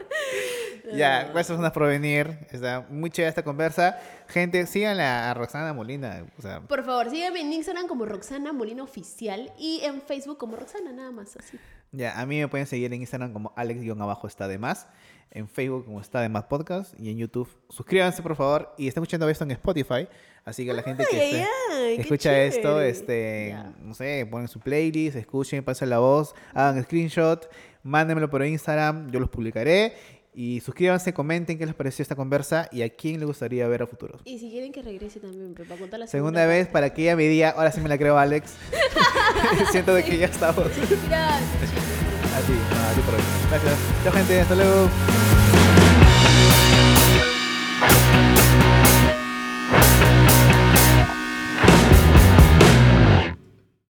Ya, 0.94 1.26
gracias 1.34 1.60
a 1.60 1.72
por 1.74 1.86
venir. 1.88 2.40
Está 2.50 2.86
muy 2.90 3.10
chévere 3.10 3.30
esta 3.30 3.44
conversa. 3.44 4.00
Gente, 4.28 4.66
síganla 4.66 5.30
a 5.30 5.34
Roxana 5.34 5.74
Molina. 5.74 6.26
O 6.38 6.42
sea, 6.42 6.62
Por 6.62 6.86
favor, 6.86 7.10
sígueme 7.10 7.42
en 7.42 7.52
Instagram 7.52 7.88
como 7.88 8.06
Roxana 8.06 8.54
Molina 8.54 8.84
Oficial 8.84 9.52
y 9.58 9.82
en 9.84 10.02
Facebook 10.02 10.38
como 10.38 10.56
Roxana, 10.56 10.94
nada 10.94 11.12
más 11.12 11.36
así. 11.36 11.60
ya, 11.92 12.18
a 12.18 12.26
mí 12.26 12.40
me 12.40 12.48
pueden 12.48 12.68
seguir 12.68 12.94
en 12.94 13.02
Instagram 13.02 13.34
como 13.34 13.52
Alex-abajo 13.58 14.28
está 14.28 14.48
de 14.48 14.58
más. 14.60 14.88
En 15.32 15.48
Facebook 15.48 15.86
como 15.86 16.02
está 16.02 16.22
de 16.22 16.30
más 16.30 16.46
podcast. 16.46 16.94
Y 17.00 17.10
en 17.12 17.18
YouTube, 17.18 17.50
suscríbanse 17.70 18.22
por 18.24 18.36
favor. 18.36 18.74
Y 18.78 18.88
estén 18.88 19.04
escuchando 19.04 19.28
esto 19.30 19.44
en 19.44 19.52
Spotify. 19.52 20.08
Así 20.46 20.66
que 20.66 20.74
la 20.74 20.82
gente 20.82 21.06
que 21.10 21.18
Ay, 21.20 21.26
esté- 21.32 21.42
ay, 21.44 21.48
ay, 21.90 21.96
qué 21.98 22.02
escucha 22.04 22.42
esto, 22.44 22.62
chévere. 22.62 22.90
este, 22.90 23.48
Ya. 23.50 23.74
no 23.82 23.94
sé, 23.94 24.26
ponen 24.32 24.48
su 24.48 24.60
playlist, 24.62 25.18
escuchen, 25.18 25.62
pasen 25.64 25.90
la 25.90 26.00
voz, 26.00 26.34
hagan 26.54 26.82
screenshot, 26.84 27.50
mándenmelo 27.84 28.30
por 28.30 28.46
Instagram, 28.46 29.12
yo 29.12 29.20
los 29.20 29.30
publicaré. 29.30 29.94
Y 30.34 30.60
suscríbanse, 30.62 31.14
comenten 31.14 31.58
qué 31.58 31.66
les 31.66 31.74
pareció 31.76 32.04
esta 32.04 32.16
conversa 32.16 32.70
y 32.72 32.84
a 32.84 32.90
quién 32.90 33.20
le 33.20 33.26
gustaría 33.26 33.68
ver 33.68 33.82
a 33.82 33.88
futuros. 33.88 34.22
Y 34.24 34.38
si 34.40 34.50
quieren 34.52 34.72
que 34.72 34.84
regrese 34.84 35.20
también, 35.20 35.54
pues, 35.56 35.68
para 35.68 35.80
contar 35.82 36.00
la 36.00 36.08
Segunda 36.08 36.46
vez 36.46 36.68
para 36.68 36.94
que 36.94 37.02
ella 37.02 37.16
me 37.16 37.24
diga, 37.28 37.50
ahora 37.50 37.72
sí 37.72 37.82
me 37.82 37.90
la 37.90 37.98
creo, 37.98 38.18
Alex. 38.18 38.54
Siento 39.72 39.94
de 39.96 40.04
que 40.04 40.18
ya 40.18 40.28
estamos. 40.28 40.68
Gracias, 41.10 42.07
por 42.46 43.16
hoy. 43.16 43.22
Gracias. 43.50 43.74
Chao, 44.04 44.14
gente. 44.14 44.42
Hasta 44.42 44.56
luego. 44.56 44.90